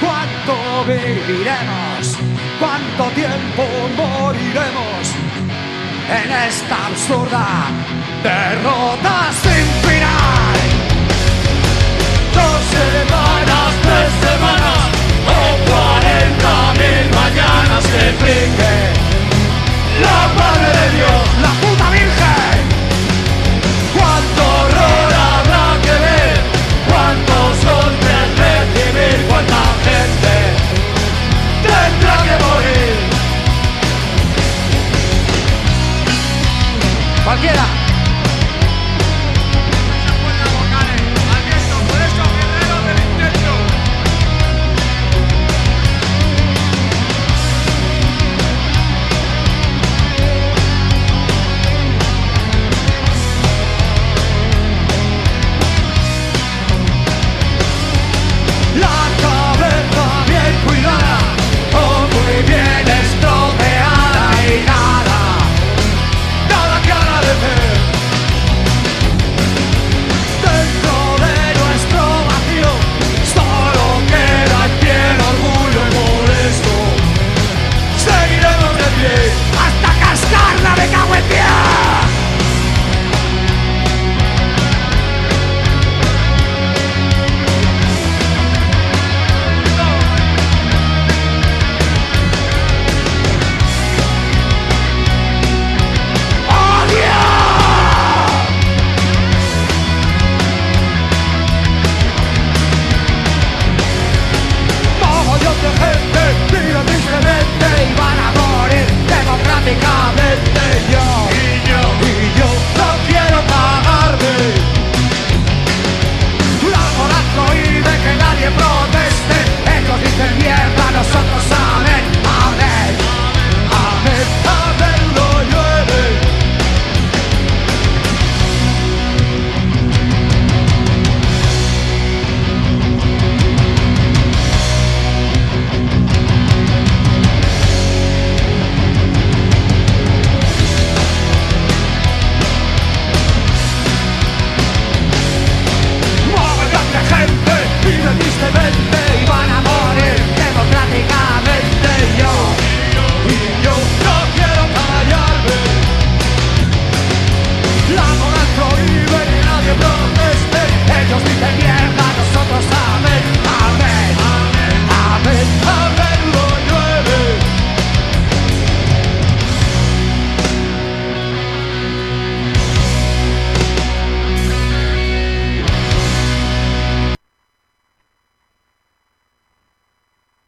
¿Cuánto 0.00 0.84
viviremos? 0.88 2.18
¿Cuánto 2.58 3.04
tiempo 3.14 3.62
moriremos 3.96 5.14
en 6.10 6.32
esta 6.48 6.86
absurda 6.88 7.46
derrota 8.24 9.30
sin 9.42 9.81